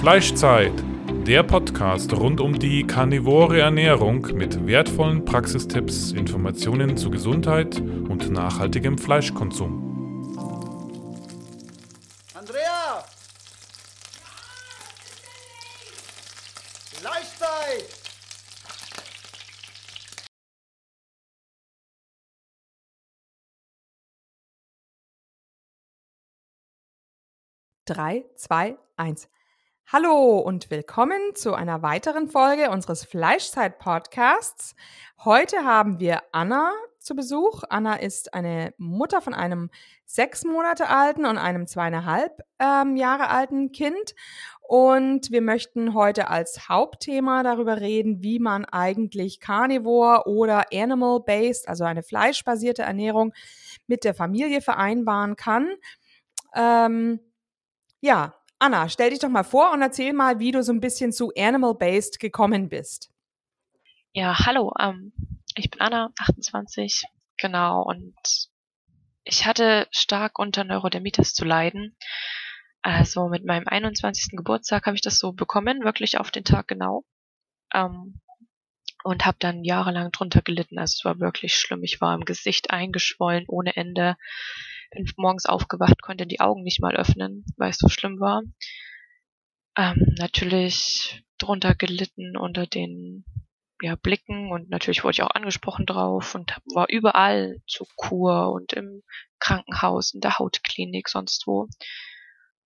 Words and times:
Fleischzeit, 0.00 0.72
der 1.26 1.42
Podcast 1.42 2.14
rund 2.14 2.40
um 2.40 2.58
die 2.58 2.86
karnivore 2.86 3.60
Ernährung 3.60 4.22
mit 4.32 4.66
wertvollen 4.66 5.26
Praxistipps, 5.26 6.12
Informationen 6.12 6.96
zu 6.96 7.10
Gesundheit 7.10 7.78
und 7.78 8.30
nachhaltigem 8.30 8.96
Fleischkonsum. 8.96 10.32
Andrea! 12.32 13.04
Fleischzeit! 16.94 17.84
Drei, 27.84 28.24
zwei, 28.36 28.78
eins. 28.96 29.28
Hallo 29.92 30.38
und 30.38 30.70
willkommen 30.70 31.34
zu 31.34 31.52
einer 31.52 31.82
weiteren 31.82 32.28
Folge 32.28 32.70
unseres 32.70 33.04
Fleischzeit-Podcasts. 33.04 34.76
Heute 35.24 35.64
haben 35.64 35.98
wir 35.98 36.22
Anna 36.30 36.70
zu 37.00 37.16
Besuch. 37.16 37.64
Anna 37.68 37.96
ist 37.96 38.32
eine 38.32 38.72
Mutter 38.78 39.20
von 39.20 39.34
einem 39.34 39.68
sechs 40.04 40.44
Monate 40.44 40.88
alten 40.88 41.24
und 41.24 41.38
einem 41.38 41.66
zweieinhalb 41.66 42.40
ähm, 42.60 42.96
Jahre 42.96 43.30
alten 43.30 43.72
Kind. 43.72 44.14
Und 44.60 45.32
wir 45.32 45.42
möchten 45.42 45.92
heute 45.92 46.28
als 46.28 46.68
Hauptthema 46.68 47.42
darüber 47.42 47.80
reden, 47.80 48.22
wie 48.22 48.38
man 48.38 48.66
eigentlich 48.66 49.40
Carnivore 49.40 50.28
oder 50.28 50.66
Animal-Based, 50.72 51.68
also 51.68 51.82
eine 51.82 52.04
fleischbasierte 52.04 52.82
Ernährung 52.82 53.32
mit 53.88 54.04
der 54.04 54.14
Familie 54.14 54.60
vereinbaren 54.60 55.34
kann. 55.34 55.68
Ähm, 56.54 57.18
ja, 58.00 58.39
Anna, 58.62 58.90
stell 58.90 59.08
dich 59.08 59.20
doch 59.20 59.30
mal 59.30 59.42
vor 59.42 59.72
und 59.72 59.80
erzähl 59.80 60.12
mal, 60.12 60.38
wie 60.38 60.52
du 60.52 60.62
so 60.62 60.70
ein 60.70 60.80
bisschen 60.80 61.12
zu 61.12 61.32
Animal-Based 61.34 62.20
gekommen 62.20 62.68
bist. 62.68 63.10
Ja, 64.12 64.38
hallo, 64.44 64.74
ähm, 64.78 65.12
ich 65.54 65.70
bin 65.70 65.80
Anna, 65.80 66.12
28, 66.18 67.04
genau, 67.38 67.82
und 67.82 68.14
ich 69.24 69.46
hatte 69.46 69.88
stark 69.92 70.38
unter 70.38 70.64
Neurodermitis 70.64 71.32
zu 71.32 71.46
leiden. 71.46 71.96
Also 72.82 73.28
mit 73.28 73.46
meinem 73.46 73.66
21. 73.66 74.36
Geburtstag 74.36 74.84
habe 74.84 74.94
ich 74.94 75.02
das 75.02 75.18
so 75.18 75.32
bekommen, 75.32 75.82
wirklich 75.82 76.18
auf 76.18 76.30
den 76.30 76.44
Tag 76.44 76.68
genau. 76.68 77.04
Ähm, 77.72 78.20
und 79.04 79.24
habe 79.24 79.38
dann 79.40 79.64
jahrelang 79.64 80.12
drunter 80.12 80.42
gelitten. 80.42 80.78
Also 80.78 80.96
es 80.98 81.04
war 81.06 81.18
wirklich 81.18 81.56
schlimm. 81.56 81.82
Ich 81.82 82.02
war 82.02 82.14
im 82.14 82.26
Gesicht 82.26 82.70
eingeschwollen 82.70 83.46
ohne 83.48 83.74
Ende 83.74 84.16
bin 84.90 85.08
morgens 85.16 85.46
aufgewacht, 85.46 86.02
konnte 86.02 86.26
die 86.26 86.40
Augen 86.40 86.62
nicht 86.62 86.80
mal 86.80 86.96
öffnen, 86.96 87.44
weil 87.56 87.70
es 87.70 87.78
so 87.78 87.88
schlimm 87.88 88.20
war. 88.20 88.42
Ähm, 89.76 90.14
natürlich 90.18 91.24
drunter 91.38 91.74
gelitten 91.74 92.36
unter 92.36 92.66
den 92.66 93.24
ja, 93.82 93.94
Blicken 93.96 94.52
und 94.52 94.68
natürlich 94.68 95.04
wurde 95.04 95.12
ich 95.12 95.22
auch 95.22 95.30
angesprochen 95.30 95.86
drauf 95.86 96.34
und 96.34 96.56
war 96.74 96.88
überall 96.90 97.62
zur 97.66 97.86
Kur 97.96 98.52
und 98.52 98.72
im 98.72 99.02
Krankenhaus, 99.38 100.12
in 100.12 100.20
der 100.20 100.38
Hautklinik, 100.38 101.08
sonst 101.08 101.46
wo. 101.46 101.68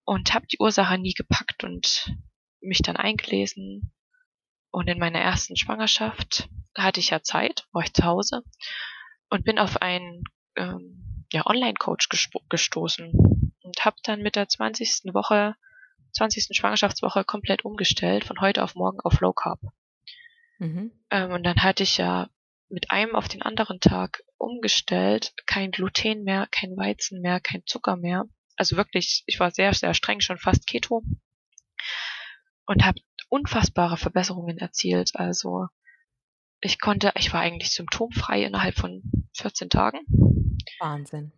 Und 0.04 0.34
habe 0.34 0.46
die 0.46 0.58
Ursache 0.58 0.98
nie 0.98 1.14
gepackt 1.14 1.62
und 1.64 2.12
mich 2.60 2.82
dann 2.82 2.96
eingelesen. 2.96 3.92
Und 4.70 4.88
in 4.88 4.98
meiner 4.98 5.20
ersten 5.20 5.56
Schwangerschaft 5.56 6.48
hatte 6.76 6.98
ich 6.98 7.10
ja 7.10 7.22
Zeit, 7.22 7.66
war 7.72 7.84
ich 7.84 7.94
zu 7.94 8.04
Hause 8.04 8.42
und 9.30 9.44
bin 9.44 9.58
auf 9.58 9.80
ein 9.80 10.24
ähm, 10.56 11.03
ja, 11.32 11.46
Online-Coach 11.46 12.08
gestoßen 12.48 13.12
und 13.62 13.84
habe 13.84 13.96
dann 14.04 14.22
mit 14.22 14.36
der 14.36 14.48
20. 14.48 15.12
Woche, 15.14 15.56
20. 16.12 16.56
Schwangerschaftswoche 16.56 17.24
komplett 17.24 17.64
umgestellt, 17.64 18.24
von 18.24 18.40
heute 18.40 18.62
auf 18.62 18.74
morgen 18.74 19.00
auf 19.00 19.20
Low 19.20 19.32
Carb. 19.32 19.60
Mhm. 20.58 20.92
Ähm, 21.10 21.32
und 21.32 21.44
dann 21.44 21.62
hatte 21.62 21.82
ich 21.82 21.98
ja 21.98 22.28
mit 22.68 22.90
einem 22.90 23.14
auf 23.14 23.28
den 23.28 23.42
anderen 23.42 23.80
Tag 23.80 24.22
umgestellt, 24.38 25.32
kein 25.46 25.70
Gluten 25.70 26.24
mehr, 26.24 26.48
kein 26.50 26.76
Weizen 26.76 27.20
mehr, 27.20 27.40
kein 27.40 27.64
Zucker 27.66 27.96
mehr. 27.96 28.24
Also 28.56 28.76
wirklich, 28.76 29.22
ich 29.26 29.40
war 29.40 29.50
sehr, 29.50 29.72
sehr 29.74 29.94
streng, 29.94 30.20
schon 30.20 30.38
fast 30.38 30.66
Keto 30.66 31.02
und 32.66 32.84
habe 32.84 33.00
unfassbare 33.28 33.96
Verbesserungen 33.96 34.58
erzielt. 34.58 35.12
Also 35.14 35.66
ich 36.60 36.80
konnte, 36.80 37.12
ich 37.16 37.32
war 37.32 37.40
eigentlich 37.40 37.70
symptomfrei 37.70 38.42
innerhalb 38.44 38.76
von 38.76 39.02
14 39.36 39.70
Tagen. 39.70 40.00
Wahnsinn. 40.80 41.32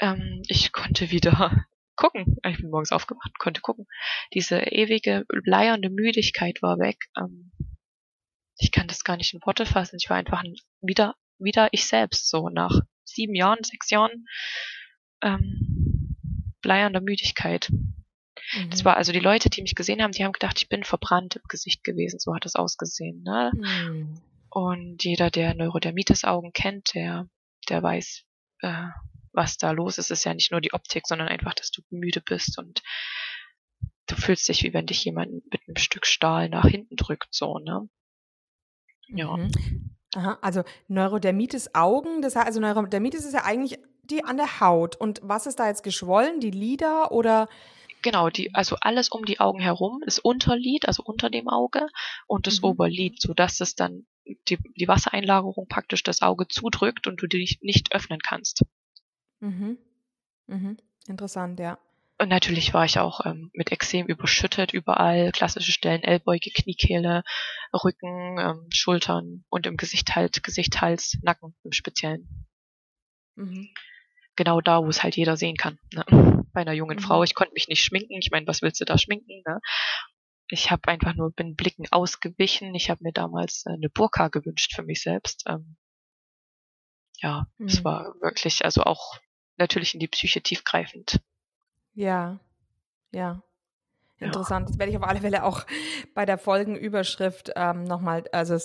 Ähm, 0.00 0.42
ich 0.48 0.72
konnte 0.72 1.10
wieder 1.10 1.66
gucken. 1.96 2.36
Ich 2.46 2.58
bin 2.58 2.70
morgens 2.70 2.92
aufgewacht, 2.92 3.38
konnte 3.38 3.60
gucken. 3.60 3.86
Diese 4.34 4.58
ewige, 4.58 5.24
bleiernde 5.28 5.90
Müdigkeit 5.90 6.62
war 6.62 6.78
weg. 6.78 6.98
Ähm, 7.16 7.52
ich 8.58 8.72
kann 8.72 8.88
das 8.88 9.04
gar 9.04 9.16
nicht 9.16 9.34
in 9.34 9.40
Worte 9.44 9.66
fassen. 9.66 9.98
Ich 10.00 10.08
war 10.08 10.16
einfach 10.16 10.42
ein, 10.42 10.56
wieder, 10.80 11.14
wieder 11.38 11.68
ich 11.72 11.86
selbst, 11.86 12.28
so 12.28 12.48
nach 12.48 12.80
sieben 13.04 13.34
Jahren, 13.34 13.62
sechs 13.62 13.90
Jahren 13.90 14.26
ähm, 15.22 16.16
bleiernder 16.60 17.00
Müdigkeit. 17.00 17.70
Mhm. 17.70 18.70
Das 18.70 18.84
war 18.84 18.96
also 18.96 19.12
die 19.12 19.20
Leute, 19.20 19.50
die 19.50 19.62
mich 19.62 19.74
gesehen 19.74 20.02
haben, 20.02 20.12
die 20.12 20.24
haben 20.24 20.32
gedacht, 20.32 20.58
ich 20.58 20.68
bin 20.68 20.84
verbrannt 20.84 21.36
im 21.36 21.42
Gesicht 21.48 21.84
gewesen. 21.84 22.18
So 22.18 22.34
hat 22.34 22.46
es 22.46 22.56
ausgesehen. 22.56 23.22
Ne? 23.22 23.52
Mhm. 23.54 24.20
Und 24.50 25.04
jeder, 25.04 25.30
der 25.30 25.54
Neurodermitis-Augen 25.54 26.52
kennt, 26.52 26.94
der, 26.94 27.28
der 27.68 27.82
weiß, 27.82 28.24
äh, 28.60 28.86
was 29.32 29.58
da 29.58 29.70
los 29.70 29.98
ist. 29.98 30.10
Ist 30.10 30.24
ja 30.24 30.34
nicht 30.34 30.50
nur 30.50 30.60
die 30.60 30.72
Optik, 30.72 31.06
sondern 31.06 31.28
einfach, 31.28 31.54
dass 31.54 31.70
du 31.70 31.82
müde 31.90 32.20
bist 32.20 32.58
und 32.58 32.82
du 34.06 34.14
fühlst 34.16 34.48
dich, 34.48 34.62
wie 34.62 34.72
wenn 34.72 34.86
dich 34.86 35.04
jemand 35.04 35.30
mit 35.50 35.62
einem 35.66 35.76
Stück 35.76 36.06
Stahl 36.06 36.48
nach 36.48 36.66
hinten 36.66 36.96
drückt, 36.96 37.28
so, 37.34 37.58
ne? 37.58 37.88
Ja. 39.08 39.36
Mhm. 39.36 39.96
Aha, 40.14 40.38
also 40.40 40.62
Neurodermitis 40.88 41.74
Augen, 41.74 42.22
das 42.22 42.36
heißt, 42.36 42.46
also 42.46 42.60
Neurodermitis 42.60 43.24
ist 43.24 43.34
ja 43.34 43.44
eigentlich 43.44 43.78
die 44.04 44.24
an 44.24 44.36
der 44.36 44.60
Haut. 44.60 44.96
Und 44.96 45.20
was 45.22 45.46
ist 45.46 45.58
da 45.58 45.66
jetzt 45.66 45.82
geschwollen? 45.82 46.40
Die 46.40 46.50
Lider 46.50 47.12
oder? 47.12 47.48
Genau, 48.02 48.30
die, 48.30 48.54
also 48.54 48.76
alles 48.80 49.08
um 49.08 49.24
die 49.24 49.40
Augen 49.40 49.58
herum 49.58 50.02
ist 50.06 50.20
Unterlid, 50.20 50.86
also 50.86 51.02
unter 51.04 51.28
dem 51.28 51.48
Auge 51.48 51.88
und 52.26 52.46
das 52.46 52.60
mhm. 52.60 52.68
Oberlid, 52.68 53.20
sodass 53.20 53.60
es 53.60 53.74
dann 53.74 54.06
die, 54.48 54.58
die 54.76 54.88
Wassereinlagerung 54.88 55.68
praktisch 55.68 56.02
das 56.02 56.22
Auge 56.22 56.48
zudrückt 56.48 57.06
und 57.06 57.20
du 57.22 57.26
dich 57.26 57.58
nicht 57.62 57.94
öffnen 57.94 58.20
kannst. 58.20 58.64
Mhm. 59.40 59.78
Mhm. 60.46 60.78
Interessant, 61.06 61.60
ja. 61.60 61.78
Und 62.18 62.30
natürlich 62.30 62.72
war 62.72 62.86
ich 62.86 62.98
auch 62.98 63.26
ähm, 63.26 63.50
mit 63.52 63.72
Exem 63.72 64.06
überschüttet, 64.06 64.72
überall 64.72 65.32
klassische 65.32 65.72
Stellen, 65.72 66.02
Ellbeuge, 66.02 66.50
Kniekehle, 66.50 67.22
Rücken, 67.74 68.38
ähm, 68.38 68.68
Schultern 68.70 69.44
und 69.50 69.66
im 69.66 69.76
Gesicht 69.76 70.16
halt, 70.16 70.42
Gesicht, 70.42 70.80
Hals, 70.80 71.18
Nacken 71.22 71.54
im 71.62 71.72
Speziellen. 71.72 72.46
Mhm. 73.34 73.68
Genau 74.34 74.62
da, 74.62 74.82
wo 74.82 74.88
es 74.88 75.02
halt 75.02 75.16
jeder 75.16 75.36
sehen 75.36 75.56
kann. 75.56 75.78
Ne? 75.92 76.44
Bei 76.52 76.62
einer 76.62 76.72
jungen 76.72 76.96
mhm. 76.96 77.02
Frau, 77.02 77.22
ich 77.22 77.34
konnte 77.34 77.52
mich 77.52 77.68
nicht 77.68 77.84
schminken. 77.84 78.14
Ich 78.18 78.30
meine, 78.30 78.46
was 78.46 78.62
willst 78.62 78.80
du 78.80 78.86
da 78.86 78.96
schminken? 78.96 79.42
Ne? 79.46 79.60
Ich 80.48 80.70
habe 80.70 80.88
einfach 80.88 81.14
nur 81.14 81.32
bin 81.32 81.56
Blicken 81.56 81.86
ausgewichen. 81.90 82.74
Ich 82.74 82.90
habe 82.90 83.02
mir 83.02 83.12
damals 83.12 83.64
äh, 83.66 83.72
eine 83.72 83.88
Burka 83.88 84.28
gewünscht 84.28 84.74
für 84.74 84.82
mich 84.82 85.02
selbst. 85.02 85.44
Ähm, 85.46 85.76
ja, 87.18 87.46
mhm. 87.58 87.66
es 87.66 87.84
war 87.84 88.14
wirklich, 88.20 88.64
also 88.64 88.82
auch 88.82 89.18
natürlich 89.56 89.94
in 89.94 90.00
die 90.00 90.08
Psyche 90.08 90.42
tiefgreifend. 90.42 91.20
Ja, 91.94 92.38
ja. 93.12 93.42
Interessant. 94.18 94.66
Ja. 94.66 94.70
Das 94.70 94.78
werde 94.78 94.92
ich 94.92 94.96
auf 94.96 95.06
alle 95.06 95.20
Fälle 95.20 95.44
auch 95.44 95.66
bei 96.14 96.24
der 96.24 96.38
Folgenüberschrift 96.38 97.52
ähm, 97.54 97.84
nochmal, 97.84 98.24
also 98.32 98.58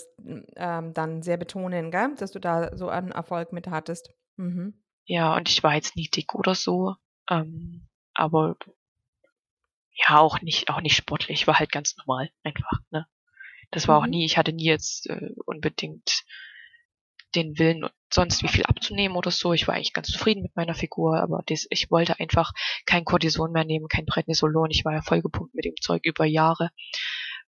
ähm, 0.55 0.93
dann 0.93 1.21
sehr 1.23 1.35
betonen, 1.35 1.91
gell? 1.91 2.15
dass 2.17 2.31
du 2.31 2.39
da 2.39 2.75
so 2.77 2.87
einen 2.87 3.11
Erfolg 3.11 3.51
mit 3.51 3.67
hattest. 3.67 4.11
Mhm. 4.37 4.81
Ja, 5.05 5.35
und 5.35 5.49
ich 5.49 5.61
war 5.61 5.75
jetzt 5.75 5.97
nie 5.97 6.07
dick 6.07 6.35
oder 6.35 6.55
so. 6.55 6.95
Ähm, 7.29 7.87
aber 8.13 8.55
ja, 9.93 10.19
auch 10.19 10.41
nicht, 10.41 10.69
auch 10.69 10.81
nicht 10.81 10.95
sportlich, 10.95 11.47
war 11.47 11.59
halt 11.59 11.71
ganz 11.71 11.95
normal, 11.97 12.31
einfach, 12.43 12.79
ne. 12.91 13.07
Das 13.71 13.87
war 13.87 13.99
mhm. 13.99 14.03
auch 14.03 14.07
nie, 14.09 14.25
ich 14.25 14.37
hatte 14.37 14.53
nie 14.53 14.65
jetzt 14.65 15.09
äh, 15.09 15.29
unbedingt 15.45 16.23
den 17.35 17.57
Willen, 17.57 17.87
sonst 18.13 18.43
wie 18.43 18.49
viel 18.49 18.65
abzunehmen 18.65 19.15
oder 19.15 19.31
so. 19.31 19.53
Ich 19.53 19.67
war 19.67 19.75
eigentlich 19.75 19.93
ganz 19.93 20.09
zufrieden 20.09 20.43
mit 20.43 20.55
meiner 20.55 20.75
Figur, 20.75 21.21
aber 21.21 21.41
das, 21.45 21.65
ich 21.69 21.89
wollte 21.89 22.19
einfach 22.19 22.51
kein 22.85 23.05
Cortison 23.05 23.51
mehr 23.51 23.63
nehmen, 23.63 23.87
kein 23.87 24.05
Prednisolon. 24.05 24.69
Ich 24.71 24.83
war 24.83 24.93
ja 24.93 25.01
vollgepumpt 25.01 25.55
mit 25.55 25.65
dem 25.65 25.75
Zeug 25.79 26.01
über 26.05 26.25
Jahre. 26.25 26.71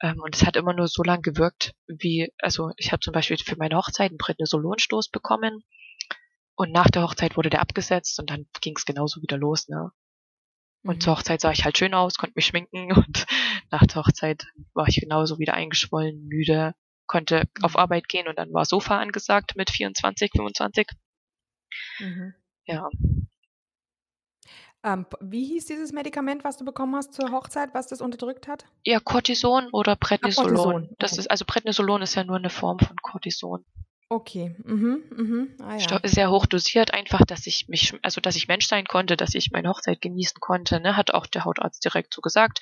Ähm, 0.03 0.21
und 0.21 0.37
es 0.37 0.45
hat 0.45 0.57
immer 0.57 0.75
nur 0.75 0.89
so 0.89 1.03
lange 1.03 1.23
gewirkt, 1.23 1.75
wie, 1.87 2.33
also 2.39 2.73
ich 2.77 2.93
habe 2.93 3.01
zum 3.01 3.13
Beispiel 3.13 3.39
für 3.39 3.57
meine 3.57 3.77
Hochzeit 3.77 4.11
einen 4.11 4.19
Prednisolonstoß 4.19 5.09
bekommen. 5.09 5.65
Und 6.55 6.73
nach 6.73 6.89
der 6.89 7.03
Hochzeit 7.03 7.39
wurde 7.39 7.49
der 7.49 7.63
abgesetzt 7.63 8.21
und 8.21 8.29
dann 8.29 8.47
ging 8.61 8.77
es 8.77 8.85
genauso 8.85 9.23
wieder 9.23 9.39
los, 9.39 9.69
ne? 9.69 9.93
Und 10.83 10.97
mhm. 10.97 11.01
zur 11.01 11.17
Hochzeit 11.17 11.41
sah 11.41 11.51
ich 11.53 11.65
halt 11.65 11.77
schön 11.77 11.95
aus, 11.95 12.15
konnte 12.15 12.35
mich 12.37 12.47
schminken 12.47 12.93
und 12.97 13.27
nach 13.71 13.87
der 13.87 13.97
Hochzeit 13.97 14.47
war 14.75 14.89
ich 14.89 15.01
genauso 15.01 15.39
wieder 15.39 15.55
eingeschwollen, 15.55 16.27
müde, 16.27 16.75
konnte 17.07 17.49
mhm. 17.59 17.65
auf 17.65 17.77
Arbeit 17.77 18.09
gehen 18.09 18.29
und 18.29 18.39
dann 18.39 18.53
war 18.53 18.65
Sofa 18.65 18.99
angesagt 18.99 19.57
mit 19.57 19.71
24, 19.71 20.31
25. 20.35 20.89
Mhm. 21.99 22.35
Ja. 22.67 22.89
Ähm, 24.83 25.05
wie 25.21 25.45
hieß 25.45 25.67
dieses 25.67 25.93
Medikament, 25.93 26.43
was 26.43 26.57
du 26.57 26.65
bekommen 26.65 26.97
hast 26.97 27.13
zur 27.13 27.31
Hochzeit, 27.33 27.75
was 27.75 27.89
das 27.89 28.01
unterdrückt 28.01 28.49
hat? 28.49 28.65
Ja, 28.85 28.99
Cortison 28.99 29.69
oder 29.73 29.95
Prednisolon. 29.95 30.57
Cortison, 30.57 30.97
Das 30.99 31.13
okay. 31.13 31.21
ist, 31.21 31.31
also 31.31 31.45
Prednisolon 31.45 32.01
ist 32.01 32.15
ja 32.15 32.25
nur 32.25 32.37
eine 32.37 32.49
Form 32.49 32.79
von 32.79 32.97
Cortison. 33.03 33.67
Okay. 34.13 34.57
Mhm, 34.65 35.05
mhm. 35.17 35.57
Ah, 35.61 35.77
ja. 35.77 36.01
Sehr 36.03 36.31
hoch 36.33 36.47
dosiert, 36.47 36.93
einfach, 36.93 37.25
dass 37.25 37.47
ich 37.47 37.69
mich, 37.69 37.95
also 38.03 38.21
dass 38.21 38.35
ich 38.35 38.49
Mensch 38.49 38.67
sein 38.67 38.85
konnte, 38.87 39.17
dass 39.17 39.37
ich 39.37 39.53
meine 39.53 39.69
Hochzeit 39.69 40.01
genießen 40.01 40.41
konnte, 40.41 40.81
ne, 40.81 40.97
hat 40.97 41.15
auch 41.15 41.27
der 41.27 41.45
Hautarzt 41.45 41.85
direkt 41.85 42.13
so 42.13 42.21
gesagt. 42.21 42.59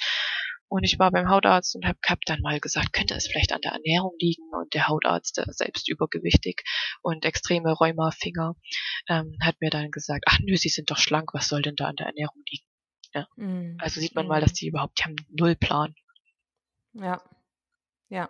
Und 0.69 0.85
ich 0.85 0.99
war 0.99 1.11
beim 1.11 1.31
Hautarzt 1.31 1.75
und 1.75 1.87
habe 1.87 1.99
hab 2.07 2.21
dann 2.27 2.43
mal 2.43 2.61
gesagt, 2.61 2.93
könnte 2.93 3.15
es 3.15 3.27
vielleicht 3.27 3.55
an 3.55 3.63
der 3.63 3.73
Ernährung 3.73 4.13
liegen? 4.21 4.43
Und 4.53 4.75
der 4.75 4.89
Hautarzt, 4.89 5.39
der 5.39 5.47
selbst 5.51 5.89
übergewichtig 5.89 6.63
und 7.01 7.25
extreme 7.25 7.73
Rheumafinger, 7.73 8.55
ähm, 9.09 9.39
hat 9.41 9.57
mir 9.63 9.71
dann 9.71 9.91
gesagt, 9.91 10.25
ach 10.27 10.39
nö, 10.41 10.55
Sie 10.59 10.69
sind 10.69 10.91
doch 10.91 10.99
schlank, 10.99 11.33
was 11.33 11.49
soll 11.49 11.63
denn 11.63 11.77
da 11.77 11.87
an 11.87 11.97
der 11.97 12.09
Ernährung 12.09 12.43
liegen? 12.51 12.67
Mhm. 13.37 13.77
Also 13.81 14.01
sieht 14.01 14.15
man 14.15 14.27
Mhm. 14.27 14.29
mal, 14.29 14.41
dass 14.43 14.53
die 14.53 14.69
überhaupt, 14.69 14.99
die 14.99 15.05
haben 15.05 15.17
null 15.31 15.57
Plan. 15.57 15.95
Ja. 16.93 17.23
Ja. 18.11 18.29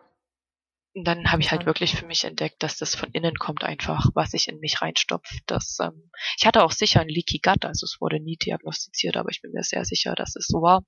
Und 0.98 1.04
dann 1.04 1.30
habe 1.30 1.40
ich 1.40 1.52
halt 1.52 1.64
wirklich 1.64 1.94
für 1.94 2.06
mich 2.06 2.24
entdeckt, 2.24 2.60
dass 2.60 2.76
das 2.76 2.96
von 2.96 3.12
innen 3.12 3.36
kommt 3.36 3.62
einfach, 3.62 4.10
was 4.14 4.34
ich 4.34 4.48
in 4.48 4.58
mich 4.58 4.82
reinstopfe. 4.82 5.32
Das, 5.46 5.78
ähm, 5.80 6.10
ich 6.36 6.44
hatte 6.44 6.64
auch 6.64 6.72
sicher 6.72 7.00
ein 7.00 7.08
Leaky 7.08 7.38
Gut, 7.38 7.64
also 7.64 7.84
es 7.84 8.00
wurde 8.00 8.18
nie 8.18 8.36
diagnostiziert, 8.36 9.16
aber 9.16 9.30
ich 9.30 9.40
bin 9.40 9.52
mir 9.52 9.62
sehr 9.62 9.84
sicher, 9.84 10.16
dass 10.16 10.34
es 10.34 10.48
so 10.48 10.60
war. 10.60 10.84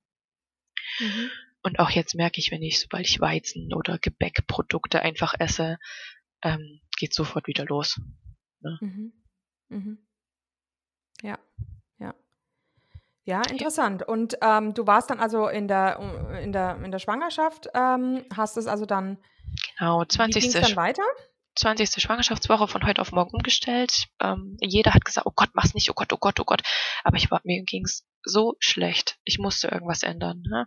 Mhm. 0.98 1.30
Und 1.62 1.78
auch 1.78 1.90
jetzt 1.90 2.16
merke 2.16 2.40
ich, 2.40 2.50
wenn 2.50 2.60
ich, 2.60 2.80
sobald 2.80 3.06
ich 3.06 3.20
Weizen 3.20 3.72
oder 3.72 4.00
Gebäckprodukte 4.00 5.00
einfach 5.00 5.34
esse, 5.38 5.78
ähm, 6.42 6.80
geht 6.98 7.14
sofort 7.14 7.46
wieder 7.46 7.64
los. 7.66 8.00
Mhm. 8.62 9.12
Mhm. 9.68 9.98
Ja, 11.22 11.38
ja. 13.31 13.43
Interessant. 13.50 14.03
Und 14.06 14.37
ähm, 14.43 14.75
du 14.75 14.87
warst 14.87 15.11
dann 15.11 15.21
also 15.21 15.49
in 15.49 15.69
der, 15.69 15.99
in 16.43 16.53
der, 16.53 16.77
in 16.85 16.91
der 16.91 16.99
Schwangerschaft, 16.99 17.69
ähm, 17.75 18.25
hast 18.37 18.56
es 18.56 18.67
also 18.67 18.85
dann, 18.85 19.19
Genau, 19.79 20.03
wie 20.03 20.09
20. 20.09 20.43
ging 20.43 20.55
es 20.55 20.69
dann 20.69 20.77
weiter? 20.77 21.03
20. 21.56 22.03
Schwangerschaftswoche 22.03 22.69
von 22.69 22.87
heute 22.87 23.00
auf 23.00 23.12
morgen 23.12 23.35
umgestellt. 23.35 24.09
Ähm, 24.21 24.56
jeder 24.61 24.94
hat 24.94 25.05
gesagt, 25.05 25.27
oh 25.27 25.32
Gott, 25.35 25.50
mach's 25.55 25.75
nicht, 25.75 25.91
oh 25.91 25.94
Gott, 25.94 26.12
oh 26.12 26.19
Gott, 26.19 26.38
oh 26.41 26.44
Gott. 26.44 26.62
Aber 27.05 27.17
ich 27.17 27.31
war, 27.31 27.41
mir 27.44 27.62
ging's 27.65 28.06
so 28.23 28.55
schlecht. 28.61 29.19
Ich 29.25 29.38
musste 29.38 29.69
irgendwas 29.69 30.03
ändern. 30.03 30.43
Ne? 30.49 30.67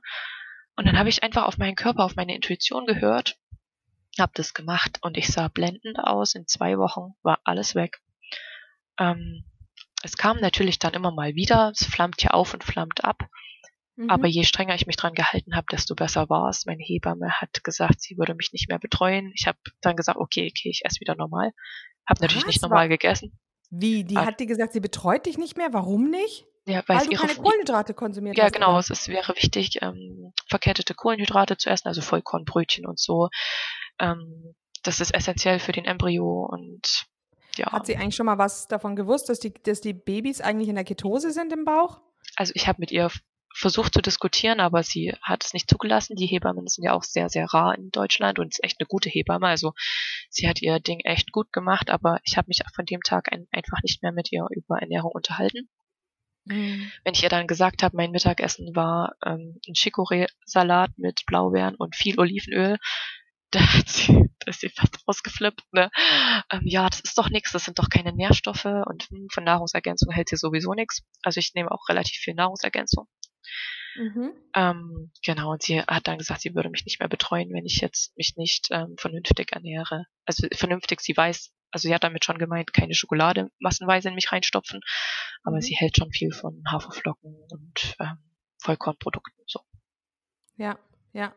Und 0.76 0.86
dann 0.86 0.98
habe 0.98 1.10
ich 1.10 1.24
einfach 1.24 1.46
auf 1.46 1.58
meinen 1.58 1.76
Körper, 1.76 2.04
auf 2.04 2.16
meine 2.16 2.36
Intuition 2.36 2.86
gehört, 2.86 3.38
habe 4.20 4.34
das 4.36 4.54
gemacht 4.54 5.00
und 5.02 5.18
ich 5.18 5.28
sah 5.28 5.48
blendend 5.48 5.98
aus. 6.00 6.36
In 6.36 6.48
zwei 6.48 6.78
Wochen 6.78 7.14
war 7.24 7.40
alles 7.44 7.76
weg. 7.76 8.02
Ähm, 9.00 9.46
es 10.04 10.18
kam 10.18 10.40
natürlich 10.40 10.80
dann 10.80 10.94
immer 10.94 11.12
mal 11.12 11.34
wieder. 11.36 11.72
Es 11.74 11.86
flammt 11.86 12.22
ja 12.22 12.32
auf 12.32 12.54
und 12.54 12.64
flammt 12.64 13.04
ab. 13.04 13.24
Mhm. 13.96 14.10
Aber 14.10 14.28
je 14.28 14.44
strenger 14.44 14.76
ich 14.76 14.88
mich 14.88 14.98
dran 14.98 15.14
gehalten 15.14 15.56
habe, 15.56 15.66
desto 15.72 15.96
besser 15.96 16.30
war 16.30 16.50
es. 16.50 16.66
Meine 16.66 16.84
Hebamme 16.84 17.32
hat 17.40 17.64
gesagt, 17.64 18.02
sie 18.02 18.18
würde 18.18 18.36
mich 18.36 18.52
nicht 18.52 18.68
mehr 18.70 18.80
betreuen. 18.80 19.32
Ich 19.36 19.48
habe 19.48 19.58
dann 19.82 19.96
gesagt, 19.96 20.18
okay, 20.18 20.52
okay, 20.52 20.70
ich 20.70 20.82
esse 20.84 21.00
wieder 21.00 21.16
normal. 21.16 21.52
Habe 22.08 22.22
natürlich 22.22 22.46
nicht 22.46 22.62
normal 22.62 22.90
gegessen. 22.90 23.38
Wie? 23.70 24.04
Die 24.04 24.18
Ah. 24.18 24.26
hat 24.26 24.40
dir 24.40 24.46
gesagt, 24.46 24.74
sie 24.74 24.80
betreut 24.80 25.26
dich 25.26 25.38
nicht 25.38 25.58
mehr? 25.58 25.74
Warum 25.74 26.10
nicht? 26.10 26.46
Ja, 26.66 26.84
weil, 26.88 26.98
Weil 26.98 27.06
du 27.06 27.12
ihre 27.14 27.28
keine 27.28 27.40
Kohlenhydrate 27.40 27.94
konsumiert 27.94 28.38
ja, 28.38 28.46
hast. 28.46 28.54
genau. 28.54 28.72
oder? 28.78 28.80
Es 28.90 29.08
wäre 29.08 29.36
wichtig, 29.36 29.80
ähm, 29.82 30.32
verkettete 30.48 30.94
Kohlenhydrate 30.94 31.58
zu 31.58 31.70
essen, 31.70 31.88
also 31.88 32.02
Vollkornbrötchen 32.02 32.86
und 32.86 33.00
so. 33.00 33.30
Ähm, 34.00 34.56
das 34.84 35.00
ist 35.00 35.14
essentiell 35.14 35.60
für 35.60 35.72
den 35.72 35.86
Embryo 35.86 36.46
und 36.50 37.06
ja. 37.58 37.72
Hat 37.72 37.86
sie 37.86 37.96
eigentlich 37.96 38.16
schon 38.16 38.26
mal 38.26 38.38
was 38.38 38.68
davon 38.68 38.96
gewusst, 38.96 39.30
dass 39.30 39.40
die, 39.40 39.54
dass 39.54 39.82
die 39.82 39.94
Babys 39.94 40.42
eigentlich 40.42 40.70
in 40.70 40.76
der 40.76 40.84
Ketose 40.84 41.32
sind 41.32 41.54
im 41.54 41.66
Bauch? 41.66 42.02
also 42.36 42.54
ich 42.56 42.68
habe 42.68 42.80
mit 42.80 42.92
ihr 42.92 43.12
versucht 43.56 43.94
zu 43.94 44.02
diskutieren, 44.02 44.60
aber 44.60 44.82
sie 44.82 45.14
hat 45.22 45.46
es 45.46 45.54
nicht 45.54 45.70
zugelassen. 45.70 46.16
Die 46.16 46.26
Hebammen 46.26 46.68
sind 46.68 46.86
ja 46.86 46.94
auch 46.94 47.04
sehr, 47.04 47.30
sehr 47.30 47.46
rar 47.46 47.78
in 47.78 47.92
Deutschland 47.92 48.40
und 48.40 48.48
ist 48.48 48.64
echt 48.64 48.80
eine 48.80 48.88
gute 48.88 49.10
Hebamme. 49.10 49.48
Also 49.48 49.74
sie 50.30 50.48
hat 50.50 50.62
ihr 50.62 50.80
Ding 50.80 51.02
echt 51.02 51.32
gut 51.32 51.54
gemacht, 51.54 51.92
aber 51.92 52.20
ich 52.24 52.36
habe 52.36 52.48
mich 52.48 52.62
von 52.74 52.86
dem 52.86 53.02
Tag 53.02 53.32
ein, 53.32 53.48
einfach 53.52 53.84
nicht 53.84 54.02
mehr 54.02 54.12
mit 54.12 54.32
ihr 54.32 54.48
über 54.50 54.80
Ernährung 54.80 55.12
unterhalten. 55.12 55.70
Mhm. 56.46 56.92
Wenn 57.04 57.14
ich 57.14 57.22
ihr 57.22 57.30
dann 57.30 57.46
gesagt 57.46 57.84
habe, 57.84 57.96
mein 57.96 58.10
Mittagessen 58.10 58.76
war 58.76 59.16
ähm, 59.24 59.60
ein 59.68 59.76
Chicorée-Salat 59.76 60.92
mit 60.98 61.24
Blaubeeren 61.28 61.76
und 61.76 61.96
viel 61.96 62.20
Olivenöl, 62.20 62.80
da, 63.74 63.74
hat 63.74 63.88
sie, 63.90 64.14
da 64.40 64.50
ist 64.50 64.62
sie 64.62 64.70
fast 64.70 65.00
ausgeflippt. 65.06 65.64
Ne? 65.72 65.90
Ähm, 66.52 66.62
ja, 66.66 66.90
das 66.90 67.02
ist 67.02 67.18
doch 67.18 67.30
nichts, 67.30 67.52
das 67.52 67.66
sind 67.66 67.80
doch 67.80 67.90
keine 67.90 68.14
Nährstoffe 68.14 68.66
und 68.66 69.04
hm, 69.10 69.28
von 69.32 69.44
Nahrungsergänzung 69.44 70.12
hält 70.12 70.30
sie 70.30 70.38
sowieso 70.38 70.74
nichts. 70.74 71.04
Also 71.22 71.40
ich 71.40 71.54
nehme 71.54 71.72
auch 71.72 71.88
relativ 71.90 72.18
viel 72.18 72.34
Nahrungsergänzung. 72.34 73.08
Mhm. 73.96 74.34
Ähm, 74.56 75.12
genau, 75.24 75.52
und 75.52 75.62
sie 75.62 75.82
hat 75.82 76.08
dann 76.08 76.18
gesagt, 76.18 76.42
sie 76.42 76.56
würde 76.56 76.70
mich 76.70 76.86
nicht 76.86 77.00
mehr 77.00 77.10
betreuen, 77.10 77.54
wenn 77.54 77.66
ich 77.66 77.78
jetzt 77.80 78.16
mich 78.18 78.34
nicht 78.38 78.70
ähm, 78.72 78.96
vernünftig 78.98 79.52
ernähre. 79.52 80.06
Also 80.26 80.48
vernünftig, 80.54 81.02
sie 81.02 81.16
weiß, 81.16 81.54
also 81.72 81.88
sie 81.88 81.94
hat 81.94 82.04
damit 82.04 82.26
schon 82.26 82.40
gemeint, 82.40 82.74
keine 82.74 82.96
Schokolade 82.96 83.52
massenweise 83.60 84.10
in 84.10 84.16
mich 84.16 84.32
reinstopfen, 84.32 84.82
aber 85.44 85.58
Mhm. 85.58 85.62
sie 85.62 85.76
hält 85.76 85.98
schon 85.98 86.12
viel 86.12 86.32
von 86.32 86.64
Haferflocken 86.72 87.36
und 87.52 87.96
ähm, 88.00 88.18
Vollkornprodukten 88.60 89.40
und 89.40 89.50
so. 89.50 89.60
Ja, 90.58 90.80
ja. 91.14 91.34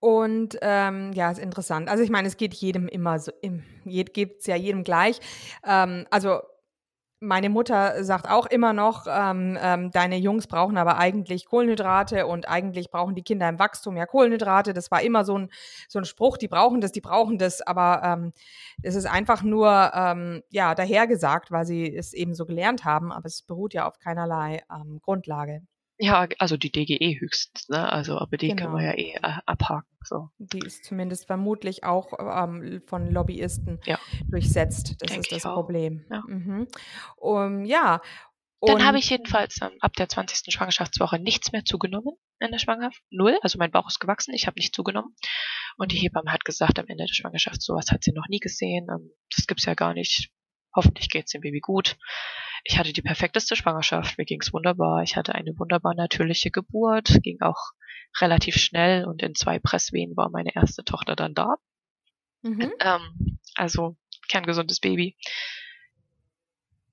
Und 0.00 0.56
ähm, 0.62 1.12
ja, 1.12 1.30
ist 1.30 1.38
interessant. 1.38 1.88
Also 1.88 2.04
ich 2.04 2.10
meine, 2.10 2.28
es 2.28 2.36
geht 2.36 2.54
jedem 2.54 2.86
immer 2.86 3.18
so, 3.18 3.32
im, 3.42 3.64
geht 3.84 4.38
es 4.40 4.46
ja 4.46 4.54
jedem 4.54 4.84
gleich. 4.84 5.18
Ähm, 5.64 6.06
also 6.10 6.40
meine 7.20 7.50
Mutter 7.50 8.04
sagt 8.04 8.30
auch 8.30 8.46
immer 8.46 8.72
noch, 8.72 9.06
ähm, 9.08 9.58
ähm, 9.60 9.90
deine 9.90 10.16
Jungs 10.18 10.46
brauchen 10.46 10.76
aber 10.78 10.98
eigentlich 10.98 11.46
Kohlenhydrate 11.46 12.26
und 12.26 12.48
eigentlich 12.48 12.90
brauchen 12.90 13.16
die 13.16 13.22
Kinder 13.22 13.48
im 13.48 13.58
Wachstum 13.58 13.96
ja 13.96 14.06
Kohlenhydrate. 14.06 14.72
Das 14.72 14.90
war 14.90 15.02
immer 15.02 15.24
so 15.24 15.36
ein, 15.36 15.50
so 15.88 15.98
ein 15.98 16.04
Spruch, 16.04 16.36
die 16.38 16.48
brauchen 16.48 16.80
das, 16.80 16.92
die 16.92 17.00
brauchen 17.00 17.38
das, 17.38 17.60
aber 17.60 18.02
ähm, 18.04 18.32
es 18.82 18.94
ist 18.94 19.06
einfach 19.06 19.42
nur 19.42 19.90
ähm, 19.94 20.42
ja, 20.50 20.74
dahergesagt, 20.76 21.50
weil 21.50 21.66
sie 21.66 21.92
es 21.94 22.12
eben 22.14 22.34
so 22.34 22.46
gelernt 22.46 22.84
haben, 22.84 23.10
aber 23.10 23.26
es 23.26 23.42
beruht 23.42 23.74
ja 23.74 23.88
auf 23.88 23.98
keinerlei 23.98 24.62
ähm, 24.72 25.00
Grundlage. 25.02 25.62
Ja, 26.00 26.28
also 26.38 26.56
die 26.56 26.70
DGE 26.70 27.18
höchstens, 27.20 27.68
ne? 27.68 27.90
Also, 27.92 28.18
aber 28.18 28.36
die 28.36 28.48
können 28.54 28.72
wir 28.72 28.78
Genau. 28.78 28.78
ja 28.78 28.92
eh 28.96 29.14
äh, 29.14 29.40
abhaken. 29.46 29.88
So. 30.04 30.28
Die 30.38 30.60
ist 30.60 30.84
zumindest 30.84 31.26
vermutlich 31.26 31.82
auch 31.82 32.12
ähm, 32.20 32.82
von 32.86 33.10
Lobbyisten 33.10 33.80
Ja. 33.84 33.98
durchsetzt. 34.30 34.94
Das 35.00 35.08
Denk 35.10 35.22
ist 35.22 35.32
das 35.32 35.44
auch. 35.46 35.54
Problem. 35.54 36.04
Ja. 36.10 36.22
Mhm. 36.26 36.68
Um, 37.16 37.64
ja. 37.64 38.00
Dann 38.60 38.76
Und- 38.76 38.84
habe 38.86 38.98
ich 38.98 39.10
jedenfalls 39.10 39.60
ähm, 39.60 39.70
ab 39.80 39.92
der 39.94 40.08
20. 40.08 40.52
Schwangerschaftswoche 40.52 41.18
nichts 41.18 41.50
mehr 41.52 41.64
zugenommen 41.64 42.14
in 42.40 42.50
der 42.52 42.58
Schwangerschaft. 42.58 43.02
Null. 43.10 43.36
Also 43.42 43.58
mein 43.58 43.70
Bauch 43.72 43.88
ist 43.88 43.98
gewachsen, 44.00 44.34
ich 44.34 44.46
habe 44.46 44.58
nicht 44.58 44.74
zugenommen. 44.74 45.14
Und 45.78 45.90
die 45.92 45.96
Mhm. 45.96 46.02
Hebamme 46.02 46.32
hat 46.32 46.44
gesagt, 46.44 46.78
am 46.78 46.86
Ende 46.86 47.06
der 47.06 47.14
Schwangerschaft, 47.14 47.60
sowas 47.62 47.90
hat 47.90 48.04
sie 48.04 48.12
noch 48.12 48.26
nie 48.28 48.40
gesehen. 48.40 48.86
Ähm, 48.90 49.10
das 49.34 49.46
gibt's 49.48 49.64
ja 49.64 49.74
gar 49.74 49.94
nicht. 49.94 50.30
Hoffentlich 50.74 51.08
geht's 51.10 51.32
dem 51.32 51.40
Baby 51.40 51.60
gut. 51.60 51.96
Ich 52.64 52.78
hatte 52.78 52.92
die 52.92 53.02
perfekteste 53.02 53.56
Schwangerschaft, 53.56 54.18
mir 54.18 54.24
ging's 54.24 54.52
wunderbar. 54.52 55.02
Ich 55.02 55.16
hatte 55.16 55.34
eine 55.34 55.58
wunderbar 55.58 55.94
natürliche 55.94 56.50
Geburt, 56.50 57.18
ging 57.22 57.40
auch 57.40 57.72
relativ 58.20 58.56
schnell 58.56 59.04
und 59.04 59.22
in 59.22 59.34
zwei 59.34 59.58
Presswehen 59.58 60.16
war 60.16 60.30
meine 60.30 60.54
erste 60.54 60.84
Tochter 60.84 61.14
dann 61.16 61.34
da. 61.34 61.56
Mhm. 62.42 62.72
Ähm, 62.80 63.38
also 63.54 63.96
kerngesundes 64.28 64.80
Baby. 64.80 65.16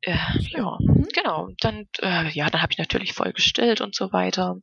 Äh, 0.02 0.18
ja, 0.52 0.78
Mhm. 0.80 1.08
genau. 1.14 1.50
Dann, 1.60 1.88
äh, 2.02 2.30
ja, 2.30 2.50
dann 2.50 2.62
habe 2.62 2.72
ich 2.74 2.78
natürlich 2.78 3.14
voll 3.14 3.34
gestillt 3.34 3.82
und 3.82 3.96
so 3.96 4.12
weiter. 4.12 4.56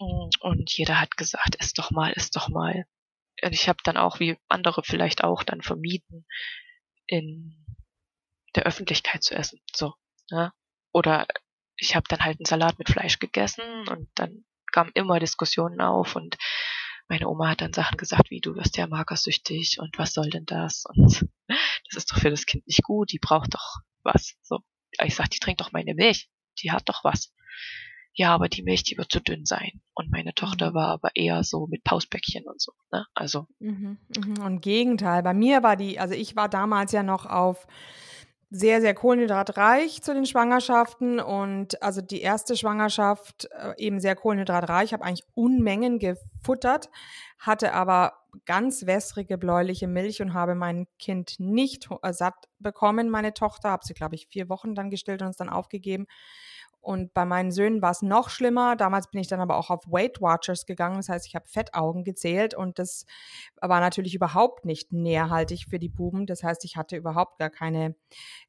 Mm, 0.00 0.28
Und 0.40 0.70
jeder 0.76 1.00
hat 1.00 1.16
gesagt, 1.16 1.56
iss 1.60 1.72
doch 1.72 1.90
mal, 1.90 2.12
iss 2.12 2.30
doch 2.30 2.48
mal. 2.48 2.84
Und 3.42 3.52
ich 3.52 3.68
habe 3.68 3.78
dann 3.84 3.96
auch, 3.96 4.18
wie 4.20 4.36
andere 4.48 4.82
vielleicht 4.84 5.22
auch, 5.22 5.42
dann 5.44 5.62
vermieden, 5.62 6.26
in 7.06 7.67
der 8.54 8.64
Öffentlichkeit 8.64 9.22
zu 9.22 9.34
essen. 9.34 9.60
So, 9.74 9.94
ne? 10.30 10.52
Oder 10.92 11.26
ich 11.76 11.94
habe 11.94 12.04
dann 12.08 12.20
halt 12.20 12.38
einen 12.38 12.46
Salat 12.46 12.78
mit 12.78 12.88
Fleisch 12.88 13.18
gegessen 13.18 13.62
und 13.88 14.08
dann 14.14 14.44
kamen 14.72 14.90
immer 14.94 15.18
Diskussionen 15.20 15.80
auf 15.80 16.16
und 16.16 16.36
meine 17.08 17.28
Oma 17.28 17.48
hat 17.48 17.62
dann 17.62 17.72
Sachen 17.72 17.96
gesagt, 17.96 18.30
wie 18.30 18.40
du 18.40 18.54
wirst 18.54 18.76
ja 18.76 18.86
magersüchtig 18.86 19.78
und 19.80 19.96
was 19.98 20.12
soll 20.12 20.28
denn 20.28 20.44
das? 20.44 20.84
Und 20.86 21.24
das 21.48 21.96
ist 21.96 22.12
doch 22.12 22.18
für 22.18 22.30
das 22.30 22.44
Kind 22.46 22.66
nicht 22.66 22.82
gut, 22.82 23.12
die 23.12 23.18
braucht 23.18 23.54
doch 23.54 23.76
was. 24.02 24.34
So. 24.42 24.58
Ich 25.02 25.14
sag, 25.14 25.30
die 25.30 25.38
trinkt 25.38 25.60
doch 25.60 25.72
meine 25.72 25.94
Milch, 25.94 26.28
die 26.62 26.70
hat 26.70 26.88
doch 26.88 27.04
was. 27.04 27.32
Ja, 28.12 28.34
aber 28.34 28.48
die 28.48 28.62
Milch, 28.62 28.82
die 28.82 28.98
wird 28.98 29.12
zu 29.12 29.20
dünn 29.20 29.46
sein. 29.46 29.80
Und 29.94 30.10
meine 30.10 30.34
Tochter 30.34 30.70
Mhm. 30.70 30.74
war 30.74 30.88
aber 30.88 31.10
eher 31.14 31.44
so 31.44 31.66
mit 31.68 31.84
Pausbäckchen 31.84 32.44
und 32.46 32.60
so. 32.60 32.72
Ne? 32.90 33.06
Also, 33.14 33.46
Mhm. 33.60 33.98
Mhm. 34.16 34.38
Und 34.40 34.46
im 34.54 34.60
Gegenteil, 34.60 35.22
bei 35.22 35.34
mir 35.34 35.62
war 35.62 35.76
die, 35.76 36.00
also 36.00 36.14
ich 36.14 36.34
war 36.34 36.48
damals 36.48 36.90
ja 36.92 37.02
noch 37.04 37.26
auf 37.26 37.66
sehr, 38.50 38.80
sehr 38.80 38.94
kohlenhydratreich 38.94 40.02
zu 40.02 40.14
den 40.14 40.24
Schwangerschaften 40.24 41.20
und 41.20 41.82
also 41.82 42.00
die 42.00 42.22
erste 42.22 42.56
Schwangerschaft 42.56 43.48
äh, 43.52 43.74
eben 43.76 44.00
sehr 44.00 44.16
kohlenhydratreich. 44.16 44.86
Ich 44.86 44.92
habe 44.94 45.04
eigentlich 45.04 45.26
Unmengen 45.34 45.98
gefuttert, 45.98 46.88
hatte 47.38 47.74
aber 47.74 48.14
ganz 48.46 48.86
wässrige 48.86 49.36
bläuliche 49.36 49.86
Milch 49.86 50.22
und 50.22 50.32
habe 50.32 50.54
mein 50.54 50.86
Kind 50.98 51.38
nicht 51.38 51.88
äh, 52.02 52.12
satt 52.12 52.48
bekommen, 52.58 53.10
meine 53.10 53.34
Tochter. 53.34 53.70
Habe 53.70 53.84
sie, 53.84 53.94
glaube 53.94 54.14
ich, 54.14 54.28
vier 54.28 54.48
Wochen 54.48 54.74
dann 54.74 54.88
gestillt 54.88 55.20
und 55.20 55.28
uns 55.28 55.36
dann 55.36 55.50
aufgegeben. 55.50 56.06
Und 56.88 57.12
bei 57.12 57.26
meinen 57.26 57.50
Söhnen 57.52 57.82
war 57.82 57.90
es 57.90 58.00
noch 58.00 58.30
schlimmer. 58.30 58.74
Damals 58.74 59.10
bin 59.10 59.20
ich 59.20 59.26
dann 59.26 59.40
aber 59.40 59.58
auch 59.58 59.68
auf 59.68 59.84
Weight 59.88 60.22
Watchers 60.22 60.64
gegangen. 60.64 60.96
Das 60.96 61.10
heißt, 61.10 61.26
ich 61.26 61.34
habe 61.34 61.46
Fettaugen 61.46 62.02
gezählt 62.02 62.54
und 62.54 62.78
das 62.78 63.04
war 63.60 63.80
natürlich 63.80 64.14
überhaupt 64.14 64.64
nicht 64.64 64.90
nährhaltig 64.90 65.66
für 65.68 65.78
die 65.78 65.90
Buben. 65.90 66.24
Das 66.24 66.42
heißt, 66.42 66.64
ich 66.64 66.78
hatte 66.78 66.96
überhaupt 66.96 67.38
gar 67.38 67.50
keine, 67.50 67.94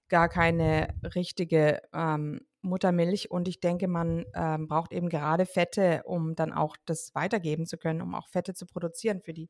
gar 0.07 0.29
keine 0.29 0.87
richtige 1.15 1.81
ähm, 1.93 2.39
Muttermilch 2.61 3.29
und 3.29 3.49
ich 3.49 3.59
denke, 3.59 3.89
man 3.89 4.23
ähm, 4.33 4.69
braucht 4.69 4.93
eben 4.93 5.09
gerade 5.09 5.45
Fette, 5.45 6.03
um 6.05 6.33
dann 6.33 6.53
auch 6.53 6.77
das 6.85 7.13
weitergeben 7.13 7.65
zu 7.65 7.77
können, 7.77 8.01
um 8.01 8.15
auch 8.15 8.29
Fette 8.29 8.53
zu 8.53 8.65
produzieren 8.65 9.19
für 9.19 9.33
die, 9.33 9.49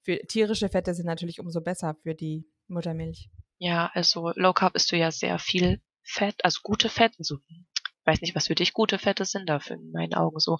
für 0.00 0.16
tierische 0.20 0.70
Fette 0.70 0.94
sind 0.94 1.04
natürlich 1.04 1.40
umso 1.40 1.60
besser 1.60 1.94
für 2.02 2.14
die 2.14 2.46
Muttermilch. 2.68 3.28
Ja, 3.58 3.90
also 3.92 4.32
Low 4.34 4.54
Carb 4.54 4.76
isst 4.76 4.92
du 4.92 4.96
ja 4.96 5.10
sehr 5.10 5.38
viel 5.38 5.82
Fett, 6.02 6.42
also 6.42 6.60
gute 6.62 6.88
Fette, 6.88 7.16
so, 7.18 7.38
ich 7.48 7.73
weiß 8.04 8.20
nicht, 8.20 8.34
was 8.34 8.48
für 8.48 8.54
dich 8.54 8.72
gute 8.72 8.98
Fette 8.98 9.24
sind, 9.24 9.48
dafür 9.48 9.76
in 9.76 9.92
meinen 9.92 10.14
Augen 10.14 10.38
so 10.38 10.58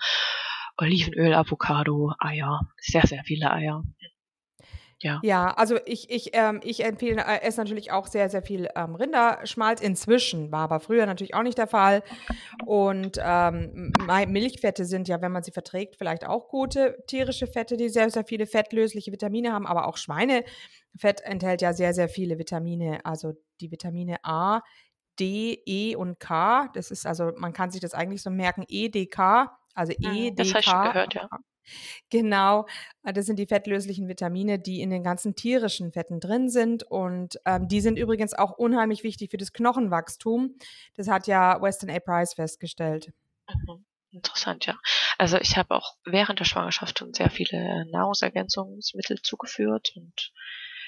Olivenöl, 0.77 1.35
Avocado, 1.35 2.13
Eier, 2.19 2.61
sehr, 2.79 3.07
sehr 3.07 3.23
viele 3.25 3.51
Eier. 3.51 3.83
Ja. 5.05 5.21
Ja, 5.23 5.51
also 5.51 5.79
ich, 5.85 6.09
ich, 6.09 6.31
ähm, 6.33 6.61
ich 6.65 6.83
empfehle, 6.83 7.23
äh, 7.23 7.43
esse 7.43 7.61
natürlich 7.61 7.93
auch 7.93 8.07
sehr, 8.07 8.31
sehr 8.31 8.43
viel 8.43 8.69
ähm, 8.75 8.95
Rinderschmalz. 8.95 9.83
Inzwischen 9.83 10.51
war 10.51 10.61
aber 10.61 10.81
früher 10.81 11.05
natürlich 11.05 11.35
auch 11.35 11.43
nicht 11.43 11.59
der 11.59 11.67
Fall. 11.67 12.03
Und 12.65 13.19
ähm, 13.23 13.93
Milchfette 14.29 14.87
sind 14.87 15.07
ja, 15.07 15.21
wenn 15.21 15.31
man 15.31 15.43
sie 15.43 15.53
verträgt, 15.53 15.97
vielleicht 15.97 16.27
auch 16.27 16.49
gute 16.49 17.05
tierische 17.07 17.47
Fette, 17.47 17.77
die 17.77 17.91
sehr, 17.91 18.09
sehr 18.09 18.25
viele 18.25 18.47
fettlösliche 18.47 19.13
Vitamine 19.13 19.53
haben. 19.53 19.67
Aber 19.67 19.89
auch 19.89 19.99
Schweinefett 19.99 21.21
enthält 21.23 21.61
ja 21.61 21.75
sehr, 21.75 21.93
sehr 21.93 22.09
viele 22.09 22.39
Vitamine. 22.39 23.05
Also 23.05 23.35
die 23.61 23.71
Vitamine 23.71 24.17
A, 24.23 24.63
D, 25.19 25.63
E 25.67 25.97
und 25.97 26.19
K. 26.21 26.69
Das 26.75 26.91
ist 26.91 27.07
also, 27.07 27.33
man 27.37 27.53
kann 27.53 27.71
sich 27.71 27.81
das 27.81 27.95
eigentlich 27.95 28.23
so 28.23 28.31
merken, 28.31 28.65
E, 28.69 28.89
D, 28.89 29.07
K. 29.07 29.59
Also 29.75 29.93
E, 29.93 30.31
D, 30.31 30.31
K. 30.31 30.35
Das 30.37 30.49
habe 30.51 30.61
ich 30.61 30.67
schon 30.67 30.83
gehört, 30.85 31.15
ja. 31.15 31.29
Genau, 32.11 32.67
äh, 33.05 33.13
das 33.13 33.27
sind 33.27 33.39
die 33.39 33.47
fettlöslichen 33.47 34.09
Vitamine, 34.09 34.59
die 34.59 34.81
in 34.81 34.91
den 34.91 35.03
ganzen 35.03 35.35
tierischen 35.35 35.93
Fetten 35.93 36.21
drin 36.21 36.49
sind. 36.49 36.83
Und 36.83 37.39
ähm, 37.47 37.69
die 37.69 37.81
sind 37.81 37.99
übrigens 37.99 38.35
auch 38.35 38.53
unheimlich 38.53 39.03
wichtig 39.03 39.31
für 39.31 39.39
das 39.39 39.53
Knochenwachstum. 39.53 40.57
Das 40.97 41.09
hat 41.09 41.27
ja 41.27 41.61
Weston 41.63 41.91
A. 41.91 41.99
Price 42.01 42.35
festgestellt. 42.35 43.13
Mhm. 43.49 43.85
Interessant, 44.11 44.67
ja. 44.67 44.79
Also 45.19 45.39
ich 45.39 45.57
habe 45.57 45.75
auch 45.75 45.97
während 46.05 46.39
der 46.39 46.45
Schwangerschaft 46.45 47.01
schon 47.01 47.13
sehr 47.15 47.31
viele 47.31 47.85
Nahrungsergänzungsmittel 47.91 49.21
zugeführt 49.23 49.93
und 49.97 50.33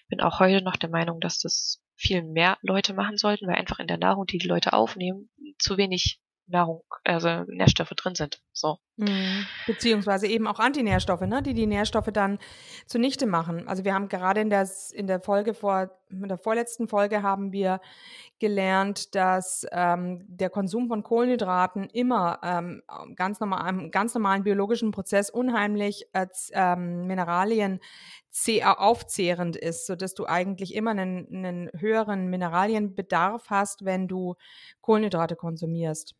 bin 0.08 0.20
auch 0.20 0.38
heute 0.38 0.62
noch 0.62 0.76
der 0.76 0.90
Meinung, 0.90 1.18
dass 1.20 1.40
das 1.40 1.80
viel 1.96 2.22
mehr 2.22 2.58
Leute 2.62 2.94
machen 2.94 3.16
sollten, 3.16 3.46
weil 3.46 3.56
einfach 3.56 3.78
in 3.78 3.86
der 3.86 3.98
Nahrung, 3.98 4.26
die 4.26 4.38
die 4.38 4.48
Leute 4.48 4.72
aufnehmen, 4.72 5.30
zu 5.58 5.76
wenig 5.76 6.20
Nahrung, 6.48 6.82
also 7.04 7.44
Nährstoffe 7.48 7.90
drin 7.90 8.14
sind. 8.14 8.40
So. 8.52 8.78
Mhm. 8.96 9.46
Beziehungsweise 9.66 10.26
eben 10.26 10.46
auch 10.46 10.58
Antinährstoffe, 10.58 11.22
ne, 11.22 11.42
die 11.42 11.54
die 11.54 11.66
Nährstoffe 11.66 12.10
dann 12.12 12.38
zunichte 12.86 13.26
machen. 13.26 13.68
Also 13.68 13.84
wir 13.84 13.92
haben 13.94 14.08
gerade 14.08 14.40
in 14.40 14.48
der, 14.48 14.68
in 14.92 15.06
der 15.06 15.20
Folge 15.20 15.54
vor, 15.54 15.90
in 16.08 16.28
der 16.28 16.38
vorletzten 16.38 16.88
Folge 16.88 17.22
haben 17.22 17.52
wir 17.52 17.80
gelernt, 18.38 19.14
dass 19.14 19.66
ähm, 19.72 20.24
der 20.28 20.50
Konsum 20.50 20.88
von 20.88 21.02
Kohlenhydraten 21.02 21.90
immer 21.90 22.38
ähm, 22.42 22.82
ganz 23.16 23.40
normal, 23.40 23.62
einem 23.62 23.90
ganz 23.90 24.14
normalen 24.14 24.44
biologischen 24.44 24.92
Prozess 24.92 25.30
unheimlich 25.30 26.06
als 26.12 26.50
ähm, 26.54 27.06
Mineralien 27.06 27.80
aufzehrend 28.62 29.56
ist, 29.56 29.86
sodass 29.86 30.12
du 30.12 30.26
eigentlich 30.26 30.74
immer 30.74 30.90
einen, 30.90 31.26
einen 31.28 31.70
höheren 31.74 32.28
Mineralienbedarf 32.28 33.48
hast, 33.48 33.86
wenn 33.86 34.08
du 34.08 34.34
Kohlenhydrate 34.82 35.36
konsumierst. 35.36 36.14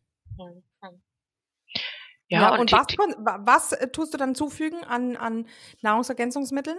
Ja, 2.29 2.41
ja, 2.41 2.53
und, 2.53 2.59
und 2.59 2.71
was, 2.73 2.87
die, 2.87 2.97
was 2.97 3.71
äh, 3.71 3.89
tust 3.89 4.13
du 4.13 4.17
dann 4.17 4.35
zufügen 4.35 4.83
an, 4.83 5.15
an 5.15 5.47
Nahrungsergänzungsmitteln? 5.81 6.77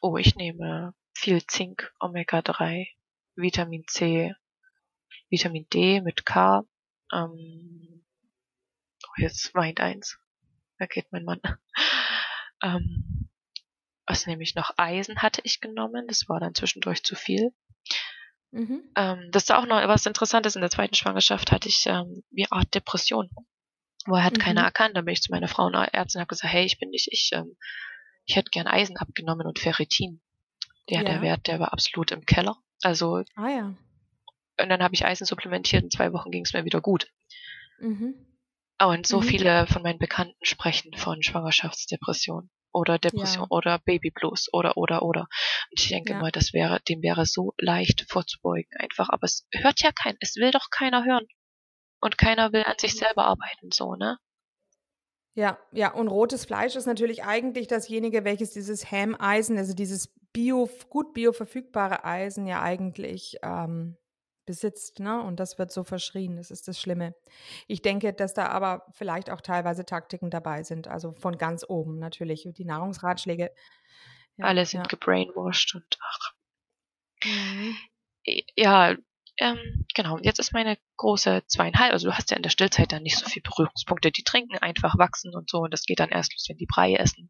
Oh, 0.00 0.16
ich 0.16 0.34
nehme 0.34 0.94
viel 1.14 1.44
Zink, 1.46 1.92
Omega-3, 2.00 2.88
Vitamin 3.36 3.84
C, 3.86 4.34
Vitamin 5.30 5.66
D 5.72 6.00
mit 6.00 6.26
K. 6.26 6.64
Ähm, 7.12 8.04
oh, 9.04 9.12
jetzt 9.20 9.54
weint 9.54 9.80
eins. 9.80 10.18
Da 10.78 10.86
geht 10.86 11.12
mein 11.12 11.24
Mann. 11.24 11.40
Ähm, 12.60 13.30
was 14.04 14.26
nehme 14.26 14.42
ich 14.42 14.56
noch? 14.56 14.72
Eisen 14.76 15.22
hatte 15.22 15.42
ich 15.44 15.60
genommen. 15.60 16.08
Das 16.08 16.28
war 16.28 16.40
dann 16.40 16.56
zwischendurch 16.56 17.04
zu 17.04 17.14
viel. 17.14 17.54
Mhm. 18.50 18.82
Ähm, 18.96 19.28
das 19.30 19.44
ist 19.44 19.52
auch 19.52 19.66
noch 19.66 19.76
was 19.88 20.06
Interessantes. 20.06 20.56
In 20.56 20.62
der 20.62 20.70
zweiten 20.70 20.94
Schwangerschaft 20.94 21.52
hatte 21.52 21.68
ich 21.68 21.84
ähm, 21.86 22.22
wie 22.30 22.50
Art 22.50 22.74
Depression. 22.74 23.30
Woher 24.06 24.24
hat 24.24 24.34
mhm. 24.34 24.42
keiner 24.42 24.62
erkannt. 24.62 24.96
Da 24.96 25.02
bin 25.02 25.12
ich 25.12 25.22
zu 25.22 25.32
meiner 25.32 25.48
Frau 25.48 25.66
und 25.66 25.74
Ärztin 25.74 26.18
und 26.18 26.22
habe 26.22 26.28
gesagt, 26.28 26.52
hey, 26.52 26.64
ich 26.64 26.78
bin 26.78 26.90
nicht 26.90 27.08
ich. 27.10 27.30
Ähm, 27.32 27.56
ich 28.24 28.36
hätte 28.36 28.50
gern 28.50 28.66
Eisen 28.66 28.96
abgenommen 28.96 29.46
und 29.46 29.58
Ferritin. 29.58 30.20
Der, 30.90 31.02
ja. 31.02 31.04
der 31.04 31.22
Wert, 31.22 31.46
der 31.46 31.60
war 31.60 31.72
absolut 31.72 32.10
im 32.10 32.24
Keller. 32.24 32.56
Also. 32.82 33.22
Ah 33.36 33.48
ja. 33.48 33.76
Und 34.60 34.68
dann 34.68 34.82
habe 34.82 34.94
ich 34.94 35.04
Eisen 35.04 35.26
supplementiert. 35.26 35.84
In 35.84 35.90
zwei 35.90 36.12
Wochen 36.12 36.30
ging 36.30 36.44
es 36.44 36.52
mir 36.52 36.64
wieder 36.64 36.80
gut. 36.80 37.08
Mhm. 37.80 38.14
Und 38.80 39.06
so 39.06 39.20
mhm. 39.20 39.24
viele 39.24 39.66
von 39.66 39.82
meinen 39.82 39.98
Bekannten 39.98 40.36
sprechen 40.42 40.92
von 40.96 41.22
Schwangerschaftsdepression 41.22 42.50
oder 42.72 42.98
Depression 42.98 43.44
ja. 43.44 43.50
oder 43.50 43.78
Baby 43.78 44.10
Blues 44.10 44.48
oder 44.52 44.76
oder 44.76 45.02
oder. 45.02 45.28
Und 45.70 45.80
ich 45.80 45.88
denke 45.88 46.12
ja. 46.12 46.18
mal, 46.20 46.30
das 46.30 46.52
wäre, 46.52 46.80
dem 46.88 47.02
wäre 47.02 47.26
so 47.26 47.54
leicht 47.58 48.06
vorzubeugen 48.08 48.70
einfach. 48.78 49.08
Aber 49.08 49.24
es 49.24 49.46
hört 49.52 49.80
ja 49.82 49.90
kein, 49.92 50.16
es 50.20 50.36
will 50.36 50.50
doch 50.50 50.70
keiner 50.70 51.04
hören. 51.04 51.26
Und 52.00 52.16
keiner 52.16 52.52
will 52.52 52.62
an 52.62 52.78
sich 52.78 52.94
selber 52.94 53.24
arbeiten, 53.24 53.70
so, 53.72 53.96
ne? 53.96 54.18
Ja, 55.34 55.58
ja, 55.72 55.92
und 55.92 56.08
rotes 56.08 56.44
Fleisch 56.44 56.74
ist 56.74 56.86
natürlich 56.86 57.24
eigentlich 57.24 57.68
dasjenige, 57.68 58.24
welches 58.24 58.50
dieses 58.50 58.90
Ham-Eisen, 58.90 59.56
also 59.56 59.72
dieses 59.72 60.12
bio, 60.32 60.68
gut 60.90 61.14
bioverfügbare 61.14 62.04
Eisen 62.04 62.46
ja 62.46 62.60
eigentlich 62.60 63.36
ähm, 63.42 63.96
besitzt, 64.48 64.98
ne? 64.98 65.22
Und 65.22 65.38
das 65.38 65.58
wird 65.58 65.70
so 65.70 65.84
verschrien. 65.84 66.36
Das 66.36 66.50
ist 66.50 66.68
das 66.68 66.80
Schlimme. 66.80 67.14
Ich 67.66 67.82
denke, 67.82 68.14
dass 68.14 68.32
da 68.32 68.46
aber 68.46 68.86
vielleicht 68.92 69.28
auch 69.28 69.42
teilweise 69.42 69.84
Taktiken 69.84 70.30
dabei 70.30 70.62
sind. 70.62 70.88
Also 70.88 71.12
von 71.12 71.36
ganz 71.36 71.66
oben 71.68 71.98
natürlich. 71.98 72.48
Die 72.56 72.64
Nahrungsratschläge. 72.64 73.52
Ja, 74.38 74.46
Alle 74.46 74.64
sind 74.64 74.80
ja. 74.80 74.86
gebrainwashed 74.86 75.74
und 75.74 75.98
ach. 76.00 76.32
Mhm. 77.24 77.76
Ja, 78.56 78.96
ähm, 79.36 79.86
genau, 79.94 80.18
jetzt 80.22 80.40
ist 80.40 80.52
meine 80.52 80.78
große 80.96 81.42
zweieinhalb, 81.46 81.92
also 81.92 82.08
du 82.08 82.16
hast 82.16 82.30
ja 82.30 82.36
in 82.36 82.42
der 82.42 82.50
Stillzeit 82.50 82.90
dann 82.90 83.02
nicht 83.02 83.18
so 83.18 83.26
viele 83.26 83.42
Berührungspunkte. 83.42 84.10
Die 84.10 84.24
trinken 84.24 84.56
einfach, 84.58 84.98
wachsen 84.98 85.34
und 85.34 85.50
so 85.50 85.58
und 85.58 85.72
das 85.72 85.84
geht 85.84 86.00
dann 86.00 86.08
erst 86.08 86.32
los, 86.32 86.46
wenn 86.48 86.56
die 86.56 86.66
Brei 86.66 86.94
essen. 86.94 87.28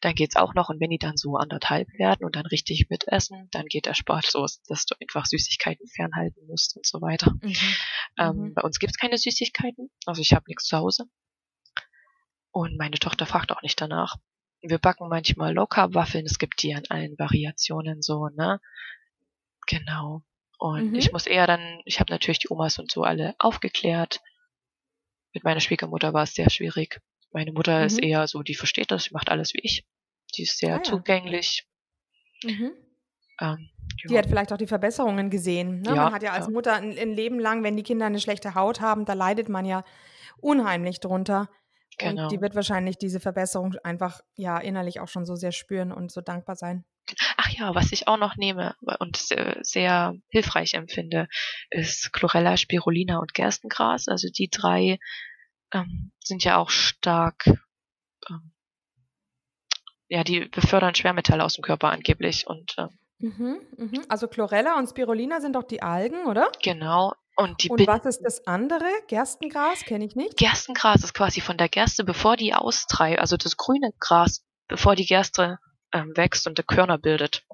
Dann 0.00 0.14
geht's 0.14 0.36
auch 0.36 0.54
noch 0.54 0.68
und 0.68 0.80
wenn 0.80 0.90
die 0.90 0.98
dann 0.98 1.16
so 1.16 1.36
anderthalb 1.36 1.88
werden 1.98 2.24
und 2.24 2.36
dann 2.36 2.46
richtig 2.46 2.86
mitessen, 2.88 3.48
dann 3.50 3.66
geht 3.66 3.86
der 3.86 3.94
Sport 3.94 4.32
los, 4.34 4.62
dass 4.68 4.84
du 4.86 4.94
einfach 5.00 5.26
Süßigkeiten 5.26 5.86
fernhalten 5.88 6.46
musst 6.46 6.76
und 6.76 6.86
so 6.86 7.00
weiter. 7.00 7.32
Mhm. 7.42 7.54
Ähm, 8.18 8.36
mhm. 8.36 8.54
Bei 8.54 8.62
uns 8.62 8.78
gibt's 8.78 8.98
keine 8.98 9.18
Süßigkeiten, 9.18 9.90
also 10.06 10.22
ich 10.22 10.32
habe 10.32 10.44
nichts 10.48 10.64
zu 10.64 10.76
Hause. 10.76 11.04
Und 12.50 12.76
meine 12.76 12.98
Tochter 12.98 13.26
fragt 13.26 13.52
auch 13.52 13.62
nicht 13.62 13.80
danach. 13.80 14.16
Wir 14.60 14.78
backen 14.78 15.08
manchmal 15.08 15.54
Low-Carb-Waffeln, 15.54 16.26
es 16.26 16.38
gibt 16.38 16.62
die 16.62 16.74
an 16.74 16.84
allen 16.88 17.18
Variationen 17.18 18.02
so, 18.02 18.28
ne? 18.28 18.60
Genau. 19.66 20.22
Und 20.58 20.90
mhm. 20.90 20.94
ich 20.96 21.12
muss 21.12 21.26
eher 21.26 21.46
dann, 21.46 21.80
ich 21.84 22.00
habe 22.00 22.10
natürlich 22.10 22.40
die 22.40 22.50
Omas 22.50 22.78
und 22.78 22.90
so 22.90 23.02
alle 23.02 23.34
aufgeklärt. 23.38 24.20
Mit 25.32 25.44
meiner 25.44 25.60
Schwiegermutter 25.60 26.12
war 26.12 26.24
es 26.24 26.34
sehr 26.34 26.50
schwierig. 26.50 27.00
Meine 27.32 27.52
Mutter 27.52 27.80
mhm. 27.80 27.86
ist 27.86 28.02
eher 28.02 28.26
so, 28.26 28.42
die 28.42 28.54
versteht 28.54 28.90
das, 28.90 29.04
die 29.04 29.14
macht 29.14 29.30
alles 29.30 29.54
wie 29.54 29.60
ich. 29.62 29.84
Die 30.36 30.42
ist 30.42 30.58
sehr 30.58 30.74
ah, 30.74 30.76
ja. 30.76 30.82
zugänglich. 30.82 31.66
Mhm. 32.44 32.72
Ähm, 33.40 33.70
ja. 34.02 34.08
Die 34.08 34.18
hat 34.18 34.26
vielleicht 34.26 34.52
auch 34.52 34.58
die 34.58 34.66
Verbesserungen 34.66 35.30
gesehen. 35.30 35.80
Ne? 35.80 35.90
Ja, 35.90 36.04
man 36.04 36.12
hat 36.12 36.22
ja 36.22 36.32
als. 36.32 36.48
Mutter 36.48 36.74
ein, 36.74 36.96
ein, 36.98 37.12
Leben 37.12 37.38
lang, 37.38 37.62
wenn 37.62 37.76
die 37.76 37.82
Kinder 37.82 38.06
eine 38.06 38.20
schlechte 38.20 38.54
Haut 38.54 38.80
haben, 38.80 39.04
da 39.04 39.14
leidet 39.14 39.48
man 39.48 39.64
ja 39.64 39.84
unheimlich 40.40 41.00
drunter. 41.00 41.48
Genau. 41.98 42.24
Und 42.24 42.32
die 42.32 42.40
wird 42.40 42.54
wahrscheinlich 42.54 42.96
diese 42.96 43.18
Verbesserung 43.18 43.74
einfach 43.82 44.20
ja 44.36 44.58
innerlich 44.58 45.00
auch 45.00 45.08
schon 45.08 45.26
so 45.26 45.34
sehr 45.34 45.52
spüren 45.52 45.92
und 45.92 46.12
so 46.12 46.20
dankbar 46.20 46.54
sein. 46.54 46.84
Ach 47.36 47.48
ja, 47.50 47.74
was 47.74 47.90
ich 47.92 48.06
auch 48.06 48.18
noch 48.18 48.36
nehme 48.36 48.74
und 49.00 49.16
sehr, 49.16 49.58
sehr 49.62 50.14
hilfreich 50.28 50.74
empfinde, 50.74 51.26
ist 51.70 52.12
Chlorella, 52.12 52.56
Spirulina 52.56 53.18
und 53.18 53.34
Gerstengras. 53.34 54.08
Also 54.08 54.28
die 54.28 54.48
drei 54.50 54.98
ähm, 55.72 56.12
sind 56.22 56.44
ja 56.44 56.56
auch 56.56 56.70
stark, 56.70 57.46
ähm, 58.28 58.52
ja, 60.08 60.24
die 60.24 60.46
befördern 60.46 60.94
Schwermetalle 60.94 61.44
aus 61.44 61.54
dem 61.54 61.62
Körper 61.62 61.90
angeblich 61.90 62.46
und 62.46 62.74
ähm, 62.78 62.98
mhm, 63.18 63.60
mh. 63.76 64.02
Also 64.08 64.28
Chlorella 64.28 64.78
und 64.78 64.88
Spirulina 64.88 65.40
sind 65.40 65.54
doch 65.54 65.64
die 65.64 65.82
Algen, 65.82 66.26
oder? 66.26 66.50
Genau. 66.62 67.12
Und, 67.36 67.62
die 67.62 67.68
und 67.68 67.86
was 67.86 68.04
ist 68.04 68.20
das 68.24 68.46
andere? 68.48 68.84
Gerstengras 69.06 69.84
kenne 69.84 70.04
ich 70.04 70.16
nicht. 70.16 70.36
Gerstengras 70.36 71.04
ist 71.04 71.14
quasi 71.14 71.40
von 71.40 71.56
der 71.56 71.68
Gerste, 71.68 72.02
bevor 72.02 72.36
die 72.36 72.52
austreibt, 72.52 73.20
also 73.20 73.36
das 73.36 73.56
grüne 73.56 73.92
Gras, 74.00 74.44
bevor 74.66 74.96
die 74.96 75.06
Gerste 75.06 75.58
ähm, 75.92 76.16
wächst 76.16 76.48
und 76.48 76.66
Körner 76.66 76.98
bildet, 76.98 77.44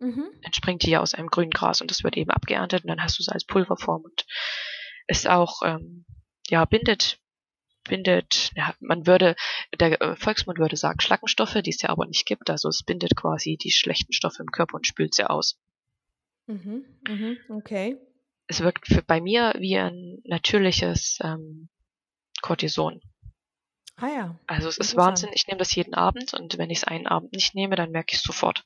mhm. 0.00 0.24
entspringt 0.42 0.82
die 0.82 0.90
ja 0.90 1.00
aus 1.00 1.14
einem 1.14 1.28
grünen 1.28 1.50
Gras 1.50 1.80
und 1.80 1.90
das 1.90 2.02
wird 2.02 2.16
eben 2.16 2.30
abgeerntet 2.30 2.82
und 2.82 2.88
dann 2.88 3.02
hast 3.02 3.18
du 3.18 3.22
es 3.22 3.28
als 3.28 3.44
Pulverform 3.44 4.02
und 4.02 4.26
ist 5.06 5.28
auch, 5.28 5.62
ähm, 5.64 6.04
ja, 6.48 6.64
bindet 6.64 7.20
bindet, 7.88 8.50
ja, 8.54 8.74
man 8.80 9.06
würde, 9.06 9.34
der 9.78 10.00
äh, 10.00 10.16
Volksmund 10.16 10.58
würde 10.58 10.76
sagen 10.76 11.00
Schlackenstoffe, 11.00 11.60
die 11.62 11.70
es 11.70 11.82
ja 11.82 11.88
aber 11.88 12.06
nicht 12.06 12.26
gibt. 12.26 12.50
Also 12.50 12.68
es 12.68 12.82
bindet 12.84 13.16
quasi 13.16 13.56
die 13.56 13.72
schlechten 13.72 14.12
Stoffe 14.12 14.42
im 14.42 14.50
Körper 14.52 14.76
und 14.76 14.86
spült 14.86 15.14
sie 15.14 15.28
aus. 15.28 15.58
Mhm, 16.46 16.84
mhm, 17.08 17.38
okay. 17.50 17.98
Es 18.46 18.60
wirkt 18.60 18.86
für, 18.86 19.02
bei 19.02 19.20
mir 19.20 19.54
wie 19.58 19.76
ein 19.76 20.18
natürliches 20.24 21.18
ähm, 21.22 21.68
Cortison. 22.40 23.00
Ah 23.96 24.08
ja. 24.08 24.40
Also 24.46 24.68
es 24.68 24.78
ist. 24.78 24.96
Wahnsinn. 24.96 25.30
Ich 25.34 25.46
nehme 25.48 25.58
das 25.58 25.74
jeden 25.74 25.94
Abend 25.94 26.32
und 26.32 26.56
wenn 26.56 26.70
ich 26.70 26.78
es 26.78 26.84
einen 26.84 27.06
Abend 27.08 27.32
nicht 27.32 27.54
nehme, 27.54 27.74
dann 27.76 27.90
merke 27.90 28.12
ich 28.12 28.18
es 28.18 28.22
sofort. 28.24 28.64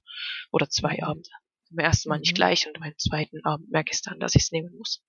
Oder 0.50 0.68
zwei 0.68 0.98
Mhm. 0.98 1.04
Abende. 1.04 1.30
Beim 1.70 1.84
ersten 1.86 2.10
Mal 2.10 2.18
nicht 2.18 2.32
Mhm. 2.32 2.36
gleich 2.36 2.66
und 2.66 2.78
beim 2.78 2.96
zweiten 2.98 3.42
Abend 3.44 3.70
merke 3.70 3.90
ich 3.90 3.96
es 3.96 4.02
dann, 4.02 4.20
dass 4.20 4.34
ich 4.34 4.42
es 4.42 4.52
nehmen 4.52 4.74
muss. 4.76 5.02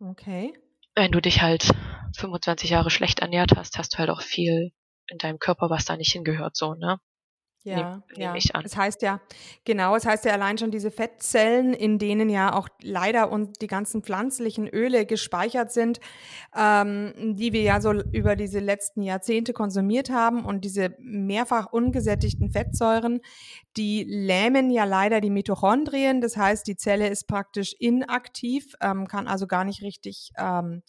Okay. 0.00 0.52
Wenn 0.98 1.12
du 1.12 1.20
dich 1.20 1.42
halt 1.42 1.70
25 2.16 2.70
Jahre 2.70 2.90
schlecht 2.90 3.20
ernährt 3.20 3.52
hast, 3.56 3.78
hast 3.78 3.94
du 3.94 3.98
halt 3.98 4.10
auch 4.10 4.20
viel 4.20 4.72
in 5.06 5.18
deinem 5.18 5.38
Körper, 5.38 5.70
was 5.70 5.84
da 5.84 5.96
nicht 5.96 6.10
hingehört, 6.10 6.56
so, 6.56 6.74
ne? 6.74 6.98
Ja, 7.64 7.76
Nehm- 7.76 8.02
nehm 8.16 8.20
ja. 8.20 8.34
ich 8.36 8.54
an. 8.54 8.62
Es 8.64 8.76
heißt 8.76 9.02
ja, 9.02 9.20
genau, 9.64 9.94
es 9.96 10.06
heißt 10.06 10.24
ja 10.24 10.32
allein 10.32 10.56
schon 10.58 10.70
diese 10.70 10.90
Fettzellen, 10.90 11.74
in 11.74 11.98
denen 11.98 12.30
ja 12.30 12.54
auch 12.54 12.68
leider 12.82 13.30
und 13.30 13.60
die 13.60 13.66
ganzen 13.66 14.02
pflanzlichen 14.02 14.68
Öle 14.68 15.04
gespeichert 15.06 15.72
sind, 15.72 16.00
ähm, 16.56 17.12
die 17.36 17.52
wir 17.52 17.62
ja 17.62 17.80
so 17.80 17.92
über 17.92 18.36
diese 18.36 18.60
letzten 18.60 19.02
Jahrzehnte 19.02 19.52
konsumiert 19.52 20.08
haben 20.08 20.44
und 20.44 20.64
diese 20.64 20.94
mehrfach 20.98 21.66
ungesättigten 21.72 22.50
Fettsäuren, 22.50 23.20
die 23.76 24.04
lähmen 24.04 24.70
ja 24.70 24.84
leider 24.84 25.20
die 25.20 25.30
Mitochondrien. 25.30 26.20
Das 26.20 26.36
heißt, 26.36 26.66
die 26.66 26.76
Zelle 26.76 27.08
ist 27.08 27.26
praktisch 27.26 27.74
inaktiv, 27.78 28.74
ähm, 28.80 29.06
kann 29.08 29.28
also 29.28 29.46
gar 29.46 29.64
nicht 29.64 29.82
richtig 29.82 30.30
ähm, 30.38 30.82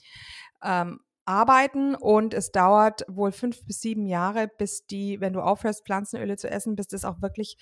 ähm, 0.63 0.99
arbeiten 1.29 1.93
und 1.93 2.33
es 2.33 2.51
dauert 2.51 3.05
wohl 3.07 3.31
fünf 3.31 3.63
bis 3.67 3.81
sieben 3.81 4.07
Jahre, 4.07 4.48
bis 4.48 4.88
die, 4.88 5.21
wenn 5.21 5.33
du 5.33 5.41
aufhörst, 5.41 5.86
Pflanzenöle 5.86 6.38
zu 6.38 6.50
essen, 6.50 6.75
bis 6.75 6.88
das 6.88 7.05
auch 7.05 7.21
wirklich, 7.21 7.55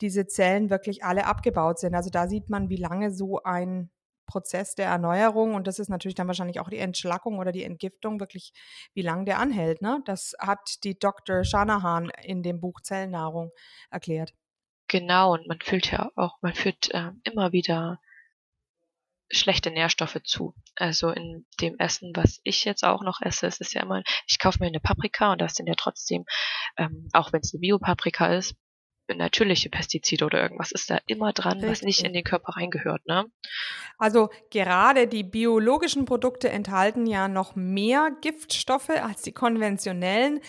diese 0.00 0.26
Zellen 0.26 0.68
wirklich 0.68 1.04
alle 1.04 1.26
abgebaut 1.26 1.78
sind. 1.78 1.94
Also 1.94 2.10
da 2.10 2.26
sieht 2.26 2.50
man, 2.50 2.68
wie 2.68 2.76
lange 2.76 3.12
so 3.12 3.40
ein 3.44 3.90
Prozess 4.26 4.74
der 4.74 4.86
Erneuerung 4.86 5.54
und 5.54 5.68
das 5.68 5.78
ist 5.78 5.90
natürlich 5.90 6.16
dann 6.16 6.26
wahrscheinlich 6.26 6.58
auch 6.58 6.68
die 6.68 6.78
Entschlackung 6.78 7.38
oder 7.38 7.52
die 7.52 7.62
Entgiftung 7.62 8.18
wirklich, 8.18 8.52
wie 8.94 9.02
lange 9.02 9.26
der 9.26 9.38
anhält. 9.38 9.80
Ne? 9.80 10.02
Das 10.06 10.34
hat 10.40 10.82
die 10.82 10.98
Dr. 10.98 11.44
Shanahan 11.44 12.10
in 12.22 12.42
dem 12.42 12.58
Buch 12.58 12.80
Zellnahrung 12.80 13.52
erklärt. 13.90 14.34
Genau, 14.88 15.34
und 15.34 15.46
man 15.46 15.58
fühlt 15.62 15.90
ja 15.90 16.10
auch, 16.16 16.38
man 16.42 16.54
führt 16.54 16.88
ähm, 16.92 17.20
immer 17.24 17.52
wieder 17.52 18.00
schlechte 19.34 19.70
Nährstoffe 19.70 20.18
zu. 20.24 20.54
Also 20.76 21.10
in 21.10 21.46
dem 21.60 21.78
Essen, 21.78 22.12
was 22.14 22.40
ich 22.44 22.64
jetzt 22.64 22.84
auch 22.84 23.02
noch 23.02 23.20
esse, 23.20 23.46
es 23.46 23.60
ist 23.60 23.74
ja 23.74 23.82
immer, 23.82 24.02
ich 24.26 24.38
kaufe 24.38 24.58
mir 24.60 24.66
eine 24.66 24.80
Paprika 24.80 25.32
und 25.32 25.40
da 25.40 25.48
sind 25.48 25.66
ja 25.66 25.74
trotzdem, 25.76 26.24
ähm, 26.76 27.08
auch 27.12 27.32
wenn 27.32 27.40
es 27.40 27.52
eine 27.52 27.60
Biopaprika 27.60 28.34
ist, 28.34 28.54
natürliche 29.14 29.68
Pestizide 29.68 30.24
oder 30.24 30.42
irgendwas 30.42 30.72
ist 30.72 30.90
da 30.90 30.98
immer 31.06 31.32
dran, 31.32 31.58
was 31.62 31.82
nicht 31.82 31.98
Richtig. 31.98 32.04
in 32.06 32.12
den 32.12 32.24
Körper 32.24 32.56
reingehört, 32.56 33.06
ne? 33.06 33.26
Also 33.98 34.30
gerade 34.50 35.06
die 35.06 35.22
biologischen 35.22 36.04
Produkte 36.04 36.48
enthalten 36.48 37.06
ja 37.06 37.28
noch 37.28 37.54
mehr 37.54 38.10
Giftstoffe 38.22 38.90
als 38.90 39.22
die 39.22 39.32
konventionellen. 39.32 40.40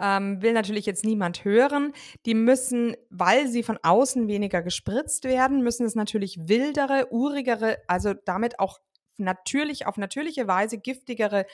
Ähm, 0.00 0.40
will 0.40 0.52
natürlich 0.52 0.86
jetzt 0.86 1.04
niemand 1.04 1.44
hören. 1.44 1.92
Die 2.24 2.34
müssen, 2.34 2.96
weil 3.10 3.48
sie 3.48 3.62
von 3.62 3.78
außen 3.82 4.28
weniger 4.28 4.62
gespritzt 4.62 5.24
werden, 5.24 5.62
müssen 5.62 5.84
es 5.84 5.94
natürlich 5.94 6.38
wildere, 6.48 7.08
urigere, 7.10 7.78
also 7.88 8.14
damit 8.14 8.58
auch 8.58 8.78
natürlich 9.18 9.86
auf 9.86 9.96
natürliche 9.96 10.46
Weise 10.46 10.78
giftigere 10.78 11.46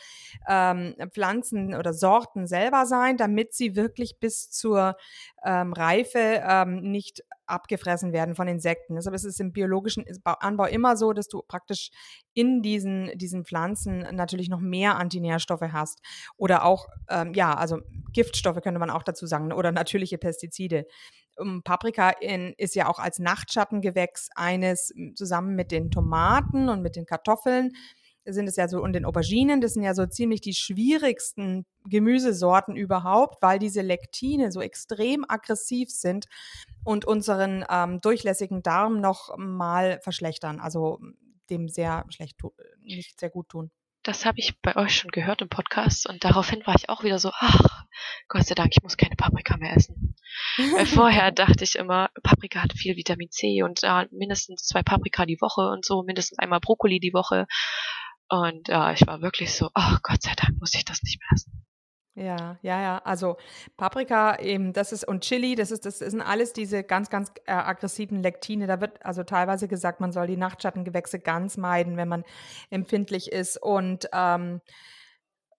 ähm, 0.48 0.94
Pflanzen 1.10 1.74
oder 1.74 1.92
Sorten 1.92 2.46
selber 2.46 2.86
sein, 2.86 3.16
damit 3.16 3.54
sie 3.54 3.76
wirklich 3.76 4.18
bis 4.20 4.50
zur 4.50 4.96
ähm, 5.44 5.72
Reife 5.72 6.18
ähm, 6.18 6.80
nicht 6.90 7.22
abgefressen 7.46 8.12
werden 8.12 8.34
von 8.34 8.48
Insekten. 8.48 8.94
Deshalb 8.94 9.14
ist 9.14 9.24
es 9.24 9.40
im 9.40 9.52
biologischen 9.52 10.04
Anbau 10.24 10.66
immer 10.66 10.96
so, 10.96 11.12
dass 11.12 11.28
du 11.28 11.42
praktisch 11.42 11.90
in 12.32 12.62
diesen, 12.62 13.10
diesen 13.18 13.44
Pflanzen 13.44 14.06
natürlich 14.12 14.48
noch 14.48 14.60
mehr 14.60 14.96
Antinährstoffe 14.96 15.72
hast. 15.72 16.00
Oder 16.36 16.64
auch, 16.64 16.86
ähm, 17.08 17.34
ja, 17.34 17.54
also 17.54 17.80
Giftstoffe 18.12 18.60
könnte 18.62 18.80
man 18.80 18.90
auch 18.90 19.02
dazu 19.02 19.26
sagen, 19.26 19.52
oder 19.52 19.72
natürliche 19.72 20.18
Pestizide. 20.18 20.86
Um, 21.40 21.62
Paprika 21.62 22.10
in, 22.10 22.54
ist 22.56 22.74
ja 22.74 22.88
auch 22.88 22.98
als 22.98 23.18
Nachtschattengewächs 23.18 24.28
eines 24.34 24.92
zusammen 25.14 25.56
mit 25.56 25.72
den 25.72 25.90
Tomaten 25.90 26.68
und 26.68 26.82
mit 26.82 26.96
den 26.96 27.06
Kartoffeln 27.06 27.72
sind 28.26 28.48
es 28.48 28.56
ja 28.56 28.68
so 28.68 28.82
und 28.82 28.92
den 28.92 29.04
Auberginen, 29.04 29.60
das 29.60 29.74
sind 29.74 29.82
ja 29.82 29.94
so 29.94 30.06
ziemlich 30.06 30.40
die 30.40 30.54
schwierigsten 30.54 31.64
Gemüsesorten 31.88 32.76
überhaupt, 32.76 33.42
weil 33.42 33.58
diese 33.58 33.80
Lektine 33.80 34.52
so 34.52 34.60
extrem 34.60 35.24
aggressiv 35.26 35.90
sind 35.90 36.26
und 36.84 37.04
unseren 37.04 37.64
ähm, 37.70 38.00
durchlässigen 38.00 38.62
Darm 38.62 39.00
noch 39.00 39.36
mal 39.38 40.00
verschlechtern, 40.02 40.60
also 40.60 41.00
dem 41.48 41.68
sehr 41.68 42.04
schlecht 42.10 42.36
nicht 42.82 43.18
sehr 43.18 43.30
gut 43.30 43.48
tun. 43.48 43.70
Das 44.02 44.24
habe 44.24 44.38
ich 44.38 44.58
bei 44.62 44.76
euch 44.76 44.96
schon 44.96 45.10
gehört 45.10 45.42
im 45.42 45.50
Podcast 45.50 46.08
und 46.08 46.24
daraufhin 46.24 46.66
war 46.66 46.74
ich 46.74 46.88
auch 46.88 47.04
wieder 47.04 47.18
so, 47.18 47.32
ach, 47.34 47.84
Gott 48.28 48.46
sei 48.46 48.54
Dank, 48.54 48.72
ich 48.72 48.82
muss 48.82 48.96
keine 48.96 49.14
Paprika 49.16 49.58
mehr 49.58 49.76
essen. 49.76 50.16
Weil 50.56 50.86
vorher 50.86 51.32
dachte 51.32 51.64
ich 51.64 51.74
immer, 51.74 52.08
Paprika 52.22 52.62
hat 52.62 52.72
viel 52.72 52.96
Vitamin 52.96 53.30
C 53.30 53.62
und 53.62 53.82
ja, 53.82 54.06
mindestens 54.10 54.64
zwei 54.64 54.82
Paprika 54.82 55.26
die 55.26 55.40
Woche 55.40 55.68
und 55.68 55.84
so, 55.84 56.02
mindestens 56.02 56.38
einmal 56.38 56.60
Brokkoli 56.60 56.98
die 56.98 57.12
Woche. 57.12 57.46
Und 58.28 58.68
ja, 58.68 58.92
ich 58.92 59.06
war 59.06 59.20
wirklich 59.20 59.52
so, 59.52 59.70
ach 59.74 60.00
Gott 60.02 60.22
sei 60.22 60.32
Dank 60.34 60.58
muss 60.60 60.74
ich 60.74 60.84
das 60.84 61.02
nicht 61.02 61.20
mehr 61.20 61.28
essen. 61.34 61.66
Ja, 62.20 62.58
ja, 62.60 62.82
ja. 62.82 62.98
Also 63.02 63.38
Paprika 63.78 64.38
eben, 64.40 64.74
das 64.74 64.92
ist 64.92 65.08
und 65.08 65.22
Chili, 65.22 65.54
das 65.54 65.70
ist, 65.70 65.86
das 65.86 66.00
sind 66.00 66.20
alles 66.20 66.52
diese 66.52 66.84
ganz, 66.84 67.08
ganz 67.08 67.32
äh, 67.46 67.52
aggressiven 67.52 68.22
Lektine. 68.22 68.66
Da 68.66 68.78
wird 68.82 69.04
also 69.06 69.24
teilweise 69.24 69.68
gesagt, 69.68 70.00
man 70.00 70.12
soll 70.12 70.26
die 70.26 70.36
Nachtschattengewächse 70.36 71.18
ganz 71.18 71.56
meiden, 71.56 71.96
wenn 71.96 72.08
man 72.08 72.24
empfindlich 72.68 73.32
ist. 73.32 73.56
Und 73.56 74.06
ähm, 74.12 74.60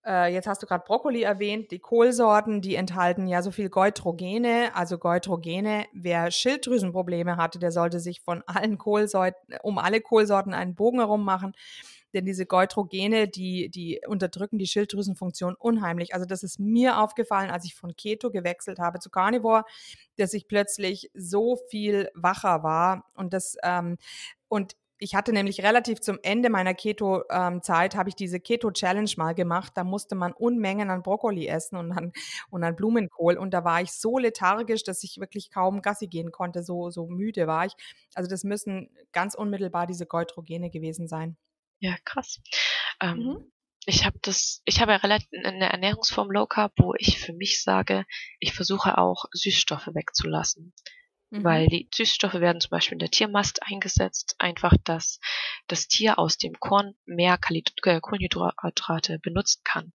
äh, 0.06 0.32
jetzt 0.32 0.48
hast 0.48 0.62
du 0.62 0.68
gerade 0.68 0.84
Brokkoli 0.86 1.24
erwähnt, 1.24 1.72
die 1.72 1.80
Kohlsorten, 1.80 2.62
die 2.62 2.76
enthalten 2.76 3.28
ja 3.28 3.42
so 3.42 3.50
viel 3.50 3.70
Goitrogene. 3.70 4.70
Also 4.76 5.00
Goitrogene, 5.00 5.88
wer 5.94 6.30
Schilddrüsenprobleme 6.30 7.38
hatte, 7.38 7.58
der 7.58 7.72
sollte 7.72 8.00
sich 8.00 8.22
von 8.22 8.44
allen 8.46 8.78
Kohlsorten, 8.78 9.58
um 9.64 9.80
alle 9.80 10.00
Kohlsorten 10.00 10.54
einen 10.54 10.76
Bogen 10.76 11.00
herum 11.00 11.24
machen. 11.26 11.54
Denn 12.14 12.26
diese 12.26 12.46
Goitrogene, 12.46 13.28
die, 13.28 13.70
die 13.70 14.02
unterdrücken 14.08 14.58
die 14.58 14.68
Schilddrüsenfunktion 14.68 15.56
unheimlich. 15.56 16.14
Also 16.14 16.26
das 16.26 16.44
ist 16.44 16.60
mir 16.60 17.00
aufgefallen, 17.00 17.50
als 17.52 17.66
ich 17.66 17.76
von 17.76 17.96
Keto 17.96 18.32
gewechselt 18.32 18.80
habe 18.80 19.00
zu 19.00 19.10
Carnivore, 19.10 19.64
dass 20.18 20.34
ich 20.34 20.48
plötzlich 20.48 21.10
so 21.14 21.58
viel 21.70 22.10
wacher 22.14 22.64
war. 22.64 23.06
Und 23.16 23.34
das, 23.34 23.56
ähm, 23.64 23.98
und 24.48 24.76
ich 25.04 25.16
hatte 25.16 25.34
nämlich 25.34 25.64
relativ 25.64 26.00
zum 26.00 26.20
Ende 26.22 26.52
meiner 26.52 26.76
Keto-Zeit, 26.76 27.94
ähm, 27.96 28.00
habe 28.00 28.10
ich 28.10 28.16
diese 28.16 28.40
Keto-Challenge 28.40 29.10
mal 29.18 29.34
gemacht. 29.34 29.72
Da 29.76 29.84
musste 29.84 30.14
man 30.14 30.32
Unmengen 30.32 30.92
an 30.92 31.02
Brokkoli 31.02 31.48
essen 31.48 31.76
und 31.76 31.92
an, 31.92 32.12
und 32.52 32.64
an 32.64 32.76
Blumenkohl. 32.76 33.36
Und 33.36 33.52
da 33.52 33.64
war 33.64 33.82
ich 33.82 33.94
so 33.94 34.20
lethargisch, 34.20 34.84
dass 34.84 35.04
ich 35.04 35.20
wirklich 35.20 35.50
kaum 35.50 35.82
Gassi 35.82 36.06
gehen 36.06 36.32
konnte. 36.32 36.62
So, 36.62 36.92
so 36.92 37.08
müde 37.08 37.48
war 37.48 37.66
ich. 37.66 37.74
Also 38.14 38.30
das 38.30 38.44
müssen 38.44 38.92
ganz 39.12 39.34
unmittelbar 39.34 39.88
diese 39.88 40.06
Goitrogene 40.06 40.70
gewesen 40.70 41.08
sein. 41.08 41.36
Ja, 41.82 41.98
krass. 42.06 42.40
Ähm, 43.02 43.18
Mhm. 43.18 43.52
Ich 43.88 44.06
habe 44.06 44.20
das, 44.22 44.62
ich 44.66 44.80
habe 44.80 44.92
ja 44.92 45.00
relativ 45.00 45.28
eine 45.44 45.72
Ernährungsform 45.72 46.30
Low 46.30 46.46
Carb, 46.46 46.72
wo 46.78 46.94
ich 47.00 47.18
für 47.20 47.34
mich 47.34 47.64
sage, 47.64 48.06
ich 48.40 48.54
versuche 48.54 49.00
auch 49.00 49.26
Süßstoffe 49.34 49.88
wegzulassen. 49.88 50.72
Mhm. 51.32 51.44
Weil 51.44 51.68
die 51.68 51.90
Süßstoffe 51.94 52.36
werden 52.36 52.62
zum 52.62 52.70
Beispiel 52.70 52.94
in 52.94 53.00
der 53.00 53.10
Tiermast 53.10 53.64
eingesetzt, 53.64 54.36
einfach, 54.38 54.76
dass 54.84 55.20
das 55.66 55.88
Tier 55.88 56.20
aus 56.20 56.38
dem 56.38 56.54
Korn 56.60 56.94
mehr 57.06 57.40
äh, 57.42 58.00
Kohlenhydrate 58.00 59.18
benutzen 59.20 59.62
kann. 59.64 59.94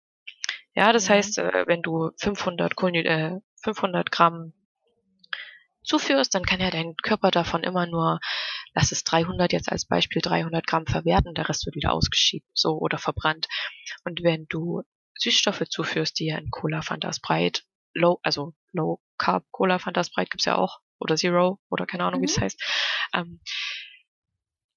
Ja, 0.76 0.94
das 0.94 1.10
Ja. 1.10 1.16
heißt, 1.16 1.40
äh, 1.40 1.66
wenn 1.68 1.82
du 1.82 2.12
500, 2.18 2.78
Kohlenhyd 2.78 3.06
äh, 3.06 3.40
500 3.64 4.12
Gramm 4.12 4.54
zuführst, 5.84 6.34
dann 6.34 6.46
kann 6.46 6.62
ja 6.62 6.72
dein 6.72 6.96
Körper 7.04 7.32
davon 7.32 7.64
immer 7.64 7.86
nur, 7.86 8.20
lass 8.74 8.92
es 8.92 9.04
300 9.04 9.54
jetzt 9.54 9.72
als 9.72 9.86
Beispiel, 9.86 10.22
300 10.22 10.66
Gramm 10.66 10.86
verwerten, 10.88 11.34
der 11.34 11.50
Rest 11.50 11.66
wird 11.66 11.76
wieder 11.76 11.94
ausgeschieden, 11.94 12.48
so 12.54 12.78
oder 12.78 12.98
verbrannt. 12.98 13.48
Und 14.04 14.24
wenn 14.24 14.46
du 14.50 14.82
Süßstoffe 15.18 15.64
zuführst, 15.70 16.20
die 16.20 16.28
ja 16.28 16.38
in 16.38 16.50
Cola, 16.50 16.82
Fanta, 16.82 17.12
Sprite, 17.14 17.62
Low, 17.94 18.20
also 18.24 18.54
Low 18.72 19.00
Carb 19.18 19.46
Cola, 19.52 19.80
Fanta, 19.80 20.04
Sprite 20.04 20.30
gibt's 20.30 20.46
ja 20.46 20.56
auch, 20.58 20.80
oder 21.00 21.16
Zero, 21.16 21.60
oder 21.70 21.86
keine 21.86 22.06
Ahnung, 22.06 22.22
wie 22.22 22.26
das 22.28 22.38
Mhm. 22.38 22.42
heißt, 22.42 22.64
ähm, 23.14 23.42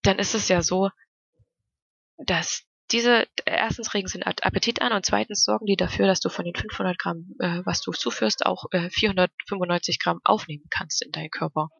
dann 0.02 0.18
ist 0.18 0.34
es 0.34 0.48
ja 0.48 0.62
so, 0.62 0.90
dass 2.18 2.64
diese, 2.92 3.26
erstens 3.44 3.94
regen 3.94 4.06
sie 4.06 4.18
den 4.18 4.22
Appetit 4.22 4.80
an 4.80 4.92
und 4.92 5.04
zweitens 5.04 5.42
sorgen 5.44 5.66
die 5.66 5.76
dafür, 5.76 6.06
dass 6.06 6.20
du 6.20 6.28
von 6.28 6.44
den 6.44 6.54
500 6.54 6.98
Gramm, 6.98 7.34
äh, 7.40 7.62
was 7.64 7.80
du 7.80 7.90
zuführst, 7.90 8.46
auch 8.46 8.66
äh, 8.70 8.90
495 8.90 9.98
Gramm 9.98 10.20
aufnehmen 10.22 10.66
kannst 10.70 11.02
in 11.02 11.10
deinen 11.10 11.30
Körper. 11.30 11.70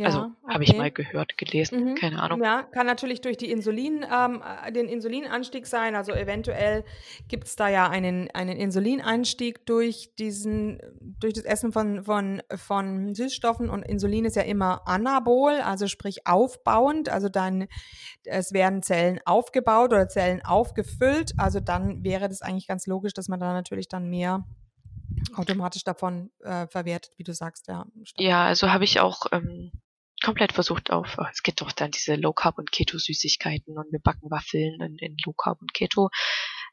Ja, 0.00 0.06
also 0.06 0.32
habe 0.48 0.64
ich 0.64 0.70
okay. 0.70 0.78
mal 0.78 0.90
gehört, 0.90 1.36
gelesen, 1.36 1.90
Mhm. 1.90 1.94
keine 1.94 2.22
Ahnung. 2.22 2.42
Ja, 2.42 2.62
kann 2.62 2.86
natürlich 2.86 3.20
durch 3.20 3.36
die 3.36 3.50
Insulin, 3.50 4.02
ähm, 4.10 4.42
äh, 4.42 4.72
den 4.72 4.88
Insulinanstieg 4.88 5.66
sein. 5.66 5.94
Also 5.94 6.12
eventuell 6.12 6.84
gibt 7.28 7.46
es 7.46 7.54
da 7.54 7.68
ja 7.68 7.86
einen, 7.86 8.30
einen 8.30 8.56
Insulineinstieg 8.56 9.66
durch 9.66 10.14
diesen, 10.18 10.78
durch 11.20 11.34
das 11.34 11.44
Essen 11.44 11.70
von, 11.70 12.02
von, 12.02 12.40
von 12.54 13.14
Süßstoffen 13.14 13.68
und 13.68 13.82
Insulin 13.82 14.24
ist 14.24 14.36
ja 14.36 14.42
immer 14.42 14.88
anabol, 14.88 15.60
also 15.60 15.86
sprich 15.86 16.26
aufbauend. 16.26 17.10
Also 17.10 17.28
dann, 17.28 17.66
es 18.24 18.54
werden 18.54 18.82
Zellen 18.82 19.20
aufgebaut 19.26 19.92
oder 19.92 20.08
Zellen 20.08 20.42
aufgefüllt. 20.42 21.32
Also 21.36 21.60
dann 21.60 22.02
wäre 22.04 22.30
das 22.30 22.40
eigentlich 22.40 22.66
ganz 22.68 22.86
logisch, 22.86 23.12
dass 23.12 23.28
man 23.28 23.38
da 23.38 23.52
natürlich 23.52 23.88
dann 23.88 24.08
mehr 24.08 24.46
automatisch 25.34 25.84
davon 25.84 26.30
äh, 26.42 26.66
verwertet, 26.68 27.12
wie 27.18 27.24
du 27.24 27.34
sagst, 27.34 27.68
ja. 27.68 27.84
Ja, 28.16 28.46
also 28.46 28.72
habe 28.72 28.84
ich 28.84 29.00
auch 29.00 29.26
ähm, 29.32 29.72
komplett 30.24 30.52
versucht 30.52 30.90
auf, 30.90 31.16
oh, 31.18 31.24
es 31.30 31.42
gibt 31.42 31.60
doch 31.60 31.72
dann 31.72 31.90
diese 31.90 32.14
Low 32.14 32.32
Carb 32.32 32.58
und 32.58 32.72
Keto 32.72 32.98
Süßigkeiten 32.98 33.76
und 33.76 33.90
wir 33.92 34.00
backen 34.00 34.30
Waffeln 34.30 34.80
in, 34.80 34.96
in 34.98 35.16
Low 35.24 35.32
Carb 35.32 35.60
und 35.60 35.72
Keto. 35.74 36.10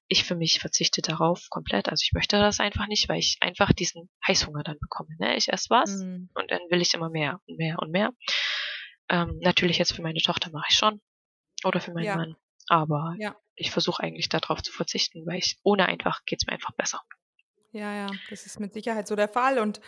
Ich 0.09 0.23
für 0.23 0.35
mich 0.35 0.59
verzichte 0.59 1.01
darauf 1.01 1.47
komplett. 1.49 1.89
Also 1.89 2.03
ich 2.03 2.13
möchte 2.13 2.37
das 2.39 2.59
einfach 2.59 2.87
nicht, 2.87 3.09
weil 3.09 3.19
ich 3.19 3.37
einfach 3.41 3.73
diesen 3.73 4.09
Heißhunger 4.27 4.63
dann 4.63 4.77
bekomme. 4.79 5.09
Ne? 5.19 5.35
Ich 5.35 5.51
esse 5.51 5.69
was 5.69 5.91
Mhm. 6.01 6.29
und 6.33 6.49
dann 6.51 6.59
will 6.69 6.81
ich 6.81 6.93
immer 6.93 7.09
mehr 7.09 7.41
und 7.47 7.57
mehr 7.57 7.77
und 7.79 7.91
mehr. 7.91 8.11
Ähm, 9.09 9.37
natürlich 9.41 9.77
jetzt 9.77 9.93
für 9.93 10.01
meine 10.01 10.19
Tochter 10.19 10.49
mache 10.51 10.67
ich 10.69 10.77
schon 10.77 11.01
oder 11.63 11.79
für 11.81 11.93
meinen 11.93 12.05
Ja. 12.05 12.15
Mann. 12.15 12.35
Aber 12.69 13.15
Ja. 13.17 13.35
ich 13.55 13.71
versuche 13.71 14.03
eigentlich 14.03 14.29
darauf 14.29 14.61
zu 14.61 14.71
verzichten, 14.73 15.25
weil 15.25 15.39
ich 15.39 15.57
ohne 15.63 15.87
einfach 15.87 16.23
geht's 16.25 16.45
mir 16.45 16.53
einfach 16.53 16.73
besser. 16.75 17.01
Ja, 17.71 17.93
ja, 17.93 18.07
das 18.29 18.45
ist 18.45 18.59
mit 18.59 18.73
Sicherheit 18.73 19.07
so 19.07 19.15
der 19.15 19.27
Fall. 19.27 19.59
Und 19.59 19.81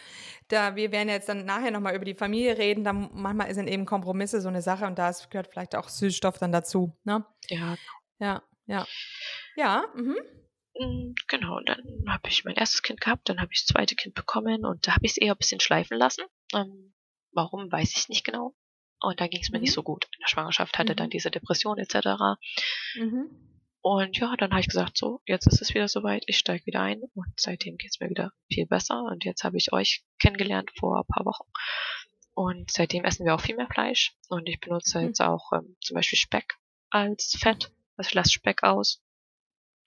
da 0.49 0.75
wir 0.75 0.91
werden 0.91 1.09
jetzt 1.09 1.29
dann 1.29 1.45
nachher 1.45 1.71
nochmal 1.71 1.95
über 1.95 2.05
die 2.05 2.13
Familie 2.13 2.57
reden, 2.57 2.83
da 2.83 2.93
manchmal 2.93 3.53
sind 3.53 3.67
eben 3.67 3.85
Kompromisse 3.85 4.41
so 4.41 4.49
eine 4.49 4.61
Sache 4.61 4.85
und 4.85 4.99
da 4.99 5.11
gehört 5.29 5.47
vielleicht 5.47 5.75
auch 5.75 5.87
Süßstoff 5.89 6.37
dann 6.37 6.51
dazu. 6.51 6.95
Ne? 7.03 7.25
Ja, 7.47 7.77
Ja, 8.19 8.43
ja. 8.65 8.85
Ja, 9.55 9.85
mhm. 9.95 10.17
Mm, 10.77 11.13
Genau, 11.27 11.57
und 11.57 11.67
dann 11.69 11.83
habe 12.07 12.29
ich 12.29 12.43
mein 12.45 12.55
erstes 12.55 12.81
Kind 12.83 13.01
gehabt, 13.01 13.27
dann 13.29 13.39
habe 13.41 13.51
ich 13.53 13.61
das 13.65 13.73
zweite 13.73 13.95
Kind 13.95 14.13
bekommen 14.13 14.65
und 14.65 14.85
da 14.87 14.95
habe 14.95 15.05
ich 15.05 15.11
es 15.13 15.17
eher 15.17 15.33
ein 15.33 15.37
bisschen 15.37 15.59
schleifen 15.59 15.97
lassen. 15.97 16.23
Ähm, 16.53 16.93
warum, 17.31 17.71
weiß 17.71 17.95
ich 17.95 18.09
nicht 18.09 18.25
genau. 18.25 18.53
Und 19.01 19.19
da 19.21 19.27
ging 19.27 19.41
es 19.41 19.49
mir 19.49 19.57
Mhm. 19.57 19.63
nicht 19.63 19.73
so 19.73 19.83
gut. 19.83 20.05
In 20.05 20.19
der 20.21 20.27
Schwangerschaft 20.27 20.77
hatte 20.77 20.93
Mhm. 20.93 20.97
dann 20.97 21.09
diese 21.09 21.31
Depression 21.31 21.77
etc. 21.79 22.37
Mhm. 22.95 23.29
Und 23.81 24.17
ja, 24.17 24.35
dann 24.37 24.51
habe 24.51 24.59
ich 24.61 24.67
gesagt, 24.67 24.97
so, 24.97 25.21
jetzt 25.25 25.47
ist 25.47 25.61
es 25.61 25.73
wieder 25.73 25.87
soweit, 25.87 26.23
ich 26.27 26.37
steige 26.37 26.65
wieder 26.65 26.81
ein 26.81 27.01
und 27.13 27.27
seitdem 27.37 27.77
geht 27.77 27.91
es 27.91 27.99
mir 28.01 28.09
wieder 28.09 28.33
viel 28.51 28.65
besser. 28.65 29.03
Und 29.03 29.23
jetzt 29.23 29.43
habe 29.43 29.55
ich 29.57 29.71
euch 29.71 30.03
kennengelernt 30.19 30.71
vor 30.77 30.97
ein 30.97 31.05
paar 31.07 31.25
Wochen. 31.25 31.49
Und 32.33 32.71
seitdem 32.71 33.05
essen 33.05 33.25
wir 33.25 33.35
auch 33.35 33.41
viel 33.41 33.55
mehr 33.55 33.67
Fleisch. 33.71 34.15
Und 34.27 34.47
ich 34.49 34.59
benutze 34.59 34.99
Mhm. 34.99 35.07
jetzt 35.07 35.21
auch 35.21 35.51
ähm, 35.53 35.77
zum 35.81 35.95
Beispiel 35.95 36.17
Speck 36.19 36.55
als 36.89 37.35
Fett. 37.39 37.71
Also 37.95 38.09
ich 38.09 38.13
lasse 38.13 38.31
Speck 38.33 38.63
aus. 38.63 39.01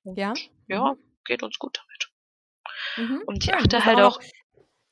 Und 0.05 0.19
Ja. 0.19 0.33
ja, 0.69 0.95
geht 1.25 1.43
uns 1.43 1.59
gut 1.59 1.79
damit. 1.79 3.11
Mhm. 3.11 3.23
Und 3.27 3.45
ich 3.45 3.53
achte 3.55 3.77
Muss 3.77 3.85
halt 3.87 3.99
noch- 3.99 4.17
auch, 4.19 4.23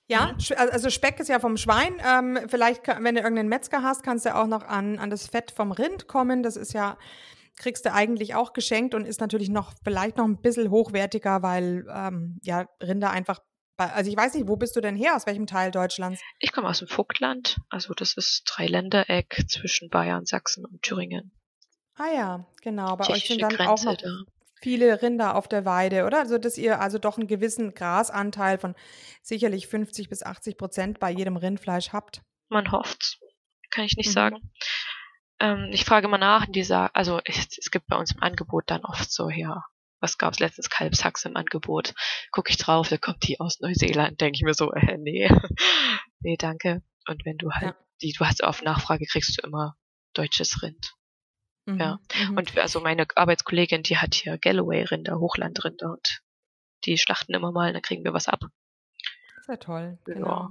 Ja, 0.09 0.33
Mhm. 0.33 0.39
Also 0.59 0.91
Speck 0.91 1.21
ist 1.21 1.29
ja 1.29 1.39
vom 1.39 1.57
Schwein. 1.57 1.95
Ähm, 2.05 2.49
vielleicht, 2.49 2.89
wenn 2.89 3.15
du 3.15 3.21
irgendeinen 3.21 3.49
Metzger 3.49 3.83
hast, 3.85 4.03
kannst 4.03 4.27
du 4.27 4.35
auch 4.35 4.49
noch 4.49 4.65
an, 4.65 4.99
an 4.99 5.09
das 5.09 5.29
Fett 5.29 5.53
vom 5.53 5.71
Rind 5.71 6.09
kommen. 6.09 6.43
Das 6.43 6.57
ist 6.57 6.73
ja, 6.73 6.99
kriegst 7.61 7.85
du 7.85 7.93
eigentlich 7.93 8.35
auch 8.35 8.53
geschenkt 8.53 8.95
und 8.95 9.05
ist 9.07 9.21
natürlich 9.21 9.49
noch 9.51 9.73
vielleicht 9.85 10.17
noch 10.17 10.25
ein 10.25 10.41
bisschen 10.41 10.71
hochwertiger, 10.71 11.43
weil 11.43 11.87
ähm, 11.95 12.39
ja 12.43 12.67
Rinder 12.83 13.11
einfach. 13.11 13.39
bei- 13.77 13.93
Also 13.93 14.11
ich 14.11 14.17
weiß 14.17 14.35
nicht, 14.35 14.49
wo 14.49 14.57
bist 14.57 14.75
du 14.75 14.81
denn 14.81 14.97
her? 14.97 15.15
Aus 15.15 15.27
welchem 15.27 15.47
Teil 15.47 15.71
Deutschlands? 15.71 16.21
Ich 16.41 16.51
komme 16.53 16.69
aus 16.69 16.81
dem 16.81 16.89
Vogtland, 16.89 17.59
also 17.69 17.95
das 17.95 18.15
ist 18.17 18.43
Dreiländereck 18.47 19.45
zwischen 19.49 19.89
Bayern, 19.91 20.25
Sachsen 20.27 20.65
und 20.67 20.83
Thüringen. 20.83 21.31
Ah 21.95 22.13
ja, 22.15 22.47
genau. 22.63 22.97
Bei 22.97 23.09
euch 23.11 23.27
sind 23.29 23.43
dann 23.43 23.53
auch 23.53 23.57
Grenze 23.57 23.87
noch 23.87 23.97
da. 23.99 24.09
viele 24.63 25.03
Rinder 25.03 25.35
auf 25.37 25.47
der 25.49 25.65
Weide, 25.67 26.07
oder? 26.07 26.19
Also 26.21 26.39
dass 26.39 26.57
ihr 26.59 26.81
also 26.81 26.99
doch 26.99 27.19
einen 27.19 27.27
gewissen 27.27 27.75
Grasanteil 27.75 28.59
von 28.59 28.75
sicherlich 29.23 29.67
50 29.67 30.09
bis 30.09 30.23
80 30.23 30.57
Prozent 30.57 30.99
bei 30.99 31.11
jedem 31.11 31.37
Rindfleisch 31.37 31.93
habt. 31.93 32.23
Man 32.49 32.73
hofft's. 32.73 33.19
Kann 33.71 33.85
ich 33.85 33.97
nicht 33.97 34.09
Mhm. 34.09 34.13
sagen. 34.13 34.51
Ähm, 35.41 35.71
ich 35.73 35.85
frage 35.85 36.09
mal 36.09 36.19
nach, 36.19 36.47
und 36.47 36.55
die 36.57 36.63
sagen, 36.63 36.91
also 36.95 37.21
es, 37.25 37.49
es 37.59 37.71
gibt 37.71 37.87
bei 37.87 37.97
uns 37.97 38.13
im 38.13 38.23
Angebot 38.23 38.65
dann 38.67 38.85
oft 38.85 39.11
so, 39.11 39.29
ja, 39.31 39.65
was 40.01 40.19
gab's 40.19 40.39
letztens? 40.39 40.71
Kalbshaxe 40.71 41.29
im 41.29 41.37
Angebot. 41.37 41.95
Guck 42.33 42.51
ich 42.51 42.57
drauf, 42.57 42.89
da 42.89 42.97
kommt 42.99 43.27
die 43.27 43.41
aus 43.41 43.61
Neuseeland, 43.61 44.21
denke 44.21 44.37
ich 44.37 44.43
mir 44.43 44.55
so, 44.55 44.73
äh, 44.73 44.97
nee. 44.99 45.29
nee, 46.21 46.37
danke. 46.39 46.83
Und 47.09 47.25
wenn 47.25 47.37
du 47.39 47.51
halt, 47.53 47.75
Ja. 47.75 47.77
die, 48.03 48.13
du 48.13 48.25
hast 48.25 48.43
auf 48.45 48.63
Nachfrage, 48.63 49.07
kriegst 49.07 49.37
du 49.39 49.47
immer 49.47 49.77
deutsches 50.15 50.63
Rind. 50.63 50.95
Ja. 51.67 51.99
Mhm. 52.29 52.37
Und 52.37 52.59
also 52.59 52.81
meine 52.81 53.07
Arbeitskollegin, 53.15 53.83
die 53.83 53.99
hat 53.99 54.15
hier 54.15 54.39
Galloway-Rinder, 54.39 55.21
Hochlandrinder 55.21 55.91
und 55.93 56.21
die 56.85 56.99
schlachten 56.99 57.35
immer 57.35 57.53
mal, 57.53 57.73
dann 57.73 57.83
kriegen 57.83 58.03
wir 58.05 58.13
was 58.13 58.27
ab. 58.27 58.41
Ja 59.51 59.57
toll. 59.57 59.99
Ja. 60.07 60.15
Genau. 60.15 60.49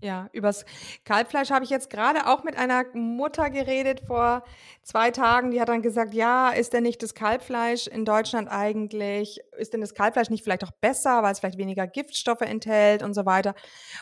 Ja, 0.00 0.28
übers 0.32 0.64
Kalbfleisch 1.04 1.50
habe 1.50 1.64
ich 1.64 1.70
jetzt 1.70 1.90
gerade 1.90 2.28
auch 2.28 2.44
mit 2.44 2.56
einer 2.56 2.84
Mutter 2.94 3.50
geredet 3.50 4.00
vor 4.06 4.44
zwei 4.84 5.10
Tagen. 5.10 5.50
Die 5.50 5.60
hat 5.60 5.68
dann 5.68 5.82
gesagt, 5.82 6.14
ja, 6.14 6.50
ist 6.50 6.72
denn 6.72 6.84
nicht 6.84 7.02
das 7.02 7.14
Kalbfleisch 7.14 7.88
in 7.88 8.04
Deutschland 8.04 8.48
eigentlich, 8.48 9.40
ist 9.58 9.72
denn 9.72 9.80
das 9.80 9.94
Kalbfleisch 9.94 10.30
nicht 10.30 10.44
vielleicht 10.44 10.62
auch 10.62 10.70
besser, 10.70 11.24
weil 11.24 11.32
es 11.32 11.40
vielleicht 11.40 11.58
weniger 11.58 11.88
Giftstoffe 11.88 12.42
enthält 12.42 13.02
und 13.02 13.12
so 13.12 13.26
weiter. 13.26 13.56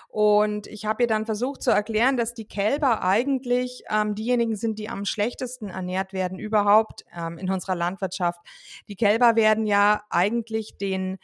Und 0.09 0.67
ich 0.67 0.85
habe 0.85 1.05
ihr 1.05 1.07
dann 1.07 1.25
versucht 1.25 1.63
zu 1.63 1.71
erklären, 1.71 2.19
dass 2.19 2.35
die 2.35 2.47
Kälber 2.47 3.03
eigentlich 3.03 3.85
ähm, 3.89 4.15
diejenigen 4.15 4.55
sind, 4.55 4.79
die 4.79 4.91
am 4.91 5.07
schlechtesten 5.07 5.71
ernährt 5.71 6.13
werden 6.13 6.39
überhaupt 6.39 7.07
ähm, 7.17 7.39
in 7.39 7.51
unserer 7.51 7.75
Landwirtschaft. 7.75 8.41
Die 8.89 8.97
Kälber 8.97 9.35
werden 9.35 9.65
ja 9.65 10.03
eigentlich 10.11 10.77
den 10.77 11.17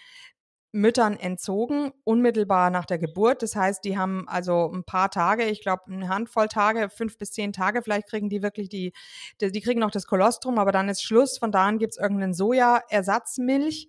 Müttern 0.72 1.18
entzogen, 1.18 1.92
unmittelbar 2.04 2.70
nach 2.70 2.86
der 2.86 2.98
Geburt. 2.98 3.42
Das 3.42 3.54
heißt, 3.54 3.84
die 3.84 3.98
haben 3.98 4.26
also 4.26 4.70
ein 4.72 4.84
paar 4.84 5.10
Tage, 5.10 5.44
ich 5.44 5.60
glaube 5.60 5.82
eine 5.86 6.08
Handvoll 6.08 6.48
Tage, 6.48 6.88
fünf 6.88 7.18
bis 7.18 7.32
zehn 7.32 7.52
Tage, 7.52 7.82
vielleicht 7.82 8.08
kriegen 8.08 8.30
die 8.30 8.42
wirklich 8.42 8.70
die, 8.70 8.92
die, 9.40 9.52
die 9.52 9.60
kriegen 9.60 9.80
noch 9.80 9.90
das 9.90 10.06
Kolostrum, 10.06 10.58
aber 10.58 10.72
dann 10.72 10.88
ist 10.88 11.02
Schluss. 11.02 11.36
Von 11.36 11.52
da 11.52 11.66
an 11.66 11.78
gibt 11.78 11.92
es 11.92 11.98
irgendeinen 11.98 12.32
Soja-Ersatzmilch. 12.32 13.86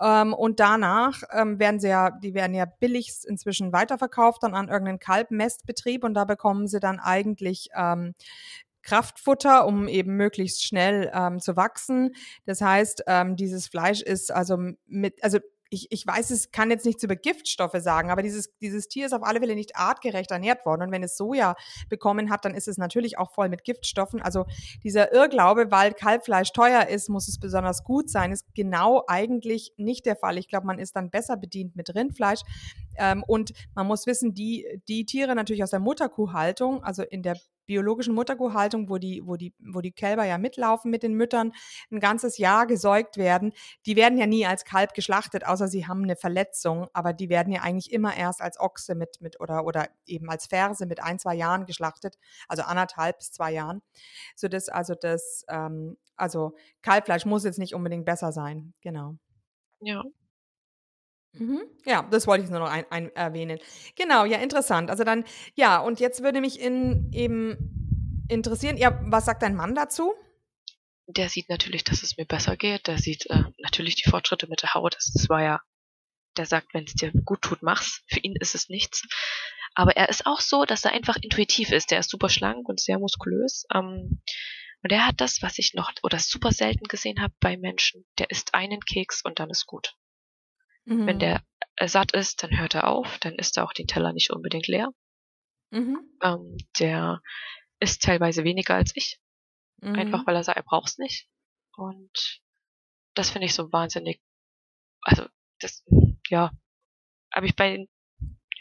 Ähm, 0.00 0.32
und 0.32 0.58
danach 0.58 1.22
ähm, 1.32 1.58
werden 1.58 1.80
sie 1.80 1.88
ja, 1.88 2.10
die 2.10 2.32
werden 2.32 2.54
ja 2.54 2.64
billigst 2.64 3.26
inzwischen 3.26 3.72
weiterverkauft, 3.72 4.42
dann 4.42 4.54
an 4.54 4.68
irgendeinen 4.68 5.00
Kalbmestbetrieb 5.00 6.02
und 6.02 6.14
da 6.14 6.24
bekommen 6.24 6.66
sie 6.66 6.80
dann 6.80 6.98
eigentlich 6.98 7.68
ähm, 7.76 8.14
Kraftfutter, 8.82 9.66
um 9.66 9.88
eben 9.88 10.16
möglichst 10.16 10.64
schnell 10.64 11.10
ähm, 11.14 11.40
zu 11.40 11.56
wachsen. 11.56 12.14
Das 12.46 12.60
heißt, 12.60 13.04
ähm, 13.06 13.36
dieses 13.36 13.68
Fleisch 13.68 14.02
ist 14.02 14.32
also 14.32 14.58
mit, 14.86 15.22
also 15.22 15.38
ich, 15.72 15.86
ich 15.90 16.06
weiß, 16.06 16.30
es 16.30 16.50
kann 16.50 16.70
jetzt 16.70 16.84
nichts 16.84 17.02
über 17.02 17.16
Giftstoffe 17.16 17.78
sagen, 17.78 18.10
aber 18.10 18.22
dieses, 18.22 18.54
dieses 18.58 18.88
Tier 18.88 19.06
ist 19.06 19.14
auf 19.14 19.22
alle 19.22 19.40
Fälle 19.40 19.54
nicht 19.54 19.74
artgerecht 19.74 20.30
ernährt 20.30 20.66
worden. 20.66 20.82
Und 20.82 20.92
wenn 20.92 21.02
es 21.02 21.16
Soja 21.16 21.54
bekommen 21.88 22.30
hat, 22.30 22.44
dann 22.44 22.54
ist 22.54 22.68
es 22.68 22.76
natürlich 22.76 23.16
auch 23.16 23.32
voll 23.32 23.48
mit 23.48 23.64
Giftstoffen. 23.64 24.20
Also 24.20 24.44
dieser 24.84 25.14
Irrglaube, 25.14 25.70
weil 25.70 25.94
Kalbfleisch 25.94 26.52
teuer 26.52 26.88
ist, 26.88 27.08
muss 27.08 27.26
es 27.26 27.40
besonders 27.40 27.84
gut 27.84 28.10
sein, 28.10 28.32
ist 28.32 28.44
genau 28.54 29.02
eigentlich 29.06 29.72
nicht 29.78 30.04
der 30.04 30.16
Fall. 30.16 30.36
Ich 30.36 30.48
glaube, 30.48 30.66
man 30.66 30.78
ist 30.78 30.94
dann 30.94 31.08
besser 31.08 31.38
bedient 31.38 31.74
mit 31.74 31.94
Rindfleisch. 31.94 32.42
Ähm, 32.96 33.24
und 33.26 33.52
man 33.74 33.86
muss 33.86 34.06
wissen, 34.06 34.34
die, 34.34 34.66
die 34.88 35.06
Tiere 35.06 35.34
natürlich 35.34 35.62
aus 35.62 35.70
der 35.70 35.80
Mutterkuhhaltung, 35.80 36.84
also 36.84 37.02
in 37.02 37.22
der 37.22 37.38
biologischen 37.66 38.14
Mutterkuhhaltung, 38.14 38.88
wo 38.88 38.98
die, 38.98 39.22
wo 39.24 39.36
die, 39.36 39.54
wo 39.58 39.80
die 39.80 39.92
Kälber 39.92 40.24
ja 40.24 40.38
mitlaufen 40.38 40.90
mit 40.90 41.02
den 41.02 41.14
Müttern, 41.14 41.52
ein 41.90 42.00
ganzes 42.00 42.38
Jahr 42.38 42.66
gesäugt 42.66 43.16
werden, 43.16 43.52
die 43.86 43.96
werden 43.96 44.18
ja 44.18 44.26
nie 44.26 44.46
als 44.46 44.64
Kalb 44.64 44.94
geschlachtet, 44.94 45.46
außer 45.46 45.68
sie 45.68 45.86
haben 45.86 46.02
eine 46.02 46.16
Verletzung, 46.16 46.88
aber 46.92 47.12
die 47.12 47.28
werden 47.28 47.52
ja 47.52 47.62
eigentlich 47.62 47.92
immer 47.92 48.16
erst 48.16 48.40
als 48.40 48.58
Ochse 48.58 48.94
mit, 48.94 49.20
mit 49.20 49.40
oder, 49.40 49.64
oder 49.64 49.88
eben 50.06 50.28
als 50.30 50.46
Ferse 50.46 50.86
mit 50.86 51.02
ein, 51.02 51.18
zwei 51.18 51.34
Jahren 51.34 51.66
geschlachtet, 51.66 52.16
also 52.48 52.62
anderthalb 52.62 53.18
bis 53.18 53.32
zwei 53.32 53.52
Jahren. 53.52 53.82
So 54.36 54.48
dass 54.48 54.68
also 54.68 54.94
das, 54.94 55.44
ähm, 55.48 55.96
also 56.16 56.54
Kalbfleisch 56.82 57.26
muss 57.26 57.44
jetzt 57.44 57.58
nicht 57.58 57.74
unbedingt 57.74 58.04
besser 58.04 58.32
sein, 58.32 58.74
genau. 58.80 59.16
Ja. 59.80 60.02
Mhm. 61.34 61.62
Ja, 61.86 62.02
das 62.10 62.26
wollte 62.26 62.44
ich 62.44 62.50
nur 62.50 62.60
noch 62.60 62.70
ein, 62.70 62.84
ein, 62.90 63.14
erwähnen. 63.16 63.58
Genau, 63.96 64.24
ja, 64.24 64.38
interessant. 64.38 64.90
Also 64.90 65.04
dann, 65.04 65.24
ja, 65.54 65.78
und 65.78 65.98
jetzt 66.00 66.22
würde 66.22 66.40
mich 66.40 66.60
in, 66.60 67.10
eben 67.12 68.24
interessieren, 68.28 68.76
ja, 68.76 68.98
was 69.04 69.24
sagt 69.24 69.42
dein 69.42 69.56
Mann 69.56 69.74
dazu? 69.74 70.14
Der 71.06 71.28
sieht 71.28 71.48
natürlich, 71.48 71.84
dass 71.84 72.02
es 72.02 72.16
mir 72.16 72.26
besser 72.26 72.56
geht. 72.56 72.86
Der 72.86 72.98
sieht 72.98 73.26
äh, 73.30 73.44
natürlich 73.58 73.96
die 73.96 74.08
Fortschritte 74.08 74.46
mit 74.48 74.62
der 74.62 74.74
Haut. 74.74 74.94
Das, 74.94 75.28
war 75.28 75.42
ja, 75.42 75.60
der 76.36 76.46
sagt, 76.46 76.74
wenn 76.74 76.84
es 76.84 76.94
dir 76.94 77.12
gut 77.24 77.42
tut, 77.42 77.62
mach's. 77.62 78.02
Für 78.08 78.20
ihn 78.20 78.36
ist 78.38 78.54
es 78.54 78.68
nichts. 78.68 79.02
Aber 79.74 79.96
er 79.96 80.08
ist 80.10 80.26
auch 80.26 80.40
so, 80.40 80.64
dass 80.64 80.84
er 80.84 80.92
einfach 80.92 81.16
intuitiv 81.16 81.72
ist. 81.72 81.90
Der 81.90 82.00
ist 82.00 82.10
super 82.10 82.28
schlank 82.28 82.68
und 82.68 82.78
sehr 82.80 82.98
muskulös. 82.98 83.64
Ähm, 83.74 84.22
und 84.82 84.90
er 84.90 85.06
hat 85.06 85.20
das, 85.20 85.42
was 85.42 85.58
ich 85.58 85.74
noch 85.74 85.92
oder 86.02 86.18
super 86.18 86.52
selten 86.52 86.84
gesehen 86.84 87.22
habe 87.22 87.34
bei 87.40 87.56
Menschen. 87.56 88.04
Der 88.18 88.30
isst 88.30 88.54
einen 88.54 88.80
Keks 88.80 89.22
und 89.24 89.38
dann 89.38 89.50
ist 89.50 89.66
gut. 89.66 89.94
Mhm. 90.84 91.06
Wenn 91.06 91.18
der 91.18 91.42
äh, 91.76 91.88
satt 91.88 92.12
ist, 92.12 92.42
dann 92.42 92.58
hört 92.58 92.74
er 92.74 92.88
auf, 92.88 93.18
dann 93.18 93.34
isst 93.34 93.56
er 93.56 93.64
auch 93.64 93.72
den 93.72 93.86
Teller 93.86 94.12
nicht 94.12 94.30
unbedingt 94.30 94.68
leer. 94.68 94.90
Mhm. 95.70 96.00
Ähm, 96.22 96.56
der 96.78 97.20
isst 97.80 98.02
teilweise 98.02 98.44
weniger 98.44 98.74
als 98.74 98.92
ich. 98.94 99.18
Mhm. 99.80 99.94
Einfach 99.94 100.26
weil 100.26 100.36
er 100.36 100.44
sagt, 100.44 100.58
er 100.58 100.62
braucht 100.62 100.88
es 100.88 100.98
nicht. 100.98 101.28
Und 101.76 102.40
das 103.14 103.30
finde 103.30 103.46
ich 103.46 103.54
so 103.54 103.72
wahnsinnig. 103.72 104.20
Also, 105.00 105.26
das, 105.60 105.84
ja. 106.28 106.52
Habe 107.34 107.46
ich 107.46 107.56
bei 107.56 107.86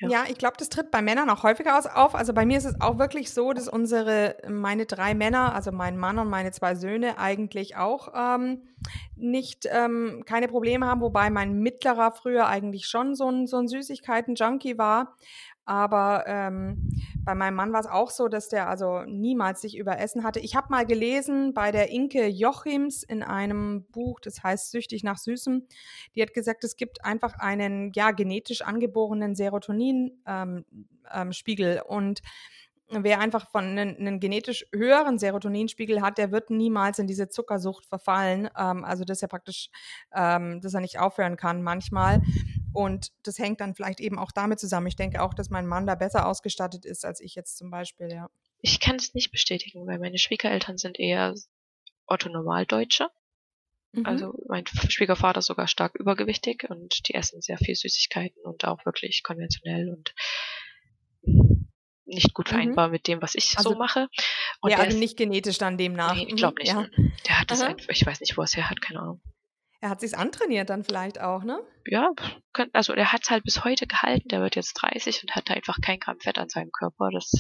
ja. 0.10 0.26
Ich 0.28 0.38
glaube, 0.38 0.56
das 0.58 0.70
tritt 0.70 0.92
bei 0.92 1.02
Männern 1.02 1.30
auch 1.30 1.44
häufiger 1.44 1.78
auf. 1.96 2.16
Also 2.16 2.34
bei 2.34 2.46
mir 2.46 2.58
ist 2.58 2.66
es 2.66 2.80
auch 2.82 2.98
wirklich 2.98 3.32
so, 3.32 3.54
dass 3.54 3.68
unsere, 3.68 4.36
meine 4.50 4.86
drei 4.86 5.14
Männer, 5.14 5.54
also 5.54 5.72
mein 5.72 5.98
Mann 5.98 6.20
und 6.20 6.30
meine 6.30 6.52
zwei 6.52 6.76
Söhne, 6.76 7.18
eigentlich 7.18 7.76
auch 7.76 8.14
ähm, 8.16 8.62
nicht 9.16 9.68
ähm, 9.70 10.24
keine 10.26 10.48
Probleme 10.48 10.88
haben, 10.88 11.02
wobei 11.02 11.30
mein 11.30 11.60
mittlerer 11.60 12.12
früher 12.12 12.48
eigentlich 12.48 12.88
schon 12.88 13.16
so 13.16 13.30
ein, 13.30 13.48
so 13.48 13.58
ein 13.58 13.68
Süßigkeiten-Junkie 13.68 14.78
war. 14.78 15.16
Aber 15.66 16.26
ähm, 16.28 16.90
bei 17.24 17.36
meinem 17.36 17.54
Mann 17.56 17.72
war 17.72 17.82
es 17.82 17.88
auch 17.88 18.10
so, 18.10 18.28
dass 18.28 18.50
der 18.50 18.68
also 18.68 19.04
niemals 19.04 19.62
sich 19.62 19.78
überessen 19.78 20.24
hatte. 20.24 20.40
Ich 20.40 20.56
habe 20.56 20.70
mal 20.70 20.86
gelesen 20.86 21.54
bei 21.54 21.72
der 21.72 21.90
Inke 21.90 22.26
Jochims 22.28 23.04
in 23.04 23.22
einem 23.24 23.86
Buch, 23.92 24.20
das 24.20 24.44
heißt 24.44 24.72
Süchtig 24.72 25.04
nach 25.04 25.18
Süßem. 25.18 25.68
Die 26.16 26.22
hat 26.22 26.34
gesagt, 26.34 26.64
es 26.64 26.78
gibt 26.78 27.04
einfach 27.06 27.36
einen 27.36 27.92
ja 27.94 28.12
genetisch 28.12 28.64
angeborenen 28.64 29.36
Serotonin-Spiegel 29.36 31.70
ähm, 31.70 31.78
ähm, 31.78 31.84
und 31.88 32.22
wer 32.94 33.20
einfach 33.20 33.50
von 33.50 33.66
einen, 33.66 33.98
einen, 33.98 34.20
genetisch 34.20 34.66
höheren 34.74 35.18
Serotoninspiegel 35.18 36.02
hat, 36.02 36.18
der 36.18 36.32
wird 36.32 36.50
niemals 36.50 37.00
in 37.00 37.08
diese 37.08 37.30
Zuckersucht 37.30 37.86
verfallen. 37.86 38.50
Ähm, 38.58 38.84
also 38.84 39.04
dass 39.04 39.22
er 39.22 39.28
praktisch, 39.28 39.70
ähm, 40.14 40.62
dass 40.62 40.74
er 40.74 40.82
nicht 40.82 41.00
aufhören 41.00 41.38
kann 41.38 41.62
manchmal. 41.62 42.22
Und 42.74 43.12
das 43.24 43.40
hängt 43.40 43.62
dann 43.62 43.76
vielleicht 43.76 44.00
eben 44.00 44.18
auch 44.18 44.32
damit 44.32 44.60
zusammen. 44.60 44.88
Ich 44.88 44.96
denke 44.96 45.22
auch, 45.22 45.34
dass 45.34 45.50
mein 45.50 45.68
Mann 45.68 45.88
da 45.88 45.96
besser 45.96 46.26
ausgestattet 46.28 46.86
ist 46.86 47.06
als 47.06 47.20
ich 47.20 47.36
jetzt 47.36 47.58
zum 47.58 47.70
Beispiel, 47.70 48.12
ja. 48.12 48.30
Ich 48.64 48.80
kann 48.80 48.98
es 48.98 49.14
nicht 49.14 49.32
bestätigen, 49.32 49.88
weil 49.88 49.98
meine 49.98 50.20
Schwiegereltern 50.20 50.78
sind 50.78 51.00
eher 51.00 51.34
Otto-Normaldeutsche. 52.06 53.10
Mhm. 53.94 54.06
Also 54.06 54.34
mein 54.48 54.66
Schwiegervater 54.68 55.40
ist 55.40 55.48
sogar 55.48 55.68
stark 55.68 55.96
übergewichtig 55.96 56.70
und 56.70 57.08
die 57.08 57.16
essen 57.16 57.42
sehr 57.42 57.58
viel 57.58 57.76
Süßigkeiten 57.76 58.42
und 58.44 58.64
auch 58.66 58.86
wirklich 58.86 59.24
konventionell 59.24 59.90
und 59.90 60.14
nicht 62.14 62.34
gut 62.34 62.48
mhm. 62.48 62.56
vereinbar 62.56 62.88
mhm. 62.88 62.94
mit 62.94 63.08
dem, 63.08 63.22
was 63.22 63.36
ich 63.36 63.58
also, 63.58 63.72
so 63.72 63.78
mache. 63.78 64.08
Und 64.62 64.72
ja, 64.72 64.78
also 64.78 64.98
nicht 64.98 65.18
genetisch 65.18 65.58
dann 65.58 65.78
demnach. 65.78 66.16
Nee, 66.16 66.28
ich 66.30 66.36
glaube 66.36 66.62
nicht. 66.62 66.72
Ja. 66.72 66.88
Der 67.28 67.40
hat 67.40 67.52
das 67.52 67.62
einfach, 67.62 67.90
ich 67.90 68.06
weiß 68.06 68.20
nicht, 68.20 68.38
wo 68.38 68.42
er 68.42 68.46
es 68.46 68.56
her 68.56 68.70
hat, 68.70 68.82
keine 68.82 69.00
Ahnung. 69.00 69.22
Er 69.82 69.90
hat 69.90 70.00
sich's 70.00 70.14
antrainiert 70.14 70.70
dann 70.70 70.84
vielleicht 70.84 71.20
auch, 71.20 71.44
ne? 71.44 71.60
Ja, 71.88 72.12
also 72.72 72.94
er 72.94 73.12
hat 73.12 73.24
es 73.24 73.32
halt 73.32 73.44
bis 73.44 73.64
heute 73.64 73.88
gehalten. 73.88 74.30
Der 74.30 74.42
wird 74.42 74.56
jetzt 74.56 74.74
30 74.74 75.24
und 75.24 75.36
hat 75.36 75.50
da 75.50 75.56
einfach 75.56 75.80
kein 75.82 76.00
Gramm 76.00 76.20
Fett 76.20 76.38
an 76.38 76.50
seinem 76.50 76.72
Körper. 76.72 77.10
Das 77.12 77.32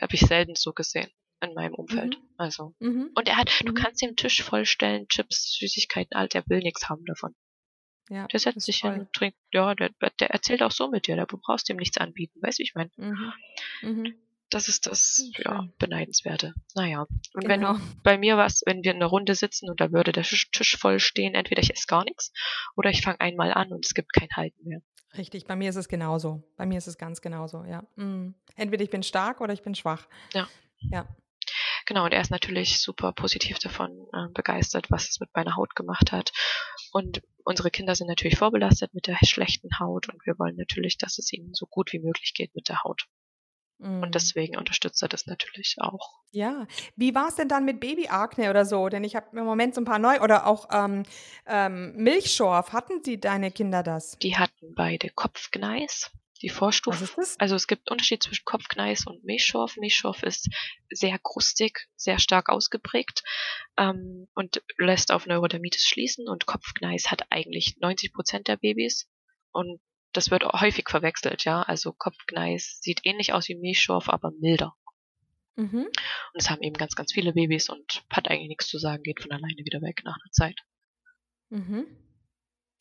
habe 0.00 0.14
ich 0.14 0.20
selten 0.20 0.54
so 0.54 0.74
gesehen 0.74 1.10
in 1.40 1.54
meinem 1.54 1.74
Umfeld. 1.74 2.18
Mhm. 2.18 2.28
Also. 2.36 2.74
Mhm. 2.80 3.10
Und 3.14 3.28
er 3.28 3.38
hat, 3.38 3.50
du 3.64 3.72
mhm. 3.72 3.76
kannst 3.76 4.02
den 4.02 4.16
Tisch 4.16 4.42
vollstellen, 4.42 5.08
Chips, 5.08 5.56
Süßigkeiten, 5.58 6.14
all, 6.14 6.28
der 6.28 6.46
will 6.48 6.58
nichts 6.58 6.90
haben 6.90 7.04
davon. 7.06 7.34
Ja, 8.10 8.26
der 8.26 8.40
setzt 8.40 8.62
sich 8.62 8.78
hin 8.78 9.00
und 9.00 9.12
trinkt, 9.12 9.38
ja, 9.52 9.74
der, 9.74 9.90
der 10.20 10.30
erzählt 10.30 10.62
auch 10.62 10.70
so 10.70 10.88
mit 10.88 11.06
dir, 11.06 11.16
du 11.26 11.38
brauchst 11.38 11.68
ihm 11.68 11.76
nichts 11.76 11.98
anbieten, 11.98 12.40
weißt 12.42 12.58
du, 12.58 12.62
ich 12.62 12.74
meine. 12.74 12.90
Mhm. 12.96 13.32
Mhm. 13.82 14.14
Das 14.50 14.68
ist 14.68 14.86
das 14.86 15.30
hm, 15.36 15.42
ja, 15.44 15.68
Beneidenswerte. 15.78 16.54
Naja. 16.74 17.06
Und 17.34 17.46
genau. 17.46 17.74
wenn 17.74 18.02
bei 18.02 18.16
mir 18.16 18.38
was, 18.38 18.62
wenn 18.64 18.82
wir 18.82 18.92
in 18.92 18.96
einer 18.96 19.06
Runde 19.06 19.34
sitzen 19.34 19.68
und 19.68 19.78
da 19.78 19.92
würde 19.92 20.12
der 20.12 20.22
Tisch 20.22 20.78
voll 20.78 21.00
stehen, 21.00 21.34
entweder 21.34 21.62
ich 21.62 21.70
esse 21.70 21.86
gar 21.86 22.04
nichts 22.04 22.32
oder 22.74 22.88
ich 22.88 23.02
fange 23.02 23.20
einmal 23.20 23.52
an 23.52 23.70
und 23.72 23.84
es 23.84 23.92
gibt 23.92 24.14
kein 24.14 24.30
Halten 24.34 24.66
mehr. 24.66 24.80
Richtig, 25.16 25.46
bei 25.46 25.56
mir 25.56 25.68
ist 25.68 25.76
es 25.76 25.88
genauso. 25.88 26.42
Bei 26.56 26.64
mir 26.64 26.78
ist 26.78 26.86
es 26.86 26.96
ganz 26.96 27.20
genauso, 27.20 27.64
ja. 27.64 27.84
Mhm. 27.96 28.34
Entweder 28.56 28.84
ich 28.84 28.90
bin 28.90 29.02
stark 29.02 29.40
oder 29.42 29.52
ich 29.52 29.62
bin 29.62 29.74
schwach. 29.74 30.06
Ja. 30.32 30.48
Ja. 30.78 31.06
Genau, 31.86 32.04
und 32.04 32.12
er 32.12 32.20
ist 32.20 32.30
natürlich 32.30 32.80
super 32.80 33.12
positiv 33.12 33.58
davon 33.58 34.06
äh, 34.12 34.28
begeistert, 34.34 34.90
was 34.90 35.08
es 35.08 35.20
mit 35.20 35.30
meiner 35.34 35.56
Haut 35.56 35.74
gemacht 35.74 36.12
hat. 36.12 36.32
Und 36.98 37.22
unsere 37.44 37.70
Kinder 37.70 37.94
sind 37.94 38.08
natürlich 38.08 38.38
vorbelastet 38.38 38.92
mit 38.92 39.06
der 39.06 39.16
schlechten 39.24 39.78
Haut 39.78 40.08
und 40.08 40.26
wir 40.26 40.36
wollen 40.36 40.56
natürlich, 40.56 40.98
dass 40.98 41.18
es 41.18 41.32
ihnen 41.32 41.54
so 41.54 41.66
gut 41.66 41.92
wie 41.92 42.00
möglich 42.00 42.34
geht 42.34 42.52
mit 42.56 42.68
der 42.68 42.82
Haut. 42.82 43.06
Und 43.78 44.00
mhm. 44.00 44.10
deswegen 44.10 44.56
unterstützt 44.56 45.00
er 45.02 45.08
das 45.08 45.26
natürlich 45.26 45.76
auch. 45.78 46.24
Ja, 46.32 46.66
wie 46.96 47.14
war 47.14 47.28
es 47.28 47.36
denn 47.36 47.46
dann 47.46 47.64
mit 47.64 47.78
Babyakne 47.78 48.50
oder 48.50 48.64
so? 48.64 48.88
Denn 48.88 49.04
ich 49.04 49.14
habe 49.14 49.38
im 49.38 49.44
Moment 49.44 49.76
so 49.76 49.80
ein 49.80 49.84
paar 49.84 50.00
neu 50.00 50.18
oder 50.18 50.48
auch 50.48 50.66
ähm, 50.72 51.04
ähm, 51.46 51.94
Milchschorf. 51.94 52.72
Hatten 52.72 53.00
die 53.04 53.20
deine 53.20 53.52
Kinder 53.52 53.84
das? 53.84 54.18
Die 54.18 54.36
hatten 54.36 54.74
beide 54.74 55.08
Kopfgneis, 55.10 56.10
die 56.42 56.48
Vorstufe. 56.48 57.08
Das? 57.16 57.38
Also 57.38 57.54
es 57.54 57.66
gibt 57.66 57.90
Unterschied 57.90 58.22
zwischen 58.22 58.44
Kopfgneis 58.44 59.06
und 59.06 59.24
Milchschorf. 59.24 59.76
Milchschorf 59.76 60.22
ist 60.22 60.48
sehr 60.90 61.18
krustig, 61.18 61.88
sehr 61.96 62.18
stark 62.18 62.48
ausgeprägt 62.48 63.22
ähm, 63.76 64.28
und 64.34 64.62
lässt 64.78 65.12
auf 65.12 65.26
Neurodermitis 65.26 65.84
schließen. 65.84 66.28
Und 66.28 66.46
Kopfgneis 66.46 67.10
hat 67.10 67.26
eigentlich 67.30 67.76
90 67.80 68.12
Prozent 68.12 68.48
der 68.48 68.56
Babys. 68.56 69.08
Und 69.52 69.80
das 70.12 70.30
wird 70.30 70.44
häufig 70.44 70.88
verwechselt, 70.88 71.44
ja. 71.44 71.62
Also 71.62 71.92
Kopfgneis 71.92 72.78
sieht 72.80 73.00
ähnlich 73.04 73.32
aus 73.32 73.48
wie 73.48 73.56
Milchschorf, 73.56 74.08
aber 74.08 74.32
milder. 74.40 74.74
Mhm. 75.56 75.86
Und 75.86 76.34
es 76.34 76.50
haben 76.50 76.62
eben 76.62 76.76
ganz, 76.76 76.94
ganz 76.94 77.12
viele 77.12 77.32
Babys 77.32 77.68
und 77.68 78.04
hat 78.10 78.28
eigentlich 78.28 78.48
nichts 78.48 78.68
zu 78.68 78.78
sagen, 78.78 79.02
geht 79.02 79.20
von 79.20 79.32
alleine 79.32 79.64
wieder 79.64 79.82
weg 79.82 80.02
nach 80.04 80.16
einer 80.16 80.32
Zeit. 80.32 80.60
Mhm. 81.50 81.86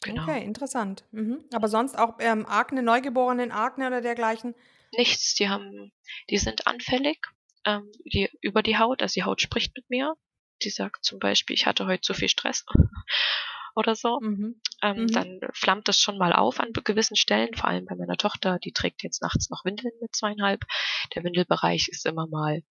Genau. 0.01 0.23
Okay, 0.23 0.43
interessant. 0.43 1.03
Mhm. 1.12 1.43
Aber 1.53 1.67
sonst 1.67 1.97
auch 1.97 2.15
ähm, 2.19 2.45
Akne, 2.45 2.83
Neugeborenen 2.83 3.51
Akne 3.51 3.88
oder 3.88 4.01
dergleichen? 4.01 4.55
Nichts. 4.95 5.36
Die 5.36 5.49
haben, 5.49 5.91
die 6.29 6.38
sind 6.38 6.67
anfällig 6.67 7.19
ähm, 7.65 7.91
die, 8.05 8.29
über 8.41 8.63
die 8.63 8.77
Haut. 8.77 9.01
Also 9.01 9.13
die 9.13 9.23
Haut 9.23 9.41
spricht 9.41 9.75
mit 9.75 9.89
mir. 9.89 10.15
Die 10.63 10.69
sagt 10.69 11.03
zum 11.03 11.19
Beispiel, 11.19 11.55
ich 11.55 11.65
hatte 11.65 11.86
heute 11.86 12.01
zu 12.01 12.13
viel 12.13 12.29
Stress 12.29 12.65
oder 13.75 13.95
so, 13.95 14.19
mhm. 14.19 14.60
Ähm, 14.81 15.03
mhm. 15.03 15.07
dann 15.07 15.39
flammt 15.53 15.88
das 15.88 16.01
schon 16.01 16.17
mal 16.17 16.33
auf 16.33 16.60
an 16.60 16.71
gewissen 16.73 17.15
Stellen, 17.15 17.53
vor 17.53 17.69
allem 17.69 17.86
bei 17.86 17.95
meiner 17.95 18.17
Tochter, 18.17 18.57
die 18.57 18.71
trägt 18.71 19.03
jetzt 19.03 19.21
nachts 19.21 19.51
noch 19.51 19.65
Windeln 19.65 19.93
mit 20.01 20.15
zweieinhalb. 20.15 20.65
Der 21.13 21.23
Windelbereich 21.23 21.89
ist 21.89 22.07
immer 22.07 22.25
mal, 22.25 22.63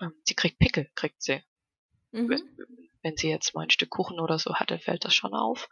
ähm, 0.00 0.12
sie 0.24 0.34
kriegt 0.34 0.58
Pickel, 0.58 0.88
kriegt 0.94 1.22
sie. 1.22 1.42
Mhm. 2.12 2.40
Wenn 3.02 3.16
sie 3.18 3.28
jetzt 3.28 3.54
mal 3.54 3.64
ein 3.64 3.70
Stück 3.70 3.90
Kuchen 3.90 4.18
oder 4.18 4.38
so 4.38 4.54
hatte, 4.54 4.78
fällt 4.78 5.04
das 5.04 5.14
schon 5.14 5.34
auf. 5.34 5.68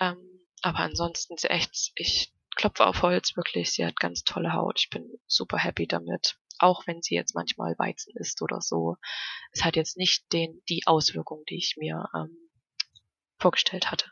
Ähm, 0.00 0.18
aber 0.62 0.80
ansonsten 0.80 1.34
ist 1.34 1.48
echt, 1.48 1.92
ich 1.94 2.32
klopfe 2.56 2.86
auf 2.86 3.02
Holz 3.02 3.36
wirklich, 3.36 3.72
sie 3.72 3.86
hat 3.86 3.96
ganz 3.96 4.24
tolle 4.24 4.52
Haut. 4.52 4.80
Ich 4.80 4.90
bin 4.90 5.08
super 5.26 5.58
happy 5.58 5.86
damit. 5.86 6.36
Auch 6.58 6.86
wenn 6.86 7.00
sie 7.00 7.14
jetzt 7.14 7.34
manchmal 7.34 7.78
Weizen 7.78 8.12
isst 8.16 8.42
oder 8.42 8.60
so. 8.60 8.96
Es 9.52 9.64
hat 9.64 9.76
jetzt 9.76 9.96
nicht 9.96 10.30
den, 10.32 10.62
die 10.68 10.86
Auswirkung, 10.86 11.42
die 11.48 11.56
ich 11.56 11.76
mir 11.78 12.08
ähm, 12.14 12.36
vorgestellt 13.38 13.90
hatte. 13.90 14.10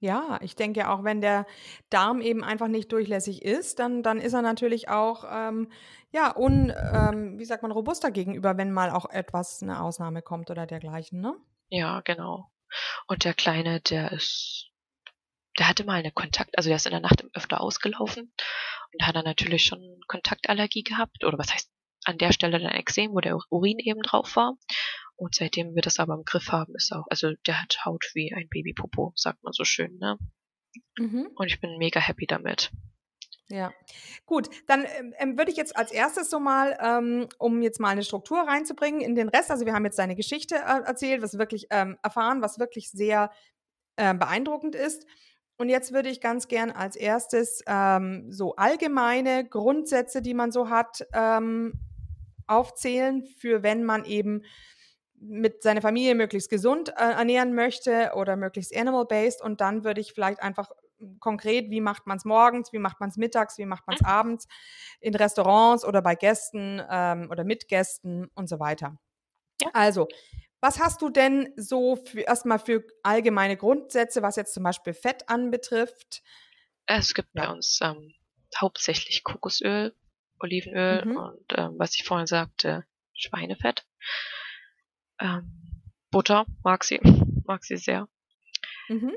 Ja, 0.00 0.38
ich 0.42 0.54
denke 0.54 0.90
auch, 0.90 1.02
wenn 1.02 1.20
der 1.20 1.44
Darm 1.90 2.20
eben 2.20 2.44
einfach 2.44 2.68
nicht 2.68 2.92
durchlässig 2.92 3.42
ist, 3.42 3.80
dann, 3.80 4.04
dann 4.04 4.20
ist 4.20 4.32
er 4.32 4.42
natürlich 4.42 4.88
auch, 4.88 5.24
ähm, 5.28 5.72
ja, 6.12 6.36
un, 6.36 6.72
ähm, 6.92 7.38
wie 7.38 7.44
sagt 7.44 7.62
man, 7.62 7.72
robuster 7.72 8.12
gegenüber, 8.12 8.56
wenn 8.56 8.70
mal 8.70 8.90
auch 8.90 9.10
etwas, 9.10 9.60
eine 9.60 9.82
Ausnahme 9.82 10.22
kommt 10.22 10.50
oder 10.50 10.66
dergleichen, 10.66 11.20
ne? 11.20 11.34
Ja, 11.68 12.00
genau. 12.02 12.52
Und 13.08 13.24
der 13.24 13.34
Kleine, 13.34 13.80
der 13.80 14.12
ist, 14.12 14.70
der 15.58 15.68
hatte 15.68 15.84
mal 15.84 15.98
eine 15.98 16.12
Kontakt, 16.12 16.56
also 16.56 16.68
der 16.68 16.76
ist 16.76 16.86
in 16.86 16.92
der 16.92 17.00
Nacht 17.00 17.24
öfter 17.34 17.60
ausgelaufen 17.60 18.32
und 18.92 19.06
hat 19.06 19.16
dann 19.16 19.24
natürlich 19.24 19.64
schon 19.64 20.00
Kontaktallergie 20.06 20.82
gehabt, 20.82 21.24
oder 21.24 21.38
was 21.38 21.52
heißt 21.52 21.70
an 22.04 22.18
der 22.18 22.32
Stelle 22.32 22.58
dann 22.58 22.70
Exem, 22.70 23.12
wo 23.12 23.20
der 23.20 23.38
Urin 23.50 23.78
eben 23.78 24.02
drauf 24.02 24.36
war. 24.36 24.56
Und 25.16 25.34
seitdem 25.34 25.74
wir 25.74 25.82
das 25.82 25.98
aber 25.98 26.14
im 26.14 26.24
Griff 26.24 26.52
haben, 26.52 26.74
ist 26.76 26.92
auch, 26.92 27.04
also 27.10 27.32
der 27.46 27.60
hat 27.60 27.84
Haut 27.84 28.04
wie 28.14 28.32
ein 28.32 28.48
Babypopo, 28.48 29.12
sagt 29.16 29.42
man 29.42 29.52
so 29.52 29.64
schön, 29.64 29.98
ne? 29.98 30.16
Mhm. 30.96 31.28
Und 31.34 31.46
ich 31.48 31.60
bin 31.60 31.76
mega 31.76 31.98
happy 31.98 32.26
damit. 32.26 32.70
Ja, 33.50 33.72
gut, 34.26 34.48
dann 34.66 34.84
ähm, 34.84 35.14
ähm, 35.18 35.38
würde 35.38 35.50
ich 35.50 35.56
jetzt 35.56 35.74
als 35.74 35.90
erstes 35.90 36.28
so 36.28 36.38
mal, 36.38 36.78
ähm, 36.80 37.28
um 37.38 37.62
jetzt 37.62 37.80
mal 37.80 37.88
eine 37.88 38.04
Struktur 38.04 38.40
reinzubringen 38.40 39.00
in 39.00 39.14
den 39.14 39.30
Rest, 39.30 39.50
also 39.50 39.64
wir 39.64 39.72
haben 39.72 39.86
jetzt 39.86 39.98
deine 39.98 40.16
Geschichte 40.16 40.56
äh, 40.56 40.82
erzählt, 40.84 41.22
was 41.22 41.38
wirklich 41.38 41.66
ähm, 41.70 41.98
erfahren, 42.02 42.42
was 42.42 42.58
wirklich 42.58 42.90
sehr 42.90 43.32
äh, 43.96 44.14
beeindruckend 44.14 44.74
ist. 44.74 45.06
Und 45.58 45.68
jetzt 45.68 45.92
würde 45.92 46.08
ich 46.08 46.20
ganz 46.20 46.46
gern 46.46 46.70
als 46.70 46.94
erstes 46.96 47.62
ähm, 47.66 48.32
so 48.32 48.54
allgemeine 48.54 49.44
Grundsätze, 49.44 50.22
die 50.22 50.34
man 50.34 50.52
so 50.52 50.70
hat, 50.70 51.06
ähm, 51.12 51.74
aufzählen, 52.46 53.26
für 53.26 53.62
wenn 53.62 53.84
man 53.84 54.04
eben 54.04 54.42
mit 55.20 55.62
seiner 55.64 55.82
Familie 55.82 56.14
möglichst 56.14 56.48
gesund 56.48 56.90
äh, 56.90 57.12
ernähren 57.12 57.54
möchte 57.54 58.12
oder 58.14 58.36
möglichst 58.36 58.74
animal-based. 58.74 59.42
Und 59.42 59.60
dann 59.60 59.82
würde 59.82 60.00
ich 60.00 60.12
vielleicht 60.12 60.40
einfach 60.40 60.70
konkret, 61.18 61.70
wie 61.70 61.80
macht 61.80 62.06
man 62.06 62.18
es 62.18 62.24
morgens, 62.24 62.72
wie 62.72 62.78
macht 62.78 63.00
man 63.00 63.10
es 63.10 63.16
mittags, 63.16 63.58
wie 63.58 63.66
macht 63.66 63.86
man 63.86 63.96
es 63.96 64.02
mhm. 64.02 64.08
abends, 64.08 64.48
in 65.00 65.14
Restaurants 65.14 65.84
oder 65.84 66.02
bei 66.02 66.14
Gästen 66.14 66.82
ähm, 66.88 67.28
oder 67.30 67.44
mit 67.44 67.68
Gästen 67.68 68.28
und 68.34 68.48
so 68.48 68.60
weiter. 68.60 68.98
Ja. 69.60 69.70
Also, 69.72 70.06
was 70.60 70.80
hast 70.80 71.02
du 71.02 71.08
denn 71.08 71.52
so 71.56 71.96
für, 71.96 72.20
erstmal 72.20 72.58
für 72.58 72.84
allgemeine 73.02 73.56
Grundsätze, 73.56 74.22
was 74.22 74.36
jetzt 74.36 74.54
zum 74.54 74.62
Beispiel 74.62 74.94
Fett 74.94 75.28
anbetrifft? 75.28 76.22
Es 76.86 77.14
gibt 77.14 77.32
bei 77.32 77.48
uns 77.48 77.80
ähm, 77.82 78.14
hauptsächlich 78.56 79.24
Kokosöl, 79.24 79.94
Olivenöl 80.40 81.04
mhm. 81.04 81.16
und 81.16 81.46
ähm, 81.54 81.74
was 81.78 81.94
ich 81.94 82.04
vorhin 82.04 82.26
sagte, 82.26 82.84
Schweinefett. 83.14 83.84
Ähm, 85.20 85.82
Butter 86.10 86.46
mag 86.62 86.84
sie, 86.84 87.00
mag 87.46 87.64
sie 87.64 87.76
sehr. 87.76 88.08
Mhm. 88.88 89.16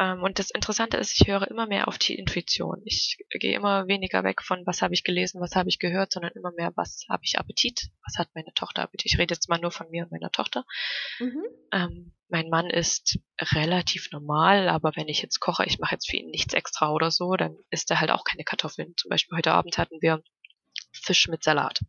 Ähm, 0.00 0.22
und 0.22 0.38
das 0.38 0.50
Interessante 0.50 0.96
ist, 0.96 1.20
ich 1.20 1.28
höre 1.28 1.46
immer 1.48 1.66
mehr 1.66 1.86
auf 1.86 1.98
die 1.98 2.14
Intuition. 2.14 2.80
Ich 2.86 3.18
gehe 3.28 3.54
immer 3.54 3.86
weniger 3.86 4.24
weg 4.24 4.42
von, 4.42 4.66
was 4.66 4.80
habe 4.80 4.94
ich 4.94 5.04
gelesen, 5.04 5.42
was 5.42 5.54
habe 5.54 5.68
ich 5.68 5.78
gehört, 5.78 6.12
sondern 6.12 6.32
immer 6.32 6.52
mehr, 6.52 6.72
was 6.74 7.04
habe 7.10 7.22
ich 7.24 7.38
Appetit, 7.38 7.90
was 8.02 8.18
hat 8.18 8.30
meine 8.34 8.52
Tochter 8.54 8.82
Appetit. 8.82 9.12
Ich 9.12 9.18
rede 9.18 9.34
jetzt 9.34 9.50
mal 9.50 9.60
nur 9.60 9.70
von 9.70 9.90
mir 9.90 10.04
und 10.04 10.10
meiner 10.10 10.32
Tochter. 10.32 10.64
Mhm. 11.18 11.44
Ähm, 11.72 12.14
mein 12.30 12.48
Mann 12.48 12.70
ist 12.70 13.18
relativ 13.40 14.10
normal, 14.10 14.70
aber 14.70 14.92
wenn 14.96 15.08
ich 15.08 15.20
jetzt 15.20 15.38
koche, 15.38 15.66
ich 15.66 15.78
mache 15.78 15.96
jetzt 15.96 16.08
für 16.08 16.16
ihn 16.16 16.30
nichts 16.30 16.54
extra 16.54 16.92
oder 16.92 17.10
so, 17.10 17.34
dann 17.34 17.56
isst 17.68 17.90
er 17.90 18.00
halt 18.00 18.10
auch 18.10 18.24
keine 18.24 18.44
Kartoffeln. 18.44 18.94
Zum 18.96 19.10
Beispiel 19.10 19.36
heute 19.36 19.52
Abend 19.52 19.76
hatten 19.76 20.00
wir 20.00 20.22
Fisch 20.92 21.28
mit 21.28 21.44
Salat. 21.44 21.80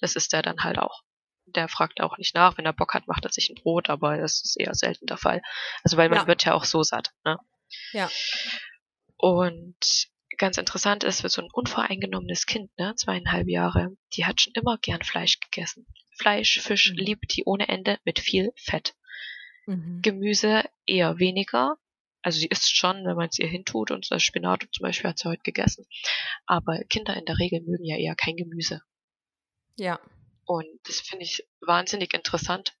Das 0.00 0.16
ist 0.16 0.34
er 0.34 0.42
dann 0.42 0.64
halt 0.64 0.78
auch. 0.78 1.02
Der 1.46 1.68
fragt 1.68 2.00
auch 2.00 2.18
nicht 2.18 2.34
nach. 2.34 2.58
Wenn 2.58 2.66
er 2.66 2.72
Bock 2.72 2.92
hat, 2.94 3.06
macht 3.06 3.24
er 3.24 3.32
sich 3.32 3.48
ein 3.48 3.54
Brot, 3.54 3.88
aber 3.88 4.16
das 4.18 4.42
ist 4.44 4.56
eher 4.58 4.74
selten 4.74 5.06
der 5.06 5.16
Fall. 5.16 5.42
Also 5.84 5.96
weil 5.96 6.08
man 6.08 6.18
Ja. 6.20 6.26
wird 6.26 6.44
ja 6.44 6.54
auch 6.54 6.64
so 6.64 6.82
satt. 6.82 7.12
Ne? 7.24 7.38
Ja. 7.92 8.10
Und 9.16 10.08
ganz 10.38 10.58
interessant 10.58 11.04
ist, 11.04 11.22
für 11.22 11.28
so 11.28 11.42
ein 11.42 11.48
unvoreingenommenes 11.52 12.46
Kind, 12.46 12.70
ne, 12.78 12.94
zweieinhalb 12.96 13.48
Jahre, 13.48 13.96
die 14.14 14.26
hat 14.26 14.40
schon 14.40 14.52
immer 14.54 14.76
gern 14.78 15.02
Fleisch 15.02 15.40
gegessen. 15.40 15.86
Fleisch, 16.18 16.60
Fisch 16.60 16.90
Mhm. 16.92 16.96
liebt 16.98 17.36
die 17.36 17.44
ohne 17.44 17.68
Ende 17.68 17.98
mit 18.04 18.18
viel 18.18 18.52
Fett. 18.56 18.94
Mhm. 19.66 20.00
Gemüse 20.02 20.64
eher 20.86 21.18
weniger. 21.18 21.76
Also 22.22 22.40
sie 22.40 22.46
isst 22.48 22.76
schon, 22.76 23.04
wenn 23.06 23.16
man 23.16 23.28
es 23.28 23.38
ihr 23.38 23.46
hintut 23.46 23.90
und 23.90 24.10
das 24.10 24.22
Spinat 24.22 24.66
zum 24.72 24.82
Beispiel 24.82 25.10
hat 25.10 25.18
sie 25.18 25.28
heute 25.28 25.42
gegessen. 25.42 25.86
Aber 26.44 26.78
Kinder 26.90 27.16
in 27.16 27.24
der 27.24 27.38
Regel 27.38 27.60
mögen 27.62 27.84
ja 27.84 27.96
eher 27.96 28.16
kein 28.16 28.36
Gemüse. 28.36 28.82
Ja, 29.76 30.00
Und 30.46 30.66
das 30.84 31.00
finde 31.00 31.24
ich 31.24 31.46
wahnsinnig 31.60 32.14
interessant. 32.14 32.74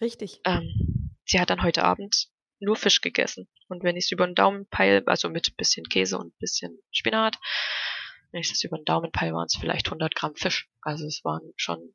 richtig. 0.00 0.40
Ähm, 0.44 1.12
sie 1.24 1.38
hat 1.40 1.50
dann 1.50 1.62
heute 1.62 1.84
Abend 1.84 2.28
nur 2.60 2.76
Fisch 2.76 3.00
gegessen. 3.00 3.48
Und 3.68 3.82
wenn 3.82 3.96
ich 3.96 4.06
es 4.06 4.12
über 4.12 4.26
den 4.26 4.34
Daumen 4.34 4.66
peile, 4.68 5.02
also 5.06 5.28
mit 5.28 5.56
bisschen 5.56 5.84
Käse 5.88 6.18
und 6.18 6.36
bisschen 6.38 6.78
Spinat, 6.90 7.36
wenn 8.32 8.40
ich 8.40 8.48
das 8.48 8.64
über 8.64 8.76
den 8.78 8.84
Daumen 8.84 9.12
peile, 9.12 9.34
waren 9.34 9.46
es 9.46 9.56
vielleicht 9.56 9.86
100 9.88 10.14
Gramm 10.14 10.34
Fisch. 10.34 10.68
Also 10.80 11.06
es 11.06 11.22
waren 11.24 11.52
schon 11.56 11.94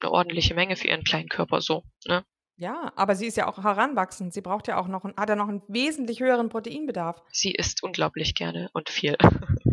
eine 0.00 0.10
ordentliche 0.10 0.54
Menge 0.54 0.76
für 0.76 0.88
ihren 0.88 1.04
kleinen 1.04 1.28
Körper 1.28 1.60
so. 1.60 1.84
Ne? 2.06 2.24
Ja, 2.56 2.92
aber 2.96 3.16
sie 3.16 3.26
ist 3.26 3.36
ja 3.36 3.48
auch 3.48 3.58
heranwachsend. 3.62 4.32
Sie 4.34 4.40
braucht 4.42 4.68
ja 4.68 4.78
auch 4.78 4.86
noch, 4.88 5.04
einen- 5.04 5.16
hat 5.16 5.28
ja 5.28 5.36
noch 5.36 5.48
einen 5.48 5.62
wesentlich 5.68 6.20
höheren 6.20 6.48
Proteinbedarf. 6.50 7.20
Sie 7.32 7.50
isst 7.52 7.82
unglaublich 7.82 8.34
gerne 8.34 8.68
und 8.74 8.90
viel. 8.90 9.16
Mhm. 9.20 9.70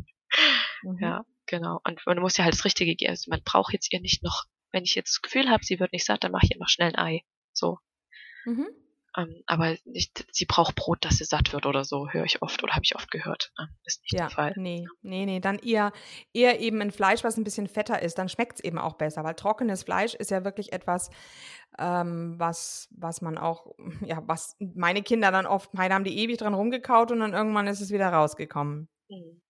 Ja, 1.00 1.26
genau. 1.46 1.80
Und 1.84 2.02
man 2.06 2.20
muss 2.20 2.38
ja 2.38 2.44
halt 2.46 2.54
das 2.56 2.66
Richtige 2.66 2.96
geben. 2.96 3.12
Also 3.12 3.30
man 3.30 3.42
braucht 3.44 3.74
jetzt 3.74 3.92
ihr 3.94 4.00
nicht 4.02 4.24
noch, 4.24 4.46
wenn 4.72 4.84
ich 4.84 4.96
jetzt 4.96 5.16
das 5.16 5.22
Gefühl 5.22 5.50
habe, 5.50 5.64
sie 5.64 5.80
wird 5.80 5.94
nicht 5.94 6.06
satt, 6.06 6.24
dann 6.24 6.32
mache 6.32 6.46
ich 6.46 6.52
ihr 6.52 6.60
noch 6.60 6.70
schnell 6.70 6.90
ein 6.90 6.98
Ei. 6.98 7.24
So. 7.54 7.80
Mhm. 8.46 8.68
Ähm, 9.18 9.44
aber 9.46 9.76
nicht, 9.84 10.26
sie 10.32 10.46
braucht 10.46 10.76
Brot, 10.76 11.04
dass 11.04 11.18
sie 11.18 11.26
satt 11.26 11.52
wird 11.52 11.66
oder 11.66 11.84
so, 11.84 12.10
höre 12.10 12.24
ich 12.24 12.42
oft 12.42 12.64
oder 12.64 12.74
habe 12.74 12.84
ich 12.86 12.96
oft 12.96 13.12
gehört. 13.12 13.52
Ähm, 13.60 13.68
ist 13.84 14.02
nicht 14.04 14.14
Ja, 14.14 14.28
der 14.28 14.30
Fall. 14.30 14.54
nee, 14.56 14.88
nee, 15.02 15.26
nee. 15.26 15.42
Dann 15.42 15.60
eher, 15.60 15.92
eher 16.34 16.62
eben 16.62 16.82
ein 16.82 16.92
Fleisch, 16.92 17.24
was 17.24 17.36
ein 17.36 17.44
bisschen 17.44 17.68
fetter 17.68 18.02
ist. 18.02 18.18
Dann 18.18 18.30
schmeckt 18.30 18.60
es 18.60 18.64
eben 18.64 18.78
auch 18.78 18.94
besser, 18.94 19.24
weil 19.26 19.36
trockenes 19.36 19.84
Fleisch 19.84 20.14
ist 20.14 20.32
ja 20.32 20.46
wirklich 20.46 20.72
etwas, 20.72 21.10
ähm, 21.78 22.36
was, 22.38 22.88
was 22.92 23.22
man 23.22 23.38
auch, 23.38 23.76
ja, 24.06 24.22
was 24.28 24.56
meine 24.60 25.04
Kinder 25.04 25.32
dann 25.32 25.46
oft, 25.46 25.74
meine 25.74 25.94
haben 25.94 26.06
die 26.06 26.18
ewig 26.18 26.38
dran 26.38 26.54
rumgekaut 26.54 27.12
und 27.12 27.20
dann 27.20 27.34
irgendwann 27.34 27.68
ist 27.68 27.82
es 27.82 27.92
wieder 27.92 28.08
rausgekommen. 28.10 28.88
Hm. 29.10 29.42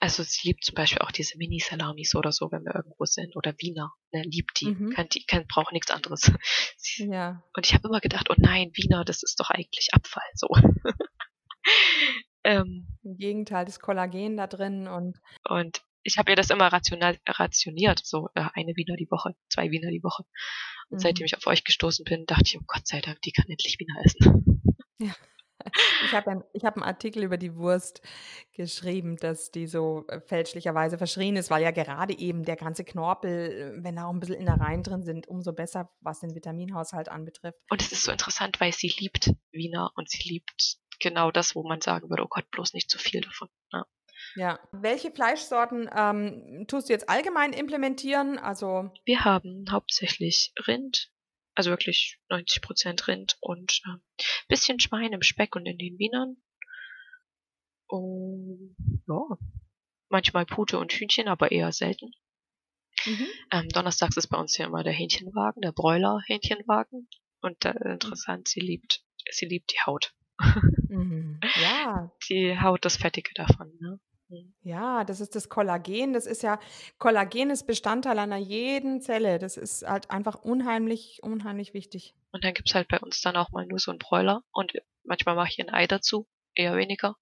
Also 0.00 0.22
sie 0.22 0.48
liebt 0.48 0.64
zum 0.64 0.74
Beispiel 0.74 0.98
auch 1.00 1.10
diese 1.10 1.38
Mini-Salamis 1.38 2.14
oder 2.14 2.32
so, 2.32 2.50
wenn 2.52 2.64
wir 2.64 2.74
irgendwo 2.74 3.04
sind. 3.06 3.34
Oder 3.36 3.54
Wiener. 3.58 3.92
Ne, 4.12 4.22
liebt 4.22 4.60
die. 4.60 4.66
Mhm. 4.66 4.90
Kann, 4.90 5.08
die 5.08 5.24
kann, 5.24 5.46
braucht 5.46 5.72
nichts 5.72 5.90
anderes. 5.90 6.30
Sie, 6.76 7.06
Ja. 7.08 7.42
und 7.54 7.66
ich 7.66 7.74
habe 7.74 7.88
immer 7.88 8.00
gedacht, 8.00 8.28
oh 8.30 8.34
nein, 8.36 8.70
Wiener, 8.74 9.04
das 9.04 9.22
ist 9.22 9.40
doch 9.40 9.50
eigentlich 9.50 9.88
Abfall. 9.92 10.22
So. 10.34 10.48
ähm, 12.44 12.86
Im 13.02 13.16
Gegenteil, 13.16 13.64
das 13.64 13.80
Kollagen 13.80 14.36
da 14.36 14.46
drin 14.46 14.86
und 14.88 15.18
Und 15.48 15.82
ich 16.02 16.18
habe 16.18 16.30
ihr 16.30 16.36
das 16.36 16.50
immer 16.50 16.68
rational, 16.68 17.18
rationiert, 17.26 18.00
so 18.04 18.28
äh, 18.34 18.44
eine 18.54 18.76
Wiener 18.76 18.96
die 18.96 19.10
Woche, 19.10 19.34
zwei 19.48 19.70
Wiener 19.70 19.90
die 19.90 20.02
Woche. 20.04 20.22
Und 20.88 20.98
Mhm. 20.98 21.00
seitdem 21.00 21.26
ich 21.26 21.36
auf 21.36 21.46
euch 21.48 21.64
gestoßen 21.64 22.04
bin, 22.04 22.26
dachte 22.26 22.44
ich, 22.46 22.58
oh 22.60 22.64
Gott 22.66 22.86
sei 22.86 23.00
Dank, 23.00 23.20
die 23.22 23.32
kann 23.32 23.46
endlich 23.48 23.76
Wiener 23.80 24.04
essen. 24.04 24.62
Ich 26.04 26.12
habe 26.12 26.30
ein, 26.30 26.44
ich 26.52 26.64
hab 26.64 26.76
einen 26.76 26.84
Artikel 26.84 27.22
über 27.22 27.36
die 27.36 27.54
Wurst 27.56 28.02
geschrieben, 28.52 29.16
dass 29.16 29.50
die 29.50 29.66
so 29.66 30.04
äh, 30.08 30.20
fälschlicherweise 30.20 30.98
verschrien 30.98 31.36
ist, 31.36 31.50
weil 31.50 31.62
ja 31.62 31.70
gerade 31.70 32.16
eben 32.18 32.44
der 32.44 32.56
ganze 32.56 32.84
Knorpel, 32.84 33.76
äh, 33.78 33.84
wenn 33.84 33.96
da 33.96 34.06
auch 34.06 34.12
ein 34.12 34.20
bisschen 34.20 34.36
Innereien 34.36 34.82
drin 34.82 35.02
sind, 35.02 35.28
umso 35.28 35.52
besser, 35.52 35.90
was 36.00 36.20
den 36.20 36.34
Vitaminhaushalt 36.34 37.08
anbetrifft. 37.08 37.58
Und 37.70 37.82
es 37.82 37.92
ist 37.92 38.04
so 38.04 38.12
interessant, 38.12 38.60
weil 38.60 38.72
sie 38.72 38.92
liebt 38.98 39.32
Wiener 39.52 39.90
und 39.96 40.10
sie 40.10 40.28
liebt 40.28 40.76
genau 41.00 41.30
das, 41.30 41.54
wo 41.54 41.62
man 41.62 41.80
sagen 41.80 42.08
würde, 42.08 42.22
oh 42.22 42.28
Gott, 42.28 42.50
bloß 42.50 42.72
nicht 42.74 42.90
zu 42.90 42.98
viel 42.98 43.20
davon. 43.20 43.48
Ja. 43.72 43.86
Ja. 44.34 44.58
Welche 44.72 45.10
Fleischsorten 45.10 45.88
ähm, 45.94 46.64
tust 46.68 46.88
du 46.88 46.92
jetzt 46.92 47.08
allgemein 47.08 47.52
implementieren? 47.52 48.38
Also, 48.38 48.90
Wir 49.04 49.24
haben 49.24 49.64
hauptsächlich 49.70 50.52
Rind, 50.66 51.10
also 51.56 51.70
wirklich 51.70 52.20
90 52.28 52.62
Prozent 52.62 53.08
Rind 53.08 53.36
und 53.40 53.80
äh, 53.86 54.24
bisschen 54.48 54.78
Schwein 54.78 55.12
im 55.12 55.22
Speck 55.22 55.56
und 55.56 55.66
in 55.66 55.78
den 55.78 55.98
Wienern. 55.98 56.36
Und 57.88 58.76
ja, 59.08 59.38
manchmal 60.08 60.46
Pute 60.46 60.78
und 60.78 60.92
Hühnchen, 60.92 61.28
aber 61.28 61.50
eher 61.50 61.72
selten. 61.72 62.12
mhm. 63.04 63.26
Ähm, 63.50 63.68
donnerstags 63.70 64.16
ist 64.16 64.28
bei 64.28 64.38
uns 64.38 64.56
ja 64.58 64.66
immer 64.66 64.84
der 64.84 64.92
Hähnchenwagen, 64.92 65.62
der 65.62 65.72
Bräuler-Hähnchenwagen. 65.72 67.08
Und 67.40 67.64
äh, 67.64 67.74
interessant, 67.92 68.48
sie 68.48 68.60
liebt, 68.60 69.02
sie 69.30 69.46
liebt 69.46 69.72
die 69.72 69.80
Haut. 69.86 70.14
Mhm. 70.88 71.40
ja, 71.62 72.12
Die 72.28 72.60
Haut, 72.60 72.84
das 72.84 72.96
Fettige 72.96 73.30
davon, 73.34 73.72
ne? 73.80 73.98
Mhm. 74.28 74.54
ja, 74.62 75.04
das 75.04 75.20
ist 75.20 75.34
das 75.34 75.48
Kollagen. 75.48 76.12
Das 76.12 76.26
ist 76.26 76.42
ja, 76.42 76.58
Kollagen 76.98 77.50
ist 77.50 77.66
Bestandteil 77.66 78.18
einer 78.18 78.36
jeden 78.36 79.00
Zelle. 79.00 79.38
Das 79.38 79.56
ist 79.56 79.86
halt 79.86 80.10
einfach 80.10 80.36
unheimlich, 80.42 81.20
unheimlich 81.22 81.74
wichtig. 81.74 82.14
Und 82.32 82.44
dann 82.44 82.54
gibt's 82.54 82.74
halt 82.74 82.88
bei 82.88 82.98
uns 82.98 83.20
dann 83.20 83.36
auch 83.36 83.50
mal 83.50 83.66
nur 83.66 83.78
so 83.78 83.90
einen 83.90 83.98
Bräuler. 83.98 84.42
Und 84.52 84.72
manchmal 85.04 85.36
mache 85.36 85.50
ich 85.50 85.60
ein 85.60 85.72
Ei 85.72 85.86
dazu, 85.86 86.28
eher 86.54 86.76
weniger. 86.76 87.16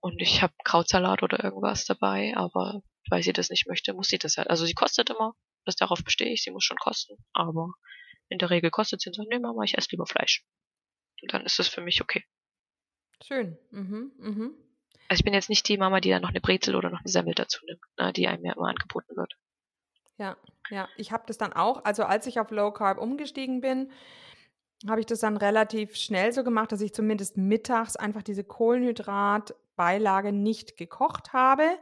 Und 0.00 0.20
ich 0.20 0.42
habe 0.42 0.54
Krautsalat 0.64 1.22
oder 1.22 1.42
irgendwas 1.42 1.84
dabei, 1.84 2.34
aber 2.36 2.82
weil 3.10 3.22
sie 3.22 3.32
das 3.32 3.50
nicht 3.50 3.66
möchte, 3.66 3.94
muss 3.94 4.08
sie 4.08 4.18
das 4.18 4.36
halt. 4.36 4.50
Also 4.50 4.64
sie 4.66 4.74
kostet 4.74 5.10
immer, 5.10 5.34
das 5.64 5.76
darauf 5.76 6.04
bestehe 6.04 6.32
ich, 6.32 6.42
sie 6.42 6.50
muss 6.50 6.64
schon 6.64 6.76
kosten. 6.76 7.16
Aber 7.32 7.72
in 8.28 8.38
der 8.38 8.50
Regel 8.50 8.70
kostet 8.70 9.00
sie 9.00 9.08
und 9.08 9.14
sagt, 9.14 9.28
nee 9.30 9.38
Mama, 9.38 9.64
ich 9.64 9.76
esse 9.76 9.88
lieber 9.90 10.06
Fleisch. 10.06 10.44
Und 11.22 11.32
dann 11.32 11.44
ist 11.44 11.58
es 11.58 11.68
für 11.68 11.80
mich 11.80 12.00
okay. 12.00 12.24
Schön. 13.24 13.58
Mhm. 13.70 14.12
Mhm. 14.18 14.54
Also 15.08 15.20
ich 15.20 15.24
bin 15.24 15.34
jetzt 15.34 15.48
nicht 15.48 15.66
die 15.68 15.78
Mama, 15.78 16.00
die 16.00 16.10
dann 16.10 16.22
noch 16.22 16.30
eine 16.30 16.40
Brezel 16.40 16.76
oder 16.76 16.90
noch 16.90 17.00
eine 17.00 17.08
Semmel 17.08 17.34
dazu 17.34 17.64
nimmt, 17.66 17.80
ne, 17.98 18.12
die 18.12 18.28
einem 18.28 18.44
ja 18.44 18.52
immer 18.52 18.68
angeboten 18.68 19.16
wird. 19.16 19.34
Ja, 20.18 20.36
ja, 20.70 20.88
ich 20.96 21.12
habe 21.12 21.24
das 21.26 21.38
dann 21.38 21.52
auch, 21.52 21.84
also 21.84 22.04
als 22.04 22.26
ich 22.26 22.40
auf 22.40 22.50
Low 22.50 22.72
Carb 22.72 22.98
umgestiegen 22.98 23.60
bin, 23.60 23.90
habe 24.86 25.00
ich 25.00 25.06
das 25.06 25.20
dann 25.20 25.36
relativ 25.36 25.96
schnell 25.96 26.32
so 26.32 26.44
gemacht, 26.44 26.72
dass 26.72 26.80
ich 26.80 26.92
zumindest 26.92 27.36
mittags 27.36 27.96
einfach 27.96 28.22
diese 28.22 28.44
Kohlenhydratbeilage 28.44 30.32
nicht 30.32 30.76
gekocht 30.76 31.32
habe, 31.32 31.78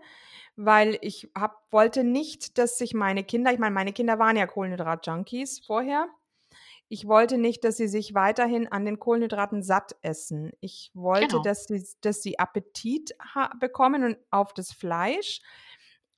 weil 0.57 0.99
ich 1.03 1.31
hab, 1.35 1.71
wollte 1.71 2.05
nicht, 2.05 2.59
dass 2.59 2.79
sich 2.79 2.95
meine 2.95 3.25
Kinder, 3.25 3.53
ich 3.53 3.59
meine, 3.59 3.75
meine 3.75 3.93
Kinder 3.93 4.19
waren 4.19 4.37
ja 4.37 4.47
Kohlenhydrat-Junkies 4.47 5.65
vorher. 5.67 6.09
Ich 6.89 7.07
wollte 7.09 7.37
nicht, 7.39 7.65
dass 7.65 7.77
sie 7.77 7.89
sich 7.89 8.15
weiterhin 8.15 8.69
an 8.71 8.85
den 8.85 8.99
Kohlenhydraten 9.01 9.63
satt 9.63 9.97
essen. 10.03 10.53
Ich 10.61 10.91
wollte, 10.95 11.29
Genau. 11.29 11.43
dass, 11.43 11.65
sie, 11.65 11.85
dass 12.01 12.23
sie 12.23 12.39
Appetit 12.39 13.13
bekommen 13.59 14.05
und 14.05 14.19
auf 14.31 14.55
das 14.55 14.73
Fleisch. 14.73 15.41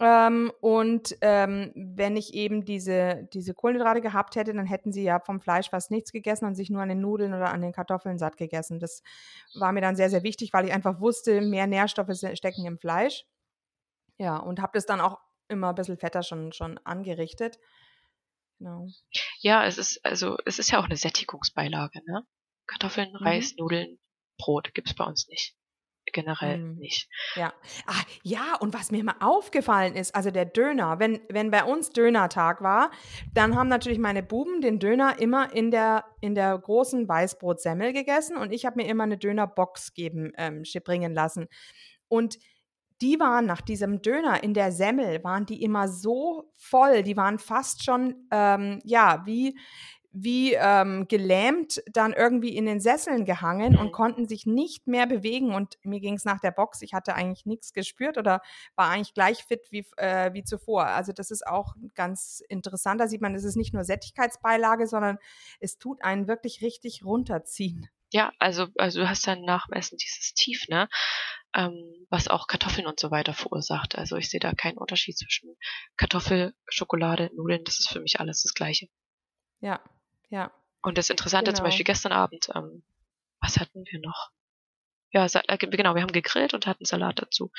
Ähm, 0.00 0.52
und 0.60 1.16
ähm, 1.22 1.72
wenn 1.74 2.16
ich 2.16 2.32
eben 2.34 2.64
diese, 2.64 3.28
diese 3.32 3.52
Kohlenhydrate 3.54 4.00
gehabt 4.00 4.36
hätte, 4.36 4.52
dann 4.52 4.66
hätten 4.66 4.92
sie 4.92 5.02
ja 5.02 5.18
vom 5.18 5.40
Fleisch 5.40 5.70
fast 5.70 5.90
nichts 5.90 6.12
gegessen 6.12 6.44
und 6.44 6.54
sich 6.54 6.70
nur 6.70 6.82
an 6.82 6.88
den 6.88 7.00
Nudeln 7.00 7.34
oder 7.34 7.50
an 7.52 7.62
den 7.62 7.72
Kartoffeln 7.72 8.16
satt 8.18 8.36
gegessen. 8.36 8.78
Das 8.78 9.02
war 9.54 9.72
mir 9.72 9.80
dann 9.80 9.96
sehr, 9.96 10.10
sehr 10.10 10.22
wichtig, 10.22 10.52
weil 10.52 10.66
ich 10.66 10.72
einfach 10.72 11.00
wusste, 11.00 11.40
mehr 11.40 11.66
Nährstoffe 11.66 12.14
stecken 12.34 12.64
im 12.64 12.78
Fleisch. 12.78 13.24
Ja, 14.18 14.36
und 14.36 14.60
habe 14.60 14.72
das 14.74 14.86
dann 14.86 15.00
auch 15.00 15.18
immer 15.48 15.70
ein 15.70 15.74
bisschen 15.74 15.96
fetter 15.96 16.22
schon, 16.22 16.52
schon 16.52 16.78
angerichtet. 16.84 17.58
Genau. 18.58 18.88
Ja, 19.40 19.64
es 19.66 19.78
ist, 19.78 20.04
also, 20.04 20.36
es 20.44 20.58
ist 20.58 20.70
ja 20.70 20.80
auch 20.80 20.84
eine 20.84 20.96
Sättigungsbeilage, 20.96 22.00
ne? 22.06 22.24
Kartoffeln, 22.66 23.14
Reis, 23.16 23.54
Nudeln, 23.56 23.98
Brot 24.38 24.74
gibt's 24.74 24.94
bei 24.94 25.04
uns 25.04 25.26
nicht. 25.28 25.54
Generell 26.12 26.58
Mhm. 26.58 26.78
nicht. 26.78 27.08
Ja. 27.34 27.52
Ah, 27.86 28.02
ja, 28.22 28.56
und 28.60 28.72
was 28.72 28.90
mir 28.90 29.04
mal 29.04 29.16
aufgefallen 29.20 29.94
ist, 29.94 30.14
also 30.14 30.30
der 30.30 30.46
Döner, 30.46 30.98
wenn, 30.98 31.20
wenn 31.28 31.50
bei 31.50 31.64
uns 31.64 31.90
Dönertag 31.90 32.62
war, 32.62 32.90
dann 33.34 33.54
haben 33.56 33.68
natürlich 33.68 33.98
meine 33.98 34.22
Buben 34.22 34.62
den 34.62 34.78
Döner 34.78 35.18
immer 35.18 35.52
in 35.52 35.70
der, 35.70 36.06
in 36.22 36.34
der 36.34 36.56
großen 36.58 37.06
Weißbrotsemmel 37.06 37.92
gegessen 37.92 38.38
und 38.38 38.52
ich 38.52 38.64
habe 38.64 38.76
mir 38.76 38.88
immer 38.88 39.04
eine 39.04 39.18
Dönerbox 39.18 39.92
geben, 39.92 40.32
ähm, 40.38 40.62
bringen 40.82 41.12
lassen. 41.12 41.46
Und 42.08 42.38
die 43.00 43.20
waren 43.20 43.46
nach 43.46 43.60
diesem 43.60 44.02
Döner 44.02 44.42
in 44.42 44.54
der 44.54 44.72
Semmel, 44.72 45.22
waren 45.24 45.46
die 45.46 45.62
immer 45.62 45.88
so 45.88 46.52
voll, 46.56 47.02
die 47.02 47.16
waren 47.16 47.38
fast 47.38 47.84
schon, 47.84 48.26
ähm, 48.32 48.80
ja, 48.84 49.22
wie, 49.24 49.56
wie 50.10 50.54
ähm, 50.54 51.06
gelähmt 51.06 51.82
dann 51.92 52.12
irgendwie 52.12 52.56
in 52.56 52.66
den 52.66 52.80
Sesseln 52.80 53.24
gehangen 53.24 53.74
Mhm. 53.74 53.78
und 53.78 53.92
konnten 53.92 54.26
sich 54.26 54.46
nicht 54.46 54.86
mehr 54.86 55.06
bewegen. 55.06 55.54
Und 55.54 55.78
mir 55.84 56.00
ging 56.00 56.14
es 56.14 56.24
nach 56.24 56.40
der 56.40 56.50
Box, 56.50 56.82
ich 56.82 56.94
hatte 56.94 57.14
eigentlich 57.14 57.46
nichts 57.46 57.72
gespürt 57.72 58.18
oder 58.18 58.40
war 58.74 58.88
eigentlich 58.90 59.14
gleich 59.14 59.44
fit 59.44 59.68
wie, 59.70 59.86
äh, 59.96 60.32
wie 60.32 60.42
zuvor. 60.44 60.86
Also 60.86 61.12
das 61.12 61.30
ist 61.30 61.46
auch 61.46 61.74
ganz 61.94 62.42
interessant. 62.48 63.00
Da 63.00 63.06
sieht 63.06 63.20
man, 63.20 63.34
es 63.34 63.44
ist 63.44 63.56
nicht 63.56 63.74
nur 63.74 63.84
Sättigkeitsbeilage, 63.84 64.86
sondern 64.86 65.18
es 65.60 65.78
tut 65.78 66.02
einen 66.02 66.26
wirklich 66.26 66.62
richtig 66.62 67.04
runterziehen. 67.04 67.88
Ja, 68.10 68.32
also, 68.38 68.68
also 68.76 69.00
du 69.00 69.08
hast 69.08 69.26
dann 69.26 69.42
nach 69.42 69.66
dem 69.66 69.74
Essen 69.74 69.98
dieses 69.98 70.32
Tief, 70.34 70.66
ne? 70.68 70.88
Ähm, 71.54 72.06
was 72.10 72.28
auch 72.28 72.46
Kartoffeln 72.46 72.86
und 72.86 72.98
so 73.00 73.10
weiter 73.10 73.34
verursacht. 73.34 73.96
Also 73.96 74.16
ich 74.16 74.30
sehe 74.30 74.40
da 74.40 74.52
keinen 74.52 74.78
Unterschied 74.78 75.16
zwischen 75.16 75.56
Kartoffel, 75.96 76.54
Schokolade, 76.68 77.30
Nudeln. 77.34 77.64
Das 77.64 77.78
ist 77.80 77.88
für 77.88 78.00
mich 78.00 78.20
alles 78.20 78.42
das 78.42 78.54
Gleiche. 78.54 78.88
Ja, 79.60 79.82
ja. 80.30 80.52
Und 80.82 80.98
das 80.98 81.10
Interessante 81.10 81.52
zum 81.52 81.56
Genau. 81.58 81.68
Beispiel 81.68 81.84
gestern 81.84 82.12
Abend, 82.12 82.48
ähm, 82.54 82.82
was 83.40 83.58
hatten 83.58 83.84
wir 83.90 84.00
noch? 84.00 84.30
Ja, 85.10 85.26
äh, 85.26 85.58
genau, 85.58 85.94
wir 85.94 86.02
haben 86.02 86.12
gegrillt 86.12 86.52
und 86.54 86.66
hatten 86.66 86.84
Salat 86.84 87.20
dazu. 87.20 87.50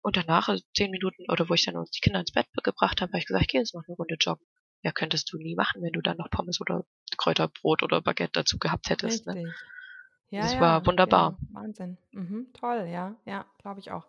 Und 0.00 0.16
danach, 0.16 0.48
also 0.48 0.64
zehn 0.74 0.90
Minuten, 0.90 1.30
oder 1.30 1.48
wo 1.48 1.54
ich 1.54 1.64
dann 1.64 1.76
uns 1.76 1.90
die 1.90 2.00
Kinder 2.00 2.20
ins 2.20 2.32
Bett 2.32 2.46
gebracht 2.62 3.00
habe, 3.00 3.12
habe 3.12 3.18
ich 3.18 3.26
gesagt, 3.26 3.48
gehe 3.48 3.60
jetzt 3.60 3.74
noch 3.74 3.84
eine 3.86 3.96
Runde 3.96 4.16
joggen. 4.18 4.46
Ja, 4.82 4.92
könntest 4.92 5.32
du 5.32 5.38
nie 5.38 5.54
machen, 5.54 5.82
wenn 5.82 5.92
du 5.92 6.00
dann 6.00 6.16
noch 6.16 6.30
Pommes 6.30 6.60
oder 6.60 6.84
Kräuterbrot 7.16 7.82
oder 7.82 8.00
Baguette 8.02 8.32
dazu 8.32 8.58
gehabt 8.58 8.90
hättest. 8.90 9.26
Ne? 9.26 9.54
Ja, 10.34 10.42
Das 10.42 10.54
ja, 10.54 10.60
war 10.60 10.86
wunderbar. 10.86 11.36
Genau. 11.38 11.60
Wahnsinn. 11.60 11.96
Mhm, 12.10 12.48
toll, 12.54 12.88
ja, 12.90 13.14
ja, 13.24 13.44
glaube 13.58 13.78
ich 13.78 13.92
auch. 13.92 14.08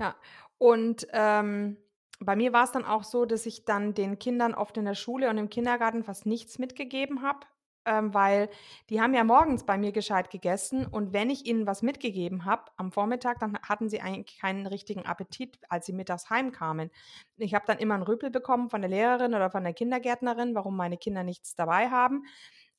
Ja. 0.00 0.14
Und 0.56 1.06
ähm, 1.12 1.76
bei 2.20 2.36
mir 2.36 2.54
war 2.54 2.64
es 2.64 2.72
dann 2.72 2.86
auch 2.86 3.04
so, 3.04 3.26
dass 3.26 3.44
ich 3.44 3.66
dann 3.66 3.92
den 3.92 4.18
Kindern 4.18 4.54
oft 4.54 4.78
in 4.78 4.86
der 4.86 4.94
Schule 4.94 5.28
und 5.28 5.36
im 5.36 5.50
Kindergarten 5.50 6.04
fast 6.04 6.24
nichts 6.24 6.58
mitgegeben 6.58 7.20
habe, 7.20 7.40
ähm, 7.84 8.14
weil 8.14 8.48
die 8.88 9.02
haben 9.02 9.12
ja 9.12 9.24
morgens 9.24 9.66
bei 9.66 9.76
mir 9.76 9.92
gescheit 9.92 10.30
gegessen 10.30 10.86
und 10.86 11.12
wenn 11.12 11.28
ich 11.28 11.44
ihnen 11.44 11.66
was 11.66 11.82
mitgegeben 11.82 12.46
habe 12.46 12.70
am 12.78 12.90
Vormittag, 12.90 13.38
dann 13.40 13.58
hatten 13.62 13.90
sie 13.90 14.00
eigentlich 14.00 14.38
keinen 14.38 14.66
richtigen 14.66 15.04
Appetit, 15.04 15.58
als 15.68 15.84
sie 15.84 15.92
mittags 15.92 16.30
heimkamen. 16.30 16.90
Ich 17.36 17.52
habe 17.52 17.66
dann 17.66 17.76
immer 17.76 17.94
einen 17.94 18.04
Rüpel 18.04 18.30
bekommen 18.30 18.70
von 18.70 18.80
der 18.80 18.90
Lehrerin 18.90 19.34
oder 19.34 19.50
von 19.50 19.64
der 19.64 19.74
Kindergärtnerin, 19.74 20.54
warum 20.54 20.76
meine 20.76 20.96
Kinder 20.96 21.24
nichts 21.24 21.54
dabei 21.56 21.90
haben. 21.90 22.24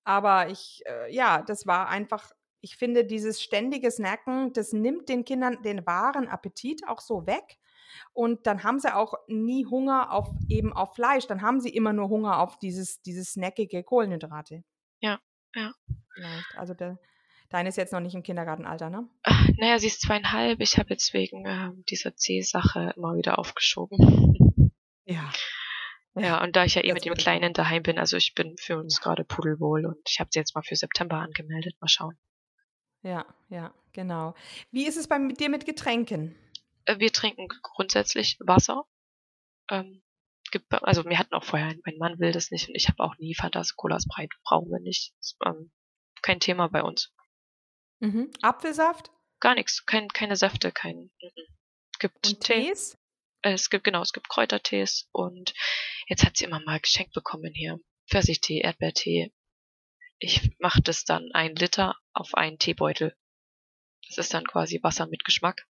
Aber 0.05 0.49
ich, 0.49 0.83
äh, 0.85 1.13
ja, 1.13 1.41
das 1.41 1.67
war 1.67 1.87
einfach, 1.87 2.31
ich 2.63 2.77
finde, 2.77 3.03
dieses 3.03 3.41
ständige 3.41 3.91
Snacken, 3.91 4.53
das 4.53 4.71
nimmt 4.71 5.09
den 5.09 5.25
Kindern 5.25 5.61
den 5.63 5.85
wahren 5.85 6.29
Appetit 6.29 6.87
auch 6.87 7.01
so 7.01 7.27
weg. 7.27 7.59
Und 8.13 8.47
dann 8.47 8.63
haben 8.63 8.79
sie 8.79 8.95
auch 8.95 9.15
nie 9.27 9.65
Hunger 9.65 10.13
auf 10.13 10.29
eben 10.47 10.71
auf 10.71 10.95
Fleisch. 10.95 11.27
Dann 11.27 11.41
haben 11.41 11.59
sie 11.59 11.69
immer 11.69 11.91
nur 11.91 12.07
Hunger 12.07 12.39
auf 12.39 12.57
dieses, 12.59 13.01
dieses 13.01 13.33
snackige 13.33 13.83
Kohlenhydrate. 13.83 14.63
Ja, 15.01 15.19
ja. 15.53 15.73
Vielleicht. 16.13 16.57
Also 16.57 16.73
der, 16.73 16.99
deine 17.49 17.67
ist 17.67 17.75
jetzt 17.75 17.91
noch 17.91 17.99
nicht 17.99 18.15
im 18.15 18.23
Kindergartenalter, 18.23 18.89
ne? 18.89 19.09
Ach, 19.23 19.49
naja, 19.57 19.77
sie 19.77 19.87
ist 19.87 19.99
zweieinhalb. 19.99 20.61
Ich 20.61 20.77
habe 20.77 20.91
jetzt 20.91 21.13
wegen 21.13 21.45
ähm, 21.45 21.83
dieser 21.89 22.15
C-Sache 22.15 22.93
immer 22.95 23.15
wieder 23.15 23.39
aufgeschoben. 23.39 24.71
Ja. 25.03 25.29
Ja, 26.15 26.41
und 26.41 26.55
da 26.55 26.63
ich 26.63 26.75
ja 26.75 26.83
eh 26.83 26.87
Das 26.87 26.93
mit 26.93 27.05
dem 27.05 27.15
Kleinen 27.15 27.51
daheim 27.53 27.83
bin, 27.83 27.99
also 27.99 28.15
ich 28.15 28.35
bin 28.35 28.55
für 28.57 28.77
uns 28.77 29.01
gerade 29.01 29.25
pudelwohl 29.25 29.85
und 29.85 29.97
ich 30.07 30.21
habe 30.21 30.29
sie 30.31 30.39
jetzt 30.39 30.55
mal 30.55 30.61
für 30.61 30.77
September 30.77 31.17
angemeldet. 31.17 31.75
Mal 31.81 31.89
schauen. 31.89 32.17
Ja, 33.03 33.25
ja, 33.49 33.73
genau. 33.91 34.33
Wie 34.71 34.87
ist 34.87 34.97
es 34.97 35.07
bei 35.07 35.19
dir 35.19 35.49
mit 35.49 35.65
Getränken? 35.65 36.35
Äh, 36.85 36.99
Wir 36.99 37.11
trinken 37.11 37.47
grundsätzlich 37.61 38.37
Wasser. 38.39 38.85
Ähm, 39.69 40.01
also 40.69 41.03
wir 41.05 41.17
hatten 41.17 41.33
auch 41.33 41.43
vorher, 41.43 41.75
mein 41.85 41.97
Mann 41.97 42.19
will 42.19 42.31
das 42.31 42.51
nicht 42.51 42.67
und 42.69 42.75
ich 42.75 42.87
habe 42.87 43.03
auch 43.03 43.17
nie 43.17 43.33
Fantas, 43.33 43.75
Colas 43.75 44.05
breit, 44.07 44.29
brauchen 44.43 44.69
wir 44.69 44.79
nicht. 44.79 45.13
Ist, 45.19 45.37
ähm, 45.45 45.71
kein 46.21 46.39
Thema 46.39 46.67
bei 46.69 46.83
uns. 46.83 47.11
Mhm. 47.99 48.31
Apfelsaft 48.41 49.11
Gar 49.39 49.55
nichts, 49.55 49.85
kein, 49.85 50.07
keine 50.07 50.37
Säfte, 50.37 50.71
kein. 50.71 51.11
mhm. 51.21 51.43
Es 51.91 51.99
gibt 51.99 52.27
und 52.27 52.39
Tee. 52.41 52.67
Tees? 52.69 52.97
Äh, 53.41 53.53
Es 53.53 53.69
gibt, 53.69 53.83
genau, 53.83 54.01
es 54.01 54.13
gibt 54.13 54.29
Kräutertees 54.29 55.09
und 55.11 55.53
jetzt 56.07 56.23
hat 56.23 56.37
sie 56.37 56.45
immer 56.45 56.61
mal 56.61 56.79
geschenkt 56.79 57.13
bekommen 57.13 57.51
hier. 57.53 57.79
Pfirsichtee, 58.09 58.59
Erdbeertee. 58.59 59.33
Ich 60.19 60.55
mache 60.59 60.81
das 60.81 61.03
dann 61.03 61.31
ein 61.33 61.55
Liter 61.55 61.95
auf 62.13 62.35
einen 62.35 62.59
Teebeutel. 62.59 63.15
Das 64.07 64.17
ist 64.17 64.33
dann 64.33 64.45
quasi 64.45 64.81
Wasser 64.83 65.07
mit 65.07 65.23
Geschmack. 65.23 65.65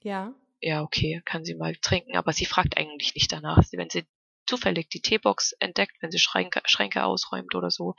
Ja. 0.00 0.34
Ja, 0.60 0.82
okay, 0.82 1.22
kann 1.24 1.44
sie 1.44 1.54
mal 1.54 1.74
trinken, 1.76 2.16
aber 2.16 2.32
sie 2.32 2.46
fragt 2.46 2.76
eigentlich 2.76 3.14
nicht 3.14 3.32
danach. 3.32 3.58
Wenn 3.72 3.90
sie 3.90 4.06
zufällig 4.46 4.88
die 4.88 5.00
Teebox 5.00 5.52
entdeckt, 5.52 5.96
wenn 6.00 6.10
sie 6.10 6.18
Schränke, 6.18 6.60
Schränke 6.64 7.04
ausräumt 7.04 7.54
oder 7.54 7.70
so, 7.70 7.94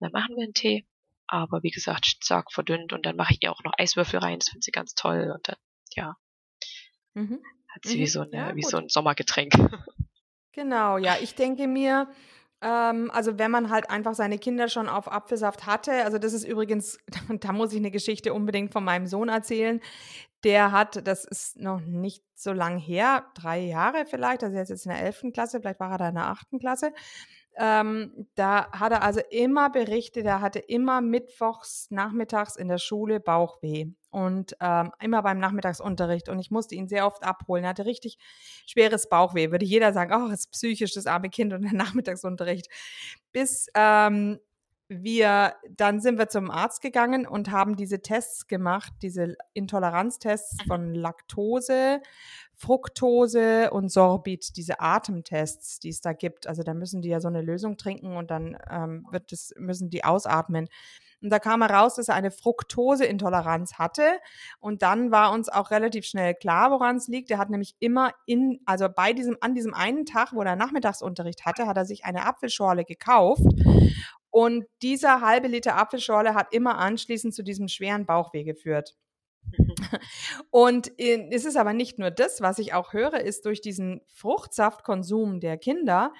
dann 0.00 0.12
machen 0.12 0.36
wir 0.36 0.44
einen 0.44 0.54
Tee. 0.54 0.86
Aber 1.26 1.62
wie 1.62 1.70
gesagt, 1.70 2.06
stark 2.06 2.52
verdünnt 2.52 2.92
und 2.92 3.06
dann 3.06 3.16
mache 3.16 3.34
ich 3.34 3.42
ihr 3.42 3.52
auch 3.52 3.62
noch 3.62 3.72
Eiswürfel 3.78 4.18
rein, 4.18 4.40
das 4.40 4.48
findet 4.48 4.64
sie 4.64 4.72
ganz 4.72 4.94
toll 4.94 5.30
und 5.32 5.46
dann, 5.46 5.56
ja, 5.94 6.16
Mhm. 7.14 7.40
hat 7.68 7.84
sie 7.84 7.98
Mhm, 7.98 8.00
wie 8.02 8.06
so 8.06 8.20
eine, 8.22 8.36
ja, 8.36 8.56
wie 8.56 8.62
so 8.62 8.76
ein 8.78 8.88
Sommergetränk. 8.88 9.52
Genau, 10.52 10.98
ja, 10.98 11.16
ich 11.20 11.34
denke 11.34 11.68
mir, 11.68 12.08
ähm, 12.62 13.10
also 13.12 13.38
wenn 13.38 13.50
man 13.50 13.70
halt 13.70 13.88
einfach 13.90 14.14
seine 14.14 14.38
Kinder 14.38 14.68
schon 14.68 14.88
auf 14.88 15.10
Apfelsaft 15.10 15.66
hatte, 15.66 16.04
also 16.04 16.18
das 16.18 16.32
ist 16.32 16.44
übrigens, 16.44 16.98
da 17.40 17.52
muss 17.52 17.72
ich 17.72 17.78
eine 17.78 17.90
Geschichte 17.90 18.34
unbedingt 18.34 18.72
von 18.72 18.84
meinem 18.84 19.06
Sohn 19.06 19.28
erzählen. 19.28 19.80
Der 20.44 20.72
hat, 20.72 21.06
das 21.06 21.24
ist 21.24 21.58
noch 21.58 21.80
nicht 21.80 22.24
so 22.34 22.52
lang 22.52 22.78
her, 22.78 23.26
drei 23.34 23.60
Jahre 23.60 24.06
vielleicht, 24.06 24.42
also 24.42 24.56
er 24.56 24.62
ist 24.62 24.70
jetzt 24.70 24.86
in 24.86 24.92
der 24.92 25.02
11. 25.02 25.32
Klasse, 25.34 25.60
vielleicht 25.60 25.80
war 25.80 25.92
er 25.92 25.98
da 25.98 26.08
in 26.08 26.14
der 26.14 26.26
8. 26.26 26.46
Klasse. 26.60 26.92
Ähm, 27.56 28.26
da 28.36 28.70
hat 28.72 28.92
er 28.92 29.02
also 29.02 29.20
immer 29.30 29.70
berichtet, 29.70 30.24
er 30.24 30.40
hatte 30.40 30.60
immer 30.60 31.00
mittwochs 31.00 31.88
nachmittags 31.90 32.56
in 32.56 32.68
der 32.68 32.78
Schule 32.78 33.20
Bauchweh 33.20 33.90
und 34.10 34.56
ähm, 34.60 34.92
immer 35.00 35.22
beim 35.22 35.38
Nachmittagsunterricht 35.38 36.28
und 36.28 36.38
ich 36.38 36.50
musste 36.50 36.74
ihn 36.74 36.88
sehr 36.88 37.06
oft 37.06 37.22
abholen. 37.22 37.64
Er 37.64 37.70
hatte 37.70 37.86
richtig 37.86 38.18
schweres 38.66 39.08
Bauchweh. 39.08 39.50
Würde 39.50 39.64
jeder 39.64 39.92
sagen, 39.92 40.12
oh, 40.14 40.32
ist 40.32 40.50
psychisch, 40.52 40.94
das 40.94 41.06
arme 41.06 41.30
Kind 41.30 41.52
und 41.52 41.62
der 41.62 41.72
Nachmittagsunterricht. 41.74 42.68
Bis 43.32 43.66
ähm, 43.74 44.40
wir, 44.90 45.54
dann 45.70 46.00
sind 46.00 46.18
wir 46.18 46.28
zum 46.28 46.50
Arzt 46.50 46.82
gegangen 46.82 47.24
und 47.24 47.52
haben 47.52 47.76
diese 47.76 48.02
Tests 48.02 48.48
gemacht, 48.48 48.92
diese 49.02 49.36
Intoleranztests 49.54 50.64
von 50.66 50.94
Laktose, 50.94 52.02
Fructose 52.56 53.70
und 53.70 53.90
Sorbit, 53.90 54.56
diese 54.56 54.80
Atemtests, 54.80 55.78
die 55.78 55.90
es 55.90 56.00
da 56.00 56.12
gibt. 56.12 56.48
Also 56.48 56.64
da 56.64 56.74
müssen 56.74 57.02
die 57.02 57.08
ja 57.08 57.20
so 57.20 57.28
eine 57.28 57.40
Lösung 57.40 57.76
trinken 57.76 58.16
und 58.16 58.32
dann 58.32 58.58
ähm, 58.68 59.06
wird 59.12 59.30
das, 59.30 59.54
müssen 59.56 59.90
die 59.90 60.02
ausatmen. 60.02 60.68
Und 61.22 61.30
da 61.30 61.38
kam 61.38 61.62
heraus, 61.62 61.96
dass 61.96 62.08
er 62.08 62.14
eine 62.14 62.30
Fructoseintoleranz 62.30 63.74
hatte. 63.74 64.18
Und 64.58 64.82
dann 64.82 65.10
war 65.10 65.32
uns 65.32 65.48
auch 65.48 65.70
relativ 65.70 66.06
schnell 66.06 66.34
klar, 66.34 66.70
woran 66.70 66.96
es 66.96 67.08
liegt. 67.08 67.30
Er 67.30 67.38
hat 67.38 67.50
nämlich 67.50 67.74
immer 67.78 68.12
in, 68.26 68.60
also 68.64 68.88
bei 68.88 69.12
diesem, 69.12 69.36
an 69.40 69.54
diesem 69.54 69.74
einen 69.74 70.06
Tag, 70.06 70.32
wo 70.32 70.42
er 70.42 70.56
Nachmittagsunterricht 70.56 71.44
hatte, 71.44 71.66
hat 71.66 71.76
er 71.76 71.84
sich 71.84 72.04
eine 72.04 72.26
Apfelschorle 72.26 72.84
gekauft. 72.84 73.42
Und 74.30 74.64
dieser 74.82 75.20
halbe 75.20 75.48
Liter 75.48 75.76
Apfelschorle 75.76 76.34
hat 76.34 76.54
immer 76.54 76.78
anschließend 76.78 77.34
zu 77.34 77.42
diesem 77.42 77.68
schweren 77.68 78.06
Bauchweh 78.06 78.44
geführt. 78.44 78.96
Und 80.50 80.88
in, 80.88 81.32
es 81.32 81.44
ist 81.44 81.56
aber 81.56 81.72
nicht 81.72 81.98
nur 81.98 82.10
das, 82.10 82.40
was 82.40 82.58
ich 82.58 82.72
auch 82.72 82.92
höre, 82.92 83.20
ist 83.20 83.44
durch 83.44 83.60
diesen 83.60 84.00
Fruchtsaftkonsum 84.08 85.40
der 85.40 85.58
Kinder 85.58 86.12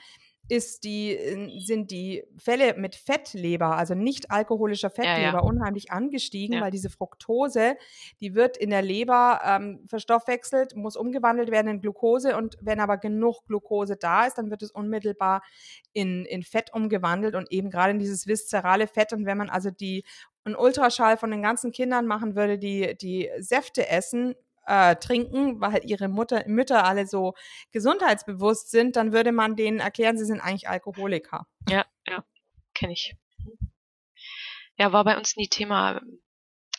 ist 0.51 0.85
die, 0.85 1.17
äh, 1.17 1.61
sind 1.61 1.91
die 1.91 2.25
Fälle 2.37 2.75
mit 2.75 2.97
Fettleber, 2.97 3.77
also 3.77 3.95
nicht 3.95 4.31
alkoholischer 4.31 4.91
Fettleber, 4.91 5.39
ja. 5.39 5.41
unheimlich 5.41 5.93
angestiegen, 5.93 6.57
Ja. 6.57 6.63
weil 6.63 6.71
diese 6.71 6.91
Fructose, 6.91 7.77
die 8.21 8.35
wird 8.35 8.57
in 8.57 8.71
der 8.71 8.83
Leber 8.83 9.41
ähm, 9.45 9.85
verstoffwechselt, 9.89 10.77
muss 10.77 10.97
umgewandelt 10.97 11.51
werden 11.51 11.69
in 11.69 11.81
Glucose 11.81 12.37
und 12.37 12.57
wenn 12.61 12.81
aber 12.81 12.99
genug 12.99 13.47
Glucose 13.47 13.97
da 13.97 14.27
ist, 14.27 14.39
dann 14.39 14.51
wird 14.51 14.63
es 14.63 14.71
unmittelbar 14.71 15.43
in, 15.93 16.25
in 16.25 16.43
Fett 16.43 16.73
umgewandelt 16.73 17.35
und 17.35 17.51
eben 17.53 17.71
gerade 17.71 17.93
in 17.93 17.99
dieses 17.99 18.27
viszerale 18.27 18.87
Fett. 18.87 19.13
Und 19.13 19.27
wenn 19.27 19.39
man 19.39 19.51
also 19.51 19.71
die 19.71 20.05
einen 20.45 20.57
Ultraschall 20.57 21.17
von 21.17 21.31
den 21.31 21.43
ganzen 21.43 21.71
Kindern 21.71 22.07
machen 22.07 22.35
würde, 22.35 22.59
die 22.59 22.97
die 23.01 23.31
Säfte 23.39 23.89
essen, 23.89 24.35
äh, 24.71 24.95
trinken, 24.97 25.61
weil 25.61 25.81
ihre 25.85 26.09
Mutter, 26.09 26.45
Mütter 26.47 26.85
alle 26.85 27.07
so 27.07 27.35
gesundheitsbewusst 27.73 28.71
sind, 28.71 28.95
dann 28.95 29.13
würde 29.13 29.33
man 29.33 29.57
denen 29.57 29.81
erklären, 29.81 30.17
sie 30.17 30.25
sind 30.25 30.41
eigentlich 30.41 30.69
Alkoholiker. 30.69 31.47
Ja, 31.69 31.85
ja, 32.07 32.25
kenne 32.73 32.93
ich. 32.93 33.17
Ja, 34.77 34.93
war 34.93 35.05
bei 35.05 35.19
uns 35.19 35.37
nie 35.37 35.49
Thema. 35.49 36.01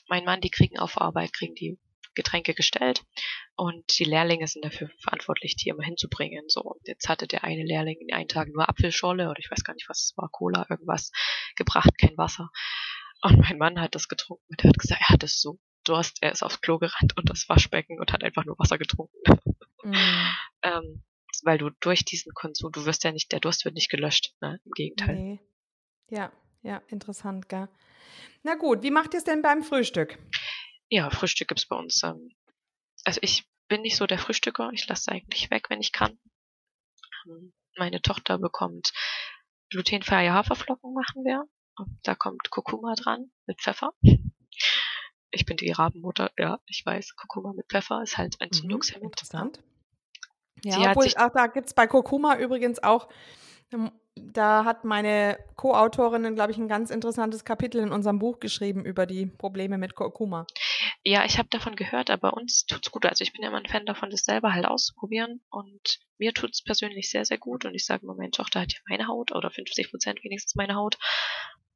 Mein 0.08 0.24
Mann, 0.24 0.39
die 0.39 0.50
kriegen 0.50 0.80
auf 0.80 1.00
Arbeit, 1.00 1.34
kriegen 1.34 1.54
die 1.54 1.80
Getränke 2.16 2.54
gestellt 2.54 3.04
und 3.56 4.00
die 4.00 4.06
Lehrlinge 4.06 4.48
sind 4.48 4.64
dafür 4.66 4.89
verantwortlich, 5.02 5.56
die 5.56 5.70
immer 5.70 5.84
hinzubringen. 5.84 6.46
So, 6.48 6.78
jetzt 6.84 7.10
hatte 7.10 7.28
der 7.28 7.44
eine 7.44 7.64
Lehrling 7.64 7.98
in 8.00 8.14
einen 8.14 8.28
Tag 8.28 8.48
nur 8.50 8.68
Apfelschorle 8.70 9.30
oder 9.30 9.39
ich 9.39 9.52
weiß 9.52 9.64
gar 9.64 9.74
nicht, 9.74 9.89
was 9.89 10.04
es 10.04 10.18
war, 10.18 10.30
Cola, 10.32 10.66
irgendwas 10.70 11.12
gebracht, 11.56 11.98
kein 11.98 12.18
Wasser. 12.18 12.50
Und 13.22 13.38
mein 13.39 13.58
Mann 13.58 13.80
hat 13.80 13.96
das 13.96 14.08
getrunken 14.08 14.44
und 14.50 14.64
er 14.64 14.70
hat 14.70 14.78
gesagt, 14.78 15.02
er 15.02 15.10
hat 15.10 15.24
es 15.24 15.39
so 15.39 15.60
Durst. 15.84 16.18
Er 16.22 16.32
ist 16.32 16.44
aufs 16.44 16.62
Klo 16.62 16.78
gerannt 16.78 17.18
und 17.18 17.30
das 17.30 17.48
Waschbecken 17.50 18.00
und 18.00 18.14
hat 18.14 18.24
einfach 18.24 18.46
nur 18.46 18.58
Wasser 18.60 18.78
getrunken. 18.78 19.18
Mhm. 19.84 19.96
ähm, 20.62 21.04
weil 21.42 21.58
du 21.58 21.72
durch 21.80 22.06
diesen 22.06 22.36
Konsum, 22.36 22.72
du 22.72 22.86
wirst 22.86 23.04
ja 23.04 23.12
nicht, 23.12 23.32
der 23.32 23.40
Durst 23.40 23.66
wird 23.66 23.74
nicht 23.74 23.90
gelöscht, 23.90 24.36
ne? 24.42 24.60
Im 24.64 24.72
Gegenteil. 24.74 25.16
Nee. 25.16 25.40
Ja, 26.10 26.32
ja, 26.62 26.84
interessant, 26.90 27.50
gell? 27.50 27.68
Na 28.44 28.54
gut, 28.54 28.84
wie 28.84 28.92
macht 28.92 29.16
ihr 29.16 29.18
es 29.18 29.24
denn 29.24 29.42
beim 29.42 29.64
Frühstück? 29.64 30.20
Ja, 30.90 31.10
Frühstück 31.10 31.48
gibt's 31.48 31.66
bei 31.66 31.76
uns. 31.76 32.04
Ähm, 32.04 32.30
also 33.04 33.20
ich 33.24 33.48
bin 33.68 33.82
nicht 33.82 33.96
so 33.96 34.06
der 34.06 34.20
Frühstücker, 34.20 34.70
ich 34.74 34.88
lasse 34.88 35.12
eigentlich 35.12 35.50
weg, 35.50 35.70
wenn 35.70 35.82
ich 35.82 35.92
kann. 35.92 36.20
Ähm, 37.26 37.54
meine 37.78 38.02
Tochter 38.02 38.38
bekommt 38.38 38.94
glutenfreie 39.70 40.34
Haferflocken 40.34 40.94
machen 40.94 41.24
wir. 41.24 41.46
Und 41.78 42.00
da 42.04 42.16
kommt 42.16 42.50
Kurkuma 42.50 42.94
dran 42.96 43.32
mit 43.48 43.62
Pfeffer. 43.62 43.94
Ich 45.32 45.46
bin 45.46 45.58
die 45.58 45.72
Rabenmutter, 45.72 46.32
ja, 46.38 46.60
ich 46.66 46.86
weiß, 46.86 47.16
Kurkuma 47.16 47.54
mit 47.54 47.68
Pfeffer 47.68 48.02
ist 48.04 48.18
halt 48.18 48.40
entzündungshemmend. 48.40 49.04
Mhm, 49.04 49.08
interessant. 49.08 49.64
Sie 50.62 50.70
Ja, 50.70 50.82
hat 50.82 50.98
obwohl, 50.98 51.12
ach, 51.16 51.32
da 51.34 51.48
gibt 51.48 51.68
es 51.68 51.74
bei 51.74 51.88
Kurkuma 51.88 52.38
übrigens 52.38 52.84
auch, 52.84 53.08
ähm, 53.74 53.92
da 54.16 54.66
hat 54.66 54.84
meine 54.84 55.38
Co-Autorin, 55.56 56.36
glaube 56.36 56.52
ich, 56.52 56.58
ein 56.58 56.68
ganz 56.68 56.90
interessantes 56.90 57.46
Kapitel 57.46 57.82
in 57.82 57.92
unserem 57.92 58.20
Buch 58.20 58.40
geschrieben 58.40 58.86
über 58.86 59.06
die 59.06 59.26
Probleme 59.26 59.78
mit 59.78 59.96
Kurkuma. 59.96 60.46
Ja, 61.04 61.26
ich 61.26 61.38
habe 61.38 61.50
davon 61.50 61.76
gehört, 61.76 62.10
aber 62.10 62.34
uns 62.34 62.66
tut's 62.66 62.92
gut. 62.92 63.06
Also 63.06 63.24
ich 63.24 63.32
bin 63.32 63.42
ja 63.42 63.48
immer 63.48 63.58
ein 63.58 63.66
Fan 63.66 63.86
davon, 63.86 64.10
das 64.10 64.24
selber 64.24 64.54
halt 64.54 64.66
auszuprobieren. 64.66 65.42
Und 65.50 66.00
mir 66.18 66.34
tut's 66.34 66.62
persönlich 66.62 67.10
sehr, 67.10 67.26
sehr 67.26 67.38
gut. 67.38 67.66
Und 67.66 67.74
ich 67.74 67.86
sage 67.86 68.06
mal, 68.06 68.16
meine 68.16 68.32
Tochter 68.32 68.62
hat 68.62 68.74
ja 68.74 68.80
meine 68.88 69.08
Haut 69.08 69.32
oder 69.32 69.50
50 69.50 69.90
Prozent 69.90 70.24
wenigstens 70.24 70.56
meine 70.56 70.76
Haut. 70.76 70.98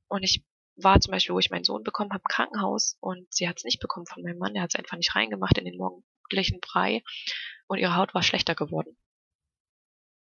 Und 0.08 0.24
ich 0.24 0.44
war 0.78 1.00
zum 1.00 1.12
Beispiel, 1.12 1.34
wo 1.36 1.40
ich 1.40 1.50
meinen 1.50 1.64
Sohn 1.64 1.84
bekommen 1.84 2.12
habe, 2.12 2.22
im 2.24 2.28
Krankenhaus 2.34 2.98
und 3.00 3.34
sie 3.34 3.48
hat's 3.48 3.64
nicht 3.64 3.80
bekommen 3.80 4.06
von 4.06 4.24
meinem 4.24 4.38
Mann. 4.38 4.54
Der 4.54 4.64
hat's 4.64 4.76
einfach 4.76 4.98
nicht 4.98 5.16
reingemacht 5.16 5.58
in 5.58 5.66
den 5.66 5.78
morgendlichen 5.78 6.60
Brei. 6.60 7.04
Und 7.68 7.78
ihre 7.80 7.96
Haut 7.96 8.14
war 8.14 8.24
schlechter 8.24 8.56
geworden. 8.56 8.96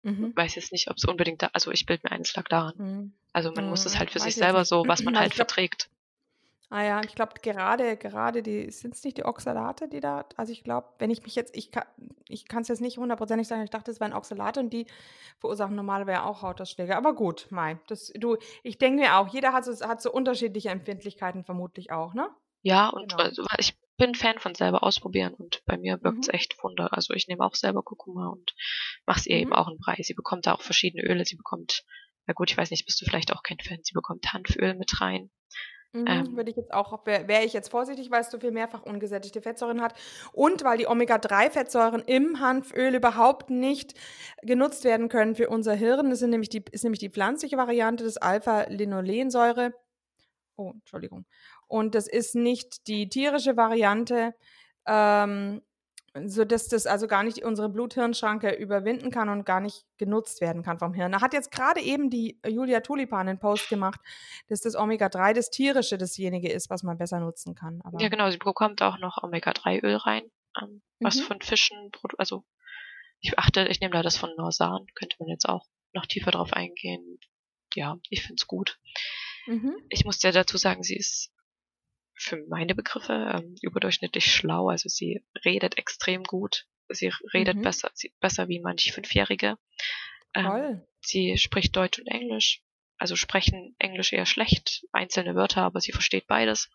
Mhm. 0.04 0.34
Weiß 0.36 0.56
jetzt 0.56 0.72
nicht, 0.72 0.90
ob 0.90 0.98
es 0.98 1.06
unbedingt 1.06 1.42
da, 1.42 1.50
also 1.54 1.72
ich 1.72 1.86
bilde 1.86 2.02
mir 2.06 2.12
eines 2.12 2.36
lag 2.36 2.48
daran. 2.50 2.74
Mhm. 2.78 3.14
Also 3.32 3.52
man 3.52 3.70
muss 3.70 3.82
Mhm, 3.84 3.88
es 3.88 4.00
halt 4.00 4.12
für 4.12 4.20
weiß 4.20 4.24
sich 4.26 4.36
selber 4.36 4.60
nicht. 4.60 4.68
so, 4.68 4.84
was 4.88 5.02
man 5.04 5.16
Also 5.16 5.22
halt 5.22 5.34
glaub- 5.34 5.48
verträgt. 5.50 5.90
Ah 6.74 6.82
ja, 6.84 7.04
ich 7.04 7.14
glaube 7.14 7.34
gerade, 7.40 7.98
gerade 7.98 8.42
die, 8.42 8.72
sind 8.72 8.96
es 8.96 9.04
nicht 9.04 9.18
die 9.18 9.26
Oxalate, 9.26 9.88
die 9.88 10.00
da, 10.00 10.26
also 10.38 10.52
ich 10.52 10.64
glaube, 10.64 10.88
wenn 10.98 11.12
ich 11.12 11.22
mich 11.22 11.36
jetzt, 11.36 11.56
ich 11.56 11.70
kann 11.72 11.86
ich 12.28 12.48
kann 12.48 12.64
es 12.64 12.68
jetzt 12.68 12.82
nicht 12.82 12.98
hundertprozentig 12.98 13.48
sagen, 13.48 13.62
ich 13.64 13.70
dachte, 13.70 13.92
es 13.92 14.00
wären 14.00 14.14
Oxalate 14.14 14.60
und 14.60 14.72
die 14.74 14.88
verursachen 15.40 15.76
normalerweise 15.76 16.24
auch 16.24 16.42
Hautausschläge. 16.42 16.96
Aber 16.98 17.14
gut, 17.14 17.48
Mai, 17.52 17.78
das, 17.88 18.12
du, 18.16 18.38
ich 18.64 18.80
denke 18.80 19.02
mir 19.04 19.18
auch, 19.18 19.28
jeder 19.28 19.54
hat 19.54 19.66
so, 19.66 19.88
hat 19.88 20.02
so 20.02 20.12
unterschiedliche 20.12 20.70
Empfindlichkeiten 20.70 21.44
vermutlich 21.44 21.92
auch, 21.92 22.16
ne? 22.16 22.30
Ja, 22.64 22.90
und 22.90 23.12
Genau. 23.12 23.18
also, 23.20 23.46
ich 23.58 23.78
bin 23.98 24.16
Fan 24.16 24.40
von 24.40 24.56
selber 24.56 24.84
ausprobieren 24.84 25.34
und 25.36 25.64
bei 25.66 25.78
mir 25.78 26.02
wirkt's 26.04 26.28
Mhm. 26.28 26.30
echt 26.30 26.62
Wunder. 26.64 26.92
Also 26.94 27.14
ich 27.14 27.28
nehme 27.28 27.46
auch 27.46 27.54
selber 27.56 27.84
Kurkuma 27.84 28.30
und 28.30 28.56
mache 29.06 29.20
es 29.20 29.28
ihr 29.28 29.38
eben 29.38 29.52
Mhm. 29.52 29.54
auch 29.54 29.68
in 29.68 29.78
Brei. 29.78 29.98
Sie 30.02 30.14
bekommt 30.16 30.48
da 30.48 30.54
auch 30.54 30.62
verschiedene 30.62 31.04
Öle. 31.04 31.26
Sie 31.26 31.36
bekommt, 31.36 31.84
na 32.26 32.34
gut, 32.34 32.50
ich 32.50 32.58
weiß 32.58 32.72
nicht, 32.72 32.86
bist 32.86 33.00
du 33.02 33.06
vielleicht 33.06 33.32
auch 33.34 33.44
kein 33.44 33.60
Fan. 33.60 33.80
Sie 33.84 33.94
bekommt 33.94 34.34
Hanföl 34.34 34.74
mit 34.76 35.00
rein. 35.00 35.30
Mhm, 35.96 36.08
Ähm. 36.08 36.36
würde 36.36 36.50
ich 36.50 36.58
jetzt 36.58 36.74
auch, 36.74 37.06
wäre 37.06 37.28
wär 37.28 37.46
ich 37.46 37.54
jetzt 37.54 37.70
vorsichtig, 37.70 38.10
weil 38.10 38.22
es 38.22 38.32
so 38.32 38.40
viel 38.40 38.52
mehrfach 38.52 38.82
ungesättigte 38.82 39.42
Fettsäuren 39.42 39.80
hat. 39.82 39.94
Und 40.34 40.64
weil 40.64 40.80
die 40.80 40.88
Omega-3-Fettsäuren 40.88 42.02
im 42.08 42.40
Hanföl 42.40 42.96
überhaupt 42.96 43.52
nicht 43.52 43.94
genutzt 44.42 44.86
werden 44.86 45.08
können 45.08 45.36
für 45.36 45.50
unser 45.50 45.74
Hirn. 45.76 46.10
Das 46.10 46.20
sind 46.20 46.32
nämlich 46.32 46.50
die, 46.50 46.64
ist 46.72 46.84
nämlich 46.84 47.00
die 47.00 47.10
pflanzliche 47.12 47.58
Variante 47.58 48.04
des 48.04 48.18
Alpha-Linolensäure. 48.18 49.74
Oh, 50.58 50.72
Entschuldigung. 50.72 51.26
Und 51.68 51.96
das 51.96 52.08
ist 52.08 52.36
nicht 52.36 52.88
die 52.88 53.10
tierische 53.10 53.58
Variante, 53.58 54.36
ähm, 54.88 55.62
sodass 56.26 56.68
das 56.68 56.86
also 56.86 57.08
gar 57.08 57.24
nicht 57.24 57.44
unsere 57.44 57.70
Blut-Hirn-Schranke 57.70 58.52
überwinden 58.56 59.10
kann 59.10 59.30
und 59.30 59.46
gar 59.46 59.60
nicht 59.60 59.86
genutzt 59.98 60.42
werden 60.42 60.62
kann 60.62 60.78
vom 60.78 60.94
Hirn. 60.94 61.12
Da 61.12 61.22
hat 61.22 61.34
jetzt 61.34 61.52
gerade 61.52 61.82
eben 61.82 62.10
die 62.10 62.40
Julia 62.48 62.82
Tulipan 62.82 63.28
einen 63.28 63.40
Post 63.40 63.70
gemacht, 63.70 64.00
dass 64.48 64.62
das 64.62 64.76
Omega-3 64.76 65.34
das 65.34 65.50
tierische 65.50 65.98
dasjenige 65.98 66.52
ist, 66.52 66.70
was 66.70 66.84
man 66.84 66.98
besser 66.98 67.20
nutzen 67.20 67.56
kann. 67.56 67.82
Aber 67.84 68.00
Ja, 68.00 68.10
genau, 68.10 68.30
sie 68.30 68.38
bekommt 68.38 68.82
auch 68.84 69.00
noch 69.00 69.24
Omega-3-Öl 69.24 69.96
rein, 69.96 70.24
ähm, 70.62 70.82
was 71.00 71.16
Mhm. 71.18 71.22
von 71.24 71.42
Fischen, 71.42 71.92
also 72.18 72.44
ich 73.20 73.40
achte, 73.40 73.68
ich 73.68 73.80
nehme 73.80 73.94
da 73.94 74.04
das 74.04 74.18
von 74.18 74.30
Norsan, 74.38 74.86
könnte 74.96 75.16
man 75.20 75.30
jetzt 75.30 75.48
auch 75.50 75.66
noch 75.94 76.06
tiefer 76.06 76.32
drauf 76.32 76.54
eingehen. 76.54 77.20
Ja, 77.74 77.98
ich 78.10 78.22
find's 78.24 78.46
gut. 78.46 78.78
Mhm. 79.48 79.76
Ich 79.90 80.06
muss 80.06 80.22
ja 80.22 80.32
dazu 80.32 80.58
sagen, 80.58 80.84
sie 80.84 80.96
ist 80.96 81.32
für 82.16 82.38
meine 82.48 82.76
Begriffe 82.76 83.14
ähm, 83.36 83.56
überdurchschnittlich 83.62 84.32
schlau. 84.34 84.70
Also 84.70 84.90
sie 84.90 85.24
redet 85.46 85.78
extrem 85.78 86.24
gut. 86.24 86.66
Sie 86.90 87.12
redet 87.34 87.58
Mhm. 87.58 87.62
besser, 87.62 87.90
sie, 87.94 88.14
besser 88.20 88.48
wie 88.50 88.60
manche 88.60 88.92
Fünfjährige. 88.94 89.58
Ähm, 90.36 90.46
Toll. 90.46 90.88
sie 91.02 91.38
spricht 91.38 91.76
Deutsch 91.76 92.00
und 92.00 92.08
Englisch. 92.08 92.62
Also 92.98 93.16
sprechen 93.16 93.76
Englisch 93.80 94.14
eher 94.14 94.26
schlecht, 94.26 94.86
einzelne 94.92 95.36
Wörter, 95.36 95.64
aber 95.64 95.82
sie 95.82 95.92
versteht 95.92 96.28
beides. 96.28 96.70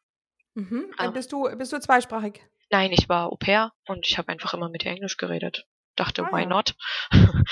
Mhm. 0.55 0.93
Ah. 0.99 1.11
Bist, 1.11 1.33
du, 1.33 1.49
bist 1.57 1.73
du 1.73 1.79
zweisprachig? 1.81 2.41
Nein, 2.71 2.93
ich 2.93 3.09
war 3.09 3.33
Au 3.33 3.37
pair 3.37 3.73
und 3.87 4.07
ich 4.07 4.19
habe 4.19 4.29
einfach 4.31 4.53
immer 4.55 4.69
mit 4.69 4.85
ihr 4.85 4.91
Englisch 4.91 5.17
geredet. 5.17 5.67
Dachte, 5.99 6.23
Ah, 6.25 6.33
why 6.33 6.47
not? 6.47 6.77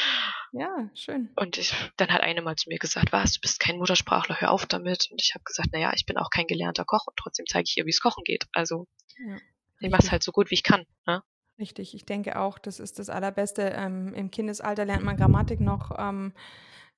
Ja, 0.53 0.89
schön. 0.95 1.31
Und 1.37 1.59
ich, 1.59 1.75
dann 1.99 2.11
hat 2.11 2.23
eine 2.23 2.41
mal 2.41 2.57
zu 2.57 2.71
mir 2.71 2.79
gesagt, 2.79 3.13
was, 3.13 3.33
du 3.33 3.41
bist 3.41 3.61
kein 3.61 3.77
Muttersprachler, 3.77 4.41
hör 4.41 4.53
auf 4.53 4.65
damit. 4.65 5.09
Und 5.11 5.21
ich 5.21 5.35
habe 5.35 5.45
gesagt, 5.45 5.73
naja, 5.73 5.93
ich 5.95 6.07
bin 6.07 6.17
auch 6.17 6.31
kein 6.31 6.47
gelernter 6.47 6.85
Koch 6.87 7.07
und 7.07 7.17
trotzdem 7.17 7.45
zeige 7.47 7.65
ich 7.69 7.77
ihr, 7.77 7.85
wie 7.85 7.91
es 7.91 8.01
kochen 8.01 8.25
geht. 8.25 8.47
Also 8.53 8.87
Ja, 9.19 9.37
ich 9.81 9.91
mache 9.91 10.03
es 10.03 10.13
halt 10.13 10.23
so 10.23 10.33
gut, 10.33 10.51
wie 10.51 10.55
ich 10.55 10.63
kann. 10.63 10.87
Ne? 11.07 11.23
Richtig, 11.59 11.95
ich 11.95 12.07
denke 12.07 12.39
auch, 12.39 12.59
das 12.59 12.81
ist 12.81 12.99
das 12.99 13.11
Allerbeste. 13.11 13.63
Ähm, 13.63 14.15
Im 14.15 14.31
Kindesalter 14.31 14.85
lernt 14.85 15.05
man 15.05 15.17
Grammatik 15.17 15.61
noch 15.61 15.91
ähm, 15.99 16.33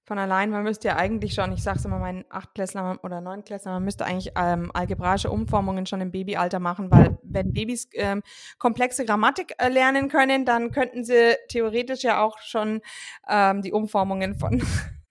von 0.08 0.18
allein. 0.18 0.50
Man 0.50 0.64
müsste 0.64 0.88
ja 0.88 0.96
eigentlich 0.96 1.34
schon, 1.34 1.52
ich 1.52 1.62
sage 1.62 1.78
es 1.78 1.84
immer 1.84 1.98
meinen 2.00 2.24
Achtklässlern 2.30 2.98
oder 2.98 3.20
Neunklässlern, 3.20 3.74
man 3.74 3.84
müsste 3.84 4.04
eigentlich 4.04 4.32
ähm, 4.36 4.72
algebraische 4.74 5.30
Umformungen 5.30 5.86
schon 5.86 6.00
im 6.00 6.10
Babyalter 6.10 6.58
machen, 6.58 6.90
weil 6.90 7.16
wenn 7.22 7.52
Babys 7.52 7.88
ähm, 7.94 8.22
komplexe 8.58 9.04
Grammatik 9.04 9.54
äh, 9.58 9.68
lernen 9.68 10.08
können, 10.08 10.44
dann 10.44 10.72
könnten 10.72 11.04
sie 11.04 11.36
theoretisch 11.48 12.02
ja 12.02 12.20
auch 12.22 12.38
schon 12.40 12.80
ähm, 13.28 13.62
die 13.62 13.72
Umformungen 13.72 14.34
von 14.34 14.62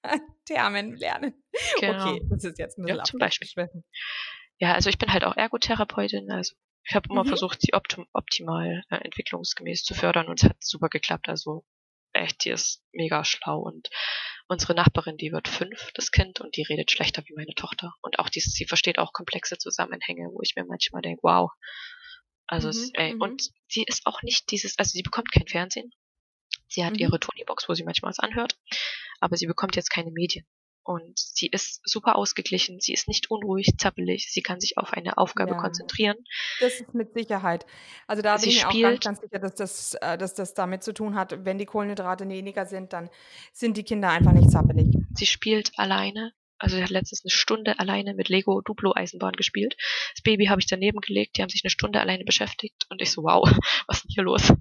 Termen 0.45 0.95
lernen. 0.95 1.33
Genau. 1.79 2.13
Okay, 2.13 2.21
das 2.29 2.43
ist 2.43 2.59
jetzt 2.59 2.77
ein 2.77 2.83
bisschen 2.83 2.97
Ja, 2.97 3.03
zum 3.03 3.19
Beispiel. 3.19 3.69
Ja, 4.59 4.73
also 4.73 4.89
ich 4.89 4.97
bin 4.97 5.13
halt 5.13 5.23
auch 5.23 5.37
Ergotherapeutin. 5.37 6.31
Also 6.31 6.55
ich 6.83 6.95
habe 6.95 7.07
immer 7.11 7.23
Mhm. 7.23 7.27
versucht, 7.29 7.61
sie 7.61 7.73
optim 7.73 8.07
optimal 8.13 8.83
äh, 8.89 8.95
entwicklungsgemäß 8.95 9.83
zu 9.83 9.93
fördern 9.93 10.27
und 10.27 10.41
es 10.41 10.49
hat 10.49 10.57
super 10.59 10.89
geklappt. 10.89 11.29
Also 11.29 11.63
echt, 12.13 12.45
die 12.45 12.49
ist 12.51 12.81
mega 12.93 13.23
schlau 13.23 13.59
und 13.59 13.89
unsere 14.47 14.73
Nachbarin, 14.75 15.17
die 15.17 15.31
wird 15.31 15.47
fünf, 15.47 15.91
das 15.93 16.11
Kind, 16.11 16.39
und 16.41 16.55
die 16.55 16.63
redet 16.63 16.91
schlechter 16.91 17.23
wie 17.27 17.33
meine 17.35 17.53
Tochter. 17.55 17.93
Und 18.01 18.19
auch 18.19 18.29
dies, 18.29 18.45
sie 18.53 18.65
versteht 18.65 18.97
auch 18.99 19.13
komplexe 19.13 19.57
Zusammenhänge, 19.57 20.29
wo 20.31 20.41
ich 20.41 20.55
mir 20.55 20.65
manchmal 20.65 21.01
denke, 21.01 21.21
wow. 21.23 21.51
Also 22.47 22.69
es, 22.69 22.87
Mhm, 22.87 22.91
ey, 22.93 23.13
mhm. 23.15 23.21
und 23.21 23.49
sie 23.67 23.83
ist 23.83 24.05
auch 24.05 24.21
nicht 24.23 24.51
dieses, 24.51 24.77
also 24.79 24.91
sie 24.91 25.03
bekommt 25.03 25.31
kein 25.31 25.47
Fernsehen. 25.47 25.91
Sie 26.69 26.85
hat 26.85 26.93
Mhm. 26.93 26.99
ihre 26.99 27.19
Tony-Box, 27.19 27.67
wo 27.69 27.73
sie 27.73 27.83
manchmal 27.83 28.09
was 28.09 28.19
anhört, 28.19 28.57
aber 29.19 29.37
sie 29.37 29.47
bekommt 29.47 29.75
jetzt 29.75 29.89
keine 29.89 30.11
Medien. 30.11 30.45
Und 30.87 31.19
sie 31.19 31.47
ist 31.47 31.81
super 31.83 32.15
ausgeglichen, 32.15 32.79
sie 32.79 32.93
ist 32.93 33.09
nicht 33.09 33.29
unruhig, 33.29 33.73
zappelig, 33.77 34.31
sie 34.31 34.41
kann 34.41 34.61
sich 34.61 34.77
auf 34.77 34.93
eine 34.93 35.17
Aufgabe 35.17 35.51
Ja. 35.51 35.57
konzentrieren. 35.57 36.15
Das 36.61 36.79
ist 36.79 36.93
mit 36.93 37.13
Sicherheit. 37.13 37.65
Also 38.07 38.21
da 38.21 38.37
Sie 38.37 38.45
bin 38.47 38.55
ich 38.55 38.65
auch 38.65 38.71
ganz, 38.71 39.01
ganz 39.01 39.19
sicher, 39.19 39.39
dass 39.39 39.55
das, 39.55 39.93
äh, 39.95 40.17
dass 40.17 40.33
das 40.33 40.53
damit 40.53 40.83
zu 40.83 40.93
tun 40.93 41.15
hat, 41.15 41.43
wenn 41.43 41.57
die 41.57 41.65
Kohlenhydrate 41.65 42.27
weniger 42.29 42.65
sind, 42.65 42.93
dann 42.93 43.09
sind 43.51 43.75
die 43.75 43.83
Kinder 43.83 44.09
einfach 44.11 44.31
nicht 44.31 44.49
zappelig. 44.49 44.87
Sie 45.13 45.25
spielt 45.25 45.77
alleine. 45.77 46.31
Also 46.59 46.77
sie 46.77 46.83
hat 46.83 46.89
letztens 46.89 47.23
eine 47.23 47.31
Stunde 47.31 47.79
alleine 47.79 48.13
mit 48.13 48.29
Lego 48.29 48.61
Duplo 48.61 48.93
Eisenbahn 48.95 49.33
gespielt. 49.33 49.75
Das 50.13 50.23
Baby 50.23 50.45
habe 50.45 50.59
ich 50.59 50.67
daneben 50.67 50.99
gelegt, 51.01 51.37
die 51.37 51.41
haben 51.41 51.49
sich 51.49 51.63
eine 51.63 51.69
Stunde 51.69 51.99
alleine 51.99 52.23
beschäftigt 52.23 52.85
und 52.89 53.01
ich 53.01 53.11
so, 53.11 53.23
wow, 53.23 53.43
was 53.87 53.97
ist 53.97 54.03
denn 54.05 54.13
hier 54.13 54.23
los? 54.23 54.53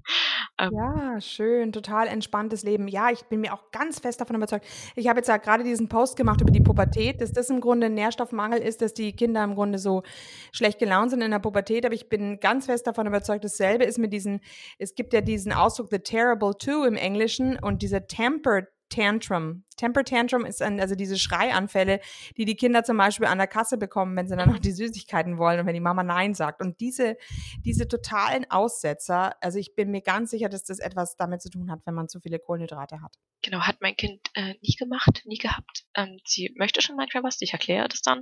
Ähm, 0.59 0.71
Ja, 0.73 1.19
schön, 1.21 1.71
total 1.71 2.07
entspanntes 2.07 2.63
Leben. 2.63 2.87
Ja, 2.87 3.09
ich 3.11 3.23
bin 3.23 3.41
mir 3.41 3.53
auch 3.53 3.71
ganz 3.71 3.99
fest 3.99 4.21
davon 4.21 4.35
überzeugt. 4.35 4.65
Ich 4.95 5.07
habe 5.07 5.19
jetzt 5.19 5.27
ja 5.27 5.37
gerade 5.37 5.63
diesen 5.63 5.89
Post 5.89 6.15
gemacht 6.15 6.41
über 6.41 6.51
die 6.51 6.61
Pubertät, 6.61 7.21
dass 7.21 7.31
das 7.31 7.49
im 7.49 7.61
Grunde 7.61 7.87
ein 7.87 7.93
Nährstoffmangel 7.93 8.59
ist, 8.59 8.81
dass 8.81 8.93
die 8.93 9.13
Kinder 9.13 9.43
im 9.43 9.55
Grunde 9.55 9.79
so 9.79 10.03
schlecht 10.51 10.79
gelaunt 10.79 11.11
sind 11.11 11.21
in 11.21 11.31
der 11.31 11.39
Pubertät. 11.39 11.85
Aber 11.85 11.95
ich 11.95 12.09
bin 12.09 12.39
ganz 12.39 12.67
fest 12.67 12.87
davon 12.87 13.07
überzeugt, 13.07 13.43
dasselbe 13.43 13.85
ist 13.85 13.97
mit 13.97 14.13
diesen, 14.13 14.41
es 14.77 14.95
gibt 14.95 15.13
ja 15.13 15.21
diesen 15.21 15.53
Ausdruck 15.53 15.87
The 15.89 15.99
Terrible 15.99 16.53
Two 16.57 16.83
im 16.83 16.95
Englischen 16.95 17.57
und 17.59 17.81
dieser 17.81 18.07
Temper 18.07 18.63
Tantrum. 18.89 19.63
Temper 19.77 20.03
Tantrum 20.03 20.45
ist 20.45 20.61
ein, 20.61 20.79
also 20.79 20.95
diese 20.95 21.17
Schreianfälle, 21.17 21.99
die 22.37 22.45
die 22.45 22.55
Kinder 22.55 22.83
zum 22.83 22.97
Beispiel 22.97 23.27
an 23.27 23.37
der 23.37 23.47
Kasse 23.47 23.77
bekommen, 23.77 24.15
wenn 24.15 24.27
sie 24.27 24.35
dann 24.35 24.49
noch 24.49 24.59
die 24.59 24.71
Süßigkeiten 24.71 25.37
wollen 25.37 25.59
und 25.59 25.65
wenn 25.67 25.73
die 25.73 25.79
Mama 25.79 26.03
Nein 26.03 26.33
sagt. 26.33 26.61
Und 26.61 26.79
diese, 26.79 27.17
diese 27.65 27.87
totalen 27.87 28.49
Aussetzer, 28.49 29.35
also 29.41 29.59
ich 29.59 29.75
bin 29.75 29.91
mir 29.91 30.01
ganz 30.01 30.31
sicher, 30.31 30.49
dass 30.49 30.63
das 30.63 30.79
etwas 30.79 31.15
damit 31.15 31.41
zu 31.41 31.49
tun 31.49 31.69
hat, 31.71 31.81
wenn 31.85 31.93
man 31.93 32.09
zu 32.09 32.19
viele 32.19 32.39
Kohlenhydrate 32.39 33.01
hat. 33.01 33.15
genau, 33.43 33.59
hat 33.61 33.77
mein 33.81 33.95
Kind 33.95 34.21
äh, 34.33 34.55
nie 34.61 34.75
gemacht, 34.75 35.21
nie 35.25 35.37
gehabt. 35.37 35.85
Ähm, 35.95 36.19
sie 36.25 36.53
möchte 36.57 36.81
schon 36.81 36.95
manchmal 36.95 37.23
was, 37.23 37.41
ich 37.41 37.53
erkläre 37.53 37.87
das 37.87 38.01
dann. 38.01 38.19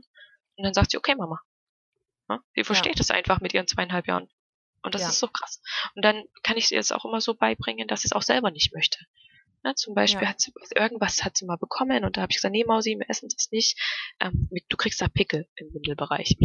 Und 0.57 0.63
dann 0.63 0.73
sagt 0.73 0.91
sie, 0.91 0.97
okay, 0.97 1.15
Mama. 1.15 1.39
Ja, 2.29 2.39
sie 2.55 2.63
versteht 2.63 2.99
es 2.99 3.11
einfach 3.11 3.39
mit 3.41 3.53
ihren 3.53 3.67
zweieinhalb 3.67 4.07
Jahren. 4.07 4.27
Und 4.81 4.95
das 4.95 5.01
Ja. 5.03 5.09
ist 5.09 5.19
so 5.19 5.27
krass. 5.27 5.61
Und 5.95 6.03
dann 6.05 6.23
kann 6.43 6.57
ich 6.57 6.67
sie 6.67 6.75
jetzt 6.75 6.93
auch 6.93 7.05
immer 7.05 7.21
so 7.21 7.33
beibringen, 7.35 7.87
dass 7.87 8.01
sie 8.01 8.07
es 8.07 8.11
auch 8.13 8.21
selber 8.21 8.51
nicht 8.51 8.73
möchte. 8.73 8.99
Ne, 9.65 9.73
zum 9.73 9.95
Beispiel 9.95 10.21
Ja. 10.21 10.29
hat 10.29 10.39
sie 10.39 10.53
irgendwas 10.75 11.23
hat 11.23 11.35
sie 11.35 11.45
mal 11.45 11.57
bekommen 11.57 12.05
und 12.05 12.15
da 12.15 12.21
habe 12.21 12.29
ich 12.29 12.37
gesagt, 12.37 12.51
nee 12.51 12.63
Mausi, 12.63 12.99
wir 12.99 13.09
essen 13.09 13.29
das 13.35 13.49
nicht. 13.51 13.79
Ähm, 14.19 14.47
du 14.69 14.77
kriegst 14.77 15.01
da 15.01 15.07
Pickel 15.07 15.47
im 15.55 15.73
Windelbereich. 15.73 16.37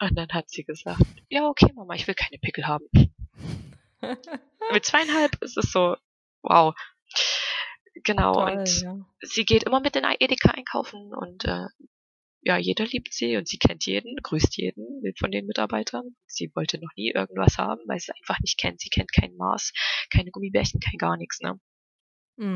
Und 0.00 0.16
dann 0.16 0.28
hat 0.28 0.48
sie 0.48 0.62
gesagt, 0.62 1.02
ja 1.28 1.48
okay 1.48 1.72
Mama, 1.74 1.94
ich 1.94 2.06
will 2.06 2.14
keine 2.14 2.38
Pickel 2.38 2.68
haben. 2.68 2.84
Mit 4.72 4.84
zweieinhalb 4.84 5.42
ist 5.42 5.56
es 5.56 5.72
so, 5.72 5.96
wow. 6.42 6.76
Genau, 8.04 8.34
Toll, 8.34 8.52
und 8.52 8.82
ja. 8.82 8.96
sie 9.20 9.44
geht 9.44 9.64
immer 9.64 9.80
mit 9.80 9.96
in 9.96 10.04
Edeka 10.04 10.52
einkaufen 10.52 11.12
und 11.12 11.44
äh, 11.44 11.66
ja, 12.42 12.56
jeder 12.56 12.86
liebt 12.86 13.12
sie 13.12 13.36
und 13.36 13.48
sie 13.48 13.58
kennt 13.58 13.84
jeden, 13.84 14.14
grüßt 14.22 14.56
jeden 14.56 15.02
von 15.18 15.32
den 15.32 15.46
Mitarbeitern. 15.46 16.14
Sie 16.26 16.52
wollte 16.54 16.78
noch 16.78 16.94
nie 16.94 17.10
irgendwas 17.10 17.58
haben, 17.58 17.80
weil 17.86 17.98
sie 17.98 18.12
es 18.12 18.16
einfach 18.16 18.38
nicht 18.38 18.60
kennt. 18.60 18.80
Sie 18.80 18.90
kennt 18.90 19.12
kein 19.12 19.34
Maß, 19.34 19.72
keine 20.12 20.30
Gummibärchen, 20.30 20.78
kein 20.78 20.98
gar 20.98 21.16
nichts, 21.16 21.40
ne? 21.40 21.58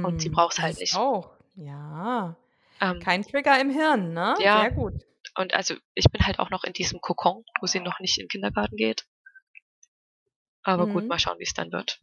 Und 0.03 0.21
sie 0.21 0.29
Mm, 0.29 0.35
braucht's 0.35 0.57
das 0.57 0.65
halt 0.65 0.79
nicht. 0.79 0.97
Auch, 0.97 1.31
ja. 1.55 2.37
Ähm, 2.81 3.01
Kein 3.01 3.23
Trigger 3.23 3.61
im 3.61 3.71
Hirn, 3.71 4.13
ne? 4.13 4.35
Ja. 4.39 4.61
Sehr 4.61 4.71
gut. 4.73 4.95
und 5.37 5.55
also 5.55 5.75
ich 5.95 6.07
bin 6.11 6.27
halt 6.27 6.39
auch 6.39 6.51
noch 6.51 6.65
in 6.65 6.73
diesem 6.73 7.01
Kokon, 7.01 7.45
wo 7.61 7.67
sie 7.67 7.81
noch 7.81 8.01
nicht 8.01 8.19
in 8.19 8.25
den 8.25 8.29
Kindergarten 8.29 8.77
geht. 8.77 9.07
Aber 10.65 10.89
gut, 10.89 11.05
Mhm. 11.05 11.09
mal 11.09 11.21
schauen, 11.21 11.39
wie 11.39 11.45
es 11.45 11.55
dann 11.55 11.71
wird. 11.71 12.01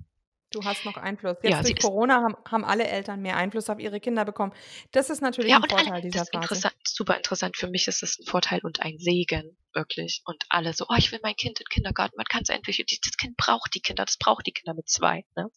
Du 0.51 0.63
hast 0.63 0.83
noch 0.85 0.97
Einfluss. 0.97 1.37
Jetzt 1.43 1.51
Ja, 1.51 1.61
durch 1.63 1.77
Corona 1.79 2.21
haben, 2.21 2.35
haben 2.49 2.63
alle 2.65 2.87
Eltern 2.87 3.21
mehr 3.21 3.35
Einfluss 3.37 3.69
auf 3.69 3.79
ihre 3.79 3.99
Kinder 3.99 4.25
bekommen. 4.25 4.53
Das 4.91 5.09
ist 5.09 5.21
natürlich 5.21 5.51
Ja, 5.51 5.57
ein 5.57 5.63
Vorteil 5.69 5.93
alle, 5.93 6.01
dieser 6.01 6.19
das 6.19 6.23
ist 6.23 6.31
Phase. 6.31 6.43
interessant, 6.43 6.75
super 6.85 7.17
interessant. 7.17 7.57
Für 7.57 7.67
mich 7.69 7.87
ist 7.87 8.01
das 8.01 8.17
ein 8.19 8.25
Vorteil 8.25 8.59
und 8.63 8.81
ein 8.81 8.97
Segen, 8.97 9.57
wirklich. 9.73 10.21
Und 10.25 10.43
alle 10.49 10.73
so, 10.73 10.85
oh, 10.89 10.95
ich 10.97 11.11
will 11.11 11.19
mein 11.23 11.35
Kind 11.35 11.59
in 11.59 11.65
den 11.65 11.69
Kindergarten. 11.69 12.15
Man 12.17 12.25
kann 12.25 12.41
es 12.43 12.49
endlich, 12.49 12.83
das 13.03 13.17
Kind 13.17 13.37
braucht 13.37 13.73
die 13.75 13.81
Kinder, 13.81 14.05
das 14.05 14.17
braucht 14.17 14.45
die 14.47 14.51
Kinder 14.51 14.73
mit 14.73 14.89
zwei. 14.89 15.23
Ne? 15.35 15.47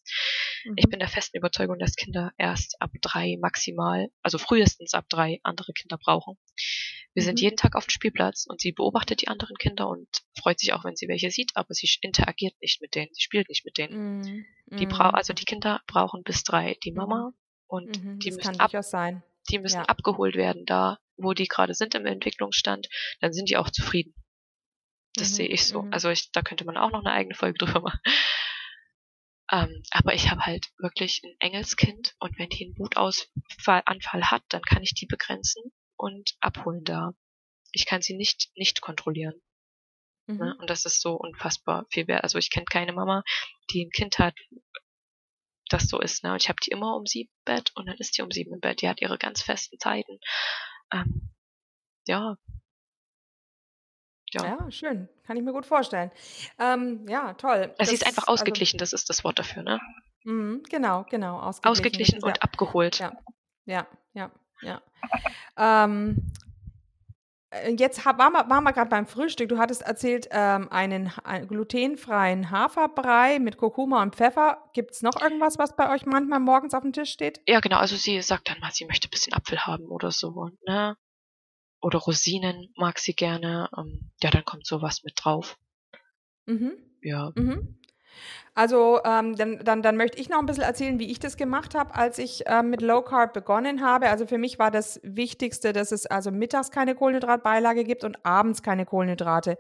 Ich 0.77 0.85
Mhm. 0.85 0.91
bin 0.91 0.99
der 1.01 1.09
festen 1.09 1.37
Überzeugung, 1.39 1.79
dass 1.79 1.97
Kinder 1.97 2.33
erst 2.39 2.81
ab 2.81 2.91
drei 3.01 3.37
maximal, 3.41 4.09
also 4.23 4.39
frühestens 4.39 4.95
ab 4.95 5.07
drei 5.09 5.41
andere 5.43 5.73
Kinder 5.73 5.99
brauchen. 5.99 6.37
Wir 7.15 7.23
sind 7.23 7.39
Mhm. 7.39 7.43
jeden 7.45 7.57
Tag 7.57 7.77
auf 7.77 7.87
dem 7.87 7.91
Spielplatz 7.91 8.47
und 8.49 8.61
sie 8.61 8.73
beobachtet 8.73 9.21
die 9.23 9.29
anderen 9.29 9.57
Kinder 9.57 9.89
und 9.89 10.09
freut 10.39 10.59
sich 10.59 10.73
auch, 10.73 10.85
wenn 10.85 10.97
sie 10.97 11.09
welche 11.09 11.31
sieht, 11.31 11.53
aber 11.55 11.75
sie 11.75 11.89
interagiert 12.01 12.55
nicht 12.61 12.81
mit 12.81 12.95
denen, 12.95 13.13
sie 13.13 13.21
spielt 13.21 13.49
nicht 13.49 13.65
mit 13.65 13.77
denen. 13.79 14.19
Mhm. 14.21 14.47
Die 14.79 14.87
brau 14.87 15.11
also 15.11 15.33
die 15.35 15.45
Kinder 15.45 15.83
brauchen 15.87 16.23
bis 16.23 16.43
drei 16.45 16.77
die 16.85 16.93
Mhm. 16.93 16.97
Mama 16.97 17.33
und 17.67 18.03
Mhm, 18.03 18.19
die 18.21 18.31
müssen 18.31 18.59
ab, 18.61 18.73
die 19.51 19.59
müssen 19.59 19.77
ja. 19.77 19.85
abgeholt 19.85 20.37
werden 20.37 20.65
da, 20.65 20.99
wo 21.17 21.33
die 21.35 21.49
gerade 21.49 21.75
sind 21.75 21.95
im 21.95 22.07
Entwicklungsstand, 22.07 22.89
dann 23.21 23.33
sind 23.33 23.51
die 23.51 23.57
auch 23.59 23.69
zufrieden. 23.71 24.15
Das 25.15 25.31
Mhm, 25.33 25.35
sehe 25.35 25.49
ich 25.49 25.67
so. 25.67 25.83
mhm. 25.83 25.93
Also 25.93 26.09
ich, 26.09 26.33
da 26.33 26.41
könnte 26.41 26.65
man 26.65 26.79
auch 26.79 26.91
noch 26.91 27.01
eine 27.05 27.13
eigene 27.13 27.35
Folge 27.35 27.59
drüber 27.79 27.81
machen. 27.83 28.01
Ähm, 29.51 29.83
aber 29.91 30.15
ich 30.15 30.31
habe 30.31 30.47
halt 30.47 30.69
wirklich 30.79 31.21
ein 31.25 31.35
Engelskind 31.41 32.15
und 32.21 32.39
wenn 32.39 32.49
die 32.49 32.65
einen 32.65 32.79
Wutausfall 32.79 33.83
Anfall 33.85 34.31
hat, 34.31 34.43
dann 34.49 34.63
kann 34.63 34.83
ich 34.83 34.95
die 34.95 35.05
begrenzen 35.07 35.63
und 36.03 36.37
abholen 36.41 36.83
da. 36.85 37.13
Ich 37.71 37.87
kann 37.87 38.03
sie 38.03 38.15
nicht 38.15 38.51
nicht 38.57 38.81
kontrollieren. 38.81 39.41
Ne? 40.27 40.35
Mhm. 40.55 40.61
Und 40.61 40.69
das 40.69 40.85
ist 40.85 41.01
so 41.01 41.15
unfassbar 41.15 41.87
viel 41.91 42.09
wert. 42.09 42.25
Also 42.25 42.39
ich 42.39 42.51
kenne 42.51 42.67
keine 42.67 42.93
Mama, 42.93 43.23
die 43.71 43.85
ein 43.85 43.91
Kind 43.91 44.19
hat, 44.19 44.35
das 45.69 45.85
so 45.85 46.01
ist. 46.01 46.25
Ne? 46.25 46.33
Und 46.33 46.43
ich 46.43 46.49
habe 46.49 46.61
die 46.65 46.71
immer 46.71 46.97
um 46.97 47.07
sieben 47.07 47.31
im 47.31 47.55
Bett 47.55 47.71
und 47.77 47.87
dann 47.87 47.97
ist 47.99 48.19
die 48.19 48.23
um 48.23 48.31
sieben 48.31 48.53
im 48.53 48.61
Bett. 48.61 48.83
Die 48.83 48.89
hat 48.89 49.01
ihre 49.01 49.17
ganz 49.17 49.43
festen 49.43 49.79
Zeiten. 49.79 50.19
Ähm, 50.93 51.31
ja. 52.07 52.37
Ja. 54.33 54.45
Ja, 54.45 54.71
schön. 54.71 55.09
Kann 55.25 55.37
ich 55.37 55.43
mir 55.43 55.53
gut 55.53 55.67
vorstellen. 55.67 56.11
Ähm, 56.59 57.07
ja, 57.09 57.35
toll. 57.35 57.75
Also 57.79 57.91
sie 57.91 57.97
ist 57.97 58.07
einfach 58.07 58.29
ausgeglichen, 58.29 58.79
das 58.79 58.93
ist 58.93 59.09
das 59.11 59.25
Wort 59.25 59.39
dafür, 59.39 59.63
ne? 59.63 59.73
Also, 59.73 59.85
mhm, 60.25 60.63
genau, 60.69 61.05
genau. 61.05 61.39
Ausgeglichen, 61.39 61.71
Ausgeglichen 61.71 62.23
und 62.23 62.43
abgeholt. 62.43 62.99
Ja. 62.99 63.13
Ja, 63.67 63.87
ja, 64.15 64.33
ja. 64.63 64.81
Ähm, 65.59 66.33
äh, 67.53 67.75
jetzt 67.79 68.05
hab, 68.05 68.19
waren 68.19 68.33
wir, 68.33 68.49
waren 68.49 68.65
wir 68.65 68.73
gerade 68.73 68.89
beim 68.89 69.07
Frühstück. 69.07 69.49
Du 69.49 69.59
hattest 69.59 69.83
erzählt, 69.83 70.29
ähm, 70.31 70.69
einen, 70.71 71.13
einen 71.25 71.47
glutenfreien 71.47 72.51
Haferbrei 72.51 73.39
mit 73.39 73.59
Kurkuma 73.59 74.03
und 74.03 74.17
Pfeffer. 74.17 74.71
Gibt 74.73 74.93
es 74.93 75.03
noch 75.03 75.21
irgendwas, 75.21 75.59
was 75.59 75.77
bei 75.77 75.93
euch 75.93 76.07
manchmal 76.07 76.41
morgens 76.41 76.75
auf 76.75 76.83
dem 76.83 76.93
Tisch 76.93 77.11
steht? 77.11 77.41
Ja, 77.47 77.61
genau. 77.61 77.79
Also 77.79 77.97
sie 77.97 78.21
sagt 78.23 78.49
dann 78.49 78.61
mal, 78.61 78.71
sie 78.73 78.87
möchte 78.87 79.09
ein 79.09 79.11
bisschen 79.11 79.35
Apfel 79.35 79.61
haben 79.61 79.87
oder 79.87 80.11
so, 80.11 80.51
ne? 80.67 80.97
Oder 81.81 81.99
Rosinen 81.99 82.73
mag 82.77 82.99
sie 82.99 83.15
gerne. 83.15 83.69
Ähm, 83.77 84.11
ja, 84.23 84.31
dann 84.31 84.45
kommt 84.45 84.67
sowas 84.67 85.03
mit 85.05 85.15
drauf. 85.17 85.59
Mhm. 86.47 86.73
Ja. 87.03 87.33
Mhm. 87.35 87.79
Also 88.55 89.01
ähm, 89.05 89.35
dann, 89.37 89.61
dann, 89.65 89.83
dann 89.83 89.97
möchte 89.97 90.19
ich 90.19 90.29
noch 90.29 90.39
ein 90.39 90.47
bisschen 90.47 90.65
erzählen, 90.65 90.99
wie 90.99 91.11
ich 91.11 91.19
das 91.19 91.39
gemacht 91.39 91.75
habe, 91.75 91.95
als 91.95 92.19
ich 92.19 92.45
ähm, 92.47 92.69
mit 92.69 92.83
Low 92.83 93.01
Carb 93.01 93.33
begonnen 93.33 93.83
habe. 93.83 94.11
Also 94.11 94.27
für 94.27 94.37
mich 94.37 94.59
war 94.59 94.71
das 94.71 95.01
Wichtigste, 95.03 95.73
dass 95.73 95.91
es 95.91 96.05
also 96.05 96.31
mittags 96.31 96.71
keine 96.71 96.95
Kohlenhydratbeilage 96.95 97.85
gibt 97.85 98.05
und 98.05 98.25
abends 98.27 98.63
keine 98.63 98.85
Kohlenhydrate, 98.85 99.57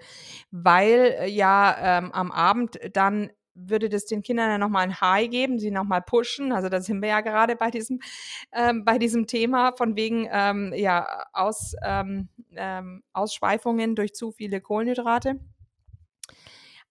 weil 0.50 1.16
äh, 1.20 1.28
ja 1.28 1.98
ähm, 1.98 2.12
am 2.12 2.30
Abend 2.30 2.78
dann 2.92 3.30
würde 3.54 3.88
das 3.88 4.06
den 4.06 4.22
Kindern 4.22 4.50
ja 4.50 4.58
nochmal 4.58 4.84
ein 4.84 5.00
High 5.00 5.30
geben, 5.30 5.58
sie 5.58 5.70
nochmal 5.70 6.02
pushen. 6.02 6.52
Also 6.52 6.68
da 6.68 6.80
sind 6.80 7.02
wir 7.02 7.10
ja 7.10 7.20
gerade 7.20 7.56
bei 7.56 7.70
diesem, 7.70 8.00
ähm, 8.52 8.84
bei 8.84 8.98
diesem 8.98 9.26
Thema 9.26 9.72
von 9.76 9.96
wegen 9.96 10.28
ähm, 10.30 10.72
ja, 10.74 11.26
Aus, 11.32 11.74
ähm, 11.82 12.28
ähm, 12.56 13.02
Ausschweifungen 13.12 13.94
durch 13.94 14.14
zu 14.14 14.32
viele 14.32 14.60
Kohlenhydrate. 14.60 15.38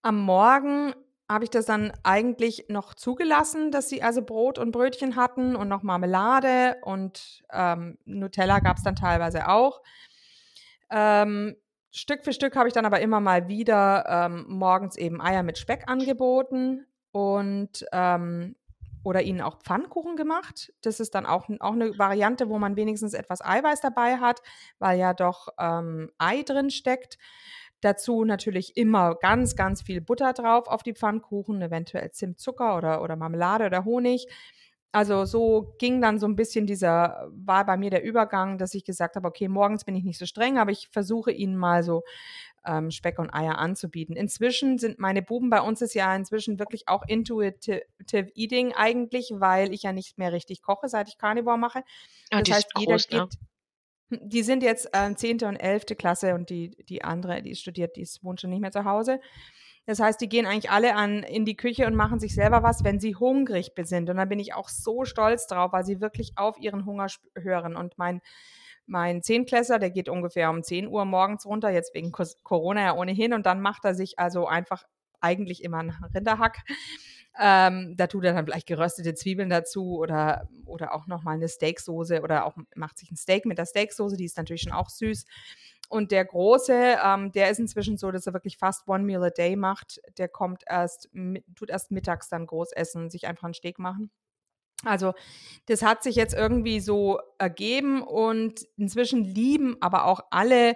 Am 0.01 0.19
Morgen 0.19 0.93
habe 1.31 1.45
ich 1.45 1.49
das 1.49 1.65
dann 1.65 1.91
eigentlich 2.03 2.65
noch 2.67 2.93
zugelassen, 2.93 3.71
dass 3.71 3.89
sie 3.89 4.03
also 4.03 4.21
Brot 4.21 4.57
und 4.57 4.71
Brötchen 4.71 5.15
hatten 5.15 5.55
und 5.55 5.67
noch 5.67 5.83
Marmelade 5.83 6.77
und 6.81 7.43
ähm, 7.51 7.97
Nutella 8.05 8.59
gab 8.59 8.77
es 8.77 8.83
dann 8.83 8.95
teilweise 8.95 9.47
auch. 9.47 9.81
Ähm, 10.89 11.55
Stück 11.91 12.23
für 12.23 12.33
Stück 12.33 12.55
habe 12.55 12.67
ich 12.67 12.73
dann 12.73 12.85
aber 12.85 13.01
immer 13.01 13.19
mal 13.19 13.47
wieder 13.47 14.05
ähm, 14.07 14.45
morgens 14.47 14.95
eben 14.97 15.21
Eier 15.21 15.43
mit 15.43 15.57
Speck 15.57 15.83
angeboten 15.87 16.85
und 17.11 17.85
ähm, 17.91 18.55
oder 19.03 19.21
ihnen 19.23 19.41
auch 19.41 19.57
Pfannkuchen 19.59 20.15
gemacht. 20.15 20.71
Das 20.81 20.99
ist 20.99 21.15
dann 21.15 21.25
auch, 21.25 21.49
auch 21.59 21.73
eine 21.73 21.97
Variante, 21.97 22.49
wo 22.49 22.59
man 22.59 22.75
wenigstens 22.75 23.13
etwas 23.13 23.43
Eiweiß 23.43 23.81
dabei 23.81 24.17
hat, 24.17 24.41
weil 24.79 24.99
ja 24.99 25.13
doch 25.13 25.49
ähm, 25.59 26.11
Ei 26.17 26.43
drin 26.43 26.69
steckt. 26.69 27.17
Dazu 27.81 28.23
natürlich 28.25 28.77
immer 28.77 29.15
ganz, 29.15 29.55
ganz 29.55 29.81
viel 29.81 30.01
Butter 30.01 30.33
drauf 30.33 30.67
auf 30.67 30.83
die 30.83 30.93
Pfannkuchen, 30.93 31.61
eventuell 31.61 32.11
Zimtzucker 32.11 32.77
oder, 32.77 33.01
oder 33.01 33.15
Marmelade 33.15 33.65
oder 33.65 33.85
Honig. 33.85 34.27
Also 34.93 35.23
so 35.25 35.73
ging 35.79 36.01
dann 36.01 36.19
so 36.19 36.27
ein 36.27 36.35
bisschen 36.35 36.67
dieser, 36.67 37.29
war 37.31 37.65
bei 37.65 37.77
mir 37.77 37.89
der 37.89 38.03
Übergang, 38.03 38.57
dass 38.57 38.73
ich 38.73 38.83
gesagt 38.83 39.15
habe, 39.15 39.27
okay, 39.27 39.47
morgens 39.47 39.85
bin 39.85 39.95
ich 39.95 40.03
nicht 40.03 40.19
so 40.19 40.25
streng, 40.25 40.57
aber 40.57 40.71
ich 40.71 40.89
versuche 40.91 41.31
ihnen 41.31 41.55
mal 41.55 41.81
so 41.81 42.03
ähm, 42.65 42.91
Speck 42.91 43.17
und 43.17 43.33
Eier 43.33 43.57
anzubieten. 43.57 44.15
Inzwischen 44.15 44.77
sind 44.77 44.99
meine 44.99 45.21
Buben, 45.21 45.49
bei 45.49 45.61
uns 45.61 45.81
ist 45.81 45.93
ja 45.93 46.13
inzwischen 46.15 46.59
wirklich 46.59 46.87
auch 46.87 47.03
Intuitive 47.07 47.83
Eating 48.35 48.73
eigentlich, 48.73 49.31
weil 49.33 49.73
ich 49.73 49.83
ja 49.83 49.93
nicht 49.93 50.17
mehr 50.17 50.33
richtig 50.33 50.61
koche, 50.61 50.89
seit 50.89 51.07
ich 51.07 51.17
Carnivore 51.17 51.57
mache. 51.57 51.83
Ja, 52.31 52.39
Das 52.39 52.43
die 52.43 52.53
heißt, 52.53 52.67
ist 52.75 52.79
jeder 52.79 52.97
groß, 52.97 53.09
ne? 53.11 53.29
Die 54.21 54.43
sind 54.43 54.63
jetzt 54.63 54.89
äh, 54.93 55.13
10. 55.13 55.43
und 55.43 55.55
11. 55.55 55.85
Klasse 55.97 56.35
und 56.35 56.49
die, 56.49 56.71
die 56.89 57.03
andere, 57.03 57.41
die 57.41 57.55
studiert, 57.55 57.95
die 57.95 58.01
ist, 58.01 58.23
wohnt 58.23 58.41
schon 58.41 58.49
nicht 58.49 58.61
mehr 58.61 58.71
zu 58.71 58.85
Hause. 58.85 59.19
Das 59.85 59.99
heißt, 59.99 60.21
die 60.21 60.29
gehen 60.29 60.45
eigentlich 60.45 60.69
alle 60.69 60.95
an, 60.95 61.23
in 61.23 61.43
die 61.43 61.55
Küche 61.55 61.87
und 61.87 61.95
machen 61.95 62.19
sich 62.19 62.35
selber 62.35 62.61
was, 62.61 62.83
wenn 62.83 62.99
sie 62.99 63.15
hungrig 63.15 63.71
sind. 63.83 64.09
Und 64.09 64.17
da 64.17 64.25
bin 64.25 64.39
ich 64.39 64.53
auch 64.53 64.69
so 64.69 65.05
stolz 65.05 65.47
drauf, 65.47 65.73
weil 65.73 65.85
sie 65.85 66.01
wirklich 66.01 66.33
auf 66.35 66.59
ihren 66.59 66.85
Hunger 66.85 67.07
hören. 67.35 67.75
Und 67.75 67.97
mein, 67.97 68.21
mein 68.85 69.23
Zehnklässler, 69.23 69.79
der 69.79 69.89
geht 69.89 70.07
ungefähr 70.07 70.51
um 70.51 70.61
10 70.61 70.87
Uhr 70.87 71.05
morgens 71.05 71.45
runter, 71.45 71.69
jetzt 71.71 71.95
wegen 71.95 72.11
Corona 72.11 72.81
ja 72.81 72.95
ohnehin. 72.95 73.33
Und 73.33 73.45
dann 73.47 73.59
macht 73.59 73.83
er 73.83 73.95
sich 73.95 74.19
also 74.19 74.45
einfach 74.45 74.83
eigentlich 75.19 75.63
immer 75.63 75.79
einen 75.79 75.95
Rinderhack. 76.13 76.59
Ähm, 77.39 77.95
da 77.95 78.07
tut 78.07 78.25
er 78.25 78.33
dann 78.33 78.45
vielleicht 78.45 78.67
geröstete 78.67 79.13
Zwiebeln 79.13 79.49
dazu 79.49 79.97
oder, 79.97 80.49
oder 80.65 80.93
auch 80.93 81.07
nochmal 81.07 81.35
eine 81.35 81.47
Steaksoße 81.47 82.21
oder 82.21 82.45
auch 82.45 82.57
macht 82.75 82.97
sich 82.97 83.09
ein 83.09 83.15
Steak 83.15 83.45
mit 83.45 83.57
der 83.57 83.65
Steaksoße, 83.65 84.17
die 84.17 84.25
ist 84.25 84.37
natürlich 84.37 84.63
schon 84.63 84.73
auch 84.73 84.89
süß. 84.89 85.25
Und 85.87 86.11
der 86.11 86.23
Große, 86.23 86.97
ähm, 87.03 87.31
der 87.33 87.49
ist 87.49 87.59
inzwischen 87.59 87.97
so, 87.97 88.11
dass 88.11 88.25
er 88.25 88.33
wirklich 88.33 88.57
fast 88.57 88.87
one 88.87 89.03
meal 89.03 89.23
a 89.23 89.29
day 89.29 89.57
macht. 89.57 89.99
Der 90.17 90.29
kommt 90.29 90.63
erst, 90.65 91.09
tut 91.55 91.69
erst 91.69 91.91
mittags 91.91 92.29
dann 92.29 92.45
groß 92.45 92.71
essen, 92.71 93.09
sich 93.09 93.27
einfach 93.27 93.43
einen 93.43 93.53
Steak 93.53 93.77
machen. 93.77 94.09
Also 94.85 95.13
das 95.65 95.83
hat 95.83 96.01
sich 96.01 96.15
jetzt 96.15 96.33
irgendwie 96.33 96.79
so 96.79 97.19
ergeben 97.37 98.01
und 98.01 98.65
inzwischen 98.77 99.23
lieben 99.23 99.77
aber 99.81 100.05
auch 100.05 100.21
alle 100.31 100.75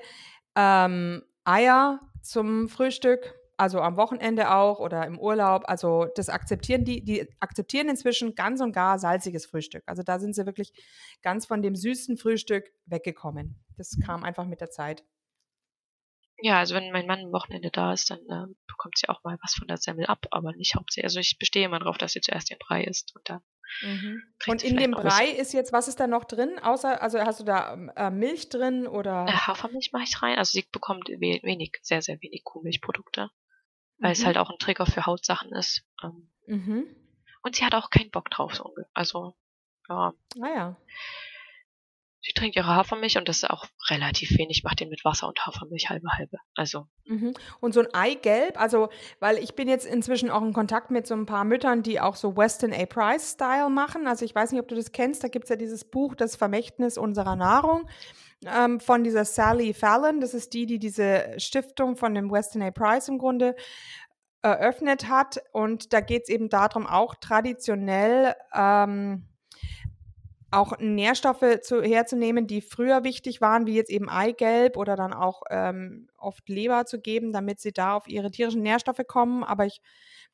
ähm, 0.56 1.24
Eier 1.44 2.02
zum 2.22 2.68
Frühstück, 2.68 3.36
also 3.58 3.80
am 3.80 3.98
Wochenende 3.98 4.52
auch 4.52 4.80
oder 4.80 5.06
im 5.06 5.20
Urlaub. 5.20 5.64
Also 5.66 6.08
das 6.16 6.30
akzeptieren 6.30 6.84
die, 6.84 7.04
die 7.04 7.28
akzeptieren 7.40 7.90
inzwischen 7.90 8.36
ganz 8.36 8.62
und 8.62 8.74
gar 8.74 9.00
salziges 9.00 9.46
Frühstück. 9.46 9.84
Also 9.86 10.04
da 10.04 10.20
sind 10.20 10.36
sie 10.36 10.46
wirklich 10.46 10.74
ganz 11.22 11.46
von 11.46 11.62
dem 11.62 11.76
süßen 11.76 12.18
Frühstück 12.18 12.72
weggekommen. 12.86 13.64
Das 13.78 13.98
kam 14.06 14.24
einfach 14.24 14.46
mit 14.46 14.62
der 14.62 14.70
Zeit. 14.70 15.04
Ja, 16.40 16.60
also 16.60 16.76
wenn 16.76 16.92
mein 16.92 17.08
Mann 17.08 17.26
am 17.26 17.32
Wochenende 17.32 17.70
da 17.72 17.94
ist, 17.94 18.10
dann 18.10 18.20
äh, 18.20 18.54
bekommt 18.68 18.98
sie 18.98 19.08
auch 19.08 19.24
mal 19.24 19.38
was 19.42 19.54
von 19.54 19.68
der 19.68 19.78
Semmel 19.78 20.06
ab, 20.06 20.26
aber 20.32 20.54
nicht 20.54 20.76
hauptsächlich. 20.76 21.06
Also 21.06 21.20
ich 21.20 21.38
bestehe 21.40 21.66
immer 21.66 21.80
darauf, 21.80 21.98
dass 21.98 22.12
sie 22.12 22.22
zuerst 22.22 22.50
den 22.50 22.58
Brei 22.60 22.84
isst 22.84 23.16
und 23.16 23.30
dann. 23.30 23.42
Mhm. 23.82 24.22
Und 24.48 24.64
in 24.64 24.78
dem. 24.78 24.92
Brei 24.92 25.30
ist 25.30 25.54
jetzt, 25.54 25.72
was 25.72 25.88
ist 25.88 26.00
da 26.00 26.08
noch 26.08 26.26
drin? 26.26 26.60
Außer, 26.60 27.02
also 27.02 27.20
hast 27.20 27.40
du 27.40 27.44
da 27.46 27.74
äh, 27.96 28.12
Milch 28.12 28.50
drin 28.50 28.86
oder? 28.86 29.26
Äh, 29.28 29.32
Hafermilch 29.32 29.92
mache 29.94 30.04
ich 30.04 30.22
rein. 30.22 30.38
Also 30.38 30.52
sie 30.52 30.66
bekommt 30.72 31.08
we 31.08 31.40
wenig, 31.44 31.78
sehr, 31.82 32.02
sehr 32.02 32.22
wenig 32.22 32.44
Kuhmilchprodukte, 32.44 33.30
weil 34.00 34.12
es 34.12 34.22
Mhm. 34.22 34.26
halt 34.26 34.38
auch 34.38 34.50
ein 34.50 34.60
Trigger 34.60 34.86
für 34.86 35.06
Hautsachen 35.06 35.52
ist. 35.54 35.84
Ähm, 36.04 36.30
Mhm. 36.48 36.88
und 37.44 37.56
sie 37.56 37.66
hat 37.66 37.76
auch 37.76 37.90
keinen 37.90 38.12
Bock 38.12 38.30
drauf. 38.30 38.56
So. 38.56 38.76
Also, 38.94 39.36
ja, 39.90 40.14
Ah 40.42 40.76
sie 42.26 42.34
trinkt 42.34 42.56
ihre 42.56 42.76
Hafermilch 42.76 43.18
und 43.18 43.30
das 43.30 43.38
ist 43.38 43.50
auch 43.50 43.68
relativ 43.90 44.32
wenig. 44.32 44.58
Ich 44.58 44.64
mache 44.64 44.76
den 44.76 44.90
mit 44.90 45.06
Wasser 45.06 45.28
und 45.28 45.46
Hafermilch 45.46 45.90
halbe 45.90 46.10
halbe. 46.10 46.38
Also, 46.56 46.88
Mhm. 47.08 47.34
Und 47.60 47.74
so 47.74 47.82
ein 47.82 47.94
Eigelb, 47.94 48.60
also, 48.60 48.90
weil 49.20 49.38
ich 49.38 49.54
bin 49.54 49.68
jetzt 49.68 49.86
inzwischen 49.86 50.32
auch 50.32 50.42
in 50.42 50.54
Kontakt 50.54 50.90
mit 50.90 51.06
so 51.06 51.14
ein 51.14 51.28
paar 51.28 51.44
Müttern, 51.44 51.84
die 51.84 52.00
auch 52.00 52.16
so 52.16 52.36
Weston 52.36 52.74
A. 52.74 52.86
Price-Style 52.88 53.70
machen. 53.70 54.08
Also 54.08 54.26
ich 54.26 54.34
weiß 54.34 54.52
nicht, 54.52 54.62
ob 54.62 54.68
du 54.68 54.76
das 54.76 54.92
kennst, 54.92 55.24
da 55.24 55.28
gibt 55.28 55.46
es 55.46 55.50
ja 55.50 55.56
dieses 55.56 55.86
Buch 55.86 56.16
Das 56.16 56.36
Vermächtnis 56.36 56.98
unserer 56.98 57.36
Nahrung 57.36 57.88
ähm, 58.46 58.80
von 58.80 59.04
dieser 59.04 59.24
Sally 59.24 59.76
Fallon. 59.76 60.20
Das 60.20 60.34
ist 60.34 60.54
die, 60.54 60.66
die 60.66 60.80
diese 60.80 61.36
Stiftung 61.38 61.96
von 61.96 62.16
dem 62.16 62.32
Weston 62.32 62.64
A. 62.64 62.72
Price 62.72 63.08
im 63.08 63.20
Grunde 63.20 63.56
eröffnet 64.42 65.08
hat. 65.08 65.40
Und 65.52 65.94
da 65.94 66.02
geht 66.02 66.24
es 66.24 66.30
eben 66.30 66.50
darum, 66.50 66.88
auch 66.88 67.14
traditionell 67.14 68.34
ähm, 68.52 69.28
auch 70.52 70.78
Nährstoffe 70.80 71.62
zu, 71.62 71.82
herzunehmen, 71.82 72.48
die 72.48 72.62
früher 72.62 73.04
wichtig 73.04 73.42
waren, 73.42 73.66
wie 73.68 73.76
jetzt 73.76 73.90
eben 73.90 74.10
Eigelb 74.10 74.78
oder 74.78 74.96
dann 74.96 75.14
auch 75.14 75.42
ähm, 75.50 76.08
oft 76.18 76.48
Leber 76.48 76.86
zu 76.86 77.00
geben, 77.00 77.34
damit 77.34 77.60
sie 77.60 77.72
da 77.74 77.96
auf 77.96 78.08
ihre 78.08 78.32
tierischen 78.32 78.62
Nährstoffe 78.62 79.02
kommen. 79.08 79.44
Aber 79.44 79.66
ich 79.66 79.82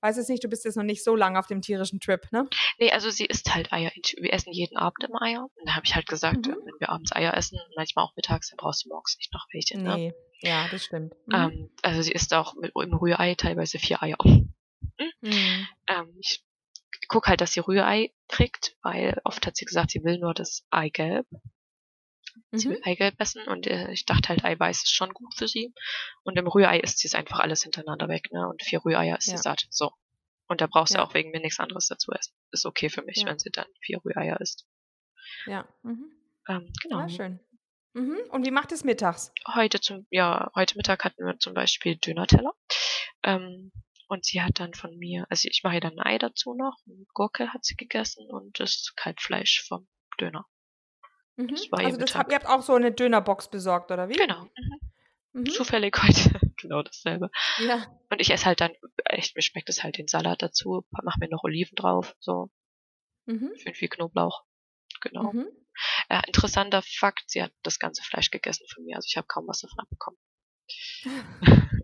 weiß 0.01 0.17
es 0.17 0.27
nicht, 0.27 0.43
du 0.43 0.47
bist 0.47 0.65
jetzt 0.65 0.75
noch 0.77 0.83
nicht 0.83 1.03
so 1.03 1.15
lange 1.15 1.37
auf 1.39 1.47
dem 1.47 1.61
tierischen 1.61 1.99
Trip, 1.99 2.27
ne? 2.31 2.47
nee, 2.79 2.91
also 2.91 3.09
sie 3.11 3.25
isst 3.25 3.53
halt 3.53 3.71
Eier. 3.71 3.91
Wir 4.17 4.33
essen 4.33 4.51
jeden 4.51 4.77
Abend 4.77 5.03
immer 5.03 5.21
Eier. 5.21 5.43
Und 5.43 5.67
da 5.67 5.75
habe 5.75 5.85
ich 5.85 5.95
halt 5.95 6.07
gesagt, 6.07 6.47
Mhm. 6.47 6.55
wenn 6.65 6.79
wir 6.79 6.89
abends 6.89 7.15
Eier 7.15 7.35
essen, 7.35 7.59
manchmal 7.75 8.05
auch 8.05 8.15
mittags, 8.15 8.49
dann 8.49 8.57
brauchst 8.57 8.85
du 8.85 8.89
morgens 8.89 9.17
nicht 9.17 9.31
noch 9.33 9.45
welche. 9.53 9.79
Ne? 9.79 9.95
Nee, 9.95 10.13
ja, 10.39 10.67
das 10.71 10.85
stimmt. 10.85 11.13
Mhm. 11.27 11.35
Ähm, 11.35 11.69
also 11.83 12.01
sie 12.01 12.11
isst 12.11 12.33
auch 12.33 12.55
mit, 12.55 12.71
im 12.75 12.93
Rührei 12.95 13.35
teilweise 13.35 13.79
vier 13.79 14.01
Eier. 14.03 14.17
Mhm. 15.21 15.67
Ähm, 15.87 16.15
ich 16.19 16.43
guck 17.07 17.27
halt, 17.27 17.41
dass 17.41 17.51
sie 17.53 17.59
Rührei 17.61 18.13
kriegt, 18.27 18.75
weil 18.81 19.19
oft 19.23 19.45
hat 19.45 19.55
sie 19.57 19.65
gesagt, 19.65 19.91
sie 19.91 20.03
will 20.03 20.17
nur 20.19 20.33
das 20.33 20.65
Eigelb. 20.69 21.27
Sie 22.51 22.67
Mhm. 22.67 22.71
will 22.73 22.81
Eigelb 22.85 23.15
essen 23.19 23.43
und 23.47 23.67
äh, 23.67 23.91
ich 23.91 24.05
dachte 24.05 24.29
halt, 24.29 24.45
Eiweiß 24.45 24.83
ist 24.83 24.93
schon 24.93 25.13
gut 25.13 25.33
für 25.35 25.47
sie. 25.47 25.73
Und 26.23 26.37
im 26.37 26.47
Rührei 26.47 26.79
isst 26.79 26.99
sie 26.99 27.07
es 27.07 27.15
einfach 27.15 27.39
alles 27.39 27.63
hintereinander 27.63 28.07
weg, 28.07 28.31
ne? 28.31 28.47
Und 28.47 28.63
vier 28.63 28.83
Rühreier 28.85 29.17
ist 29.17 29.27
Ja. 29.27 29.37
sie 29.37 29.43
satt. 29.43 29.67
So. 29.69 29.91
Und 30.47 30.61
da 30.61 30.67
brauchst 30.67 30.93
Ja. 30.93 30.99
du 31.01 31.07
auch 31.07 31.13
wegen 31.13 31.31
mir 31.31 31.39
nichts 31.41 31.59
anderes 31.59 31.87
dazu 31.87 32.11
essen. 32.11 32.33
Ist 32.51 32.65
okay 32.65 32.89
für 32.89 33.01
mich, 33.03 33.17
Ja. 33.17 33.25
wenn 33.27 33.39
sie 33.39 33.51
dann 33.51 33.67
vier 33.81 33.99
Rühreier 34.03 34.39
isst. 34.39 34.65
Ja. 35.45 35.67
Mhm. 35.83 36.11
Ähm, 36.47 36.71
genau. 36.81 36.97
Ah, 36.99 37.09
schön. 37.09 37.39
Mhm. 37.93 38.17
Und 38.29 38.45
wie 38.45 38.51
macht 38.51 38.71
es 38.71 38.83
mittags? 38.85 39.33
heute 39.53 39.79
zum, 39.81 40.07
ja, 40.09 40.49
heute 40.55 40.77
Mittag 40.77 41.03
hatten 41.03 41.25
wir 41.25 41.37
zum 41.39 41.53
Beispiel 41.53 41.97
Dönerteller. 41.97 42.53
Ähm, 43.23 43.71
und 44.11 44.25
sie 44.25 44.41
hat 44.41 44.59
dann 44.59 44.73
von 44.73 44.97
mir, 44.97 45.25
also 45.29 45.47
ich 45.49 45.61
mache 45.63 45.75
ihr 45.75 45.79
dann 45.79 45.97
ein 45.97 46.05
Ei 46.05 46.17
dazu 46.17 46.53
noch, 46.53 46.77
eine 46.85 47.05
Gurke 47.13 47.53
hat 47.53 47.63
sie 47.63 47.77
gegessen 47.77 48.29
und 48.29 48.59
das 48.59 48.91
Kalbfleisch 48.97 49.63
vom 49.65 49.87
Döner. 50.19 50.45
Mhm. 51.37 51.47
Das 51.47 51.71
war 51.71 51.79
Also 51.79 51.97
das 51.97 52.13
habt, 52.13 52.29
ihr 52.29 52.35
habt 52.35 52.45
auch 52.45 52.61
so 52.61 52.73
eine 52.73 52.91
Dönerbox 52.91 53.49
besorgt, 53.49 53.89
oder 53.89 54.09
wie? 54.09 54.13
Genau. 54.17 54.43
Mhm. 54.43 54.79
Mhm. 55.31 55.45
Zufällig 55.45 55.95
heute 56.03 56.41
genau 56.57 56.83
dasselbe. 56.83 57.31
Ja. 57.59 57.87
Und 58.09 58.19
ich 58.19 58.31
esse 58.31 58.45
halt 58.47 58.59
dann, 58.59 58.73
echt, 59.05 59.33
mir 59.37 59.41
schmeckt 59.41 59.69
es 59.69 59.81
halt 59.81 59.97
den 59.97 60.09
Salat 60.09 60.41
dazu, 60.41 60.85
mach 61.03 61.15
mir 61.17 61.29
noch 61.29 61.45
Oliven 61.45 61.75
drauf, 61.75 62.13
so, 62.19 62.51
Mhm. 63.27 63.53
schön 63.55 63.75
viel 63.75 63.87
Knoblauch. 63.87 64.43
Genau. 64.99 65.31
Mhm. 65.31 65.47
Äh, 66.09 66.21
interessanter 66.27 66.81
Fakt, 66.81 67.23
sie 67.27 67.41
hat 67.41 67.53
das 67.63 67.79
ganze 67.79 68.03
Fleisch 68.03 68.29
gegessen 68.29 68.65
von 68.73 68.83
mir, 68.83 68.97
also 68.97 69.05
ich 69.07 69.15
habe 69.15 69.27
kaum 69.27 69.47
was 69.47 69.59
davon 69.61 69.79
abbekommen. 69.79 70.19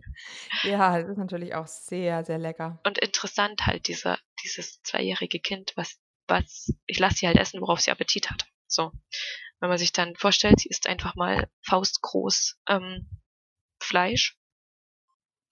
Ja, 0.64 1.00
das 1.00 1.10
ist 1.10 1.18
natürlich 1.18 1.54
auch 1.54 1.66
sehr, 1.66 2.24
sehr 2.24 2.38
lecker. 2.38 2.80
und 2.84 2.98
interessant 2.98 3.66
halt 3.66 3.88
dieser, 3.88 4.18
dieses 4.42 4.82
zweijährige 4.82 5.38
Kind, 5.38 5.72
was, 5.76 6.00
was, 6.26 6.72
ich 6.86 6.98
lasse 6.98 7.18
sie 7.18 7.26
halt 7.26 7.36
essen, 7.36 7.60
worauf 7.60 7.80
sie 7.80 7.90
Appetit 7.90 8.30
hat. 8.30 8.46
So. 8.66 8.92
Wenn 9.60 9.68
man 9.68 9.78
sich 9.78 9.92
dann 9.92 10.16
vorstellt, 10.16 10.60
sie 10.60 10.68
isst 10.68 10.86
einfach 10.86 11.14
mal 11.14 11.48
faustgroß 11.62 12.58
ähm, 12.68 13.08
Fleisch 13.80 14.36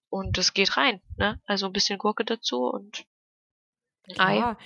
und 0.09 0.39
es 0.39 0.55
geht 0.55 0.77
rein, 0.77 1.01
ne? 1.17 1.41
Also 1.47 1.67
ein 1.67 1.73
bisschen 1.73 1.99
Gurke 1.99 2.25
dazu 2.25 2.69
und 2.69 3.05
ein 4.09 4.21
Ei. 4.21 4.37
Ja. 4.37 4.59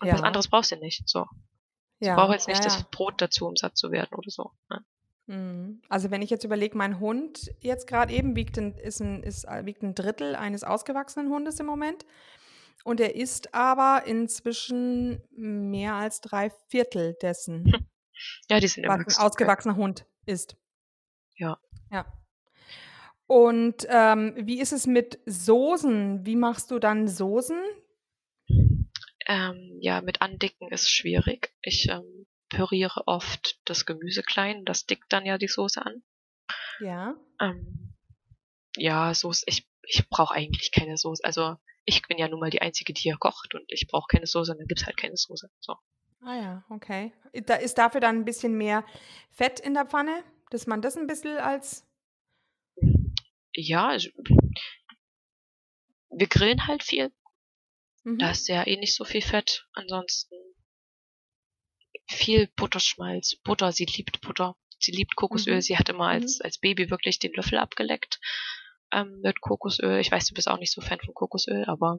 Und 0.00 0.08
ja. 0.08 0.14
was 0.14 0.22
anderes 0.22 0.48
brauchst 0.48 0.72
du 0.72 0.76
nicht. 0.76 1.08
So. 1.08 1.26
Ja, 1.98 2.14
braucht 2.14 2.32
jetzt 2.32 2.48
nicht 2.48 2.58
ja, 2.58 2.64
das. 2.64 2.84
Brot 2.90 3.20
dazu, 3.20 3.46
um 3.46 3.56
satt 3.56 3.76
zu 3.76 3.90
werden 3.90 4.14
oder 4.14 4.30
so. 4.30 4.52
Ne? 4.68 4.84
Mhm. 5.30 5.80
Also 5.88 6.10
wenn 6.10 6.22
ich 6.22 6.30
jetzt 6.30 6.42
überlege, 6.42 6.76
mein 6.76 6.98
Hund 6.98 7.54
jetzt 7.60 7.86
gerade 7.86 8.12
eben 8.12 8.34
wiegt 8.34 8.58
ein, 8.58 8.74
ist 8.74 9.00
ein, 9.00 9.22
ist, 9.22 9.44
äh, 9.44 9.64
wiegt 9.64 9.82
ein 9.82 9.94
Drittel 9.94 10.34
eines 10.34 10.64
ausgewachsenen 10.64 11.30
Hundes 11.30 11.60
im 11.60 11.66
Moment. 11.66 12.04
Und 12.82 12.98
er 12.98 13.14
isst 13.14 13.54
aber 13.54 14.06
inzwischen 14.06 15.22
mehr 15.30 15.94
als 15.94 16.20
drei 16.20 16.50
Viertel 16.68 17.16
dessen, 17.22 17.72
Ja, 18.50 18.58
die 18.58 18.66
sind 18.66 18.88
was 18.88 19.18
ein 19.18 19.24
ausgewachsener 19.24 19.76
Hund 19.76 20.04
isst. 20.26 20.56
Ja. 21.36 21.58
Ja. 21.92 22.06
Und 23.26 23.86
ähm, 23.88 24.34
wie 24.36 24.60
ist 24.60 24.72
es 24.72 24.88
mit 24.88 25.20
Soßen? 25.26 26.26
Wie 26.26 26.36
machst 26.36 26.72
du 26.72 26.80
dann 26.80 27.06
Soßen? 27.06 27.60
Ähm, 29.28 29.78
ja, 29.80 30.00
mit 30.00 30.22
Andicken 30.22 30.68
ist 30.72 30.90
schwierig. 30.90 31.52
Ich 31.62 31.88
ähm, 31.88 32.26
püriere 32.50 33.06
oft 33.06 33.58
das 33.64 33.86
Gemüse 33.86 34.22
klein, 34.22 34.64
das 34.66 34.84
dickt 34.84 35.10
dann 35.12 35.24
ja 35.24 35.38
die 35.38 35.48
Soße 35.48 35.80
an. 35.84 36.02
Ja. 36.80 37.16
Ähm, 37.40 37.94
ja, 38.76 39.14
Soße, 39.14 39.44
ich, 39.46 39.66
ich 39.82 40.08
brauche 40.10 40.34
eigentlich 40.34 40.72
keine 40.72 40.96
Soße. 40.98 41.24
Also 41.24 41.56
ich 41.84 42.02
bin 42.02 42.18
ja 42.18 42.28
nun 42.28 42.40
mal 42.40 42.50
die 42.50 42.60
Einzige, 42.60 42.92
die 42.92 43.00
hier 43.00 43.16
kocht 43.16 43.54
und 43.54 43.64
ich 43.68 43.86
brauche 43.88 44.08
keine 44.08 44.26
Soße, 44.26 44.54
dann 44.56 44.66
gibt's 44.66 44.84
halt 44.84 44.96
keine 44.96 45.16
Soße. 45.16 45.50
So. 45.60 45.76
Ah 46.22 46.36
ja, 46.36 46.64
okay. 46.68 47.12
Da 47.46 47.54
ist 47.54 47.78
dafür 47.78 48.00
dann 48.00 48.16
ein 48.16 48.24
bisschen 48.24 48.54
mehr 48.54 48.84
Fett 49.30 49.60
in 49.60 49.74
der 49.74 49.86
Pfanne, 49.86 50.22
dass 50.50 50.66
man 50.66 50.82
das 50.82 50.96
ein 50.96 51.06
bisschen 51.06 51.38
als 51.38 51.86
Ja, 53.52 53.88
also, 53.88 54.10
wir 56.10 56.26
grillen 56.26 56.66
halt 56.66 56.82
viel. 56.82 57.12
Mhm. 58.04 58.18
Da 58.18 58.30
ist 58.30 58.48
ja 58.48 58.66
eh 58.66 58.76
nicht 58.76 58.94
so 58.94 59.04
viel 59.04 59.22
Fett. 59.22 59.66
Ansonsten 59.72 60.34
viel 62.10 62.48
Butterschmalz. 62.56 63.36
Butter, 63.44 63.72
sie 63.72 63.84
liebt 63.86 64.20
Butter. 64.20 64.56
Sie 64.78 64.92
liebt 64.92 65.14
Kokosöl. 65.16 65.56
Mhm. 65.56 65.60
Sie 65.60 65.76
hat 65.78 65.88
immer 65.90 66.06
als, 66.08 66.40
als 66.40 66.58
Baby 66.58 66.90
wirklich 66.90 67.18
den 67.18 67.32
Löffel 67.34 67.58
abgeleckt 67.58 68.18
ähm, 68.92 69.20
mit 69.22 69.40
Kokosöl. 69.40 69.98
Ich 70.00 70.10
weiß, 70.10 70.26
du 70.26 70.34
bist 70.34 70.48
auch 70.48 70.58
nicht 70.58 70.72
so 70.72 70.80
Fan 70.80 70.98
von 71.04 71.12
Kokosöl, 71.14 71.64
aber 71.66 71.98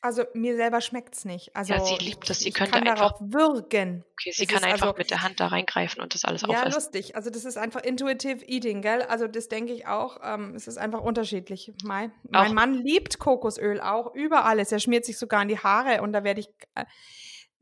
Also 0.00 0.24
mir 0.32 0.56
selber 0.56 0.80
schmeckt's 0.80 1.24
nicht. 1.26 1.54
Also 1.54 1.74
Ja, 1.74 1.84
sie 1.84 1.96
liebt 1.96 2.24
ich, 2.24 2.28
das. 2.28 2.38
Sie 2.40 2.48
ich 2.48 2.54
könnte 2.54 2.72
kann 2.72 2.88
einfach- 2.88 3.12
darauf 3.12 3.20
würgen. 3.20 4.02
okay, 4.12 4.32
sie 4.32 4.44
Es 4.44 4.48
kann 4.48 4.64
einfach 4.64 4.86
also- 4.88 4.98
mit 4.98 5.10
der 5.10 5.22
Hand 5.22 5.40
da 5.40 5.48
reingreifen 5.48 6.00
und 6.02 6.14
das 6.14 6.24
alles 6.24 6.40
Ja, 6.42 6.48
aufessen. 6.48 6.72
lustig. 6.72 7.16
Also 7.16 7.28
das 7.30 7.44
ist 7.44 7.58
einfach 7.58 7.82
intuitive 7.82 8.44
Eating, 8.46 8.80
gell? 8.80 9.02
Also 9.02 9.28
das 9.28 9.48
denke 9.48 9.74
ich 9.74 9.86
auch. 9.86 10.18
Ähm, 10.24 10.54
es 10.54 10.66
ist 10.66 10.78
einfach 10.78 11.00
unterschiedlich. 11.02 11.70
Mein, 11.84 12.12
mein 12.30 12.48
Auch- 12.48 12.52
Mann 12.54 12.74
liebt 12.74 13.18
Kokosöl 13.18 13.78
auch 13.80 14.14
über 14.14 14.46
alles. 14.46 14.72
Er 14.72 14.80
schmiert 14.80 15.04
sich 15.04 15.18
sogar 15.18 15.42
in 15.42 15.48
die 15.48 15.58
Haare 15.58 16.00
und 16.02 16.12
da 16.14 16.24
werde 16.24 16.40
ich. 16.40 16.48
Äh, 16.74 16.86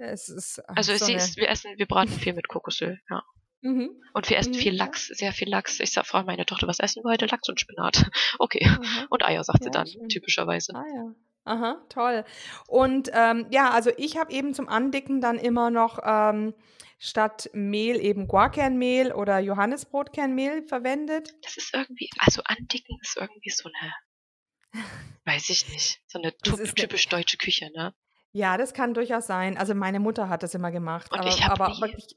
es 0.00 0.28
ist 0.28 0.58
Also 0.68 0.96
so 0.96 1.04
sie 1.06 1.14
ist, 1.14 1.36
wir 1.36 1.48
essen, 1.48 1.72
wir 1.76 1.86
braten 1.86 2.12
viel 2.12 2.32
mit 2.34 2.48
Kokosöl, 2.48 3.00
ja. 3.10 3.22
Mhm. 3.62 3.90
Und 4.14 4.30
wir 4.30 4.38
essen 4.38 4.52
Mhm. 4.52 4.56
viel 4.58 4.74
Lachs, 4.74 5.08
sehr 5.08 5.32
viel 5.32 5.48
Lachs. 5.50 5.80
Ich 5.80 5.92
sag, 5.92 6.06
frage 6.06 6.26
meine 6.26 6.46
Tochter, 6.46 6.66
was 6.66 6.78
essen 6.80 7.02
wir 7.04 7.10
heute? 7.10 7.26
Lachs 7.26 7.48
und 7.48 7.60
Spinat. 7.60 8.10
Okay. 8.38 8.64
Aha. 8.66 9.06
Und 9.10 9.22
Eier, 9.24 9.44
sagt 9.44 9.58
sie 9.62 9.66
Ja, 9.68 9.72
dann, 9.72 9.86
schön. 9.86 10.08
typischerweise. 10.08 10.74
Ah 10.74 10.84
ja. 10.94 11.14
Aha, 11.44 11.84
toll. 11.88 12.24
Und 12.68 13.10
ähm, 13.12 13.46
ja, 13.50 13.70
also 13.70 13.90
ich 13.96 14.16
habe 14.18 14.32
eben 14.32 14.54
zum 14.54 14.68
Andicken 14.68 15.20
dann 15.20 15.38
immer 15.38 15.70
noch 15.70 15.98
ähm, 16.04 16.54
statt 16.98 17.50
Mehl 17.54 17.96
eben 18.00 18.28
Guarkernmehl 18.28 19.12
oder 19.12 19.38
Johannisbrotkernmehl 19.38 20.62
verwendet. 20.66 21.34
Das 21.42 21.56
ist 21.56 21.74
irgendwie, 21.74 22.08
also 22.18 22.42
andicken 22.44 22.98
ist 23.02 23.16
irgendwie 23.18 23.50
so 23.50 23.68
eine, 23.72 24.82
weiß 25.24 25.48
ich 25.50 25.68
nicht, 25.70 26.00
so 26.06 26.18
eine- 26.18 26.36
typisch 26.38 27.08
deutsche 27.08 27.36
Küche, 27.38 27.70
ne? 27.74 27.94
Ja, 28.32 28.56
das 28.56 28.74
kann 28.74 28.94
durchaus 28.94 29.26
sein. 29.26 29.58
Also 29.58 29.74
meine 29.74 30.00
Mutter 30.00 30.28
hat 30.28 30.42
das 30.42 30.54
immer 30.54 30.70
gemacht. 30.70 31.10
Und 31.12 31.18
aber, 31.20 31.28
ich 31.28 31.44
hab 31.44 31.60
aber 31.60 31.74
nie- 31.74 31.80
wirklich, 31.80 32.16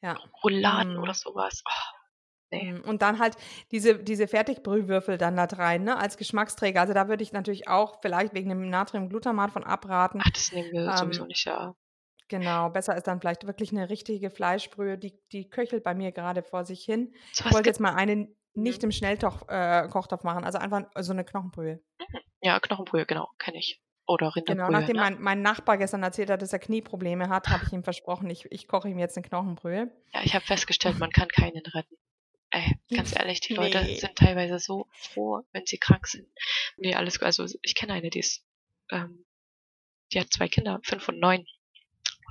ja. 0.00 0.16
Rouladen 0.44 0.96
Mm. 0.96 1.02
oder 1.02 1.14
sowas. 1.14 1.62
Oh, 1.66 1.98
Nee. 2.54 2.72
Mm, 2.72 2.82
Und 2.86 3.00
dann 3.00 3.18
halt 3.18 3.36
diese, 3.70 3.98
diese 3.98 4.28
Fertigbrühwürfel 4.28 5.16
dann 5.16 5.36
da 5.36 5.44
rein, 5.44 5.84
ne, 5.84 5.96
als 5.96 6.18
Geschmacksträger. 6.18 6.82
Also 6.82 6.92
da 6.92 7.08
würde 7.08 7.22
ich 7.22 7.32
natürlich 7.32 7.66
auch 7.66 8.00
vielleicht 8.02 8.34
wegen 8.34 8.50
dem 8.50 8.68
Natriumglutamat 8.68 9.50
von 9.52 9.64
abraten. 9.64 10.20
ach, 10.22 10.28
das 10.30 10.52
nehmen 10.52 10.70
wir 10.70 10.86
Ähm, 10.86 10.96
sowieso 10.98 11.24
nicht, 11.24 11.46
ja. 11.46 11.74
Genau, 12.28 12.68
besser 12.68 12.94
ist 12.94 13.06
dann 13.06 13.20
vielleicht 13.20 13.46
wirklich 13.46 13.72
eine 13.72 13.88
richtige 13.88 14.28
Fleischbrühe, 14.30 14.98
die, 14.98 15.18
die 15.32 15.48
köchelt 15.48 15.82
bei 15.82 15.94
mir 15.94 16.12
gerade 16.12 16.42
vor 16.42 16.64
sich 16.66 16.84
hin. 16.84 17.14
Ich 17.32 17.38
Sowas 17.38 17.54
wollte 17.54 17.68
jetzt 17.70 17.80
mal 17.80 17.94
einen, 17.94 18.36
nicht 18.54 18.84
im 18.84 18.92
Schnellkochtopf 18.92 19.48
äh, 19.50 19.88
Kochtopf 19.88 20.22
machen, 20.22 20.44
also 20.44 20.58
einfach 20.58 20.82
so 21.00 21.12
eine 21.12 21.24
Knochenbrühe. 21.24 21.82
Ja, 22.42 22.60
Knochenbrühe, 22.60 23.06
genau, 23.06 23.30
kenne 23.38 23.58
ich. 23.58 23.80
Oder 24.06 24.32
Genau, 24.34 24.66
Rinderbrühe. 24.66 24.72
nachdem 24.80 24.96
ne? 24.96 25.02
mein, 25.02 25.20
mein 25.22 25.42
Nachbar 25.42 25.78
gestern 25.78 26.02
erzählt 26.02 26.28
hat, 26.30 26.42
dass 26.42 26.52
er 26.52 26.58
Knieprobleme 26.58 27.28
hat, 27.28 27.48
habe 27.48 27.64
ich 27.64 27.72
ihm 27.72 27.84
versprochen, 27.84 28.28
ich, 28.30 28.46
ich 28.50 28.66
koche 28.66 28.88
ihm 28.88 28.98
jetzt 28.98 29.16
eine 29.16 29.26
Knochenbrühe. 29.26 29.90
Ja, 30.12 30.22
ich 30.24 30.34
habe 30.34 30.44
festgestellt, 30.44 30.98
man 30.98 31.10
kann 31.10 31.28
keinen 31.28 31.62
retten. 31.66 31.96
Ey, 32.50 32.72
ganz 32.94 33.16
ehrlich, 33.16 33.40
die 33.40 33.54
Leute 33.54 33.82
Nee. 33.82 33.96
sind 33.96 34.14
teilweise 34.16 34.58
so 34.58 34.86
froh, 34.92 35.40
wenn 35.52 35.64
sie 35.64 35.78
krank 35.78 36.06
sind. 36.06 36.28
Nee, 36.76 36.94
alles 36.94 37.18
gut. 37.18 37.24
Also 37.26 37.46
ich 37.62 37.74
kenne 37.74 37.94
eine, 37.94 38.10
die 38.10 38.18
ist, 38.18 38.44
ähm, 38.90 39.24
die 40.12 40.20
hat 40.20 40.30
zwei 40.32 40.48
Kinder, 40.48 40.80
fünf 40.82 41.08
und 41.08 41.18
neun. 41.18 41.46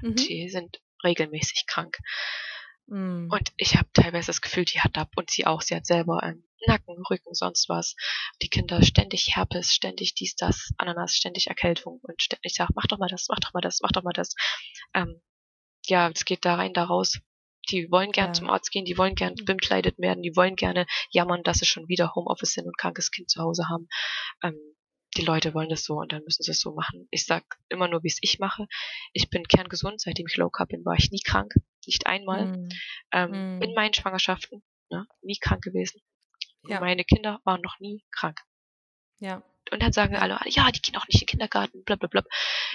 Mhm. 0.02 0.16
Die 0.16 0.50
sind 0.50 0.80
regelmäßig 1.04 1.66
krank. 1.68 1.98
Mm. 2.92 3.30
Und 3.32 3.54
ich 3.56 3.78
habe 3.78 3.88
teilweise 3.94 4.28
das 4.28 4.42
Gefühl, 4.42 4.66
die 4.66 4.82
hat 4.82 4.98
ab 4.98 5.12
und 5.16 5.32
sie 5.32 5.46
auch, 5.46 5.62
sie 5.62 5.76
hat 5.76 5.86
selber 5.86 6.22
ähm, 6.24 6.44
Nacken, 6.68 6.96
Rücken, 7.10 7.34
sonst 7.34 7.70
was. 7.70 7.96
Die 8.42 8.50
Kinder 8.50 8.84
ständig 8.84 9.36
Herpes, 9.36 9.74
ständig 9.74 10.14
dies, 10.14 10.36
das, 10.36 10.72
Ananas, 10.78 11.16
ständig 11.16 11.48
Erkältung 11.48 12.00
und 12.04 12.22
ständig 12.22 12.54
sagt, 12.54 12.72
mach 12.76 12.86
doch 12.88 13.00
mal 13.00 13.08
das, 13.08 13.28
mach 13.30 13.39
doch 13.39 13.54
mal 13.54 13.62
das, 13.62 13.80
mach 13.82 13.92
doch 13.92 14.04
mal 14.04 14.12
das. 14.14 14.36
Ähm, 14.94 15.22
ja, 15.88 16.10
es 16.10 16.26
geht 16.26 16.44
da 16.44 16.56
rein, 16.56 16.74
da 16.74 16.84
raus. 16.84 17.20
Die 17.70 17.89
wollen 17.92 18.12
gern 18.12 18.28
Ja. 18.28 18.34
zum 18.34 18.50
Arzt 18.50 18.72
gehen, 18.72 18.86
die 18.86 18.98
wollen 18.98 19.16
gern 19.16 19.36
bemkleidet 19.46 19.98
werden, 19.98 20.22
die 20.22 20.36
wollen 20.36 20.56
gerne 20.58 20.86
jammern, 21.12 21.44
dass 21.44 21.60
sie 21.60 21.66
schon 21.66 21.88
wieder 21.88 22.14
Homeoffice 22.14 22.54
sind 22.54 22.66
und 22.66 22.78
krankes 22.78 23.12
Kind 23.12 23.30
zu 23.30 23.42
Hause 23.42 23.70
haben. 23.70 23.88
Ähm, 24.44 24.60
die 25.18 25.24
Leute 25.24 25.53
wollen 25.53 25.70
das 25.70 25.84
so 25.84 25.95
und 25.95 26.12
dann 26.14 26.24
müssen 26.24 26.43
sie 26.43 26.51
es 26.51 26.62
so 26.62 26.74
machen. 26.74 27.07
Ich 27.12 27.26
sag 27.26 27.43
immer 27.70 27.88
nur, 27.88 28.01
wie 28.03 28.07
es 28.07 28.18
ich 28.22 28.39
mache. 28.39 28.66
Ich 29.14 29.30
bin 29.30 29.43
kerngesund, 29.47 29.99
seitdem 29.99 30.28
ich 30.28 30.38
Low 30.38 30.49
Carb 30.49 30.70
bin, 30.70 30.86
war 30.86 30.95
ich 30.95 31.12
nie 31.12 31.20
krank, 31.22 31.53
nicht 31.86 32.07
einmal 32.07 32.45
Mm. 32.47 32.70
ähm, 33.12 33.57
Mm. 33.57 33.62
in 33.62 33.74
meinen 33.74 33.93
Schwangerschaften, 33.93 34.64
ne, 34.89 35.05
nie 35.22 35.38
krank 35.38 35.64
gewesen. 35.64 36.01
Ja. 36.68 36.80
Meine 36.80 37.03
Kinder 37.03 37.39
waren 37.43 37.62
noch 37.62 37.80
nie 37.80 38.03
krank. 38.12 38.39
Ja. 39.20 39.43
Und 39.72 39.82
dann 39.84 39.91
sagen 39.93 40.16
alle, 40.16 40.39
ja, 40.47 40.72
die 40.72 40.82
gehen 40.82 40.95
auch 40.97 41.07
nicht 41.07 41.16
in 41.22 41.26
den 41.26 41.28
Kindergarten, 41.28 41.84
bla 41.84 41.95
bla 41.95 42.07
bla. 42.07 42.24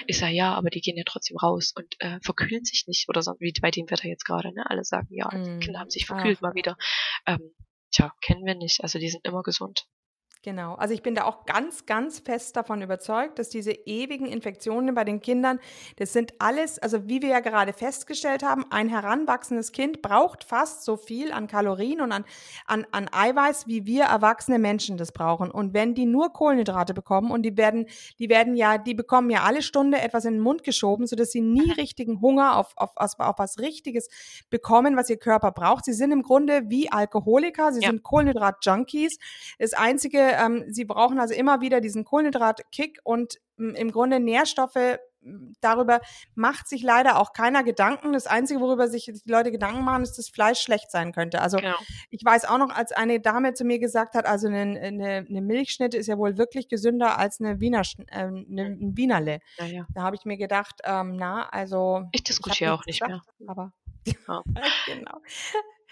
Ich 0.07 0.17
sage, 0.17 0.33
ja, 0.33 0.53
aber 0.53 0.69
die 0.69 0.81
gehen 0.81 0.97
ja 0.97 1.03
trotzdem 1.05 1.37
raus 1.37 1.73
und 1.75 1.95
äh, 1.99 2.19
verkühlen 2.21 2.63
sich 2.65 2.85
nicht 2.87 3.09
oder 3.09 3.21
so, 3.21 3.33
wie 3.39 3.51
bei 3.61 3.71
dem 3.71 3.89
Wetter 3.89 4.07
jetzt 4.07 4.25
gerade. 4.25 4.53
Ne? 4.53 4.63
Alle 4.69 4.83
sagen, 4.83 5.07
ja, 5.11 5.29
die 5.29 5.49
Mm. 5.51 5.59
Kinder 5.59 5.79
haben 5.79 5.89
sich 5.89 6.05
verkühlt 6.05 6.37
Ach. 6.37 6.41
mal 6.41 6.53
wieder. 6.55 6.77
Ähm, 7.25 7.53
tja, 7.91 8.13
kennen 8.21 8.45
wir 8.45 8.55
nicht. 8.55 8.81
Also 8.83 8.99
die 8.99 9.09
sind 9.09 9.25
immer 9.25 9.43
gesund. 9.43 9.85
Genau. 10.47 10.75
Also 10.75 10.93
ich 10.93 11.01
bin 11.03 11.13
da 11.13 11.25
auch 11.25 11.43
ganz, 11.43 11.85
ganz 11.85 12.19
fest 12.19 12.55
davon 12.55 12.81
überzeugt, 12.81 13.37
dass 13.37 13.49
diese 13.49 13.73
ewigen 13.73 14.27
Infektionen 14.27 14.95
bei 14.95 15.03
den 15.03 15.19
Kindern, 15.19 15.59
das 15.97 16.13
sind 16.13 16.35
alles, 16.39 16.79
also 16.79 17.09
wie 17.09 17.21
wir 17.21 17.27
ja 17.27 17.41
gerade 17.41 17.73
festgestellt 17.73 18.43
haben, 18.43 18.63
ein 18.69 18.87
heranwachsendes 18.87 19.73
Kind 19.73 20.01
braucht 20.01 20.45
fast 20.45 20.85
so 20.85 20.95
viel 20.95 21.33
an 21.33 21.47
Kalorien 21.47 21.99
und 21.99 22.13
an, 22.13 22.23
an, 22.65 22.87
an 22.93 23.09
Eiweiß, 23.11 23.67
wie 23.67 23.85
wir 23.85 24.05
erwachsene 24.05 24.57
Menschen 24.57 24.95
das 24.95 25.11
brauchen. 25.11 25.51
Und 25.51 25.73
wenn 25.73 25.95
die 25.95 26.05
nur 26.05 26.31
Kohlenhydrate 26.31 26.93
bekommen 26.93 27.29
und 27.29 27.41
die 27.41 27.57
werden, 27.57 27.85
die 28.17 28.29
werden 28.29 28.55
ja, 28.55 28.77
die 28.77 28.93
bekommen 28.93 29.29
ja 29.29 29.43
alle 29.43 29.61
Stunde 29.61 29.99
etwas 29.99 30.23
in 30.23 30.35
den 30.35 30.41
Mund 30.41 30.63
geschoben, 30.63 31.07
sodass 31.07 31.31
sie 31.31 31.41
nie 31.41 31.71
richtigen 31.73 32.21
Hunger 32.21 32.55
auf, 32.55 32.71
auf, 32.77 32.91
auf, 32.95 33.19
auf 33.19 33.35
was 33.37 33.59
Richtiges 33.59 34.07
bekommen, 34.49 34.95
was 34.95 35.09
ihr 35.09 35.17
Körper 35.17 35.51
braucht. 35.51 35.83
Sie 35.83 35.91
sind 35.91 36.13
im 36.13 36.21
Grunde 36.21 36.69
wie 36.69 36.89
Alkoholiker, 36.89 37.73
sie 37.73 37.81
Ja. 37.81 37.89
sind 37.89 38.01
Kohlenhydrat-Junkies. 38.03 39.17
Das 39.59 39.73
Einzige, 39.73 40.36
ähm, 40.39 40.65
sie 40.69 40.85
brauchen 40.85 41.19
also 41.19 41.33
immer 41.33 41.61
wieder 41.61 41.81
diesen 41.81 42.03
Kohlenhydrat-Kick 42.05 42.99
und 43.03 43.35
m, 43.57 43.75
im 43.75 43.91
Grunde 43.91 44.19
Nährstoffe. 44.19 44.75
m, 45.21 45.53
Darüber 45.61 45.99
macht 46.35 46.67
sich 46.69 46.83
leider 46.83 47.17
auch 47.19 47.33
keiner 47.33 47.63
Gedanken. 47.63 48.13
Das 48.13 48.27
Einzige, 48.27 48.59
worüber 48.61 48.87
sich 48.87 49.05
die 49.05 49.29
Leute 49.31 49.51
Gedanken 49.51 49.83
machen, 49.83 50.03
ist, 50.03 50.17
dass 50.17 50.29
Fleisch 50.29 50.59
schlecht 50.61 50.91
sein 50.91 51.11
könnte. 51.11 51.41
Also 51.41 51.57
Genau. 51.57 51.75
ich 52.09 52.23
weiß 52.23 52.45
auch 52.45 52.57
noch, 52.59 52.69
als 52.69 52.91
eine 52.91 53.19
Dame 53.19 53.53
zu 53.53 53.65
mir 53.65 53.79
gesagt 53.79 54.13
hat, 54.15 54.25
also 54.25 54.47
eine, 54.47 54.79
eine, 54.79 55.25
eine 55.29 55.41
Milchschnitte 55.41 55.97
ist 55.97 56.07
ja 56.07 56.17
wohl 56.17 56.37
wirklich 56.37 56.67
gesünder 56.69 57.17
als 57.17 57.39
eine 57.41 57.59
Wiener, 57.59 57.81
äh, 58.07 58.17
eine, 58.19 58.45
ein 58.79 58.95
Wienerle. 58.95 59.39
Naja. 59.59 59.85
Da 59.93 60.01
habe 60.03 60.15
ich 60.15 60.25
mir 60.25 60.37
gedacht, 60.37 60.81
ähm, 60.83 61.15
na, 61.17 61.49
also 61.49 62.03
Ich 62.13 62.23
diskutiere 62.23 62.73
auch 62.73 62.85
nicht 62.85 63.01
mehr. 63.01 63.21
gesagt, 63.21 63.49
Aber 63.49 63.73
Ja. 64.05 64.43
genau. 64.85 65.17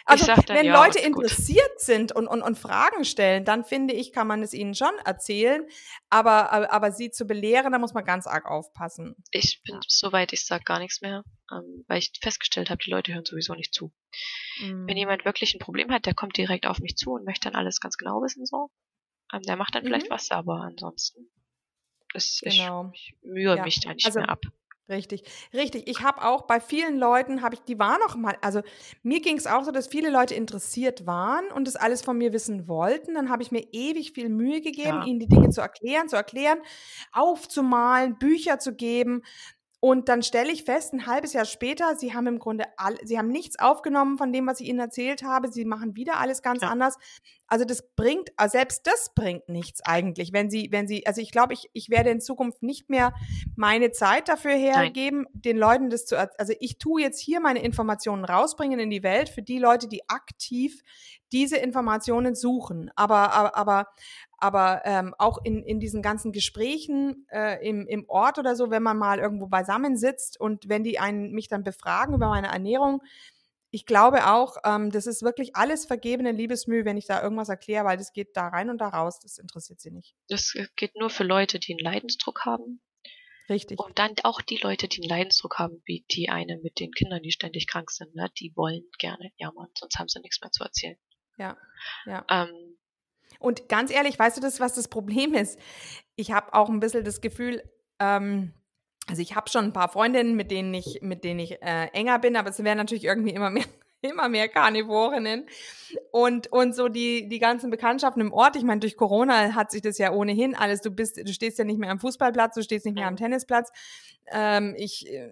Also 0.08 0.28
dann, 0.28 0.44
wenn 0.48 0.66
ja, 0.68 0.84
Leute 0.86 1.00
gut. 1.00 1.08
interessiert 1.24 1.80
sind 1.80 2.12
und, 2.12 2.28
und, 2.28 2.42
und 2.44 2.58
Fragen 2.60 3.06
stellen, 3.06 3.44
dann 3.44 3.66
finde 3.66 3.94
ich, 3.96 4.14
kann 4.14 4.28
man 4.28 4.44
es 4.44 4.54
ihnen 4.54 4.76
schon 4.76 4.94
erzählen. 5.04 5.66
Aber, 6.12 6.52
aber, 6.52 6.72
aber 6.72 6.92
sie 6.92 7.10
zu 7.10 7.26
belehren, 7.26 7.72
da 7.72 7.80
muss 7.80 7.94
man 7.96 8.06
ganz 8.06 8.28
arg 8.28 8.46
aufpassen. 8.46 9.16
Ich 9.32 9.62
bin 9.64 9.76
Ja. 9.76 9.82
soweit, 9.88 10.32
ich 10.32 10.46
sag 10.46 10.64
gar 10.64 10.78
nichts 10.80 11.02
mehr, 11.02 11.24
ähm, 11.52 11.86
weil 11.88 11.98
ich 11.98 12.12
festgestellt 12.22 12.70
habe, 12.70 12.84
die 12.84 12.92
Leute 12.92 13.14
hören 13.16 13.26
sowieso 13.26 13.56
nicht 13.56 13.74
zu. 13.74 13.92
Mm. 14.62 14.88
Wenn 14.88 14.98
jemand 14.98 15.26
wirklich 15.26 15.56
ein 15.56 15.60
Problem 15.60 15.92
hat, 15.92 16.06
der 16.06 16.14
kommt 16.14 16.38
direkt 16.38 16.68
auf 16.68 16.80
mich 16.80 16.96
zu 16.98 17.14
und 17.14 17.26
möchte 17.26 17.50
dann 17.50 17.60
alles 17.60 17.80
ganz 17.80 17.98
genau 17.98 18.22
wissen, 18.22 18.46
so. 18.46 18.70
Ähm, 19.34 19.42
der 19.42 19.56
macht 19.56 19.74
dann 19.74 19.84
vielleicht 19.84 20.08
Mhm. 20.10 20.14
was, 20.14 20.30
aber 20.30 20.62
ansonsten 20.62 21.32
ist, 22.14 22.42
Genau. 22.44 22.92
ich, 22.94 23.16
ich 23.22 23.28
mühe 23.28 23.56
Ja. 23.56 23.64
mich 23.64 23.80
da 23.80 23.92
nicht 23.94 24.06
Also- 24.06 24.20
mehr 24.20 24.30
ab. 24.30 24.42
Richtig, 24.90 25.24
richtig. 25.52 25.88
Ich 25.90 26.02
habe 26.04 26.24
auch 26.24 26.44
bei 26.44 26.60
vielen 26.60 27.00
Leuten, 27.00 27.42
habe 27.42 27.56
ich, 27.56 27.62
die 27.62 27.80
waren 27.80 28.00
noch 28.02 28.16
mal, 28.16 28.38
also 28.42 28.62
mir 29.02 29.20
ging 29.20 29.36
es 29.36 29.48
auch 29.48 29.64
so, 29.64 29.72
dass 29.72 29.88
viele 29.88 30.12
Leute 30.12 30.36
interessiert 30.36 31.08
waren 31.08 31.52
und 31.52 31.66
das 31.68 31.76
alles 31.76 32.04
von 32.04 32.16
mir 32.20 32.34
wissen 32.34 32.68
wollten. 32.68 33.16
Dann 33.16 33.30
habe 33.32 33.42
ich 33.42 33.52
mir 33.52 33.64
ewig 33.72 34.12
viel 34.14 34.30
Mühe 34.30 34.62
gegeben, 34.62 35.02
Ja. 35.02 35.02
ihnen 35.02 35.20
die 35.20 35.28
Dinge 35.28 35.50
zu 35.50 35.60
erklären, 35.62 36.08
zu 36.08 36.16
erklären, 36.16 36.60
aufzumalen, 37.14 38.20
Bücher 38.20 38.60
zu 38.60 38.76
geben. 38.76 39.24
Und 39.80 40.10
dann 40.10 40.24
stelle 40.24 40.52
ich 40.52 40.64
fest, 40.66 40.94
ein 40.94 41.08
halbes 41.08 41.34
Jahr 41.34 41.46
später, 41.46 41.96
sie 41.96 42.14
haben 42.16 42.28
im 42.28 42.40
Grunde 42.40 42.66
all, 42.78 42.98
sie 43.04 43.18
haben 43.20 43.30
nichts 43.30 43.60
aufgenommen 43.60 44.18
von 44.18 44.34
dem, 44.34 44.48
was 44.48 44.60
ich 44.60 44.68
ihnen 44.70 44.80
erzählt 44.80 45.24
habe. 45.24 45.52
Sie 45.52 45.66
machen 45.66 45.96
wieder 45.96 46.20
alles 46.20 46.42
ganz 46.44 46.62
Ja. 46.62 46.70
anders. 46.70 46.98
Also 47.48 47.64
das 47.64 47.96
bringt, 47.96 48.30
also 48.38 48.54
selbst 48.54 48.88
das 48.88 49.14
bringt 49.14 49.50
nichts 49.50 49.82
eigentlich, 49.86 50.34
wenn 50.34 50.50
sie, 50.50 50.70
wenn 50.72 50.88
sie, 50.88 51.06
also 51.06 51.22
ich 51.22 51.32
glaube, 51.32 51.54
ich, 51.54 51.70
ich 51.74 51.90
werde 51.90 52.10
in 52.10 52.20
Zukunft 52.20 52.64
nicht 52.64 52.90
mehr 52.90 53.14
meine 53.56 53.92
Zeit 53.92 54.28
dafür 54.28 54.54
hergeben, 54.54 55.28
den 55.34 55.58
Leuten 55.58 55.90
das 55.90 56.06
zu, 56.06 56.18
also 56.18 56.54
ich 56.60 56.80
tue 56.80 57.02
jetzt 57.02 57.20
hier 57.20 57.40
meine 57.40 57.62
Informationen 57.62 58.26
rausbringen 58.26 58.80
in 58.80 58.90
die 58.90 59.04
Welt 59.04 59.30
für 59.30 59.44
die 59.44 59.60
Leute, 59.60 59.88
die 59.88 60.10
aktiv 60.10 60.82
diese 61.32 61.58
Informationen 61.58 62.34
suchen. 62.34 62.92
Aber, 62.96 63.34
aber, 63.34 63.56
aber, 63.58 63.88
aber 64.38 64.82
ähm, 64.86 65.14
auch 65.18 65.40
in, 65.44 65.64
in 65.64 65.80
diesen 65.80 66.02
ganzen 66.02 66.32
Gesprächen 66.32 67.28
äh, 67.30 67.68
im, 67.68 67.88
im 67.88 68.06
Ort 68.08 68.40
oder 68.40 68.56
so, 68.56 68.72
wenn 68.72 68.84
man 68.84 68.98
mal 68.98 69.20
irgendwo 69.20 69.48
beisammen 69.48 69.98
sitzt 69.98 70.40
und 70.40 70.70
wenn 70.70 70.84
die 70.84 71.00
einen, 71.00 71.32
mich 71.32 71.48
dann 71.48 71.64
befragen 71.64 72.16
über 72.16 72.30
meine 72.30 72.48
Ernährung, 72.48 73.02
ich 73.76 73.86
glaube 73.86 74.28
auch, 74.28 74.56
ähm, 74.64 74.90
das 74.90 75.06
ist 75.06 75.22
wirklich 75.22 75.58
alles 75.58 75.86
vergebene 75.86 76.32
Liebesmühe, 76.32 76.86
wenn 76.86 76.96
ich 76.96 77.08
da 77.08 77.22
irgendwas 77.22 77.50
erkläre, 77.50 77.84
weil 77.84 77.98
das 77.98 78.14
geht 78.14 78.30
da 78.38 78.48
rein 78.48 78.70
und 78.70 78.78
da 78.78 78.88
raus, 78.88 79.20
das 79.20 79.38
interessiert 79.38 79.82
sie 79.82 79.92
nicht. 79.92 80.16
Das 80.30 80.54
geht 80.78 80.96
nur 80.96 81.10
für 81.10 81.26
Leute, 81.26 81.60
die 81.60 81.74
einen 81.74 81.84
Leidensdruck 81.84 82.46
haben. 82.46 82.80
Richtig. 83.50 83.78
Und 83.78 84.00
dann 84.00 84.16
auch 84.24 84.40
die 84.40 84.56
Leute, 84.56 84.88
die 84.88 85.02
einen 85.02 85.10
Leidensdruck 85.10 85.60
haben, 85.60 85.82
wie 85.84 86.06
die 86.10 86.30
eine 86.30 86.58
mit 86.64 86.80
den 86.80 86.94
Kindern, 86.94 87.22
die 87.22 87.32
ständig 87.32 87.68
krank 87.68 87.92
sind, 87.92 88.16
ne? 88.16 88.32
die 88.40 88.54
wollen 88.56 88.86
gerne 88.98 89.34
jammern, 89.36 89.68
sonst 89.78 90.00
haben 90.00 90.08
sie 90.08 90.22
nichts 90.22 90.40
mehr 90.40 90.52
zu 90.52 90.64
erzählen. 90.64 90.98
Ja, 91.38 91.58
ja. 92.06 92.26
Ähm, 92.30 92.78
Und 93.40 93.68
ganz 93.68 93.92
ehrlich, 93.92 94.18
weißt 94.18 94.38
du 94.38 94.42
das, 94.42 94.62
was 94.62 94.76
das 94.76 94.88
Problem 94.88 95.34
ist? 95.34 95.60
Ich 96.16 96.32
habe 96.32 96.54
auch 96.54 96.70
ein 96.70 96.80
bisschen 96.80 97.04
das 97.04 97.20
Gefühl, 97.20 97.62
ähm, 98.00 98.54
also 99.08 99.22
ich 99.22 99.36
habe 99.36 99.50
schon 99.50 99.66
ein 99.66 99.74
paar 99.74 99.90
Freundinnen, 99.90 100.36
mit 100.36 100.52
denen 100.52 100.74
ich, 100.74 101.00
mit 101.02 101.24
denen 101.24 101.40
ich 101.40 101.62
äh, 101.62 101.88
enger 101.94 102.20
bin, 102.20 102.36
aber 102.36 102.50
es 102.50 102.64
werden 102.64 102.78
natürlich 102.78 103.04
irgendwie 103.06 103.34
immer 103.34 103.50
mehr, 103.50 103.66
immer 104.02 104.30
mehr 104.30 104.48
Karnivorinnen. 104.48 105.46
Und, 106.12 106.52
und 106.52 106.76
so 106.76 106.88
die, 106.88 107.28
die 107.30 107.40
ganzen 107.40 107.70
Bekanntschaften 107.70 108.22
im 108.22 108.34
Ort, 108.34 108.56
ich 108.56 108.64
meine, 108.64 108.80
durch 108.80 108.98
Corona 108.98 109.54
hat 109.54 109.72
sich 109.72 109.82
das 109.82 109.98
ja 109.98 110.12
ohnehin 110.12 110.56
alles, 110.56 110.82
du 110.82 110.92
bist, 110.92 111.18
du 111.18 111.32
stehst 111.34 111.60
ja 111.60 111.66
nicht 111.66 111.80
mehr 111.80 111.92
am 111.92 112.00
Fußballplatz, 112.00 112.56
du 112.56 112.64
stehst 112.64 112.86
nicht 112.86 112.96
mehr 112.96 113.08
am 113.08 113.14
Mhm. 113.14 113.18
Tennisplatz. 113.20 113.72
Ähm, 114.32 114.76
ich, 114.78 115.08
äh, 115.08 115.30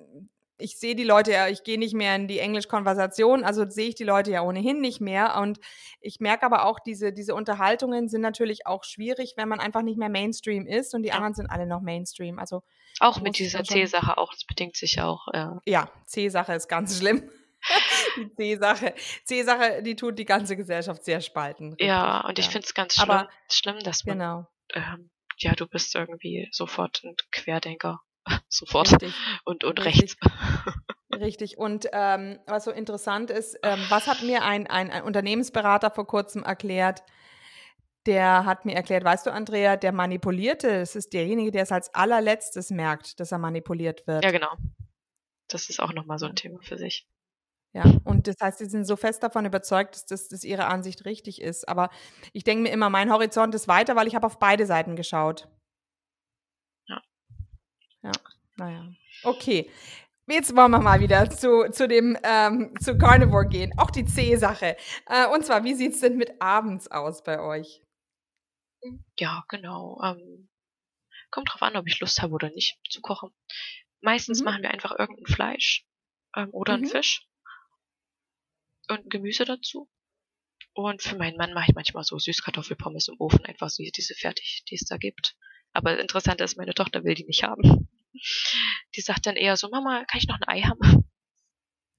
ich 0.64 0.78
sehe 0.80 0.96
die 0.96 1.04
Leute 1.04 1.32
ja, 1.32 1.48
ich 1.50 1.64
gehe 1.64 1.78
nicht 1.78 1.94
mehr 1.94 2.16
in 2.16 2.28
die 2.28 2.40
Englisch-Konversation, 2.40 3.44
also 3.44 3.70
sehe 3.70 3.90
ich 3.90 3.96
die 3.96 4.04
Leute 4.06 4.32
ja 4.32 4.42
ohnehin 4.44 4.80
nicht 4.80 5.02
mehr. 5.02 5.36
Und 5.40 5.60
ich 6.00 6.20
merke 6.20 6.46
aber 6.46 6.66
auch, 6.66 6.80
diese, 6.80 7.12
diese 7.12 7.36
Unterhaltungen 7.36 8.08
sind 8.08 8.22
natürlich 8.22 8.66
auch 8.66 8.84
schwierig, 8.84 9.34
wenn 9.36 9.50
man 9.50 9.60
einfach 9.60 9.82
nicht 9.82 9.98
mehr 9.98 10.10
Mainstream 10.10 10.66
ist 10.66 10.94
und 10.96 11.04
die 11.04 11.10
Ja. 11.10 11.16
anderen 11.16 11.34
sind 11.36 11.48
alle 11.50 11.66
noch 11.68 11.82
Mainstream. 11.82 12.40
Also 12.40 12.64
auch 13.00 13.20
mit 13.22 13.38
dieser 13.40 13.64
C-Sache 13.64 14.18
auch, 14.18 14.32
das 14.34 14.46
bedingt 14.46 14.76
sich 14.78 15.02
auch. 15.02 15.28
Äh, 15.34 15.48
ja, 15.66 15.90
C-Sache 16.06 16.54
ist 16.54 16.68
ganz 16.70 16.98
schlimm. 17.00 17.30
die 18.18 18.30
C-Sache, 18.36 18.94
C-Sache, 19.26 19.84
die 19.84 19.96
tut 19.96 20.18
die 20.20 20.26
ganze 20.26 20.56
Gesellschaft 20.56 21.04
sehr 21.04 21.22
spalten. 21.22 21.76
ja, 21.80 22.18
richtig, 22.22 22.30
und 22.30 22.40
ich 22.40 22.46
ja. 22.46 22.52
finde 22.52 22.66
es 22.68 22.74
ganz 22.74 22.94
schlimm, 22.96 23.10
Aber- 23.10 23.30
schlimm, 23.50 23.80
dass 23.80 24.06
man, 24.06 24.18
Genau, 24.20 24.48
ähm, 24.74 25.10
ja, 25.38 25.54
du 25.56 25.68
bist 25.68 25.96
irgendwie 25.96 26.48
sofort 26.52 27.02
ein 27.04 27.16
Querdenker. 27.32 28.02
sofort. 28.48 28.92
richtig. 28.92 29.14
Und, 29.46 29.64
und 29.64 29.84
Richtig. 29.86 30.02
rechts. 30.02 30.18
Richtig. 31.14 31.58
Und 31.58 31.88
ähm, 31.92 32.40
was 32.48 32.66
so 32.66 32.72
interessant 32.72 33.30
ist, 33.30 33.58
ähm, 33.64 33.80
was 33.90 34.08
hat 34.08 34.24
mir 34.24 34.44
ein, 34.44 34.68
ein, 34.68 34.90
ein 34.90 35.04
Unternehmensberater 35.04 35.92
vor 35.92 36.08
kurzem 36.08 36.44
erklärt? 36.44 37.04
Der 38.06 38.46
hat 38.46 38.66
mir 38.66 38.76
erklärt, 38.76 39.04
weißt 39.04 39.26
du, 39.26 39.32
Andrea, 39.32 39.78
der 39.78 39.94
Manipulierte, 39.94 40.80
das 40.80 40.96
ist 40.96 41.14
derjenige, 41.14 41.52
der 41.52 41.64
es 41.64 41.72
als 41.72 41.94
allerletztes 41.94 42.70
merkt, 42.70 43.20
dass 43.20 43.32
er 43.32 43.38
manipuliert 43.38 44.06
wird. 44.08 44.24
ja, 44.24 44.32
genau. 44.32 44.52
Das 45.48 45.70
ist 45.70 45.80
auch 45.80 45.94
nochmal 45.94 46.18
so 46.18 46.26
ein 46.26 46.36
Thema 46.36 46.60
für 46.62 46.78
sich. 46.78 47.08
Ja, 47.74 47.86
und 48.04 48.28
das 48.28 48.36
heißt, 48.40 48.60
sie 48.60 48.66
sind 48.66 48.86
so 48.86 48.96
fest 48.96 49.24
davon 49.24 49.46
überzeugt, 49.46 49.96
dass 49.96 50.06
das 50.06 50.28
dass 50.28 50.44
ihre 50.44 50.66
Ansicht 50.66 51.06
richtig 51.06 51.42
ist. 51.42 51.68
Aber 51.68 51.90
ich 52.32 52.44
denke 52.44 52.64
mir 52.64 52.70
immer, 52.70 52.90
mein 52.90 53.12
Horizont 53.12 53.56
ist 53.56 53.68
weiter, 53.68 53.96
weil 53.96 54.08
ich 54.08 54.16
habe 54.16 54.28
auf 54.28 54.38
beide 54.38 54.66
Seiten 54.66 54.96
geschaut. 54.96 55.48
Ja. 58.04 58.12
Ja, 58.12 58.12
naja. 58.58 58.94
Okay. 59.24 59.70
Jetzt 60.28 60.56
wollen 60.56 60.72
wir 60.72 60.80
mal 60.80 61.02
wieder 61.02 61.30
zu, 61.30 61.70
zu 61.72 61.88
dem 61.88 62.18
ähm, 62.24 62.74
zu 62.80 62.98
Carnivore 62.98 63.48
gehen. 63.48 63.74
Auch 63.78 63.92
die 63.92 64.06
C-Sache. 64.06 64.78
Äh, 65.08 65.28
und 65.28 65.46
zwar, 65.46 65.64
wie 65.66 65.74
sieht 65.74 65.94
es 65.94 66.00
denn 66.00 66.16
mit 66.16 66.42
abends 66.42 66.90
aus 66.90 67.24
bei 67.24 67.42
euch? 67.42 67.82
Ja, 69.18 69.44
genau. 69.50 70.00
Ähm, 70.04 70.50
kommt 71.30 71.50
drauf 71.52 71.62
an, 71.62 71.76
ob 71.76 71.88
ich 71.88 72.00
Lust 72.00 72.22
habe 72.22 72.34
oder 72.34 72.50
nicht 72.52 72.80
zu 72.90 73.02
kochen. 73.02 73.32
Meistens 74.02 74.40
Mhm. 74.40 74.46
machen 74.46 74.62
wir 74.64 74.72
einfach 74.72 74.98
irgendein 74.98 75.34
Fleisch 75.34 75.86
ähm, 76.38 76.50
oder 76.52 76.74
Mhm. 76.78 76.84
einen 76.84 76.92
Fisch 76.92 77.28
und 78.90 79.06
ein 79.06 79.10
Gemüse 79.10 79.44
dazu. 79.46 79.90
Und 80.74 81.02
für 81.02 81.18
meinen 81.18 81.38
Mann 81.38 81.54
mache 81.54 81.66
ich 81.70 81.76
manchmal 81.76 82.04
so 82.04 82.18
Süßkartoffelpommes 82.18 83.08
im 83.10 83.16
Ofen, 83.20 83.46
einfach 83.46 83.70
so 83.70 83.84
diese 83.84 84.16
fertig, 84.16 84.64
die 84.70 84.76
es 84.76 84.86
da 84.86 84.98
gibt. 84.98 85.36
Aber 85.74 86.00
interessant 86.00 86.40
ist, 86.42 86.58
meine 86.58 86.74
Tochter 86.74 87.04
will 87.04 87.14
die 87.16 87.26
nicht 87.26 87.44
haben. 87.44 87.90
Die 88.96 89.02
sagt 89.02 89.26
dann 89.26 89.36
eher 89.36 89.58
so, 89.58 89.70
Mama, 89.70 90.06
kann 90.06 90.20
ich 90.20 90.28
noch 90.28 90.40
ein 90.40 90.48
Ei 90.48 90.62
haben? 90.62 91.06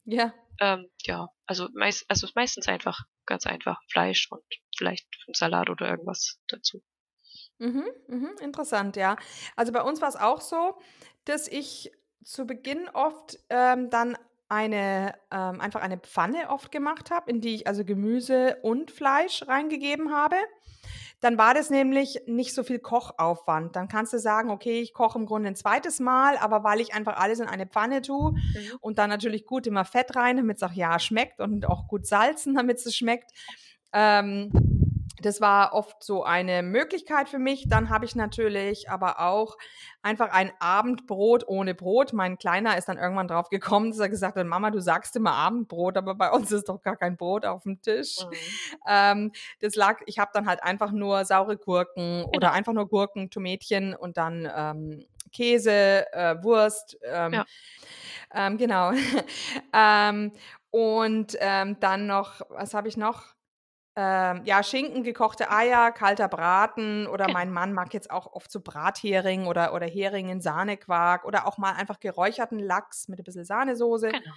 Ja. 0.04 0.34
Ähm, 0.60 0.88
ja, 1.02 1.28
also, 1.46 1.68
meist, 1.74 2.04
also 2.08 2.28
meistens 2.34 2.68
einfach, 2.68 3.00
ganz 3.26 3.46
einfach, 3.46 3.80
Fleisch 3.90 4.30
und 4.30 4.44
vielleicht 4.76 5.06
ein 5.28 5.34
Salat 5.34 5.70
oder 5.70 5.88
irgendwas 5.88 6.38
dazu. 6.48 6.82
Mhm, 7.58 7.86
mhm, 8.08 8.30
interessant, 8.40 8.96
ja. 8.96 9.16
Also 9.56 9.72
bei 9.72 9.82
uns 9.82 10.00
war 10.00 10.08
es 10.08 10.16
auch 10.16 10.40
so, 10.40 10.78
dass 11.24 11.48
ich 11.48 11.90
zu 12.22 12.46
Beginn 12.46 12.88
oft 12.88 13.38
ähm, 13.50 13.90
dann 13.90 14.16
eine, 14.48 15.14
ähm, 15.30 15.60
einfach 15.60 15.80
eine 15.80 15.98
Pfanne 15.98 16.50
oft 16.50 16.70
gemacht 16.70 17.10
habe, 17.10 17.30
in 17.30 17.40
die 17.40 17.54
ich 17.56 17.66
also 17.66 17.84
Gemüse 17.84 18.58
und 18.62 18.90
Fleisch 18.90 19.46
reingegeben 19.46 20.12
habe. 20.12 20.36
Dann 21.25 21.39
war 21.39 21.55
das 21.55 21.70
nämlich 21.70 22.20
nicht 22.27 22.53
so 22.53 22.62
viel 22.62 22.79
Kochaufwand. 22.79 23.77
Dann 23.77 23.89
kannst 23.89 24.12
du 24.12 24.18
sagen, 24.18 24.51
okay, 24.51 24.83
ich 24.83 24.93
koche 24.93 25.18
im 25.18 25.25
Grunde 25.25 25.49
ein 25.49 25.57
zweites 25.57 25.99
Mal, 25.99 26.37
aber 26.37 26.64
weil 26.64 26.83
ich 26.83 26.93
einfach 26.93 27.16
alles 27.16 27.41
in 27.41 27.47
eine 27.47 27.66
Pfanne 27.66 28.03
tue 28.03 28.33
Mhm. 28.33 28.41
und 28.81 28.99
dann 28.99 29.09
natürlich 29.09 29.47
gut 29.47 29.66
immer 29.66 29.87
Fett 29.87 30.16
rein, 30.16 30.37
damit 30.37 30.59
es 30.59 30.62
auch 30.62 30.72
ja 30.72 30.99
schmeckt 30.99 31.41
und 31.41 31.64
auch 31.66 31.89
gut 31.89 32.07
salzen, 32.07 32.55
damit 32.55 32.77
es 32.85 32.95
schmeckt. 32.95 33.31
Ähm, 33.95 34.51
das 35.20 35.40
war 35.40 35.72
oft 35.74 36.02
so 36.02 36.24
eine 36.24 36.62
Möglichkeit 36.62 37.28
für 37.28 37.38
mich. 37.38 37.68
Dann 37.68 37.88
habe 37.88 38.04
ich 38.04 38.16
natürlich 38.16 38.90
aber 38.90 39.20
auch 39.20 39.56
einfach 40.02 40.30
ein 40.30 40.52
Abendbrot 40.58 41.46
ohne 41.46 41.74
Brot. 41.74 42.12
Mein 42.12 42.36
Kleiner 42.36 42.76
ist 42.76 42.88
dann 42.88 42.98
irgendwann 42.98 43.28
drauf 43.28 43.48
gekommen, 43.48 43.90
dass 43.90 44.00
er 44.00 44.08
gesagt 44.08 44.36
hat, 44.36 44.46
Mama, 44.46 44.70
du 44.70 44.80
sagst 44.80 45.14
immer 45.16 45.32
Abendbrot, 45.32 45.96
aber 45.96 46.14
bei 46.14 46.30
uns 46.30 46.50
ist 46.52 46.68
doch 46.68 46.82
gar 46.82 46.96
kein 46.96 47.16
Brot 47.16 47.46
auf 47.46 47.62
dem 47.62 47.80
Tisch. 47.80 48.18
Mhm. 48.24 48.36
Ähm, 48.88 49.32
das 49.60 49.76
lag, 49.76 50.00
ich 50.06 50.18
habe 50.18 50.30
dann 50.34 50.46
halt 50.46 50.62
einfach 50.62 50.90
nur 50.90 51.24
saure 51.24 51.56
Gurken 51.56 52.24
oder 52.24 52.48
Genau. 52.48 52.52
einfach 52.52 52.72
nur 52.72 52.88
Gurken, 52.88 53.30
Tomätchen 53.30 53.94
und 53.94 54.16
dann 54.16 54.50
ähm, 54.54 55.06
Käse, 55.32 56.12
äh, 56.12 56.42
Wurst. 56.42 56.98
Ähm, 57.04 57.32
Ja. 57.32 57.44
ähm, 58.34 58.56
genau. 58.58 58.92
ähm, 59.72 60.32
und 60.70 61.36
ähm, 61.40 61.78
dann 61.78 62.06
noch, 62.06 62.40
was 62.48 62.74
habe 62.74 62.88
ich 62.88 62.96
noch? 62.96 63.34
Ähm, 63.97 64.42
ja, 64.45 64.62
Schinken, 64.64 65.05
gekochte 65.05 65.51
Eier, 65.51 65.92
kalter 65.92 66.26
Braten 66.28 67.07
oder 67.07 67.30
mein 67.30 67.53
Mann 67.53 67.72
mag 67.72 67.95
jetzt 67.95 68.11
auch 68.11 68.32
oft 68.32 68.51
so 68.51 68.61
Brathering 68.61 69.47
oder, 69.47 69.72
oder 69.72 69.86
Hering 69.86 70.28
in 70.30 70.40
Sahnequark 70.40 71.24
oder 71.24 71.47
auch 71.47 71.59
mal 71.59 71.74
einfach 71.74 72.01
geräucherten 72.01 72.59
Lachs 72.59 73.07
mit 73.07 73.20
ein 73.20 73.24
bisschen 73.24 73.45
Sahnesoße. 73.45 74.09
Genau. 74.09 74.34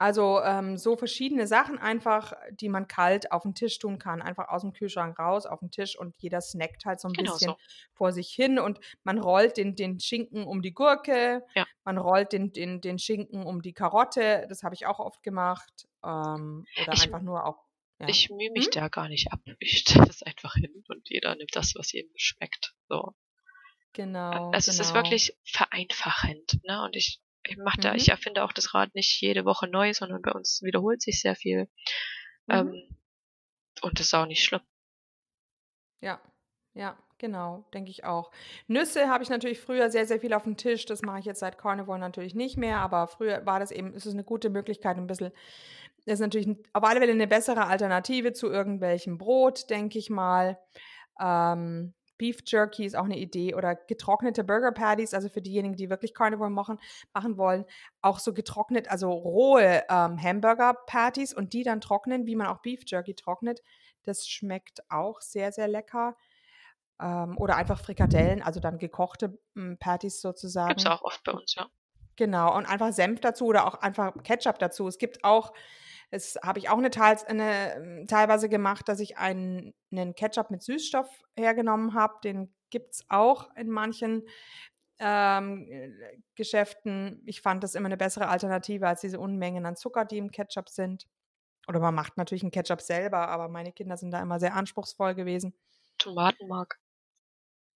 Also 0.00 0.40
ähm, 0.44 0.76
so 0.76 0.96
verschiedene 0.96 1.48
Sachen 1.48 1.76
einfach, 1.78 2.32
die 2.52 2.68
man 2.68 2.86
kalt 2.86 3.32
auf 3.32 3.42
den 3.42 3.54
Tisch 3.56 3.80
tun 3.80 3.98
kann. 3.98 4.22
Einfach 4.22 4.48
aus 4.48 4.60
dem 4.62 4.72
Kühlschrank 4.72 5.18
raus 5.18 5.44
auf 5.44 5.58
den 5.58 5.72
Tisch 5.72 5.98
und 5.98 6.14
jeder 6.18 6.40
snackt 6.40 6.84
halt 6.84 7.00
so 7.00 7.08
ein 7.08 7.14
Genau 7.14 7.32
bisschen 7.32 7.50
so. 7.50 7.56
vor 7.94 8.12
sich 8.12 8.28
hin 8.28 8.60
und 8.60 8.78
man 9.02 9.18
rollt 9.18 9.56
den, 9.56 9.74
den 9.74 9.98
Schinken 9.98 10.44
um 10.44 10.62
die 10.62 10.72
Gurke, 10.72 11.44
Ja. 11.56 11.66
man 11.84 11.98
rollt 11.98 12.32
den, 12.32 12.52
den, 12.52 12.80
den 12.80 13.00
Schinken 13.00 13.44
um 13.44 13.60
die 13.60 13.72
Karotte, 13.72 14.46
das 14.48 14.62
habe 14.62 14.74
ich 14.76 14.86
auch 14.86 15.00
oft 15.00 15.22
gemacht. 15.24 15.88
Ähm, 16.04 16.64
oder 16.80 16.92
Ich- 16.92 17.02
einfach 17.04 17.22
nur 17.22 17.44
auch. 17.44 17.64
Ja. 18.00 18.08
Ich 18.08 18.30
mühe 18.30 18.50
mich 18.52 18.66
Hm? 18.66 18.72
da 18.74 18.88
gar 18.88 19.08
nicht 19.08 19.32
ab. 19.32 19.40
Ich 19.60 19.78
stelle 19.78 20.06
das 20.06 20.22
einfach 20.22 20.54
hin 20.54 20.84
und 20.88 21.08
jeder 21.08 21.34
nimmt 21.34 21.54
das, 21.54 21.74
was 21.74 21.92
ihm 21.94 22.08
schmeckt. 22.16 22.74
So. 22.88 23.14
genau. 23.92 24.50
also 24.50 24.70
genau. 24.70 24.80
es 24.82 24.88
ist 24.88 24.94
wirklich 24.94 25.36
vereinfachend, 25.44 26.62
ne? 26.64 26.82
Und 26.84 26.94
ich, 26.96 27.20
ich 27.44 27.56
mache 27.56 27.80
da, 27.80 27.90
Mhm. 27.92 27.96
ich 27.96 28.08
erfinde 28.10 28.44
auch 28.44 28.52
das 28.52 28.72
Rad 28.74 28.94
nicht 28.94 29.20
jede 29.20 29.44
Woche 29.44 29.66
neu, 29.68 29.92
sondern 29.94 30.22
bei 30.22 30.32
uns 30.32 30.60
wiederholt 30.62 31.02
sich 31.02 31.20
sehr 31.20 31.34
viel. 31.34 31.68
Mhm. 32.46 32.54
Ähm, 32.54 32.96
und 33.82 33.98
das 33.98 34.06
ist 34.06 34.14
auch 34.14 34.26
nicht 34.26 34.44
schlimm. 34.44 34.62
Ja, 36.00 36.20
ja, 36.74 36.96
genau, 37.18 37.64
denke 37.74 37.90
ich 37.90 38.04
auch. 38.04 38.30
Nüsse 38.66 39.08
habe 39.08 39.22
ich 39.22 39.30
natürlich 39.30 39.60
früher 39.60 39.90
sehr, 39.90 40.06
sehr 40.06 40.20
viel 40.20 40.32
auf 40.32 40.44
dem 40.44 40.56
Tisch. 40.56 40.84
Das 40.86 41.02
mache 41.02 41.20
ich 41.20 41.24
jetzt 41.24 41.40
seit 41.40 41.58
Carnivore 41.58 41.98
natürlich 41.98 42.34
nicht 42.34 42.56
mehr, 42.56 42.78
aber 42.78 43.06
früher 43.06 43.44
war 43.46 43.60
das 43.60 43.70
eben, 43.70 43.92
ist 43.94 44.06
es 44.06 44.14
eine 44.14 44.24
gute 44.24 44.50
Möglichkeit, 44.50 44.96
ein 44.96 45.06
bisschen, 45.06 45.32
ist 46.06 46.20
natürlich 46.20 46.48
auf 46.72 46.84
alle 46.84 47.00
Fälle 47.00 47.12
eine 47.12 47.26
bessere 47.26 47.66
Alternative 47.66 48.32
zu 48.32 48.48
irgendwelchem 48.48 49.18
Brot, 49.18 49.70
denke 49.70 49.98
ich 49.98 50.10
mal. 50.10 50.58
Ähm, 51.20 51.94
Beef 52.18 52.40
Jerky 52.44 52.84
ist 52.84 52.96
auch 52.96 53.04
eine 53.04 53.16
Idee 53.16 53.54
oder 53.54 53.76
getrocknete 53.76 54.44
Burger 54.44 54.72
Patties, 54.72 55.14
also 55.14 55.28
für 55.28 55.40
diejenigen, 55.40 55.76
die 55.76 55.88
wirklich 55.88 56.12
Carnivore 56.14 56.50
machen, 56.50 56.78
machen 57.14 57.38
wollen, 57.38 57.64
auch 58.02 58.18
so 58.18 58.34
getrocknet, 58.34 58.90
also 58.90 59.10
rohe 59.10 59.84
ähm, 59.88 60.20
Hamburger 60.20 60.74
Patties 60.86 61.32
und 61.32 61.52
die 61.52 61.62
dann 61.62 61.80
trocknen, 61.80 62.26
wie 62.26 62.36
man 62.36 62.48
auch 62.48 62.58
Beef 62.58 62.82
Jerky 62.84 63.14
trocknet. 63.14 63.62
Das 64.02 64.26
schmeckt 64.26 64.82
auch 64.90 65.20
sehr, 65.20 65.52
sehr 65.52 65.68
lecker. 65.68 66.16
Ähm, 67.00 67.38
oder 67.38 67.56
einfach 67.56 67.80
Frikadellen, 67.80 68.42
also 68.42 68.60
dann 68.60 68.78
gekochte 68.78 69.38
m, 69.54 69.78
Patties 69.78 70.20
sozusagen. 70.20 70.70
Gibt's 70.70 70.86
auch 70.86 71.02
oft 71.02 71.22
bei 71.24 71.32
uns, 71.32 71.54
ja. 71.54 71.68
Genau, 72.16 72.56
und 72.56 72.66
einfach 72.66 72.92
Senf 72.92 73.20
dazu 73.20 73.46
oder 73.46 73.66
auch 73.66 73.74
einfach 73.74 74.12
Ketchup 74.24 74.58
dazu. 74.58 74.88
Es 74.88 74.98
gibt 74.98 75.22
auch, 75.22 75.52
das 76.10 76.36
habe 76.42 76.58
ich 76.58 76.68
auch 76.68 76.78
eine, 76.78 76.90
eine 77.28 77.74
ähm, 77.76 78.06
teilweise 78.08 78.48
gemacht, 78.48 78.88
dass 78.88 78.98
ich 78.98 79.18
einen, 79.18 79.72
einen 79.92 80.16
Ketchup 80.16 80.50
mit 80.50 80.62
Süßstoff 80.62 81.08
hergenommen 81.36 81.94
habe. 81.94 82.14
Den 82.24 82.52
gibt 82.70 82.94
es 82.94 83.04
auch 83.08 83.54
in 83.54 83.70
manchen 83.70 84.24
ähm, 84.98 85.68
äh, 85.70 86.18
Geschäften. 86.34 87.22
Ich 87.24 87.40
fand 87.40 87.62
das 87.62 87.76
immer 87.76 87.86
eine 87.86 87.96
bessere 87.96 88.26
Alternative 88.28 88.88
als 88.88 89.00
diese 89.00 89.20
Unmengen 89.20 89.64
an 89.64 89.76
Zucker, 89.76 90.04
die 90.04 90.18
im 90.18 90.32
Ketchup 90.32 90.68
sind. 90.68 91.06
Oder 91.68 91.78
man 91.78 91.94
macht 91.94 92.16
natürlich 92.16 92.42
einen 92.42 92.50
Ketchup 92.50 92.80
selber, 92.80 93.28
aber 93.28 93.48
meine 93.48 93.72
Kinder 93.72 93.96
sind 93.96 94.10
da 94.10 94.20
immer 94.20 94.40
sehr 94.40 94.54
anspruchsvoll 94.54 95.14
gewesen. 95.14 95.54
Tomatenmark. 95.98 96.80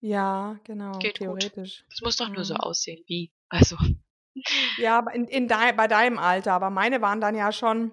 Ja, 0.05 0.59
genau, 0.65 0.99
Geht 0.99 1.15
theoretisch. 1.17 1.85
Das 1.89 2.01
muss 2.03 2.17
doch 2.17 2.29
nur 2.29 2.45
so 2.45 2.55
aussehen 2.55 3.03
wie. 3.07 3.31
Also, 3.49 3.77
Ja, 4.79 5.05
in, 5.13 5.27
in 5.27 5.47
dei, 5.47 5.73
bei 5.73 5.87
deinem 5.89 6.19
Alter, 6.19 6.53
aber 6.55 6.71
meine 6.71 7.01
waren 7.03 7.21
dann 7.21 7.35
ja 7.37 7.53
schon 7.53 7.93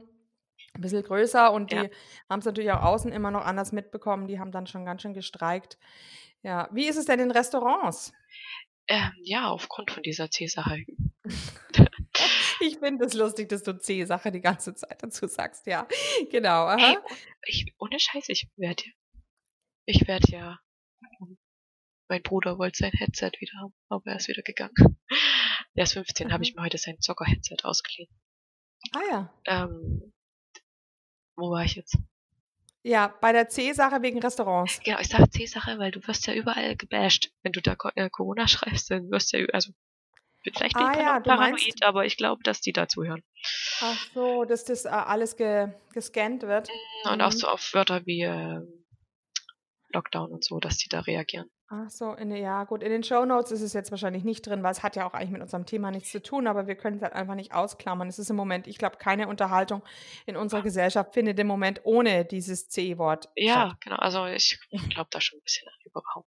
ein 0.73 0.81
bisschen 0.81 1.03
größer 1.03 1.51
und 1.51 1.71
die 1.71 1.75
Ja. 1.75 1.89
haben 2.29 2.39
es 2.39 2.45
natürlich 2.45 2.71
auch 2.71 2.81
außen 2.81 3.11
immer 3.11 3.29
noch 3.31 3.45
anders 3.45 3.71
mitbekommen. 3.71 4.27
Die 4.27 4.39
haben 4.39 4.51
dann 4.51 4.65
schon 4.67 4.85
ganz 4.85 5.01
schön 5.03 5.13
gestreikt. 5.13 5.77
Ja, 6.41 6.67
wie 6.71 6.87
ist 6.87 6.95
es 6.97 7.05
denn 7.05 7.19
in 7.19 7.31
Restaurants? 7.31 8.11
ähm, 8.87 9.11
ja, 9.21 9.49
aufgrund 9.49 9.91
von 9.91 10.01
dieser 10.03 10.29
C-Sache. 10.31 10.85
Ich 12.61 12.77
finde 12.79 13.05
es 13.05 13.13
lustig, 13.13 13.47
dass 13.47 13.63
du 13.63 13.77
C-Sache 13.77 14.31
die 14.33 14.41
ganze 14.41 14.75
Zeit 14.75 15.01
dazu 15.01 15.27
sagst. 15.27 15.65
Ja, 15.65 15.87
genau. 16.29 16.69
Hey, 16.71 16.97
Aha. 16.97 17.01
oh- 17.05 17.13
ich, 17.45 17.73
ohne 17.79 17.97
Scheiß, 17.97 18.25
ich 18.27 18.49
werde 18.57 18.83
ja. 18.85 18.91
Ich 19.85 20.07
werde 20.09 20.29
ja. 20.29 20.59
Mein 22.09 22.23
Bruder 22.23 22.57
wollte 22.57 22.77
sein 22.79 22.91
Headset 22.91 23.31
wieder 23.39 23.53
haben, 23.61 23.73
aber 23.87 24.11
er 24.11 24.17
ist 24.17 24.27
wieder 24.27 24.41
gegangen. 24.41 24.73
Der 25.75 25.83
ist 25.83 25.93
15, 25.93 26.33
habe 26.33 26.43
ich 26.43 26.55
mir 26.55 26.63
heute 26.63 26.77
sein 26.77 26.99
Zocker-Headset 26.99 27.57
ausgeliehen. 27.63 28.09
Ah 28.93 29.01
ja. 29.11 29.33
Ähm, 29.45 30.11
wo 31.35 31.51
war 31.51 31.63
ich 31.63 31.75
jetzt? 31.75 31.97
Ja, 32.81 33.07
bei 33.21 33.31
der 33.31 33.49
C-Sache 33.49 34.01
wegen 34.01 34.19
Restaurants. 34.19 34.79
Genau, 34.83 34.99
ich 34.99 35.07
sage 35.09 35.29
C-Sache, 35.29 35.77
weil 35.79 35.91
du 35.91 35.99
wirst 36.07 36.25
ja 36.27 36.33
überall 36.33 36.75
gebasht. 36.75 37.29
Wenn 37.43 37.51
du 37.51 37.61
da 37.61 37.75
äh, 37.95 38.09
Corona 38.09 38.47
schreibst, 38.47 38.89
dann 38.89 39.11
wirst 39.11 39.31
du 39.33 39.41
ja, 39.41 39.47
also, 39.53 39.71
vielleicht 40.43 40.75
bin 40.75 40.83
Ah 40.83 40.91
ich 40.93 40.97
ja, 40.99 41.19
paranoid, 41.19 41.51
meinst- 41.61 41.83
aber 41.83 42.05
ich 42.05 42.17
glaube, 42.17 42.41
dass 42.43 42.61
die 42.61 42.71
dazuhören. 42.71 43.21
Ach 43.81 44.07
so, 44.13 44.45
dass 44.45 44.63
das 44.65 44.85
äh, 44.85 44.89
alles 44.89 45.35
ge 45.37 45.67
gescannt 45.93 46.41
wird. 46.43 46.69
Und 47.03 47.21
auch 47.21 47.27
Mhm. 47.31 47.37
so 47.37 47.47
auf 47.49 47.73
Wörter 47.73 48.05
wie 48.05 48.21
ähm, 48.23 48.85
Lockdown 49.89 50.31
und 50.31 50.43
so, 50.43 50.59
dass 50.59 50.77
die 50.77 50.87
da 50.89 51.01
reagieren. 51.01 51.49
Ach 51.71 51.89
so, 51.91 52.13
in, 52.13 52.31
ja 52.35 52.63
gut, 52.63 52.81
in 52.81 52.89
den 52.89 53.03
Shownotes 53.03 53.51
ist 53.51 53.61
es 53.61 53.73
jetzt 53.73 53.91
wahrscheinlich 53.91 54.23
nicht 54.23 54.41
drin, 54.47 54.63
weil 54.63 54.71
es 54.71 54.81
hat 54.81 54.95
ja 54.95 55.05
auch 55.07 55.13
eigentlich 55.13 55.29
mit 55.29 55.41
unserem 55.43 55.67
Thema 55.67 55.91
nichts 55.91 56.11
zu 56.11 56.19
tun, 56.21 56.47
aber 56.47 56.65
wir 56.65 56.75
können 56.75 56.97
es 56.97 57.03
halt 57.03 57.13
einfach 57.13 57.35
nicht 57.35 57.53
ausklammern. 57.53 58.07
Es 58.07 58.17
ist 58.17 58.31
im 58.31 58.35
Moment, 58.35 58.65
ich 58.65 58.79
glaube, 58.79 58.97
keine 58.97 59.27
Unterhaltung 59.27 59.83
in 60.25 60.35
unserer 60.35 60.63
Gesellschaft 60.63 61.13
findet 61.13 61.37
im 61.37 61.45
Moment 61.45 61.81
ohne 61.83 62.25
dieses 62.25 62.69
C-Wort 62.69 63.29
Ja, 63.35 63.51
statt. 63.69 63.81
genau. 63.81 63.97
Also 63.97 64.25
ich 64.25 64.59
glaube 64.89 65.09
da 65.11 65.21
schon 65.21 65.37
ein 65.37 65.43
bisschen 65.43 65.67
an 65.67 65.73
überhaupt. 65.85 66.29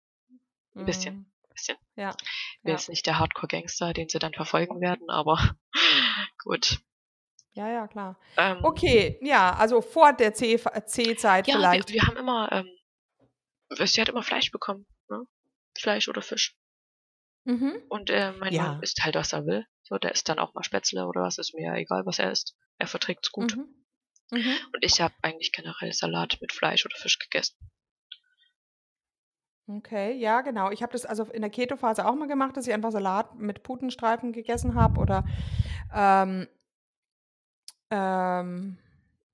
ein 0.75 0.85
bisschen. 0.87 1.15
Mhm. 1.17 1.27
bisschen. 1.53 1.77
Ja, 1.97 2.11
Ich 2.19 2.61
bin 2.63 2.71
ja, 2.71 2.77
jetzt 2.79 2.89
nicht 2.89 3.05
der 3.07 3.19
Hardcore-Gangster, 3.19 3.93
den 3.93 4.09
sie 4.09 4.19
dann 4.19 4.33
verfolgen 4.33 4.81
werden, 4.81 5.11
aber 5.11 5.39
gut. 6.45 6.81
ja, 7.53 7.69
ja, 7.69 7.89
klar. 7.89 8.19
Ähm, 8.39 8.59
Okay, 8.63 9.19
ja, 9.23 9.53
also 9.55 9.83
vor 9.83 10.15
der 10.15 10.33
C- 10.33 10.59
C-Zeit 10.87 11.47
ja, 11.47 11.55
wir, 11.55 11.61
vielleicht. 11.61 11.93
wir 11.93 12.03
haben 12.07 12.17
immer, 12.17 12.51
ähm, 12.53 12.69
sie 13.87 14.01
hat 14.01 14.09
immer 14.09 14.23
Fleisch 14.23 14.51
bekommen, 14.51 14.87
ne? 15.09 15.25
Fleisch 15.79 16.09
oder 16.09 16.23
Fisch. 16.23 16.57
Mhm. 17.45 17.81
Und 17.89 18.11
äh, 18.11 18.33
mein 18.33 18.53
Ja. 18.53 18.73
Mann 18.73 18.83
isst 18.83 19.05
halt, 19.05 19.15
was 19.15 19.33
er 19.33 19.47
will. 19.47 19.67
So, 19.83 19.99
der 19.99 20.13
isst 20.13 20.29
dann 20.29 20.39
auch 20.39 20.55
mal 20.55 20.65
Spätzle 20.65 21.07
oder 21.07 21.23
was, 21.23 21.39
ist 21.39 21.55
mir 21.55 21.67
ja 21.67 21.77
egal, 21.77 22.05
was 22.07 22.19
er 22.19 22.33
isst. 22.33 22.57
Er 22.79 22.89
verträgt's 22.89 23.31
gut. 23.31 23.57
Mhm. 23.57 23.69
Mhm. 24.33 24.57
Und 24.73 24.83
ich 24.85 25.01
habe 25.01 25.15
eigentlich 25.23 25.53
generell 25.53 25.93
Salat 25.93 26.39
mit 26.41 26.53
Fleisch 26.53 26.85
oder 26.85 26.97
Fisch 26.97 27.19
gegessen. 27.19 27.57
Okay, 29.69 30.13
ja, 30.17 30.43
genau. 30.43 30.71
Ich 30.71 30.83
habe 30.83 30.93
das 30.93 31.05
also 31.05 31.25
in 31.25 31.41
der 31.43 31.51
Keto-Phase 31.51 32.07
auch 32.07 32.15
mal 32.15 32.29
gemacht, 32.29 32.57
dass 32.57 32.67
ich 32.67 32.73
einfach 32.75 32.93
Salat 32.93 33.37
mit 33.37 33.63
Putenstreifen 33.65 34.33
gegessen 34.33 34.75
habe 34.75 35.01
oder 35.01 35.25
ähm, 35.93 36.47
ähm, 37.91 38.79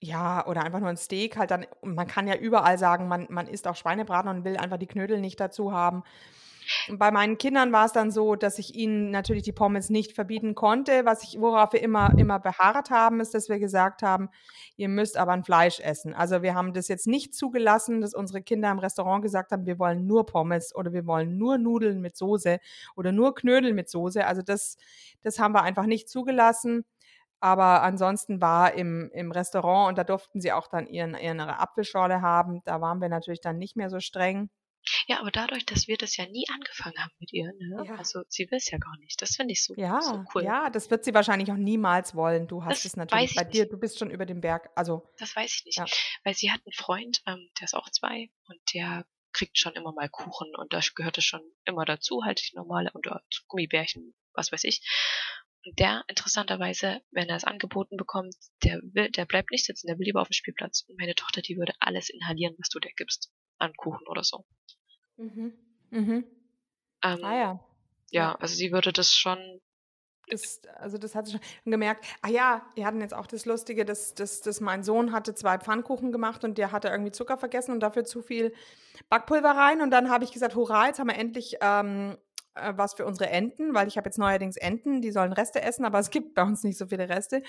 ja, 0.03 0.45
oder 0.49 0.65
einfach 0.65 0.81
nur 0.81 0.89
ein 0.89 0.97
Steak 0.97 1.37
halt 1.37 1.53
dann. 1.53 1.65
Man 1.81 2.09
kann 2.09 2.27
ja 2.27 2.35
überall 2.35 2.77
sagen, 2.77 3.07
man, 3.07 3.29
man 3.31 3.47
isst 3.47 3.69
auch 3.69 3.77
Schweinebraten 3.77 4.29
und 4.29 4.45
will 4.45 4.57
einfach 4.57 4.79
die 4.79 4.89
Knödel 4.89 5.21
nicht 5.21 5.39
dazu 5.39 5.73
haben. 5.73 6.03
Bei 6.91 7.13
meinen 7.13 7.39
Kindern 7.39 7.73
war 7.73 7.87
es 7.87 7.93
dann 7.93 8.11
so, 8.11 8.35
dass 8.35 8.59
ich 8.59 8.75
ihnen 8.75 9.13
natürlich 9.13 9.45
die 9.45 9.53
Pommes 9.53 9.91
nicht 9.91 10.13
verbieten 10.13 10.57
konnte. 10.57 11.05
Was 11.05 11.23
ich, 11.23 11.41
worauf 11.41 11.73
wir 11.73 11.83
immer, 11.83 12.19
immer 12.19 12.41
beharrt 12.41 12.91
haben, 12.91 13.21
ist, 13.21 13.33
dass 13.35 13.49
wir 13.49 13.61
gesagt 13.61 14.03
haben, 14.03 14.29
ihr 14.77 14.89
müsst 14.89 15.17
aber 15.17 15.33
ein 15.33 15.45
Fleisch 15.45 15.79
essen. 15.79 16.15
Also 16.15 16.43
wir 16.43 16.55
haben 16.55 16.73
das 16.73 16.89
jetzt 16.89 17.07
nicht 17.07 17.35
zugelassen, 17.35 18.01
dass 18.01 18.13
unsere 18.13 18.43
Kinder 18.43 18.73
im 18.73 18.81
Restaurant 18.81 19.23
gesagt 19.23 19.53
haben, 19.53 19.67
wir 19.67 19.79
wollen 19.79 20.07
nur 20.07 20.27
Pommes 20.27 20.75
oder 20.75 20.93
wir 20.93 21.07
wollen 21.07 21.39
nur 21.39 21.59
Nudeln 21.59 22.01
mit 22.01 22.17
Soße 22.17 22.59
oder 22.97 23.13
nur 23.13 23.37
Knödel 23.37 23.73
mit 23.73 23.89
Soße. 23.89 24.27
Also 24.27 24.43
das, 24.43 24.79
das 25.23 25.39
haben 25.39 25.55
wir 25.55 25.63
einfach 25.63 25.87
nicht 25.87 26.09
zugelassen. 26.09 26.85
Aber 27.43 27.83
ansonsten 27.83 28.41
war 28.41 28.73
im, 28.75 29.11
im 29.13 29.33
Restaurant 29.33 29.89
und 29.89 29.99
da 29.99 30.05
durften 30.05 30.41
sie 30.41 30.53
auch 30.53 30.69
dann 30.69 30.87
ihren, 30.87 31.15
ihre 31.17 31.59
Apfelschorle 31.59 32.23
haben. 32.23 32.63
Da 32.65 32.81
waren 32.81 33.01
wir 33.01 33.09
natürlich 33.09 33.41
dann 33.41 33.59
nicht 33.59 33.77
mehr 33.77 33.91
so 33.91 33.99
streng. 33.99 34.49
Ja, 35.07 35.21
aber 35.21 35.31
dadurch, 35.33 35.67
dass 35.67 35.89
wir 35.89 35.97
das 35.97 36.17
ja 36.17 36.27
nie 36.27 36.45
angefangen 36.53 36.97
haben 36.99 37.11
mit 37.19 37.33
ihr, 37.33 37.53
ne? 37.59 37.85
Ja. 37.87 37.95
Also 37.97 38.23
sie 38.29 38.49
will 38.51 38.59
es 38.59 38.71
ja 38.71 38.79
gar 38.79 38.97
nicht. 38.99 39.21
Das 39.23 39.37
finde 39.37 39.53
ich 39.53 39.65
so, 39.65 39.75
Ja, 39.77 40.01
so 40.01 40.25
cool. 40.35 40.45
ja, 40.45 40.71
das 40.71 40.91
wird 40.91 41.05
sie 41.05 41.15
wahrscheinlich 41.15 41.51
auch 41.51 41.57
niemals 41.57 42.15
wollen. 42.15 42.47
Du 42.49 42.65
hast 42.65 42.85
Das 42.85 42.93
es 42.93 42.97
natürlich 42.97 43.35
bei 43.35 43.43
ich 43.43 43.49
dir, 43.51 43.63
nicht. 43.63 43.73
du 43.73 43.79
bist 43.79 43.99
schon 43.99 44.11
über 44.11 44.27
dem 44.27 44.41
Berg. 44.41 44.71
Also, 44.77 45.09
Das 45.19 45.35
weiß 45.35 45.53
ich 45.55 45.65
nicht. 45.65 45.79
Ja. 45.79 45.87
Weil 46.25 46.35
sie 46.35 46.51
hat 46.53 46.61
einen 46.65 46.73
Freund, 46.73 47.23
ähm, 47.27 47.49
der 47.61 47.65
ist 47.65 47.75
auch 47.75 47.89
zwei 47.91 48.31
und 48.49 48.59
der 48.75 49.05
kriegt 49.33 49.59
schon 49.59 49.73
immer 49.75 49.93
mal 49.93 50.09
Kuchen 50.09 50.55
und 50.57 50.73
da 50.73 50.81
gehört 50.95 51.19
es 51.19 51.25
schon 51.25 51.43
immer 51.65 51.85
dazu, 51.85 52.23
halt 52.25 52.41
normale 52.55 52.91
und 52.93 53.07
Gummibärchen, 53.49 54.15
was 54.33 54.53
weiß 54.53 54.63
ich. 54.65 54.81
Und 55.65 55.79
der, 55.79 56.05
interessanterweise, 56.09 57.01
wenn 57.11 57.29
er 57.29 57.37
es 57.37 57.45
angeboten 57.45 57.97
bekommt, 57.97 58.35
der 58.65 58.81
will, 58.83 59.11
der 59.11 59.27
bleibt 59.27 59.51
nicht 59.51 59.65
sitzen, 59.65 59.87
der 59.87 59.99
will 59.99 60.07
lieber 60.07 60.21
auf 60.21 60.29
dem 60.29 60.33
Spielplatz. 60.35 60.85
Und 60.89 60.99
meine 60.99 61.15
Tochter, 61.15 61.41
die 61.43 61.57
würde 61.57 61.73
alles 61.79 62.11
inhalieren, 62.11 62.55
was 62.59 62.69
du 62.69 62.81
dir 62.81 62.93
gibst. 62.97 63.31
An 63.59 63.73
Kuchen 63.77 64.07
oder 64.09 64.25
so. 64.25 64.45
mhm. 65.17 65.53
Mhm. 65.91 66.25
Ähm, 67.05 67.25
Ah 67.25 67.37
ja. 67.37 67.61
ja, 68.11 68.35
also 68.37 68.55
sie 68.55 68.73
würde 68.73 68.93
das 68.93 69.13
schon 69.13 69.61
Das, 70.29 70.63
also 70.79 70.99
das 70.99 71.15
hat 71.15 71.27
sie 71.27 71.33
schon 71.33 71.41
gemerkt. 71.71 72.07
Ah 72.23 72.29
ja, 72.29 72.65
wir 72.75 72.87
hatten 72.87 73.01
jetzt 73.01 73.15
auch 73.15 73.27
das 73.27 73.45
Lustige, 73.45 73.85
dass, 73.85 74.15
dass, 74.15 74.41
dass 74.41 74.61
mein 74.61 74.83
Sohn 74.83 75.13
hatte 75.13 75.35
zwei 75.35 75.59
Pfannkuchen 75.59 76.13
gemacht 76.13 76.45
und 76.45 76.59
der 76.59 76.73
hatte 76.73 76.89
irgendwie 76.89 77.13
Zucker 77.13 77.37
vergessen 77.39 77.73
und 77.73 77.81
dafür 77.81 78.05
zu 78.05 78.23
viel 78.23 78.55
Backpulver 79.11 79.51
rein. 79.51 79.81
Und 79.83 79.91
dann 79.91 80.11
habe 80.11 80.25
ich 80.25 80.33
gesagt, 80.33 80.55
hurra, 80.55 80.87
jetzt 80.87 80.99
haben 80.99 81.09
wir 81.09 81.17
endlich 81.19 81.57
ähm, 81.61 82.17
äh, 82.55 82.73
was 82.77 82.95
für 82.95 83.07
unsere 83.07 83.31
Enten, 83.31 83.75
weil 83.75 83.89
ich 83.89 83.97
habe 83.97 84.09
jetzt 84.09 84.19
neuerdings 84.19 84.57
Enten, 84.57 85.01
die 85.01 85.11
sollen 85.11 85.33
Reste 85.33 85.63
essen, 85.63 85.85
aber 85.85 85.99
es 86.01 86.11
gibt 86.11 86.35
bei 86.35 86.43
uns 86.43 86.63
nicht 86.65 86.79
so 86.79 86.87
viele 86.87 87.09
Reste. 87.09 87.43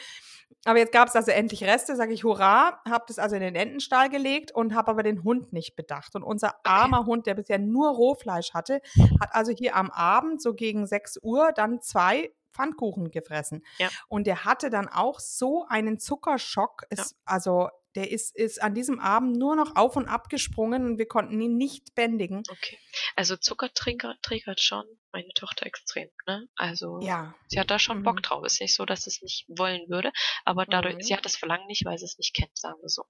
Aber 0.65 0.79
jetzt 0.79 0.93
gab 0.93 1.07
es 1.07 1.15
also 1.15 1.31
endlich 1.31 1.63
Reste, 1.63 1.95
sage 1.95 2.13
ich 2.13 2.23
hurra, 2.23 2.81
habe 2.87 3.05
das 3.07 3.19
also 3.19 3.35
in 3.35 3.41
den 3.41 3.55
Entenstall 3.55 4.09
gelegt 4.09 4.51
und 4.51 4.73
habe 4.73 4.91
aber 4.91 5.03
den 5.03 5.23
Hund 5.23 5.51
nicht 5.51 5.75
bedacht. 5.75 6.15
Und 6.15 6.23
unser 6.23 6.55
armer 6.65 7.05
Hund, 7.05 7.25
der 7.27 7.33
bisher 7.33 7.59
nur 7.59 7.89
Rohfleisch 7.89 8.53
hatte, 8.53 8.81
hat 9.19 9.33
also 9.33 9.51
hier 9.51 9.75
am 9.75 9.91
Abend 9.91 10.41
so 10.41 10.53
gegen 10.53 10.85
6 10.87 11.19
Uhr 11.21 11.51
dann 11.53 11.81
zwei 11.81 12.31
Pfannkuchen 12.53 13.11
gefressen. 13.11 13.65
Ja. 13.79 13.89
Und 14.07 14.27
der 14.27 14.45
hatte 14.45 14.69
dann 14.69 14.87
auch 14.87 15.19
so 15.19 15.65
einen 15.67 15.99
Zuckerschock. 15.99 16.83
Es, 16.89 17.15
Also 17.25 17.69
der 17.95 18.11
ist, 18.11 18.35
ist 18.35 18.61
an 18.61 18.73
diesem 18.73 18.99
Abend 18.99 19.37
nur 19.37 19.55
noch 19.55 19.75
auf 19.75 19.95
und 19.95 20.07
ab 20.07 20.29
gesprungen 20.29 20.85
und 20.85 20.97
wir 20.97 21.07
konnten 21.07 21.39
ihn 21.41 21.57
nicht 21.57 21.93
bändigen. 21.95 22.43
Okay. 22.49 22.77
Also 23.15 23.35
Zucker 23.37 23.71
triggert, 23.73 24.61
schon 24.61 24.85
meine 25.11 25.29
Tochter 25.35 25.65
extrem, 25.65 26.09
ne? 26.27 26.47
Also 26.55 26.99
Ja. 27.01 27.35
sie 27.47 27.59
hat 27.59 27.69
da 27.71 27.77
schon 27.79 27.99
Mhm. 27.99 28.03
Bock 28.03 28.23
drauf. 28.23 28.43
Ist 28.45 28.61
nicht 28.61 28.75
so, 28.75 28.85
dass 28.85 29.03
sie 29.03 29.09
es 29.11 29.21
nicht 29.21 29.45
wollen 29.47 29.87
würde, 29.89 30.11
aber 30.45 30.65
dadurch, 30.65 30.95
Mhm. 30.95 31.01
sie 31.01 31.15
hat 31.15 31.25
das 31.25 31.35
Verlangen 31.35 31.67
nicht, 31.67 31.85
weil 31.85 31.97
sie 31.97 32.05
es 32.05 32.17
nicht 32.17 32.33
kennt, 32.35 32.57
sagen 32.57 32.79
wir 32.81 32.89
so. 32.89 33.03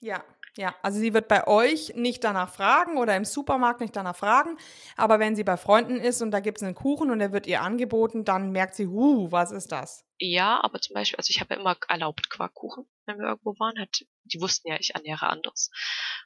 Ja, 0.00 0.24
ja. 0.56 0.74
Also 0.82 0.98
sie 0.98 1.14
wird 1.14 1.28
bei 1.28 1.46
euch 1.46 1.94
nicht 1.94 2.22
danach 2.24 2.52
fragen 2.52 2.98
oder 2.98 3.16
im 3.16 3.24
Supermarkt 3.24 3.80
nicht 3.80 3.96
danach 3.96 4.16
fragen. 4.16 4.56
Aber 4.96 5.18
wenn 5.18 5.34
sie 5.36 5.44
bei 5.44 5.56
Freunden 5.56 5.96
ist 5.98 6.22
und 6.22 6.30
da 6.30 6.40
gibt 6.40 6.58
es 6.58 6.62
einen 6.62 6.74
Kuchen 6.74 7.10
und 7.10 7.18
der 7.18 7.32
wird 7.32 7.46
ihr 7.46 7.62
angeboten, 7.62 8.24
dann 8.24 8.50
merkt 8.52 8.74
sie, 8.74 8.86
huh, 8.86 9.30
was 9.32 9.50
ist 9.50 9.72
das? 9.72 10.04
Ja, 10.18 10.62
aber 10.62 10.80
zum 10.80 10.94
Beispiel, 10.94 11.16
also 11.16 11.30
ich 11.30 11.40
habe 11.40 11.54
ja 11.54 11.60
immer 11.60 11.76
erlaubt 11.88 12.30
Quarkkuchen, 12.30 12.86
wenn 13.06 13.18
wir 13.18 13.26
irgendwo 13.28 13.58
waren, 13.58 13.78
hat, 13.80 14.04
die 14.24 14.40
wussten 14.40 14.68
ja, 14.68 14.76
ich 14.78 14.94
ernähre 14.94 15.28
anders. 15.28 15.70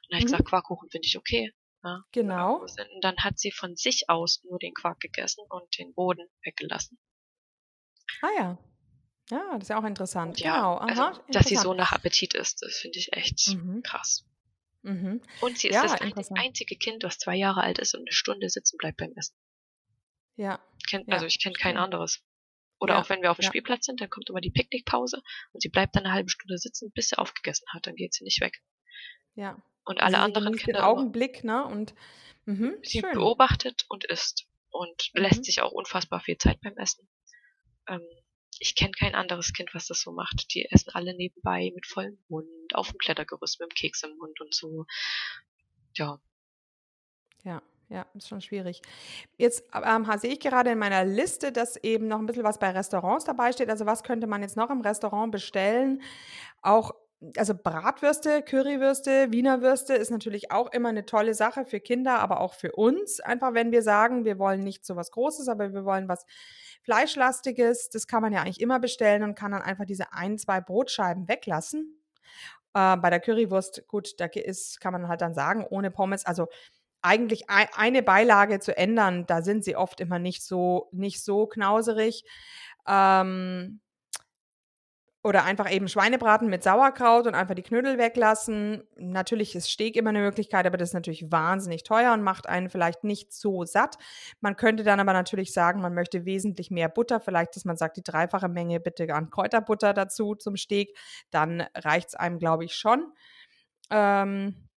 Und 0.03 0.11
dann 0.11 0.17
habe 0.17 0.19
ich 0.19 0.25
Mhm. 0.25 0.31
gesagt, 0.31 0.49
Quarkkuchen 0.49 0.89
finde 0.89 1.07
ich 1.07 1.17
okay. 1.17 1.53
Ja, 1.83 2.03
Genau. 2.11 2.57
Und 2.61 2.71
dann 3.01 3.17
hat 3.19 3.39
sie 3.39 3.51
von 3.51 3.75
sich 3.77 4.09
aus 4.09 4.43
nur 4.43 4.59
den 4.59 4.73
Quark 4.73 4.99
gegessen 4.99 5.43
und 5.49 5.77
den 5.79 5.93
Boden 5.93 6.27
weggelassen. 6.43 6.99
Ah 8.21 8.29
ja. 8.37 8.57
Ja, 9.31 9.51
das 9.53 9.63
ist 9.63 9.69
ja 9.69 9.79
auch 9.79 9.83
interessant. 9.85 10.39
Ja, 10.39 10.55
genau. 10.55 10.77
Aha, 10.77 11.07
also, 11.09 11.21
dass 11.29 11.45
sie 11.45 11.55
so 11.55 11.71
interessant. 11.71 11.77
nach 11.77 11.91
Appetit 11.93 12.33
ist, 12.33 12.61
das 12.63 12.75
finde 12.77 12.97
ich 12.99 13.13
echt 13.13 13.47
Mhm. 13.55 13.81
krass. 13.83 14.25
Mhm. 14.81 15.21
Und 15.41 15.57
sie 15.59 15.67
ist 15.67 15.75
Ja, 15.75 15.83
das 15.83 15.93
ein, 15.93 16.07
interessant. 16.07 16.39
einzige 16.39 16.75
Kind, 16.75 17.03
das 17.03 17.17
zwei 17.19 17.35
Jahre 17.35 17.61
alt 17.61 17.79
ist 17.79 17.93
und 17.93 18.01
eine 18.01 18.11
Stunde 18.11 18.49
sitzen 18.49 18.77
bleibt 18.77 18.97
beim 18.97 19.13
Essen. 19.15 19.35
Ja. 20.35 20.59
Kennt, 20.89 21.07
Ja, 21.07 21.15
also 21.15 21.25
ich 21.25 21.41
kenne 21.41 21.53
kein 21.55 21.77
anderes. 21.77 22.23
Oder 22.79 22.93
Ja, 22.95 23.01
auch 23.01 23.09
wenn 23.09 23.21
wir 23.21 23.29
auf 23.29 23.37
dem. 23.37 23.43
Spielplatz 23.43 23.85
sind, 23.85 23.99
dann 23.99 24.09
kommt 24.09 24.29
immer 24.29 24.39
die 24.41 24.51
Picknickpause 24.51 25.21
und 25.51 25.61
sie 25.61 25.67
bleibt 25.69 25.95
dann 25.95 26.05
eine 26.05 26.13
halbe 26.13 26.29
Stunde 26.29 26.57
sitzen, 26.57 26.91
bis 26.93 27.09
sie 27.09 27.17
aufgegessen 27.17 27.67
hat. 27.73 27.85
Dann 27.87 27.95
geht 27.95 28.13
sie 28.13 28.23
nicht 28.23 28.39
weg. 28.41 28.61
Ja. 29.35 29.61
Und 29.83 29.99
alle 29.99 30.15
also 30.17 30.25
anderen 30.25 30.53
den 30.53 30.59
Kinder 30.59 30.79
immer, 30.79 30.87
Augenblick, 30.87 31.43
ne? 31.43 31.65
Und 31.65 31.93
mhm, 32.45 32.77
sie 32.83 32.99
schön. 33.01 33.11
beobachtet 33.13 33.85
und 33.89 34.05
isst 34.05 34.47
und 34.69 35.09
Mhm. 35.13 35.21
lässt 35.23 35.43
sich 35.43 35.61
auch 35.61 35.71
unfassbar 35.73 36.21
viel 36.21 36.37
Zeit 36.37 36.61
beim 36.61 36.77
Essen. 36.77 37.09
Ähm, 37.89 38.01
ich 38.59 38.75
kenne 38.75 38.91
kein 38.91 39.15
anderes 39.15 39.53
Kind, 39.53 39.73
was 39.73 39.87
das 39.87 40.01
so 40.01 40.11
macht. 40.11 40.53
Die 40.53 40.65
essen 40.71 40.91
alle 40.93 41.15
nebenbei 41.15 41.71
mit 41.75 41.87
vollem 41.87 42.17
Mund, 42.29 42.47
auf 42.73 42.89
dem 42.89 42.97
Klettergerüst 42.99 43.59
mit 43.59 43.71
dem 43.71 43.75
Keks 43.75 44.03
im 44.03 44.17
Mund 44.17 44.39
und 44.41 44.53
so. 44.53 44.85
Ja, 45.95 46.19
Ja, 47.43 47.61
ja, 47.89 48.05
ist 48.13 48.27
schon 48.29 48.41
schwierig. 48.41 48.81
Jetzt 49.37 49.63
ähm, 49.73 50.05
sehe 50.19 50.33
ich 50.33 50.39
gerade 50.39 50.71
in 50.71 50.79
meiner 50.79 51.05
Liste, 51.05 51.51
dass 51.51 51.77
eben 51.77 52.07
noch 52.07 52.19
ein 52.19 52.25
bisschen 52.27 52.43
was 52.43 52.59
bei 52.59 52.71
Restaurants 52.71 53.25
dabei 53.25 53.51
steht. 53.51 53.69
Also 53.69 53.85
was 53.85 54.03
könnte 54.03 54.27
man 54.27 54.41
jetzt 54.41 54.57
noch 54.57 54.69
im 54.69 54.81
Restaurant 54.81 55.31
bestellen? 55.31 56.01
Auch, 56.61 56.93
also 57.35 57.53
Bratwürste, 57.53 58.41
Currywürste, 58.41 59.31
Wiener 59.31 59.61
Würste 59.61 59.93
ist 59.93 60.09
natürlich 60.09 60.51
auch 60.51 60.71
immer 60.71 60.89
eine 60.89 61.05
tolle 61.05 61.33
Sache 61.33 61.65
für 61.65 61.79
Kinder, 61.79 62.19
aber 62.19 62.39
auch 62.39 62.53
für 62.53 62.71
uns. 62.73 63.19
Einfach 63.19 63.53
wenn 63.53 63.71
wir 63.71 63.81
sagen, 63.81 64.23
wir 64.25 64.39
wollen 64.39 64.63
nicht 64.63 64.85
so 64.85 64.95
was 64.95 65.11
Großes, 65.11 65.49
aber 65.49 65.73
wir 65.73 65.83
wollen 65.85 66.07
was 66.07 66.25
Fleischlastiges. 66.83 67.89
Das 67.89 68.07
kann 68.07 68.21
man 68.21 68.31
ja 68.31 68.41
eigentlich 68.41 68.61
immer 68.61 68.79
bestellen 68.79 69.23
und 69.23 69.35
kann 69.35 69.51
dann 69.51 69.61
einfach 69.61 69.85
diese 69.85 70.13
ein, 70.13 70.37
zwei 70.37 70.61
Brotscheiben 70.61 71.27
weglassen. 71.27 72.01
Äh, 72.73 72.97
bei 72.97 73.09
der 73.09 73.19
Currywurst, 73.19 73.87
gut, 73.87 74.19
da 74.19 74.25
ist, 74.25 74.79
kann 74.79 74.93
man 74.93 75.07
halt 75.07 75.21
dann 75.21 75.33
sagen, 75.33 75.65
ohne 75.69 75.91
Pommes, 75.91 76.25
also 76.25 76.47
eigentlich 77.01 77.49
ei- 77.49 77.69
eine 77.75 78.03
Beilage 78.03 78.59
zu 78.59 78.75
ändern, 78.77 79.25
da 79.25 79.41
sind 79.41 79.63
sie 79.63 79.75
oft 79.75 79.99
immer 79.99 80.19
nicht 80.19 80.43
so, 80.43 80.89
nicht 80.91 81.23
so 81.23 81.47
knauserig. 81.47 82.23
Ähm, 82.87 83.81
oder 85.21 85.43
einfach 85.43 85.69
eben 85.69 85.89
Schweinebraten 85.89 86.49
mit 86.49 86.63
Sauerkraut 86.63 87.27
und 87.27 87.35
einfach 87.35 87.53
die 87.53 87.61
Knödel 87.61 87.97
weglassen. 87.97 88.83
Natürlich 88.95 89.53
ist 89.53 89.69
Steak 89.69 89.97
immer 89.97 90.11
eine 90.11 90.21
Möglichkeit, 90.21 90.65
aber 90.65 90.77
das 90.77 90.89
ist 90.89 90.93
natürlich 90.93 91.29
wahnsinnig 91.29 91.83
teuer 91.83 92.13
und 92.13 92.21
macht 92.21 92.47
einen 92.47 92.69
vielleicht 92.69 93.03
nicht 93.03 93.33
so 93.33 93.65
satt. 93.65 93.97
Man 94.39 94.55
könnte 94.55 94.83
dann 94.83 95.01
aber 95.01 95.11
natürlich 95.11 95.51
sagen, 95.51 95.81
man 95.81 95.93
möchte 95.93 96.23
wesentlich 96.23 96.71
mehr 96.71 96.87
Butter. 96.87 97.19
Vielleicht, 97.19 97.55
dass 97.57 97.65
man 97.65 97.75
sagt, 97.75 97.97
die 97.97 98.03
dreifache 98.03 98.47
Menge 98.47 98.79
bitte 98.79 99.13
an 99.13 99.29
Kräuterbutter 99.29 99.93
dazu 99.93 100.35
zum 100.35 100.55
Steak. 100.55 100.95
Dann 101.31 101.65
reicht 101.75 102.09
es 102.09 102.15
einem, 102.15 102.39
glaube 102.39 102.63
ich, 102.63 102.75
schon. 102.75 103.11
Ähm, 103.89 104.68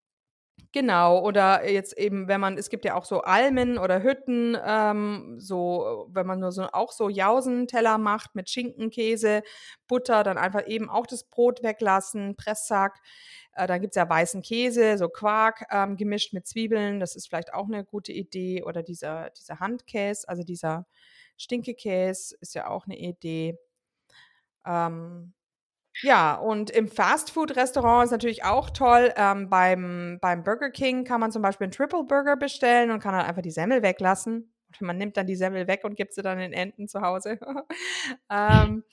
Genau, 0.75 1.21
oder 1.21 1.69
jetzt 1.69 1.95
eben, 1.99 2.27
wenn 2.27 2.41
man, 2.41 2.57
es 2.57 2.71
gibt 2.71 2.83
ja 2.83 2.95
auch 2.95 3.05
so 3.05 3.21
Almen 3.21 3.77
oder 3.77 4.01
Hütten, 4.01 4.57
ähm, 4.65 5.35
so, 5.39 6.07
wenn 6.09 6.25
man 6.25 6.39
nur 6.39 6.51
so 6.51 6.63
auch 6.73 6.91
so 6.91 7.09
Jausenteller 7.09 7.99
macht 7.99 8.33
mit 8.33 8.49
Schinken, 8.49 8.89
Käse, 8.89 9.43
Butter, 9.87 10.23
dann 10.23 10.39
einfach 10.39 10.65
eben 10.65 10.89
auch 10.89 11.05
das 11.05 11.25
Brot 11.25 11.61
weglassen, 11.61 12.35
Presssack. 12.37 12.99
Äh, 13.53 13.67
dann 13.67 13.81
gibt's 13.81 13.95
ja 13.97 14.09
weißen 14.09 14.41
Käse, 14.41 14.97
so 14.97 15.09
Quark 15.09 15.67
ähm, 15.69 15.95
gemischt 15.95 16.33
mit 16.33 16.47
Zwiebeln, 16.47 16.99
das 16.99 17.15
ist 17.15 17.27
vielleicht 17.27 17.53
auch 17.53 17.67
eine 17.67 17.85
gute 17.85 18.11
Idee. 18.11 18.63
Oder 18.63 18.81
dieser, 18.81 19.29
dieser 19.29 19.59
Handkäse, 19.59 20.27
also 20.27 20.41
dieser 20.41 20.87
Stinkekäse 21.37 22.35
ist 22.41 22.55
ja 22.55 22.67
auch 22.67 22.85
eine 22.85 22.97
Idee. 22.97 23.59
Ähm, 24.65 25.33
Ja, 26.01 26.35
und 26.35 26.69
im 26.71 26.87
Fastfood-Restaurant 26.87 28.05
ist 28.05 28.11
natürlich 28.11 28.43
auch 28.43 28.69
toll. 28.71 29.13
Ähm, 29.15 29.49
beim, 29.49 30.17
beim 30.21 30.43
Burger 30.43 30.71
King 30.71 31.03
kann 31.03 31.19
man 31.19 31.31
zum 31.31 31.41
Beispiel 31.41 31.65
einen 31.65 31.71
Triple 31.71 32.03
Burger 32.03 32.35
bestellen 32.35 32.91
und 32.91 32.99
kann 32.99 33.13
dann 33.13 33.25
einfach 33.25 33.41
die 33.41 33.51
Semmel 33.51 33.83
weglassen. 33.83 34.53
Man 34.79 34.97
nimmt 34.97 35.17
dann 35.17 35.27
die 35.27 35.35
Semmel 35.35 35.67
weg 35.67 35.81
und 35.83 35.95
gibt 35.95 36.13
sie 36.13 36.23
dann 36.23 36.39
den 36.39 36.51
Enten 36.51 36.87
zu 36.87 37.01
Hause. 37.01 37.37
ähm, 38.31 38.83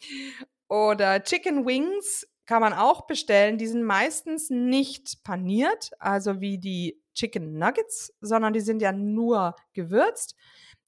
oder 0.68 1.22
Chicken 1.22 1.66
Wings 1.66 2.26
kann 2.44 2.60
man 2.60 2.74
auch 2.74 3.06
bestellen. 3.06 3.58
Die 3.58 3.66
sind 3.66 3.82
meistens 3.82 4.50
nicht 4.50 5.24
paniert, 5.24 5.90
also 5.98 6.40
wie 6.40 6.58
die 6.58 7.00
Chicken 7.14 7.58
Nuggets, 7.58 8.12
sondern 8.20 8.52
die 8.52 8.60
sind 8.60 8.82
ja 8.82 8.92
nur 8.92 9.56
gewürzt. 9.72 10.36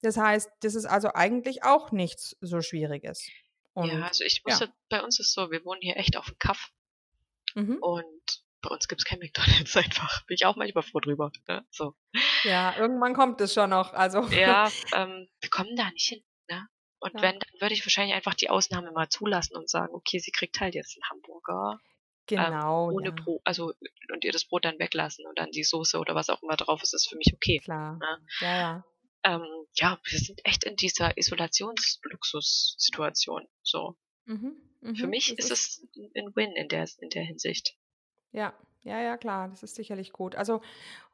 Das 0.02 0.16
heißt, 0.16 0.50
das 0.60 0.74
ist 0.74 0.86
also 0.86 1.10
eigentlich 1.14 1.64
auch 1.64 1.92
nichts 1.92 2.36
so 2.40 2.60
Schwieriges. 2.60 3.28
Und, 3.74 3.90
ja, 3.90 4.02
also 4.02 4.24
ich 4.24 4.44
wusste, 4.44 4.66
ja. 4.66 4.72
bei 4.88 5.02
uns 5.02 5.18
ist 5.18 5.32
so, 5.32 5.50
wir 5.50 5.64
wohnen 5.64 5.80
hier 5.80 5.96
echt 5.96 6.16
auf 6.16 6.26
dem 6.26 6.38
Kaff. 6.38 6.72
Mhm. 7.54 7.78
Und 7.80 8.42
bei 8.60 8.70
uns 8.70 8.86
gibt 8.86 9.00
es 9.00 9.04
kein 9.04 9.18
McDonalds 9.18 9.76
einfach. 9.76 10.24
Bin 10.26 10.34
ich 10.34 10.46
auch 10.46 10.56
manchmal 10.56 10.82
froh 10.82 11.00
drüber. 11.00 11.30
Ne? 11.48 11.64
So. 11.70 11.94
Ja, 12.44 12.76
irgendwann 12.76 13.14
kommt 13.14 13.40
es 13.40 13.54
schon 13.54 13.70
noch. 13.70 13.92
Also. 13.92 14.22
Ja, 14.28 14.70
ähm, 14.94 15.28
wir 15.40 15.50
kommen 15.50 15.74
da 15.76 15.90
nicht 15.90 16.08
hin. 16.08 16.22
Ne? 16.48 16.68
Und 17.00 17.14
ja. 17.14 17.22
wenn, 17.22 17.38
dann 17.38 17.60
würde 17.60 17.74
ich 17.74 17.84
wahrscheinlich 17.84 18.14
einfach 18.14 18.34
die 18.34 18.50
Ausnahme 18.50 18.92
mal 18.92 19.08
zulassen 19.08 19.56
und 19.56 19.68
sagen, 19.68 19.94
okay, 19.94 20.18
sie 20.18 20.32
kriegt 20.32 20.60
halt 20.60 20.74
jetzt 20.74 20.96
einen 20.96 21.10
Hamburger. 21.10 21.80
Ähm, 22.30 22.38
genau. 22.38 22.90
Ähm, 22.90 22.96
ohne 22.96 23.08
ja. 23.08 23.14
Brot, 23.14 23.40
also 23.44 23.72
und 24.12 24.24
ihr 24.24 24.32
das 24.32 24.44
Brot 24.44 24.64
dann 24.64 24.78
weglassen 24.78 25.26
und 25.26 25.38
dann 25.38 25.50
die 25.50 25.64
Soße 25.64 25.98
oder 25.98 26.14
was 26.14 26.30
auch 26.30 26.42
immer 26.42 26.56
drauf 26.56 26.82
ist, 26.82 26.94
ist 26.94 27.08
für 27.08 27.16
mich 27.16 27.32
okay. 27.34 27.58
Klar. 27.58 27.96
Ne? 27.96 28.26
Ja, 28.40 28.56
ja 28.56 28.84
ähm, 29.24 29.46
ja, 29.74 29.98
wir 30.04 30.18
sind 30.18 30.40
echt 30.44 30.64
in 30.64 30.76
dieser 30.76 31.16
Isolationsluxussituation. 31.16 33.48
So. 33.62 33.96
Mhm, 34.24 34.56
mh, 34.80 34.94
Für 34.96 35.06
mich 35.06 35.38
ist, 35.38 35.50
es 35.50 35.86
ein 36.16 36.34
Win 36.34 36.52
in 36.52 36.68
der, 36.68 36.88
in 36.98 37.10
der 37.10 37.22
Hinsicht. 37.22 37.76
Ja, 38.32 38.54
ja, 38.82 39.00
ja, 39.00 39.16
klar, 39.16 39.48
das 39.48 39.62
ist 39.62 39.76
sicherlich 39.76 40.12
gut. 40.12 40.34
Also 40.34 40.60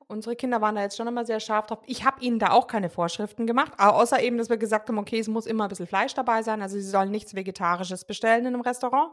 unsere 0.07 0.37
Kinder 0.37 0.61
waren 0.61 0.75
da 0.75 0.83
jetzt 0.83 0.97
schon 0.97 1.07
immer 1.07 1.27
sehr 1.27 1.39
scharf 1.39 1.67
drauf. 1.67 1.83
Ich 1.87 2.05
habe 2.05 2.23
ihnen 2.23 2.39
da 2.39 2.51
auch 2.51 2.67
keine 2.67 2.89
Vorschriften 2.89 3.47
gemacht, 3.47 3.73
außer 3.79 4.23
eben, 4.23 4.39
dass 4.39 4.49
wir 4.49 4.57
gesagt 4.57 4.89
haben, 4.89 4.99
okay, 4.99 5.19
es 5.19 5.29
muss 5.29 5.47
immer 5.47 5.65
ein 5.65 5.69
bisschen 5.69 5.87
Fleisch 5.87 6.15
dabei 6.15 6.43
sein. 6.43 6.63
Also 6.63 6.77
sie 6.77 6.89
sollen 6.89 7.11
nichts 7.11 7.35
Vegetarisches 7.35 8.07
bestellen 8.07 8.47
in 8.47 8.55
einem 8.55 8.63
Restaurant. 8.63 9.13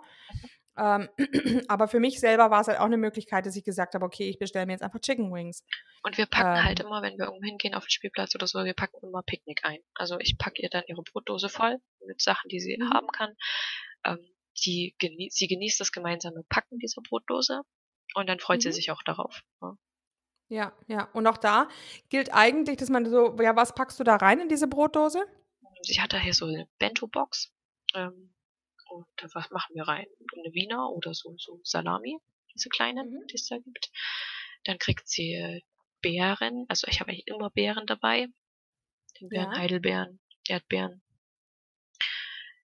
Ähm, 0.78 1.10
aber 1.68 1.88
für 1.88 2.00
mich 2.00 2.20
selber 2.20 2.52
war 2.52 2.62
es 2.62 2.68
halt 2.68 2.80
auch 2.80 2.86
eine 2.86 2.98
Möglichkeit, 2.98 3.46
dass 3.46 3.56
ich 3.56 3.64
gesagt 3.64 3.96
habe, 3.96 4.06
okay, 4.06 4.30
ich 4.30 4.40
bestelle 4.40 4.66
mir 4.66 4.74
jetzt 4.74 4.84
einfach 4.84 5.00
Chicken 5.00 5.34
Wings. 5.34 5.64
Und 6.04 6.18
wir 6.18 6.26
packen 6.26 6.50
halt 6.50 6.60
ähm, 6.60 6.66
halt 6.66 6.80
immer, 6.82 7.02
wenn 7.02 7.18
wir 7.18 7.26
irgendwo 7.26 7.46
hingehen 7.46 7.74
auf 7.74 7.86
den 7.86 7.92
Spielplatz 7.92 8.36
oder 8.36 8.48
so, 8.48 8.64
wir 8.64 8.74
packen 8.74 8.98
immer 9.04 9.24
Picknick 9.24 9.64
ein. 9.64 9.80
Also 9.94 10.20
ich 10.20 10.38
packe 10.38 10.62
ihr 10.62 10.70
dann 10.70 10.84
ihre 10.88 11.04
Brotdose 11.04 11.50
voll 11.50 11.78
mit 12.06 12.22
Sachen, 12.22 12.50
die 12.50 12.60
sie 12.60 12.78
mhm. 12.78 12.90
haben 12.90 13.08
kann. 13.08 13.36
Ähm, 14.06 14.20
die 14.64 14.96
genie 15.00 15.30
sie 15.32 15.48
genießt 15.48 15.80
das 15.80 15.92
gemeinsame 15.92 16.44
Packen 16.48 16.80
dieser 16.80 17.02
Brotdose 17.02 17.62
und 18.14 18.28
dann 18.28 18.40
freut 18.40 18.58
mhm. 18.58 18.62
sie 18.62 18.72
sich 18.72 18.92
auch 18.92 19.04
darauf. 19.04 19.42
Ja. 19.62 19.78
ja, 20.50 20.74
ja. 20.88 21.10
Und 21.14 21.28
auch 21.28 21.38
da 21.38 21.68
gilt 22.10 22.34
eigentlich, 22.34 22.78
dass 22.78 22.90
man 22.90 23.06
so, 23.06 23.36
ja, 23.42 23.56
was 23.56 23.76
packst 23.76 24.00
du 24.00 24.04
da 24.04 24.16
rein 24.16 24.40
in 24.40 24.50
diese 24.50 24.68
Brotdose? 24.68 25.26
Sie 25.82 26.02
hat 26.02 26.14
da 26.14 26.18
hier 26.18 26.34
so 26.34 26.46
eine 26.46 26.68
Bento-Box. 26.80 27.52
Ähm, 27.94 28.35
und 28.96 29.36
was 29.36 29.50
machen 29.52 29.76
wir 29.76 29.88
rein? 29.88 30.08
Eine 30.34 30.54
Wiener 30.54 30.90
oder 30.90 31.14
so, 31.14 31.36
so 31.38 31.60
Salami, 31.64 32.18
diese 32.54 32.70
kleinen, 32.70 33.10
mhm. 33.12 33.28
die 33.28 33.36
es 33.36 33.48
da 33.48 33.58
gibt. 33.58 33.92
Dann 34.64 34.78
kriegt 34.80 35.08
sie 35.08 35.64
Beeren, 36.02 36.66
also 36.68 36.88
ich 36.88 37.00
habe 37.00 37.12
eigentlich 37.12 37.28
immer 37.28 37.50
Beeren 37.50 37.88
dabei. 37.88 38.28
Himbeeren, 39.18 39.52
ja. 39.52 39.58
Heidelbeeren, 39.58 40.20
Erdbeeren. 40.48 41.02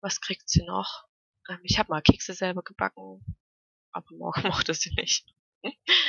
Was 0.00 0.20
kriegt 0.20 0.48
sie 0.48 0.64
noch? 0.64 1.04
Ähm, 1.48 1.60
ich 1.62 1.78
habe 1.78 1.90
mal 1.90 2.02
Kekse 2.02 2.34
selber 2.34 2.62
gebacken, 2.62 3.24
aber 3.92 4.06
morgen 4.16 4.42
mochte 4.66 4.74
sie 4.74 4.92
nicht. 4.94 5.26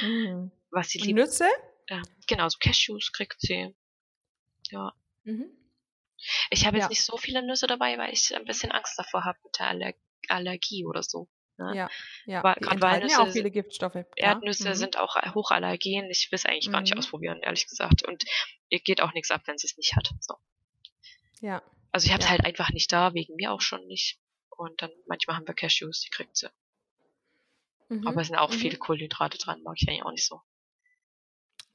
Mhm. 0.02 0.52
Was 0.72 0.90
sie 0.90 1.00
liebt. 1.00 1.20
Nüsse? 1.20 1.50
Äh, 1.88 2.02
genau, 2.28 2.50
so 2.50 2.58
Cashews 2.60 3.12
kriegt 3.12 3.40
sie. 3.40 3.76
Ja. 4.70 4.94
Mhm. 5.24 5.63
Ich 6.50 6.66
habe 6.66 6.78
jetzt 6.78 6.86
ja. 6.86 6.90
nicht 6.90 7.04
so 7.04 7.18
viele 7.18 7.42
Nüsse 7.42 7.68
dabei, 7.68 7.98
weil 7.98 8.14
ich 8.14 8.36
ein 8.36 8.46
bisschen 8.46 8.72
Angst 8.72 8.98
davor 8.98 9.24
habe 9.26 9.38
mit 9.44 9.60
der 9.60 9.68
Aller 9.68 9.94
Allergie 10.30 10.86
oder 10.86 11.04
so. 11.04 11.28
Ne? 11.58 11.74
Ja, 11.76 11.90
ja. 12.26 12.40
Aber 12.40 12.56
die 12.60 12.68
enthalten 12.68 13.10
ja 13.10 13.20
auch 13.20 13.32
viele 13.32 13.52
Giftstoffe. 13.52 14.06
Erdnüsse 14.16 14.70
mhm. 14.70 14.74
sind 14.76 14.98
auch 14.98 15.16
hochallergen. 15.36 16.10
Ich 16.10 16.32
will 16.32 16.38
es 16.38 16.46
eigentlich 16.46 16.68
mhm. 16.68 16.72
gar 16.72 16.82
nicht 16.82 16.94
mhm. 16.94 17.00
ausprobieren, 17.00 17.40
ehrlich 17.42 17.68
gesagt. 17.68 18.04
Und 18.04 18.24
ihr 18.70 18.80
geht 18.80 19.02
auch 19.02 19.14
nichts 19.14 19.32
ab, 19.32 19.42
wenn 19.46 19.58
sie 19.58 19.68
es 19.68 19.78
nicht 19.78 19.96
hat. 19.96 20.10
So. 20.20 20.36
Ja. 21.42 21.62
Also 21.92 22.06
ich 22.06 22.12
habe 22.12 22.22
es 22.22 22.26
ja. 22.26 22.32
halt 22.32 22.46
einfach 22.46 22.72
nicht 22.72 22.92
da, 22.92 23.14
wegen 23.14 23.36
mir 23.36 23.52
auch 23.52 23.62
schon 23.62 23.86
nicht. 23.88 24.20
Und 24.50 24.82
dann 24.82 24.92
manchmal 25.08 25.36
haben 25.36 25.48
wir 25.48 25.54
Cashews, 25.54 26.02
die 26.02 26.10
kriegt 26.10 26.38
sie. 26.38 26.50
Mhm. 27.90 28.08
Aber 28.08 28.22
es 28.22 28.28
sind 28.28 28.38
auch 28.38 28.52
mhm. 28.52 28.58
viele 28.58 28.78
Kohlenhydrate 28.78 29.38
dran, 29.38 29.62
mag 29.64 29.76
ich 29.80 29.88
eigentlich 29.88 30.04
auch 30.04 30.12
nicht 30.12 30.26
so. 30.26 30.42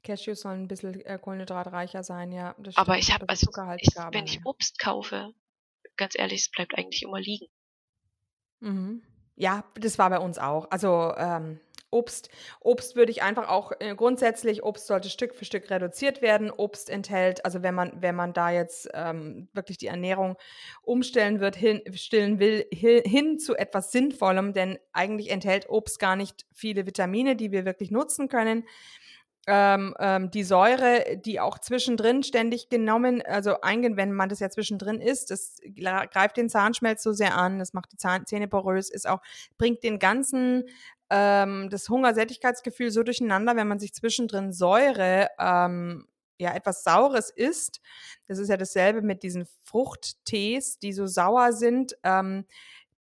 Cashews 0.03 0.41
sollen 0.41 0.63
ein 0.63 0.69
bisschen 0.69 1.01
äh, 1.05 1.19
kohlenhydratreicher 1.21 2.03
sein, 2.03 2.33
ja. 2.33 2.55
Aber 2.75 2.99
ich 2.99 3.13
habe, 3.13 3.29
also, 3.29 3.51
ich, 3.79 3.89
wenn 4.13 4.25
ich 4.25 4.41
Obst 4.45 4.79
kaufe, 4.79 5.33
ganz 5.97 6.19
ehrlich, 6.19 6.43
es 6.43 6.51
bleibt 6.51 6.77
eigentlich 6.77 7.03
immer 7.03 7.21
liegen. 7.21 7.47
Mhm. 8.61 9.03
Ja, 9.37 9.65
das 9.75 9.99
war 9.99 10.11
bei 10.11 10.19
uns 10.19 10.39
auch. 10.39 10.69
Also 10.71 11.15
ähm, 11.17 11.61
Obst, 11.91 12.29
Obst 12.61 12.97
würde 12.97 13.13
ich 13.13 13.23
einfach 13.23 13.49
auch 13.49 13.73
äh, 13.79 13.95
grundsätzlich, 13.95 14.63
Obst 14.63 14.89
sollte 14.89 15.09
Stück 15.09 15.35
für 15.35 15.45
Stück 15.45 15.71
reduziert 15.71 16.21
werden. 16.21 16.51
Obst 16.51 16.91
enthält, 16.91 17.45
also 17.45 17.63
wenn 17.63 17.75
man, 17.75 18.03
wenn 18.03 18.15
man 18.15 18.33
da 18.33 18.51
jetzt 18.51 18.89
ähm, 18.95 19.49
wirklich 19.53 19.79
die 19.79 19.87
Ernährung 19.87 20.37
umstellen 20.83 21.41
wird, 21.41 21.57
hin, 21.57 21.81
stillen 21.95 22.41
will, 22.41 22.67
hin, 22.73 23.03
hin 23.05 23.39
zu 23.39 23.55
etwas 23.55 23.93
Sinnvollem, 23.93 24.53
denn 24.53 24.79
eigentlich 24.93 25.31
enthält 25.31 25.69
Obst 25.69 25.99
gar 25.99 26.17
nicht 26.17 26.45
viele 26.53 26.85
Vitamine, 26.85 27.37
die 27.37 27.53
wir 27.53 27.65
wirklich 27.65 27.91
nutzen 27.91 28.29
können 28.29 28.65
ähm, 29.51 29.95
ähm, 29.99 30.31
die 30.31 30.45
Säure, 30.45 31.17
die 31.17 31.41
auch 31.41 31.59
zwischendrin 31.59 32.23
ständig 32.23 32.69
genommen, 32.69 33.23
also 33.23 33.63
eingehen, 33.63 33.97
wenn 33.97 34.13
man 34.13 34.29
das 34.29 34.41
ja 34.41 34.51
zwischendrin 34.51 35.01
isst, 35.01 35.31
das 35.31 35.57
greift 35.75 36.37
den 36.37 36.51
Zahnschmelz 36.51 37.03
so 37.03 37.13
sehr 37.13 37.35
an, 37.35 37.59
das 37.59 37.73
macht 37.73 37.93
die 37.93 37.97
Zahn 37.97 38.27
Zähne 38.27 38.47
porös, 38.47 38.91
ist 38.91 39.09
auch, 39.09 39.23
bringt 39.57 39.83
den 39.83 39.99
ganzen 39.99 40.65
ähm, 41.09 41.71
das 41.71 41.89
Hungersättigkeitsgefühl 41.89 42.91
so 42.91 43.03
durcheinander, 43.03 43.57
wenn 43.57 43.69
man 43.69 43.79
sich 43.79 43.95
zwischendrin 43.95 44.53
Säure 44.53 45.29
ähm, 45.39 46.07
ja 46.39 46.55
etwas 46.55 46.85
Saures 46.85 47.31
isst. 47.31 47.81
Das 48.27 48.39
ist 48.39 48.51
ja 48.51 48.59
dasselbe 48.59 49.01
mit 49.01 49.23
diesen 49.23 49.47
Fruchttees, 49.65 50.79
die 50.79 50.93
so 50.93 51.07
sauer 51.07 51.55
sind. 51.55 51.97
Ähm, 52.03 52.45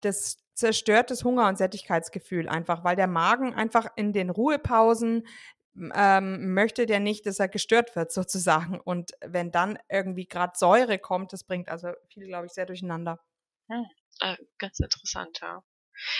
das 0.01 0.39
zerstört 0.55 1.09
das 1.09 1.23
Hunger- 1.23 1.47
und 1.47 1.57
Sättigkeitsgefühl 1.57 2.49
einfach, 2.49 2.83
weil 2.83 2.97
der 2.97 3.07
Magen 3.07 3.53
einfach 3.53 3.87
in 3.95 4.11
den 4.11 4.29
Ruhepausen 4.29 5.25
ähm, 5.75 6.53
möchte 6.53 6.85
der 6.85 6.99
nicht, 6.99 7.25
dass 7.25 7.39
er 7.39 7.47
gestört 7.47 7.95
wird 7.95 8.11
sozusagen. 8.11 8.79
Und 8.79 9.11
wenn 9.21 9.51
dann 9.51 9.79
irgendwie 9.89 10.25
gerade 10.25 10.53
Säure 10.55 10.99
kommt, 10.99 11.33
das 11.33 11.43
bringt 11.43 11.69
also 11.69 11.91
viel, 12.09 12.27
glaube 12.27 12.45
ich, 12.45 12.53
sehr 12.53 12.65
durcheinander. 12.65 13.19
Hm. 13.69 13.85
Äh, 14.19 14.37
ganz 14.57 14.79
interessant, 14.79 15.39
ja. 15.41 15.63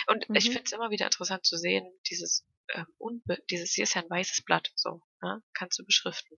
Und 0.06 0.28
mhm. 0.28 0.36
ich 0.36 0.44
finde 0.44 0.62
es 0.64 0.72
immer 0.72 0.90
wieder 0.90 1.06
interessant 1.06 1.44
zu 1.44 1.56
sehen, 1.56 1.84
dieses, 2.08 2.46
ähm, 2.72 2.86
Unbe 2.98 3.38
dieses, 3.50 3.72
hier 3.72 3.84
ist 3.84 3.94
ja 3.94 4.02
ein 4.02 4.10
weißes 4.10 4.42
Blatt, 4.44 4.72
so, 4.74 5.02
ne? 5.22 5.42
kannst 5.52 5.78
du 5.78 5.84
beschriften. 5.84 6.36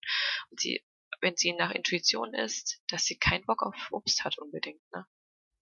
Und 0.49 0.59
sie, 0.59 0.83
wenn 1.21 1.35
sie 1.35 1.53
nach 1.53 1.71
Intuition 1.71 2.33
ist, 2.33 2.81
dass 2.87 3.05
sie 3.05 3.17
keinen 3.17 3.45
Bock 3.45 3.63
auf 3.63 3.75
Obst 3.91 4.23
hat 4.23 4.37
unbedingt, 4.37 4.81
ne? 4.91 5.05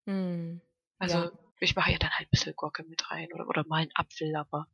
Mhm. 0.06 0.62
Also, 0.98 1.18
ja. 1.18 1.32
ich 1.60 1.76
mache 1.76 1.92
ja 1.92 1.98
dann 1.98 2.12
halt 2.12 2.28
ein 2.28 2.32
bisschen 2.32 2.56
Gurke 2.56 2.84
mit 2.84 3.10
rein 3.12 3.32
oder, 3.34 3.48
oder 3.48 3.66
mal 3.66 3.82
einen 3.82 3.96
Apfel, 3.96 4.36
aber 4.36 4.68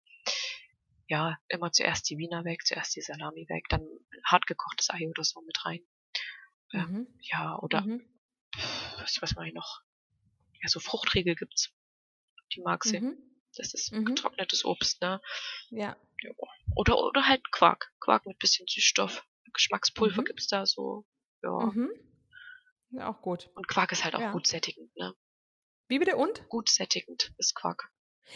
ja, 1.11 1.37
immer 1.49 1.73
zuerst 1.73 2.09
die 2.09 2.17
Wiener 2.17 2.45
weg, 2.45 2.65
zuerst 2.65 2.95
die 2.95 3.01
Salami 3.01 3.45
weg, 3.49 3.65
dann 3.67 3.85
hart 4.23 4.47
gekochtes 4.47 4.89
Ei 4.91 5.09
oder 5.09 5.25
so 5.25 5.41
mit 5.41 5.65
rein. 5.65 5.81
Ähm, 6.71 6.89
mhm. 6.89 7.07
Ja, 7.19 7.59
oder 7.59 7.81
mhm. 7.81 8.01
was, 8.97 9.21
was 9.21 9.35
mache 9.35 9.49
ich 9.49 9.53
noch? 9.53 9.81
Ja, 10.61 10.69
so 10.69 10.79
Fruchtriegel 10.79 11.35
gibt's. 11.35 11.75
Die 12.55 12.61
mag 12.61 12.85
sie. 12.85 13.01
Mhm. 13.01 13.17
Das 13.57 13.73
ist 13.73 13.91
mhm. 13.91 14.05
getrocknetes 14.05 14.63
Obst, 14.63 15.01
ne? 15.01 15.19
Ja. 15.69 15.97
ja. 16.21 16.31
Oder, 16.77 16.97
oder 16.97 17.27
halt 17.27 17.51
Quark. 17.51 17.91
Quark 17.99 18.25
mit 18.25 18.39
bisschen 18.39 18.65
Süßstoff. 18.69 19.27
Geschmackspulver 19.51 20.21
mhm. 20.21 20.25
gibt's 20.25 20.47
da 20.47 20.65
so. 20.65 21.05
Ja. 21.43 21.71
Mhm. 21.73 21.91
Ja, 22.91 23.09
auch 23.09 23.21
gut. 23.21 23.49
Und 23.55 23.67
Quark 23.67 23.91
ist 23.91 24.05
halt 24.05 24.15
auch 24.15 24.21
ja. 24.21 24.31
gut 24.31 24.47
sättigend, 24.47 24.95
ne? 24.95 25.13
Wie 25.89 25.99
bitte 25.99 26.15
und? 26.15 26.47
Gut 26.47 26.69
sättigend 26.69 27.33
ist 27.37 27.53
Quark. 27.53 27.91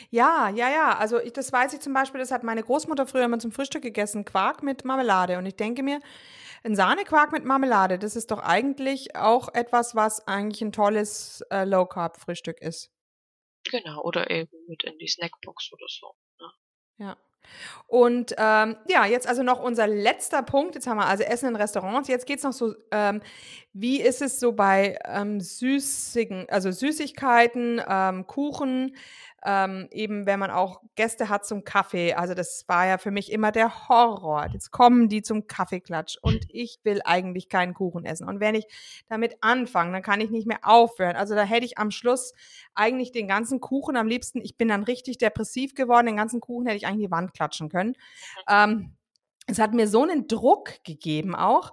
Ja, 0.10 0.50
ja, 0.50 0.70
ja. 0.70 0.98
Also 0.98 1.20
ich, 1.20 1.34
das 1.34 1.52
weiß 1.52 1.74
ich 1.74 1.80
zum 1.80 1.94
Beispiel, 1.94 2.20
das 2.20 2.32
hat 2.32 2.44
meine 2.44 2.64
Großmutter 2.64 3.06
früher 3.06 3.26
immer 3.26 3.40
zum 3.40 3.52
Frühstück 3.52 3.82
gegessen, 3.82 4.26
Quark 4.26 4.64
mit 4.64 4.86
Marmelade. 4.86 5.38
Und 5.38 5.46
ich 5.46 5.56
denke 5.56 5.84
mir, 5.84 6.00
ein 6.64 6.76
Sahnequark 6.76 7.32
mit 7.32 7.46
Marmelade, 7.46 8.00
das 8.00 8.16
ist 8.16 8.32
doch 8.32 8.40
eigentlich 8.40 9.16
auch 9.16 9.54
etwas, 9.54 9.96
was 9.96 10.28
eigentlich 10.28 10.62
ein 10.62 10.72
tolles 10.72 11.42
äh, 11.52 11.64
Low-Carb-Frühstück 11.64 12.60
ist. 12.62 12.92
Genau, 13.70 14.02
oder 14.02 14.30
eben 14.30 14.52
mit 14.68 14.84
in 14.84 14.98
die 14.98 15.08
Snackbox 15.08 15.72
oder 15.74 15.86
so. 15.88 16.16
Ne? 16.40 16.52
Ja. 16.98 17.18
Und 17.88 18.34
ähm, 18.38 18.78
ja, 18.88 19.06
jetzt 19.06 19.28
also 19.28 19.44
noch 19.44 19.62
unser 19.62 19.88
letzter 19.88 20.42
Punkt. 20.42 20.76
Jetzt 20.76 20.88
haben 20.88 20.98
wir 20.98 21.06
also 21.06 21.24
Essen 21.24 21.50
in 21.50 21.56
Restaurants. 21.56 22.10
Jetzt 22.10 22.26
geht 22.26 22.40
es 22.40 22.44
noch 22.44 22.54
so, 22.54 22.74
ähm, 22.92 23.22
wie 23.76 24.02
ist 24.02 24.22
es 24.22 24.40
so 24.40 24.54
bei 24.54 24.98
ähm, 25.06 25.40
süßigen, 25.40 26.48
also 26.50 26.72
Süßigkeiten, 26.72 27.82
ähm, 27.88 28.26
Kuchen? 28.26 28.96
ähm, 29.46 29.88
eben 29.92 30.26
wenn 30.26 30.40
man 30.40 30.50
auch 30.50 30.82
Gäste 30.96 31.30
hat 31.30 31.46
zum 31.46 31.64
Kaffee. 31.64 32.16
Also 32.16 32.34
das 32.34 32.66
war 32.68 32.88
ja 32.88 32.98
für 32.98 33.12
mich 33.12 33.32
immer 33.32 33.52
der 33.52 33.88
Horror. 33.88 34.48
Jetzt 34.52 34.72
kommen 34.72 35.08
die 35.08 35.22
zum 35.22 35.46
Kaffeeklatsch 35.48 36.18
und 36.22 36.46
ich 36.50 36.80
will 36.84 37.02
eigentlich 37.06 37.48
keinen 37.48 37.76
Kuchen 37.76 38.06
essen. 38.06 38.28
Und 38.28 38.40
wenn 38.40 38.56
ich 38.56 38.66
damit 39.08 39.38
anfange, 39.42 39.94
dann 39.94 40.02
kann 40.02 40.20
ich 40.20 40.32
nicht 40.32 40.48
mehr 40.48 40.60
aufhören. 40.64 41.16
Also 41.16 41.36
da 41.36 41.44
hätte 41.44 41.66
ich 41.66 41.78
am 41.78 41.92
Schluss 41.92 42.34
eigentlich 42.74 43.12
den 43.12 43.28
ganzen 43.28 43.62
Kuchen 43.62 43.96
am 43.96 44.08
liebsten, 44.08 44.42
ich 44.42 44.58
bin 44.58 44.68
dann 44.68 44.84
richtig 44.84 45.20
depressiv 45.20 45.76
geworden, 45.76 46.08
den 46.08 46.18
ganzen 46.18 46.42
Kuchen 46.42 46.66
hätte 46.66 46.78
ich 46.78 46.88
eigentlich 46.88 47.04
in 47.04 47.10
die 47.10 47.12
Wand 47.12 47.34
klatschen 47.34 47.70
können. 47.70 47.94
Ähm, 48.50 48.96
es 49.48 49.60
hat 49.60 49.76
mir 49.76 49.88
so 49.88 50.02
einen 50.02 50.28
Druck 50.28 50.84
gegeben 50.84 51.36
auch. 51.36 51.72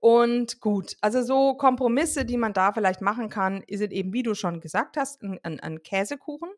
Und 0.00 0.60
gut, 0.60 0.96
also 1.00 1.22
so 1.22 1.54
Kompromisse, 1.54 2.24
die 2.24 2.36
man 2.36 2.52
da 2.52 2.72
vielleicht 2.72 3.00
machen 3.00 3.28
kann, 3.28 3.62
sind 3.70 3.92
eben, 3.92 4.12
wie 4.12 4.22
du 4.22 4.34
schon 4.34 4.60
gesagt 4.60 4.96
hast, 4.96 5.22
ein, 5.22 5.38
ein, 5.42 5.60
ein 5.60 5.82
Käsekuchen, 5.82 6.50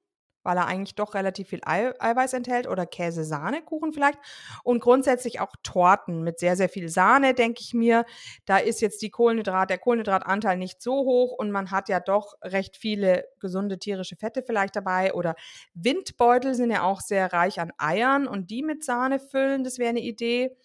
weil 0.42 0.56
er 0.56 0.66
eigentlich 0.66 0.94
doch 0.94 1.14
relativ 1.14 1.48
viel 1.48 1.60
Ei, 1.64 1.92
Eiweiß 1.98 2.32
enthält 2.34 2.66
oder 2.66 2.86
Käse-Sahne-Kuchen 2.86 3.92
vielleicht. 3.92 4.18
Und 4.64 4.80
grundsätzlich 4.80 5.40
auch 5.40 5.54
Torten 5.62 6.22
mit 6.22 6.38
sehr, 6.38 6.56
sehr 6.56 6.68
viel 6.68 6.88
Sahne, 6.88 7.34
denke 7.34 7.60
ich 7.62 7.74
mir. 7.74 8.04
Da 8.46 8.58
ist 8.58 8.80
jetzt 8.80 9.02
die 9.02 9.10
Kohlenhydrat, 9.10 9.70
der 9.70 9.78
Kohlenhydratanteil 9.78 10.56
nicht 10.56 10.82
so 10.82 11.04
hoch 11.04 11.32
und 11.32 11.50
man 11.50 11.70
hat 11.70 11.88
ja 11.88 12.00
doch 12.00 12.34
recht 12.42 12.76
viele 12.76 13.24
gesunde 13.38 13.78
tierische 13.78 14.16
Fette 14.16 14.42
vielleicht 14.42 14.76
dabei. 14.76 15.14
Oder 15.14 15.34
Windbeutel 15.74 16.54
sind 16.54 16.70
ja 16.70 16.82
auch 16.82 17.00
sehr 17.00 17.32
reich 17.32 17.60
an 17.60 17.72
Eiern 17.78 18.26
und 18.26 18.50
die 18.50 18.62
mit 18.62 18.84
Sahne 18.84 19.18
füllen, 19.18 19.64
das 19.64 19.78
wäre 19.78 19.90
eine 19.90 20.00
Idee. 20.00 20.56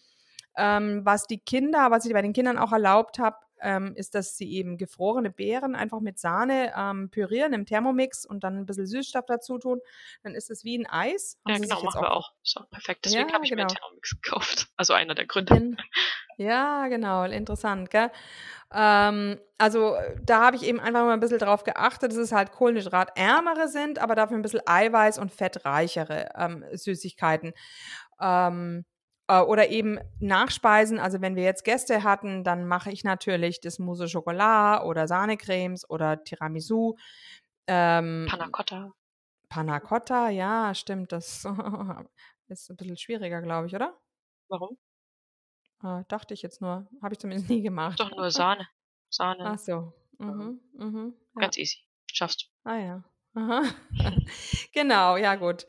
Ähm, 0.57 1.01
was 1.03 1.27
die 1.27 1.39
Kinder, 1.39 1.91
was 1.91 2.05
ich 2.05 2.13
bei 2.13 2.21
den 2.21 2.33
Kindern 2.33 2.57
auch 2.57 2.71
erlaubt 2.71 3.19
habe, 3.19 3.37
ähm, 3.61 3.93
ist, 3.95 4.15
dass 4.15 4.37
sie 4.37 4.51
eben 4.53 4.77
gefrorene 4.77 5.31
Beeren 5.31 5.75
einfach 5.75 5.99
mit 5.99 6.19
Sahne 6.19 6.73
ähm, 6.77 7.09
pürieren 7.09 7.53
im 7.53 7.65
Thermomix 7.65 8.25
und 8.25 8.43
dann 8.43 8.57
ein 8.57 8.65
bisschen 8.65 8.85
Süßstoff 8.85 9.25
dazu 9.25 9.57
tun. 9.57 9.79
Dann 10.23 10.35
ist 10.35 10.51
es 10.51 10.63
wie 10.63 10.77
ein 10.77 10.85
Eis. 10.85 11.39
Haben 11.45 11.55
ja, 11.55 11.59
genau, 11.59 11.83
machen 11.83 12.01
wir 12.01 12.11
auch. 12.11 12.33
Ist 12.43 12.57
auch 12.57 12.69
perfekt. 12.69 13.05
Deswegen 13.05 13.29
ja, 13.29 13.33
habe 13.33 13.43
ich 13.43 13.49
genau. 13.49 13.63
mir 13.63 13.67
Thermomix 13.67 14.21
gekauft. 14.21 14.67
Also 14.77 14.93
einer 14.93 15.15
der 15.15 15.25
Gründe. 15.25 15.77
Ja, 16.37 16.89
genau, 16.89 17.23
interessant, 17.23 17.89
gell? 17.89 18.11
Ähm, 18.73 19.39
also 19.57 19.95
da 20.21 20.41
habe 20.41 20.57
ich 20.57 20.63
eben 20.63 20.81
einfach 20.81 21.05
mal 21.05 21.13
ein 21.13 21.21
bisschen 21.21 21.39
drauf 21.39 21.63
geachtet, 21.63 22.11
dass 22.11 22.17
es 22.17 22.33
halt 22.33 22.51
kohlenhydratärmere 22.51 23.69
sind, 23.69 23.99
aber 23.99 24.15
dafür 24.15 24.37
ein 24.37 24.41
bisschen 24.41 24.59
Eiweiß- 24.61 25.17
und 25.19 25.31
fettreichere 25.31 26.31
ähm, 26.35 26.65
Süßigkeiten. 26.73 27.53
Ähm, 28.19 28.83
äh, 28.83 28.94
oder 29.27 29.69
eben 29.69 29.99
Nachspeisen, 30.19 30.99
also 30.99 31.21
wenn 31.21 31.35
wir 31.35 31.43
jetzt 31.43 31.63
Gäste 31.63 32.03
hatten, 32.03 32.43
dann 32.43 32.67
mache 32.67 32.91
ich 32.91 33.03
natürlich 33.03 33.59
das 33.59 33.79
Mousse 33.79 34.07
Chocolat 34.11 34.83
oder 34.83 35.07
Sahnecremes 35.07 35.89
oder 35.89 36.23
Tiramisu. 36.23 36.95
Ähm, 37.67 38.27
Panna 38.29 38.49
Cotta. 38.49 38.93
Panna 39.49 39.79
Cotta, 39.79 40.29
ja, 40.29 40.75
stimmt. 40.75 41.11
Das 41.11 41.45
ist 42.47 42.69
ein 42.69 42.75
bisschen 42.75 42.97
schwieriger, 42.97 43.41
glaube 43.41 43.67
ich, 43.67 43.75
oder? 43.75 43.97
Warum? 44.47 44.77
Äh, 45.83 46.03
dachte 46.07 46.33
ich 46.33 46.41
jetzt 46.41 46.61
nur. 46.61 46.87
Habe 47.01 47.13
ich 47.13 47.19
zumindest 47.19 47.49
nie 47.49 47.61
gemacht. 47.61 47.99
Doch 47.99 48.11
nur 48.11 48.29
Sahne. 48.31 48.67
Sahne. 49.09 49.45
Ach 49.45 49.59
so. 49.59 49.93
Mhm, 50.17 50.59
mhm, 50.73 51.13
ja. 51.35 51.41
Ganz 51.41 51.57
easy. 51.57 51.77
Schaffst 52.11 52.43
du. 52.63 52.69
Ah 52.69 52.77
ja. 52.77 53.03
Aha. 53.33 53.63
genau, 54.73 55.17
ja 55.17 55.35
gut. 55.35 55.65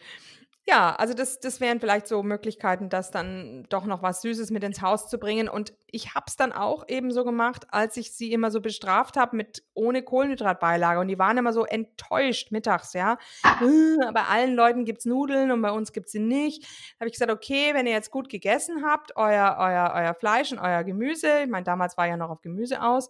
Ja, 0.68 0.96
also 0.96 1.14
das, 1.14 1.38
das 1.38 1.60
wären 1.60 1.78
vielleicht 1.78 2.08
so 2.08 2.24
Möglichkeiten, 2.24 2.88
das 2.88 3.12
dann 3.12 3.66
doch 3.68 3.84
noch 3.84 4.02
was 4.02 4.20
Süßes 4.22 4.50
mit 4.50 4.64
ins 4.64 4.82
Haus 4.82 5.08
zu 5.08 5.16
bringen. 5.16 5.48
Und 5.48 5.72
ich 5.86 6.16
habe 6.16 6.24
es 6.26 6.34
dann 6.34 6.52
auch 6.52 6.88
eben 6.88 7.12
so 7.12 7.24
gemacht, 7.24 7.68
als 7.70 7.96
ich 7.96 8.12
sie 8.16 8.32
immer 8.32 8.50
so 8.50 8.60
bestraft 8.60 9.16
habe 9.16 9.36
mit 9.36 9.62
ohne 9.74 10.02
Kohlenhydratbeilage. 10.02 10.98
Und 10.98 11.06
die 11.06 11.20
waren 11.20 11.38
immer 11.38 11.52
so 11.52 11.64
enttäuscht 11.64 12.50
mittags, 12.50 12.94
ja. 12.94 13.16
Äh, 13.44 14.12
bei 14.12 14.24
allen 14.24 14.56
Leuten 14.56 14.84
gibt 14.84 14.98
es 14.98 15.04
Nudeln 15.04 15.52
und 15.52 15.62
bei 15.62 15.70
uns 15.70 15.92
gibt 15.92 16.06
es 16.06 16.12
sie 16.12 16.18
nicht. 16.18 16.64
Da 16.64 17.00
habe 17.00 17.06
ich 17.08 17.12
gesagt, 17.12 17.30
okay, 17.30 17.72
wenn 17.72 17.86
ihr 17.86 17.92
jetzt 17.92 18.10
gut 18.10 18.28
gegessen 18.28 18.84
habt, 18.84 19.16
euer, 19.16 19.56
euer, 19.60 19.92
euer 19.94 20.14
Fleisch 20.14 20.50
und 20.50 20.58
euer 20.58 20.82
Gemüse, 20.82 21.42
ich 21.44 21.48
meine, 21.48 21.62
damals 21.64 21.96
war 21.96 22.08
ja 22.08 22.16
noch 22.16 22.30
auf 22.30 22.40
Gemüse 22.42 22.82
aus, 22.82 23.08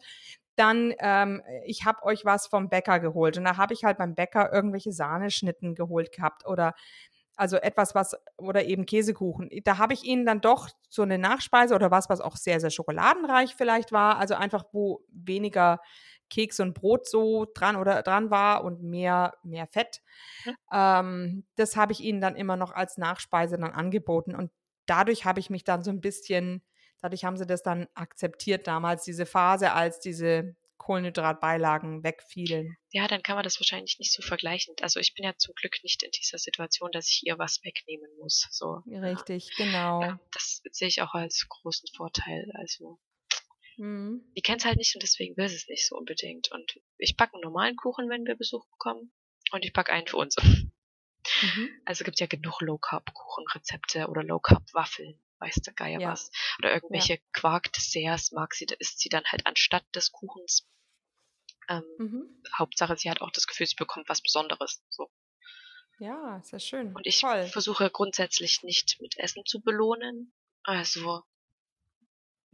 dann, 0.56 0.94
ähm, 0.98 1.42
ich 1.64 1.84
habe 1.86 2.02
euch 2.04 2.24
was 2.26 2.46
vom 2.46 2.68
Bäcker 2.68 3.00
geholt. 3.00 3.38
Und 3.38 3.44
da 3.44 3.56
habe 3.56 3.72
ich 3.74 3.84
halt 3.84 3.96
beim 3.98 4.14
Bäcker 4.14 4.52
irgendwelche 4.52 4.92
Sahneschnitten 4.92 5.74
geholt 5.74 6.12
gehabt 6.12 6.46
oder 6.46 6.74
also 7.36 7.56
etwas, 7.56 7.94
was, 7.94 8.16
oder 8.36 8.64
eben 8.64 8.86
Käsekuchen. 8.86 9.50
Da 9.64 9.78
habe 9.78 9.92
ich 9.92 10.04
ihnen 10.04 10.26
dann 10.26 10.40
doch 10.40 10.68
so 10.88 11.02
eine 11.02 11.18
Nachspeise 11.18 11.74
oder 11.74 11.90
was, 11.90 12.08
was 12.08 12.20
auch 12.20 12.36
sehr, 12.36 12.60
sehr 12.60 12.70
schokoladenreich 12.70 13.54
vielleicht 13.54 13.92
war. 13.92 14.18
Also 14.18 14.34
einfach, 14.34 14.64
wo 14.72 15.04
weniger 15.10 15.80
Keks 16.30 16.60
und 16.60 16.74
Brot 16.74 17.06
so 17.06 17.46
dran 17.54 17.76
oder 17.76 18.02
dran 18.02 18.30
war 18.30 18.64
und 18.64 18.82
mehr, 18.82 19.34
mehr 19.42 19.66
Fett. 19.66 20.02
Mhm. 20.44 20.54
Ähm, 20.72 21.44
das 21.56 21.76
habe 21.76 21.92
ich 21.92 22.00
ihnen 22.00 22.20
dann 22.20 22.36
immer 22.36 22.56
noch 22.56 22.72
als 22.72 22.96
Nachspeise 22.96 23.58
dann 23.58 23.72
angeboten. 23.72 24.34
Und 24.34 24.50
dadurch 24.86 25.24
habe 25.24 25.40
ich 25.40 25.50
mich 25.50 25.64
dann 25.64 25.84
so 25.84 25.90
ein 25.90 26.00
bisschen, 26.00 26.62
dadurch 27.00 27.24
haben 27.24 27.36
sie 27.36 27.46
das 27.46 27.62
dann 27.62 27.86
akzeptiert 27.94 28.66
damals, 28.66 29.04
diese 29.04 29.26
Phase, 29.26 29.72
als 29.72 30.00
diese 30.00 30.56
Kohlenhydratbeilagen 30.86 32.04
wegfielen. 32.04 32.76
Ja, 32.92 33.08
dann 33.08 33.24
kann 33.24 33.34
man 33.34 33.42
das 33.42 33.58
wahrscheinlich 33.58 33.98
nicht 33.98 34.12
so 34.12 34.22
vergleichen. 34.22 34.72
Also 34.82 35.00
ich 35.00 35.14
bin 35.14 35.24
ja 35.24 35.36
zum 35.36 35.52
Glück 35.56 35.82
nicht 35.82 36.04
in 36.04 36.12
dieser 36.12 36.38
Situation, 36.38 36.92
dass 36.92 37.10
ich 37.10 37.26
ihr 37.26 37.36
was 37.40 37.58
wegnehmen 37.64 38.08
muss. 38.20 38.46
So. 38.52 38.82
Richtig, 38.86 39.50
genau. 39.56 40.00
Ja, 40.02 40.20
das 40.30 40.62
sehe 40.70 40.86
ich 40.86 41.02
auch 41.02 41.12
als 41.14 41.44
großen 41.48 41.88
Vorteil. 41.96 42.52
Also 42.54 43.00
mhm. 43.78 44.32
die 44.36 44.42
kennt 44.42 44.60
es 44.60 44.64
halt 44.64 44.76
nicht 44.76 44.94
und 44.94 45.02
deswegen 45.02 45.36
will 45.36 45.48
sie 45.48 45.56
es 45.56 45.66
nicht 45.66 45.88
so 45.88 45.96
unbedingt. 45.96 46.52
Und 46.52 46.78
ich 46.98 47.16
backe 47.16 47.34
einen 47.34 47.42
normalen 47.42 47.74
Kuchen, 47.74 48.08
wenn 48.08 48.24
wir 48.24 48.36
Besuch 48.36 48.64
bekommen. 48.70 49.12
Und 49.50 49.64
ich 49.64 49.72
backe 49.72 49.92
einen 49.92 50.06
für 50.06 50.18
uns. 50.18 50.36
Mhm. 51.42 51.68
Also 51.84 52.04
gibt 52.04 52.20
ja 52.20 52.26
genug 52.26 52.60
Low 52.60 52.78
Carb 52.78 53.12
Kuchenrezepte 53.12 54.06
oder 54.06 54.22
Low 54.22 54.38
Carb 54.38 54.62
Waffeln 54.72 55.18
weiß 55.38 55.56
der 55.56 55.74
Geier 55.74 56.00
ja. 56.00 56.12
was. 56.12 56.30
Oder 56.58 56.72
irgendwelche 56.72 57.14
ja. 57.14 57.20
Quark-Desserts 57.32 58.32
mag 58.32 58.54
sie, 58.54 58.66
da 58.66 58.74
isst 58.78 59.00
sie 59.00 59.08
dann 59.08 59.24
halt 59.26 59.46
anstatt 59.46 59.84
des 59.94 60.12
Kuchens. 60.12 60.66
Ähm, 61.68 61.84
mhm. 61.98 62.42
Hauptsache, 62.58 62.96
sie 62.96 63.10
hat 63.10 63.20
auch 63.20 63.30
das 63.30 63.46
Gefühl, 63.46 63.66
sie 63.66 63.76
bekommt 63.76 64.08
was 64.08 64.22
Besonderes. 64.22 64.82
So. 64.88 65.10
Ja, 65.98 66.40
sehr 66.42 66.60
schön. 66.60 66.94
Und 66.94 67.06
ich 67.06 67.20
Toll. 67.20 67.46
versuche 67.46 67.90
grundsätzlich 67.90 68.62
nicht 68.62 69.00
mit 69.00 69.18
Essen 69.18 69.44
zu 69.46 69.60
belohnen. 69.60 70.32
Also 70.62 71.22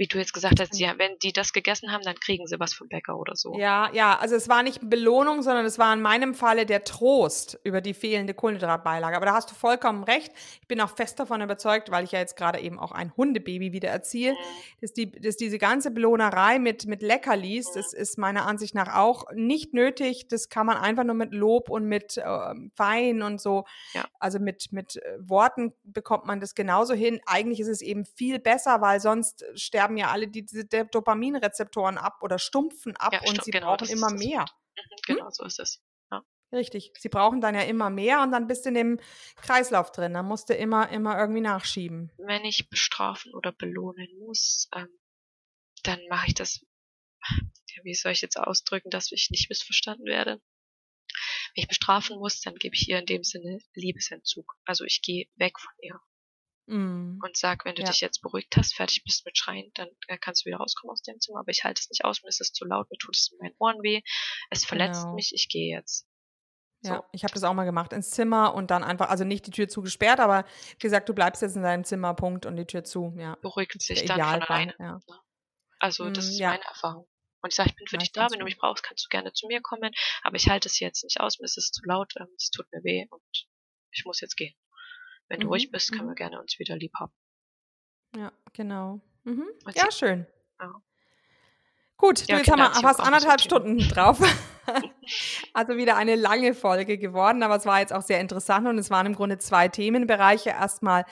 wie 0.03 0.09
du 0.09 0.19
jetzt 0.19 0.35
gesagt 0.35 0.59
hast, 0.59 0.77
ja, 0.81 0.95
wenn 0.99 1.17
die 1.21 1.33
das 1.33 1.53
gegessen 1.53 1.93
haben, 1.93 2.03
dann 2.03 2.17
kriegen 2.17 2.49
sie 2.49 2.59
was 2.59 2.75
vom 2.75 2.89
Bäcker 2.89 3.17
oder 3.17 3.37
so. 3.37 3.57
Ja, 3.57 3.89
ja, 3.93 4.19
also 4.19 4.35
es 4.35 4.49
war 4.49 4.65
nicht 4.65 4.81
Belohnung, 4.91 5.43
sondern 5.43 5.65
es 5.65 5.79
war 5.79 5.95
in 5.95 6.03
meinem 6.03 6.35
Falle 6.35 6.67
der 6.67 6.83
Trost 6.83 7.61
über 7.63 7.81
die 7.81 7.95
fehlende 7.95 8.35
Kohlenhydratbeilage. 8.35 9.17
Aber 9.17 9.27
da 9.27 9.35
hast 9.35 9.53
du 9.53 9.55
vollkommen 9.55 10.03
recht. 10.03 10.33
Ich 10.61 10.67
bin 10.67 10.81
auch 10.81 10.91
fest 10.91 11.21
davon 11.21 11.41
überzeugt, 11.41 11.93
weil 11.93 12.03
ich 12.03 12.11
ja 12.11 12.19
jetzt 12.19 12.37
gerade 12.37 12.59
eben 12.59 12.81
auch 12.81 12.91
ein 12.91 13.17
Hundebaby 13.17 13.73
wieder 13.73 13.91
erziehe, 13.91 14.33
mhm. 14.33 14.37
dass, 14.81 14.93
die, 14.93 15.13
dass 15.13 15.37
diese 15.37 15.59
ganze 15.59 15.93
Belohnerei 15.93 16.59
mit, 16.59 16.87
mit 16.87 17.01
Leckerlis, 17.01 17.69
mhm. 17.69 17.75
das 17.77 17.93
ist 17.93 18.19
meiner 18.19 18.45
Ansicht 18.47 18.75
nach 18.75 18.97
auch 18.97 19.27
nicht 19.33 19.73
nötig. 19.73 20.27
Das 20.27 20.49
kann 20.49 20.67
man 20.67 20.79
einfach 20.79 21.05
nur 21.05 21.15
mit 21.15 21.33
Lob 21.33 21.71
und 21.71 21.85
mit 21.87 22.17
äh, 22.17 22.55
Fein 22.75 23.23
und 23.23 23.41
so, 23.41 23.67
ja. 23.95 24.05
also 24.19 24.41
mit, 24.41 24.73
mit 24.73 24.97
äh, 24.97 25.19
Worten 25.21 25.73
bekommt 25.85 26.27
man 26.27 26.41
das 26.41 26.57
genauso 26.57 26.93
hin. 26.93 27.21
Eigentlich 27.25 27.61
ist 27.61 27.69
es 27.69 27.83
eben 27.83 28.05
viel 28.05 28.41
besser, 28.41 28.81
weil 28.81 28.99
sonst 28.99 29.45
sterben 29.55 29.92
sterben 29.93 29.97
ja 29.97 30.11
alle 30.11 30.29
diese 30.29 30.65
Dopaminrezeptoren 30.65 31.99
ab 31.99 32.23
oder 32.23 32.39
stumpfen 32.39 32.97
ab 32.97 33.13
ja, 33.13 33.21
und 33.27 33.43
sie 33.45 33.51
genau, 33.51 33.77
brauchen 33.77 33.89
immer 33.89 34.11
mehr. 34.11 34.47
Mhm, 34.77 34.97
genau, 35.07 35.25
hm? 35.27 35.31
so 35.33 35.45
ist 35.45 35.59
es. 35.59 35.83
Ja. 36.11 36.25
Richtig. 36.53 36.93
Sie 36.99 37.09
brauchen 37.09 37.41
dann 37.41 37.55
ja 37.55 37.63
immer 37.63 37.91
mehr 37.91 38.23
und 38.23 38.33
dann 38.33 38.47
bist 38.47 38.65
du 38.65 38.71
in 38.71 38.75
dem 38.75 39.01
Kreislauf 39.37 39.93
drin. 39.93 40.15
Dann 40.15 40.27
musst 40.27 40.49
du 40.49 40.55
immer, 40.55 40.89
immer 40.91 41.19
irgendwie 41.19 41.41
nachschieben. 41.41 42.11
Wenn 42.19 42.45
ich 42.45 42.69
bestrafen 42.69 43.35
oder 43.35 43.53
belohnen 43.53 44.09
muss, 44.19 44.69
ähm, 44.75 44.89
dann 45.83 46.01
mache 46.09 46.29
ich 46.29 46.35
das, 46.35 46.65
wie 47.83 47.95
soll 47.95 48.13
ich 48.13 48.23
jetzt 48.23 48.39
ausdrücken, 48.39 48.91
dass 48.91 49.13
ich 49.13 49.31
nicht 49.31 49.49
missverstanden 49.49 50.07
werde. 50.07 50.41
Wenn 51.55 51.63
ich 51.63 51.69
bestrafen 51.69 52.19
muss, 52.19 52.41
dann 52.41 52.55
gebe 52.55 52.75
ich 52.75 52.89
ihr 52.89 52.99
in 52.99 53.07
dem 53.07 53.25
Sinne 53.25 53.59
Liebesentzug. 53.75 54.55
Also 54.65 54.85
ich 54.85 55.03
gehe 55.03 55.27
weg 55.37 55.59
von 55.59 55.73
ihr. 55.83 56.01
Mm. 56.67 57.19
Und 57.23 57.37
sag, 57.37 57.65
wenn 57.65 57.75
du 57.75 57.83
ja. 57.83 57.91
dich 57.91 58.01
jetzt 58.01 58.23
beruhigt 58.23 58.57
hast, 58.57 58.75
fertig 58.75 59.03
bist 59.05 59.25
mit 59.25 59.37
Schreien, 59.37 59.71
dann 59.75 59.89
äh, 60.07 60.19
kannst 60.19 60.45
du 60.45 60.47
wieder 60.47 60.59
rauskommen 60.59 60.93
aus 60.93 61.03
dem 61.03 61.21
Zimmer. 61.21 61.41
Aber 61.41 61.51
ich 61.51 61.65
halte 61.65 61.81
es 61.81 61.91
nicht 61.91 62.05
aus, 62.05 62.23
mir 62.23 62.29
ist 62.29 62.41
es 62.41 62.53
zu 62.53 62.65
laut, 62.65 62.91
mir 62.91 62.99
tut 62.99 63.17
es 63.17 63.31
in 63.33 63.39
meinen 63.39 63.55
Ohren 63.59 63.83
weh, 63.83 64.03
es 64.51 64.65
verletzt 64.65 65.03
genau. 65.03 65.15
mich, 65.15 65.33
ich 65.35 65.49
gehe 65.49 65.77
jetzt. 65.77 66.07
So. 66.85 66.95
Ja, 66.95 67.05
ich 67.13 67.23
habe 67.23 67.33
das 67.33 67.45
auch 67.45 67.55
mal 67.55 67.65
gemacht, 67.65 67.93
ins 67.93 68.11
Zimmer 68.11 68.55
und 68.55 68.73
dann 68.73 68.83
einfach, 68.83 69.09
also 69.09 69.23
nicht 69.23 69.47
die 69.47 69.53
Tür 69.53 69.69
zugesperrt, 69.69 70.19
aber 70.19 70.45
gesagt, 70.81 71.09
du 71.09 71.15
bleibst 71.15 71.41
jetzt 71.41 71.55
in 71.55 71.63
deinem 71.63 71.85
Zimmer, 71.85 72.13
Punkt, 72.15 72.45
und 72.45 72.57
die 72.57 72.67
Tür 72.67 72.83
zu, 72.83 73.15
ja. 73.17 73.37
Beruhigt 73.37 73.81
sich 73.81 74.05
dann 74.05 74.19
von 74.21 74.43
alleine. 74.43 74.75
Ja. 74.81 74.99
Also 75.79 76.11
das 76.11 76.27
mm, 76.27 76.31
ist 76.31 76.39
ja. 76.39 76.51
meine 76.51 76.65
Erfahrung. 76.65 77.09
Und 77.41 77.51
ich 77.51 77.57
sage, 77.57 77.71
ich 77.71 77.77
bin 77.77 77.87
für 77.87 77.97
ja, 77.97 78.01
dich 78.01 78.13
da, 78.13 78.29
wenn 78.31 78.39
du 78.39 78.45
mich 78.45 78.59
brauchst, 78.59 78.83
kannst 78.83 79.05
du 79.05 79.09
gerne 79.09 79.33
zu 79.33 79.47
mir 79.47 79.61
kommen, 79.61 79.93
aber 80.23 80.37
ich 80.37 80.49
halte 80.49 80.69
es 80.69 80.81
jetzt 80.81 81.05
nicht 81.05 81.21
aus, 81.21 81.39
mir 81.39 81.45
ist 81.45 81.59
es 81.59 81.71
zu 81.71 81.83
laut, 81.85 82.13
ähm, 82.19 82.29
es 82.37 82.51
tut 82.51 82.67
mir 82.73 82.83
weh 82.83 83.07
und 83.11 83.47
ich 83.93 84.05
muss 84.05 84.21
jetzt 84.21 84.37
gehen. 84.37 84.55
Wenn 85.33 85.41
du 85.41 85.47
mhm. 85.47 85.53
ruhig 85.53 85.71
bist, 85.71 85.91
können 85.93 86.05
wir 86.05 86.11
mhm. 86.11 86.17
gerne 86.17 86.41
uns 86.41 86.59
wieder 86.59 86.77
lieb 86.77 86.93
haben. 87.01 87.13
Ja, 88.15 88.31
genau. 88.53 89.01
Mhm. 89.25 89.49
Ja, 89.75 89.91
schön. 89.91 90.27
Ja. 90.61 90.75
Gut, 91.97 92.29
Ja, 92.29 92.35
du, 92.35 92.43
jetzt 92.43 92.51
haben 92.51 92.59
wir 92.59 92.71
fast 92.83 93.01
anderthalb. 93.01 93.41
Stunden 93.41 93.79
drauf. 93.79 94.21
also 95.55 95.77
wieder 95.79 95.97
eine 95.97 96.17
lange 96.17 96.53
Folge 96.53 96.99
geworden, 96.99 97.43
aber 97.43 97.57
es 97.57 97.65
war 97.65 97.81
jetzt 97.81 97.95
auch 97.95 98.03
sehr 98.03 98.21
interessant 98.21 98.69
und 98.69 98.77
es 98.77 98.91
waren 98.91 99.07
im 99.07 99.15
Grunde 99.15 99.39
zwei 99.39 99.69
Themenbereiche. 99.69 100.51
Erstmal 100.51 101.07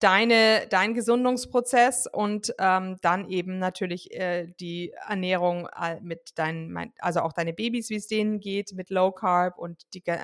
deine, 0.00 0.66
dein 0.68 0.94
Gesundungsprozess 0.94 2.08
und 2.12 2.52
ähm, 2.58 2.96
dann 3.02 3.28
eben 3.28 3.60
natürlich 3.60 4.12
äh, 4.12 4.48
die 4.58 4.92
Ernährung 5.06 5.68
äh, 5.80 6.00
mit 6.00 6.36
deinen, 6.38 6.92
also 6.98 7.20
auch 7.20 7.32
deine 7.32 7.52
Babys, 7.52 7.88
wie 7.88 7.96
es 7.96 8.08
denen 8.08 8.40
geht, 8.40 8.72
mit 8.72 8.90
Low 8.90 9.12
Carb 9.12 9.58
und 9.58 9.82
die, 9.94 10.04
äh, 10.06 10.18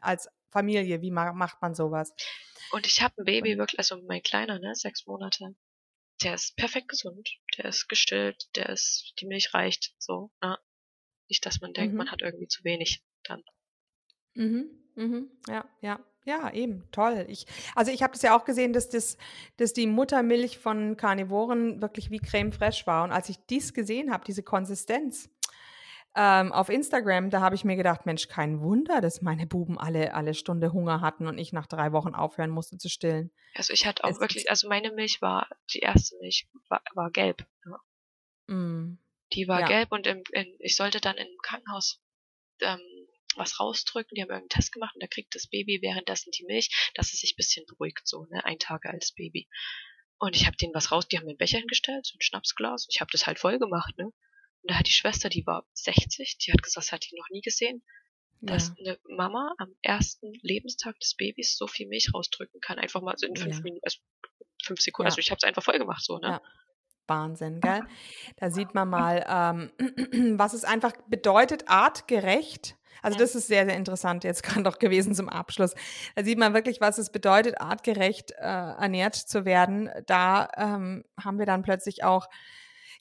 als 0.00 0.28
Familie, 0.50 1.02
wie 1.02 1.10
ma 1.10 1.32
macht 1.32 1.60
man 1.62 1.74
sowas? 1.74 2.14
Und 2.70 2.86
ich 2.86 3.02
habe 3.02 3.14
ein 3.18 3.24
Baby 3.24 3.58
wirklich, 3.58 3.78
also 3.78 4.00
mein 4.06 4.22
Kleiner, 4.22 4.58
ne, 4.58 4.74
sechs 4.74 5.06
Monate. 5.06 5.54
Der 6.22 6.34
ist 6.34 6.56
perfekt 6.56 6.88
gesund, 6.88 7.28
der 7.56 7.66
ist 7.66 7.88
gestillt, 7.88 8.48
der 8.56 8.68
ist, 8.70 9.14
die 9.20 9.26
Milch 9.26 9.54
reicht, 9.54 9.94
so, 9.98 10.30
ne? 10.42 10.58
Nicht, 11.28 11.44
dass 11.46 11.60
man 11.60 11.72
denkt, 11.74 11.92
Mhm. 11.92 11.98
man 11.98 12.10
hat 12.10 12.22
irgendwie 12.22 12.48
zu 12.48 12.64
wenig 12.64 13.02
dann. 13.22 13.42
Mhm, 14.34 14.70
mhm, 14.94 15.30
ja, 15.46 15.68
ja, 15.80 16.04
ja, 16.24 16.52
eben, 16.52 16.90
toll. 16.92 17.24
Ich, 17.28 17.46
also 17.74 17.90
ich 17.90 18.02
habe 18.02 18.12
das 18.12 18.22
ja 18.22 18.36
auch 18.36 18.44
gesehen, 18.44 18.72
dass, 18.72 18.88
das, 18.88 19.16
dass 19.56 19.72
die 19.72 19.86
Muttermilch 19.86 20.58
von 20.58 20.96
Karnivoren 20.96 21.80
wirklich 21.80 22.10
wie 22.10 22.18
Creme 22.18 22.52
fraiche 22.52 22.86
war. 22.86 23.04
Und 23.04 23.12
als 23.12 23.28
ich 23.28 23.38
dies 23.48 23.72
gesehen 23.74 24.12
habe, 24.12 24.24
diese 24.24 24.42
Konsistenz 24.42 25.30
ähm, 26.20 26.52
auf 26.52 26.68
Instagram, 26.68 27.30
da 27.30 27.40
habe 27.40 27.54
ich 27.54 27.64
mir 27.64 27.76
gedacht, 27.76 28.04
Mensch, 28.04 28.26
kein 28.26 28.60
Wunder, 28.60 29.00
dass 29.00 29.22
meine 29.22 29.46
Buben 29.46 29.78
alle, 29.78 30.14
alle 30.14 30.34
Stunde 30.34 30.72
Hunger 30.72 31.00
hatten 31.00 31.28
und 31.28 31.38
ich 31.38 31.52
nach 31.52 31.68
drei 31.68 31.92
Wochen 31.92 32.12
aufhören 32.14 32.50
musste 32.50 32.76
zu 32.76 32.88
stillen. 32.88 33.30
Also 33.54 33.72
ich 33.72 33.86
hatte 33.86 34.02
auch 34.02 34.10
Es 34.10 34.18
wirklich, 34.20 34.50
also 34.50 34.68
meine 34.68 34.90
Milch 34.90 35.22
war, 35.22 35.48
die 35.72 35.78
erste 35.78 36.16
Milch 36.16 36.48
war, 36.68 36.82
war 36.94 37.12
gelb. 37.12 37.46
Ne? 37.64 38.54
Mm, 38.54 38.98
Die 39.32 39.46
war 39.46 39.60
Ja. 39.60 39.66
gelb 39.68 39.92
und 39.92 40.08
im, 40.08 40.24
in, 40.32 40.56
ich 40.58 40.74
sollte 40.74 41.00
dann 41.00 41.16
im 41.16 41.28
Krankenhaus 41.42 42.02
ähm, 42.62 42.80
was 43.36 43.60
rausdrücken. 43.60 44.16
Die 44.16 44.22
haben 44.22 44.30
irgendeinen 44.30 44.48
Test 44.48 44.72
gemacht 44.72 44.94
und 44.96 45.02
da 45.02 45.06
kriegt 45.06 45.36
das 45.36 45.46
Baby 45.46 45.78
währenddessen 45.82 46.32
die 46.32 46.44
Milch, 46.46 46.90
dass 46.96 47.12
es 47.12 47.20
sich 47.20 47.34
ein 47.34 47.36
bisschen 47.36 47.64
beruhigt, 47.66 48.00
so, 48.08 48.24
ne, 48.30 48.44
ein 48.44 48.58
Tag 48.58 48.86
altes 48.86 49.12
Baby. 49.12 49.48
Und 50.18 50.34
ich 50.34 50.46
habe 50.46 50.56
denen 50.56 50.74
was 50.74 50.90
raus, 50.90 51.06
die 51.06 51.16
haben 51.16 51.26
mir 51.26 51.30
einen 51.30 51.38
Becher 51.38 51.58
hingestellt, 51.58 52.06
so 52.06 52.16
ein 52.16 52.22
Schnapsglas. 52.22 52.88
Ich 52.90 53.00
habe 53.00 53.10
das 53.12 53.28
halt 53.28 53.38
voll 53.38 53.60
gemacht, 53.60 53.96
ne. 53.98 54.12
Und 54.62 54.70
da 54.70 54.78
hat 54.78 54.86
die 54.86 54.92
Schwester, 54.92 55.28
die 55.28 55.46
war 55.46 55.64
60, 55.74 56.38
die 56.38 56.52
hat 56.52 56.62
gesagt, 56.62 56.86
das 56.86 56.92
hat 56.92 57.04
die 57.10 57.16
noch 57.16 57.28
nie 57.30 57.40
gesehen, 57.40 57.82
ja, 58.40 58.54
dass 58.54 58.72
eine 58.78 58.98
Mama 59.08 59.54
am 59.58 59.74
ersten 59.82 60.32
Lebenstag 60.42 60.98
des 61.00 61.14
Babys 61.14 61.56
so 61.56 61.66
viel 61.66 61.88
Milch 61.88 62.12
rausdrücken 62.14 62.60
kann. 62.60 62.78
Einfach 62.78 63.02
mal 63.02 63.14
so 63.16 63.26
in 63.26 63.36
fünf 63.36 63.56
Ja. 63.56 63.62
Minuten, 63.62 63.84
also 63.84 63.98
fünf 64.62 64.80
Sekunden. 64.80 65.06
Ja. 65.06 65.10
Also 65.10 65.20
ich 65.20 65.30
habe 65.30 65.38
es 65.38 65.44
einfach 65.44 65.62
voll 65.62 65.78
gemacht, 65.78 66.04
so, 66.04 66.18
ne. 66.18 66.40
Wahnsinn, 67.08 67.60
gell? 67.60 67.80
Da 68.36 68.50
sieht 68.50 68.74
man 68.74 68.88
mal, 68.88 69.24
ähm, 69.26 69.70
was 70.38 70.52
es 70.52 70.64
einfach 70.64 70.92
bedeutet, 71.08 71.68
artgerecht. 71.68 72.76
Also 73.02 73.18
das 73.18 73.34
ist 73.34 73.46
sehr, 73.46 73.64
sehr 73.64 73.76
interessant 73.76 74.24
jetzt 74.24 74.42
gerade 74.44 74.62
noch 74.62 74.78
gewesen 74.78 75.14
zum 75.14 75.28
Abschluss. 75.28 75.74
Da 76.14 76.24
sieht 76.24 76.38
man 76.38 76.54
wirklich, 76.54 76.80
was 76.80 76.98
es 76.98 77.10
bedeutet, 77.10 77.60
artgerecht 77.60 78.32
äh, 78.32 78.44
ernährt 78.44 79.14
zu 79.14 79.44
werden. 79.44 79.90
Da 80.06 80.48
ähm, 80.56 81.04
haben 81.18 81.38
wir 81.38 81.46
dann 81.46 81.62
plötzlich 81.62 82.04
auch, 82.04 82.28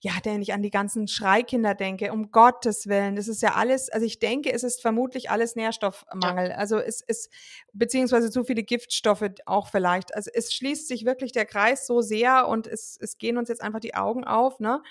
ja, 0.02 0.11
wenn 0.24 0.41
ich 0.41 0.53
an 0.53 0.61
die 0.61 0.69
ganzen 0.69 1.07
Schreikinder 1.07 1.74
denke, 1.74 2.11
um 2.11 2.32
Gottes 2.32 2.88
Willen, 2.88 3.15
das 3.15 3.28
ist 3.28 3.41
ja 3.41 3.56
alles, 3.56 3.90
also 3.90 4.06
ich 4.06 4.19
denke, 4.19 4.52
es 4.52 4.64
ist 4.64 4.82
vermutlich 4.82 5.32
alles 5.32 5.56
Nährstoffmangel. 5.56 6.52
Also 6.52 6.78
es 6.78 7.02
ist, 7.02 7.32
beziehungsweise 7.74 8.30
zu 8.30 8.44
viele 8.44 8.64
Giftstoffe 8.64 9.28
auch 9.45 9.69
vielleicht. 9.69 10.14
Also 10.14 10.30
es 10.34 10.53
schließt 10.53 10.88
sich 10.88 11.06
wirklich 11.06 11.32
der 11.32 11.45
Kreis 11.45 11.88
so 11.88 12.02
sehr 12.02 12.48
und 12.48 12.68
es, 12.68 12.98
es 13.02 13.18
gehen 13.18 13.38
uns 13.38 13.49
jetzt 13.49 13.61
einfach 13.61 13.80
die 13.80 13.95
Augen 13.95 14.24
auf, 14.24 14.60
ne? 14.60 14.84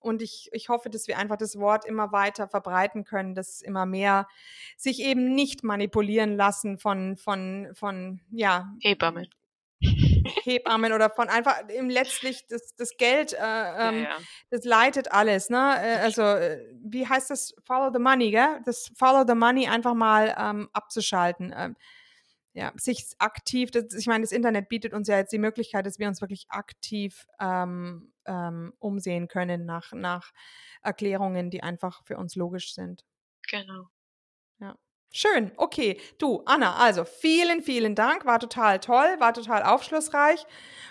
Und 0.00 0.20
ich, 0.20 0.48
ich 0.50 0.68
hoffe, 0.68 0.90
dass 0.90 1.06
wir 1.06 1.16
einfach 1.16 1.36
das 1.36 1.60
Wort 1.60 1.84
immer 1.84 2.10
weiter 2.10 2.48
verbreiten 2.48 3.04
können, 3.04 3.36
dass 3.36 3.62
immer 3.62 3.86
mehr 3.86 4.26
sich 4.76 5.00
eben 5.00 5.32
nicht 5.34 5.62
manipulieren 5.62 6.36
lassen 6.36 6.78
von, 6.78 7.16
von, 7.16 7.68
von, 7.74 8.20
ja, 8.32 8.74
Hebamme. 8.80 9.28
Hebammen 10.44 10.92
oder 10.92 11.10
von 11.10 11.28
einfach 11.28 11.68
eben 11.70 11.90
letztlich 11.90 12.46
das, 12.48 12.74
das 12.76 12.96
Geld, 12.96 13.32
äh, 13.32 13.36
ähm, 13.38 14.02
ja, 14.02 14.02
ja. 14.02 14.16
das 14.50 14.64
leitet 14.64 15.12
alles, 15.12 15.50
ne? 15.50 15.76
Äh, 15.82 15.96
also, 15.98 16.22
äh, 16.22 16.64
wie 16.82 17.08
heißt 17.08 17.30
das? 17.30 17.54
Follow 17.64 17.90
the 17.92 17.98
money, 17.98 18.30
gell? 18.30 18.60
Das 18.64 18.92
Follow 18.96 19.24
the 19.26 19.34
money 19.34 19.68
einfach 19.68 19.94
mal 19.94 20.34
ähm, 20.38 20.68
abzuschalten. 20.72 21.54
Ähm, 21.56 21.76
ja, 22.54 22.72
sich 22.76 23.06
aktiv, 23.18 23.70
das, 23.70 23.94
ich 23.94 24.06
meine, 24.06 24.22
das 24.22 24.32
Internet 24.32 24.68
bietet 24.68 24.92
uns 24.92 25.08
ja 25.08 25.16
jetzt 25.16 25.32
die 25.32 25.38
Möglichkeit, 25.38 25.86
dass 25.86 25.98
wir 25.98 26.08
uns 26.08 26.20
wirklich 26.20 26.46
aktiv 26.50 27.26
ähm, 27.40 28.12
ähm, 28.26 28.74
umsehen 28.78 29.26
können 29.28 29.64
nach, 29.64 29.92
nach 29.92 30.32
Erklärungen, 30.82 31.50
die 31.50 31.62
einfach 31.62 32.04
für 32.04 32.18
uns 32.18 32.36
logisch 32.36 32.74
sind. 32.74 33.04
Genau. 33.48 33.88
Schön, 35.12 35.52
okay. 35.56 36.00
Du, 36.18 36.42
Anna, 36.46 36.76
also 36.76 37.04
vielen, 37.04 37.62
vielen 37.62 37.94
Dank. 37.94 38.24
War 38.24 38.40
total 38.40 38.80
toll, 38.80 39.16
war 39.18 39.34
total 39.34 39.62
aufschlussreich. 39.62 40.44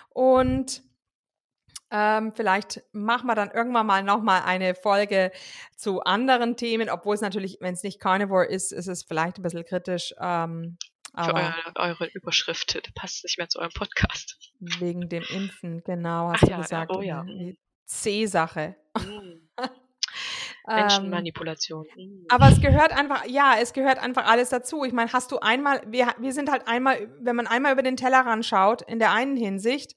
Und 0.09 0.83
ähm, 1.89 2.31
vielleicht 2.33 2.83
machen 2.93 3.27
wir 3.27 3.35
dann 3.35 3.51
irgendwann 3.51 3.85
mal 3.85 4.03
nochmal 4.03 4.43
eine 4.45 4.75
Folge 4.75 5.31
zu 5.75 6.01
anderen 6.01 6.55
Themen, 6.55 6.89
obwohl 6.89 7.15
es 7.15 7.21
natürlich, 7.21 7.57
wenn 7.59 7.73
es 7.73 7.83
nicht 7.83 7.99
Carnivore 7.99 8.45
ist, 8.45 8.71
ist 8.71 8.87
es 8.87 9.03
vielleicht 9.03 9.39
ein 9.39 9.41
bisschen 9.41 9.65
kritisch. 9.65 10.13
Ähm, 10.19 10.77
Für 11.13 11.33
eure, 11.33 11.53
eure 11.75 12.05
Überschrift, 12.05 12.75
das 12.75 12.93
passt 12.93 13.23
nicht 13.23 13.37
mehr 13.37 13.49
zu 13.49 13.59
eurem 13.59 13.73
Podcast. 13.73 14.37
wegen 14.59 15.09
dem 15.09 15.23
Impfen, 15.23 15.83
genau, 15.83 16.29
hast 16.29 16.43
Ach 16.43 16.47
du 16.47 16.51
ja, 16.51 16.57
ja, 16.57 16.61
gesagt. 16.61 16.91
oh 16.95 17.01
ja. 17.01 17.23
Die 17.23 17.57
C-Sache. 17.87 18.75
Ähm, 20.67 20.75
Menschenmanipulation. 20.75 21.85
Mm. 21.95 22.25
Aber 22.29 22.49
es 22.49 22.61
gehört 22.61 22.91
einfach, 22.91 23.25
ja, 23.25 23.55
es 23.59 23.73
gehört 23.73 23.99
einfach 23.99 24.27
alles 24.27 24.49
dazu. 24.49 24.83
Ich 24.83 24.93
meine, 24.93 25.11
hast 25.11 25.31
du 25.31 25.39
einmal, 25.39 25.81
wir, 25.87 26.13
wir 26.19 26.33
sind 26.33 26.51
halt 26.51 26.67
einmal, 26.67 27.09
wenn 27.19 27.35
man 27.35 27.47
einmal 27.47 27.73
über 27.73 27.83
den 27.83 27.97
Tellerrand 27.97 28.45
schaut, 28.45 28.81
in 28.83 28.99
der 28.99 29.11
einen 29.11 29.35
Hinsicht, 29.35 29.95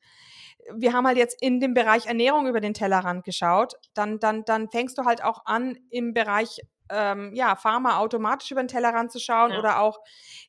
wir 0.74 0.92
haben 0.92 1.06
halt 1.06 1.18
jetzt 1.18 1.42
in 1.42 1.60
dem 1.60 1.74
Bereich 1.74 2.06
Ernährung 2.06 2.46
über 2.46 2.60
den 2.60 2.74
Tellerrand 2.74 3.24
geschaut, 3.24 3.74
dann, 3.92 4.18
dann, 4.18 4.44
dann 4.44 4.70
fängst 4.70 4.96
du 4.96 5.04
halt 5.04 5.22
auch 5.22 5.44
an, 5.44 5.76
im 5.90 6.14
Bereich 6.14 6.60
ähm, 6.90 7.32
ja, 7.34 7.56
Pharma 7.56 7.98
automatisch 7.98 8.50
über 8.50 8.62
den 8.62 8.68
Tellerrand 8.68 9.10
zu 9.10 9.18
schauen 9.18 9.52
Ja. 9.52 9.58
oder 9.58 9.80
auch 9.80 10.00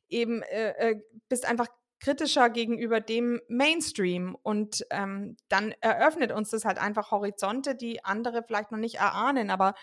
eben 0.10 0.42
äh, 0.44 0.92
äh, 0.92 1.02
bist 1.30 1.46
einfach 1.46 1.68
kritischer 2.00 2.50
gegenüber 2.50 3.00
dem 3.02 3.42
Mainstream 3.48 4.36
und 4.36 4.86
ähm, 4.92 5.38
dann 5.48 5.72
eröffnet 5.82 6.32
uns 6.32 6.50
das 6.50 6.66
halt 6.66 6.78
einfach 6.78 7.12
Horizonte, 7.12 7.76
die 7.76 8.04
andere 8.04 8.44
vielleicht 8.44 8.72
noch 8.72 8.78
nicht 8.80 8.96
erahnen, 8.96 9.50
aber 9.50 9.74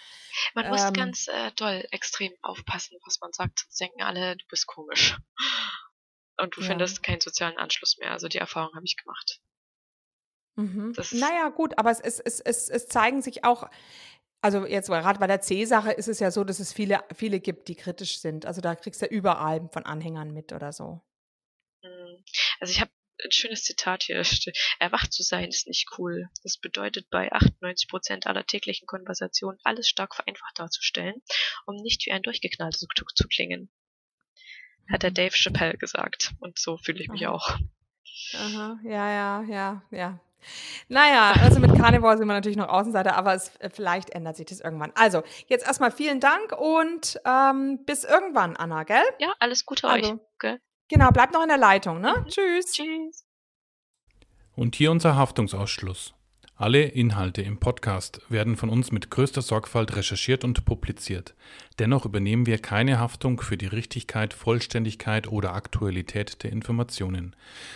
Man 0.54 0.68
muss 0.68 0.84
ähm, 0.84 0.92
ganz 0.92 1.28
äh, 1.28 1.50
doll 1.56 1.84
extrem 1.90 2.32
aufpassen, 2.42 2.98
was 3.04 3.18
man 3.20 3.32
sagt, 3.32 3.60
sonst 3.60 3.80
denken 3.80 4.02
alle, 4.02 4.36
du 4.36 4.44
bist 4.48 4.66
komisch. 4.66 5.16
Und 6.40 6.56
du 6.56 6.60
Ja. 6.60 6.68
findest 6.68 7.02
keinen 7.02 7.20
sozialen 7.20 7.56
Anschluss 7.58 7.98
mehr. 7.98 8.10
Also 8.10 8.26
die 8.28 8.38
Erfahrung 8.38 8.74
habe 8.74 8.84
ich 8.84 8.96
gemacht. 8.96 9.40
Mhm. 10.56 10.92
Das- 10.94 11.12
Naja, 11.12 11.48
gut, 11.48 11.78
aber 11.78 11.90
es, 11.90 12.00
es, 12.00 12.20
es, 12.20 12.40
es, 12.40 12.68
es 12.68 12.86
zeigen 12.88 13.22
sich 13.22 13.44
auch, 13.44 13.68
also 14.42 14.66
jetzt 14.66 14.88
gerade 14.88 15.18
bei 15.18 15.26
der 15.26 15.40
C-Sache 15.40 15.92
ist 15.92 16.08
es 16.08 16.20
ja 16.20 16.30
so, 16.30 16.44
dass 16.44 16.58
es 16.58 16.72
viele, 16.72 17.00
viele 17.14 17.40
gibt, 17.40 17.68
die 17.68 17.76
kritisch 17.76 18.20
sind. 18.20 18.44
Also 18.46 18.60
da 18.60 18.74
kriegst 18.74 19.00
du 19.02 19.06
ja 19.06 19.12
überall 19.12 19.68
von 19.72 19.84
Anhängern 19.86 20.32
mit 20.32 20.52
oder 20.52 20.72
so. 20.72 21.00
Mm. 21.82 22.22
Also 22.60 22.72
ich 22.72 22.80
habe 22.80 22.90
ein 23.24 23.30
schönes 23.32 23.64
Zitat 23.64 24.04
hier. 24.04 24.22
Erwacht 24.78 25.12
zu 25.12 25.22
sein 25.22 25.48
ist 25.48 25.66
nicht 25.66 25.88
cool. 25.98 26.28
Das 26.42 26.58
bedeutet 26.58 27.08
bei 27.10 27.30
98 27.30 27.88
Prozent 27.88 28.26
aller 28.26 28.44
täglichen 28.46 28.86
Konversationen 28.86 29.58
alles 29.64 29.88
stark 29.88 30.14
vereinfacht 30.14 30.58
darzustellen, 30.58 31.22
um 31.66 31.76
nicht 31.76 32.06
wie 32.06 32.12
ein 32.12 32.22
Durchgeknallter 32.22 32.78
zu, 32.78 32.86
zu 33.14 33.28
klingen. 33.28 33.70
Hat 34.90 35.02
der 35.02 35.10
Mhm. 35.10 35.14
Dave 35.14 35.36
Chappelle 35.36 35.78
gesagt. 35.78 36.32
Und 36.40 36.58
so 36.58 36.78
fühle 36.78 37.00
ich 37.00 37.08
mich 37.08 37.26
Aha. 37.26 37.34
auch. 37.34 37.58
Aha, 38.34 38.78
ja, 38.84 39.10
ja, 39.10 39.42
ja, 39.48 39.82
ja. 39.90 40.20
Naja, 40.88 41.34
also 41.40 41.60
mit 41.60 41.72
Carnivore 41.76 42.18
sind 42.18 42.26
wir 42.26 42.34
natürlich 42.34 42.56
noch 42.56 42.68
Außenseiter, 42.68 43.14
aber 43.14 43.34
es, 43.34 43.54
äh, 43.60 43.70
vielleicht 43.70 44.10
ändert 44.10 44.36
sich 44.36 44.46
das 44.46 44.60
irgendwann. 44.60 44.90
Also, 44.96 45.22
jetzt 45.46 45.64
erstmal 45.66 45.92
vielen 45.92 46.18
Dank 46.18 46.52
und 46.52 47.20
ähm, 47.24 47.84
bis 47.84 48.02
irgendwann, 48.02 48.56
Anna, 48.56 48.82
gell? 48.82 49.04
Ja, 49.20 49.32
alles 49.38 49.64
Gute 49.64 49.88
Also, 49.88 50.14
euch. 50.14 50.18
Gell? 50.40 50.60
Genau, 50.92 51.10
bleibt 51.10 51.32
noch 51.32 51.42
in 51.42 51.48
der 51.48 51.56
Leitung, 51.56 52.02
ne? 52.02 52.14
Mhm. 52.18 52.28
Tschüss. 52.28 52.72
Tschüss. 52.72 53.24
Und 54.54 54.76
hier 54.76 54.90
unser 54.90 55.16
Haftungsausschluss. 55.16 56.12
Alle 56.54 56.82
Inhalte 56.82 57.40
im 57.40 57.56
Podcast 57.58 58.20
werden 58.28 58.58
von 58.58 58.68
uns 58.68 58.92
mit 58.92 59.08
größter 59.08 59.40
Sorgfalt 59.40 59.96
recherchiert 59.96 60.44
und 60.44 60.66
publiziert. 60.66 61.34
Dennoch 61.78 62.04
übernehmen 62.04 62.44
wir 62.44 62.58
keine 62.58 62.98
Haftung 62.98 63.40
für 63.40 63.56
die 63.56 63.68
Richtigkeit, 63.68 64.34
Vollständigkeit 64.34 65.28
oder 65.28 65.54
Aktualität 65.54 66.42
der 66.42 66.52
Informationen. 66.52 67.34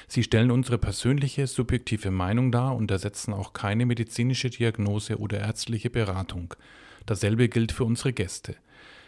Sie 0.08 0.22
stellen 0.22 0.50
unsere 0.50 0.76
persönliche, 0.76 1.46
subjektive 1.46 2.10
Meinung 2.10 2.52
dar 2.52 2.76
und 2.76 2.90
ersetzen 2.90 3.32
auch 3.32 3.54
keine 3.54 3.86
medizinische 3.86 4.50
Diagnose 4.50 5.18
oder 5.18 5.40
ärztliche 5.40 5.88
Beratung. 5.88 6.52
Dasselbe 7.06 7.48
gilt 7.48 7.72
für 7.72 7.84
unsere 7.84 8.12
Gäste. 8.12 8.56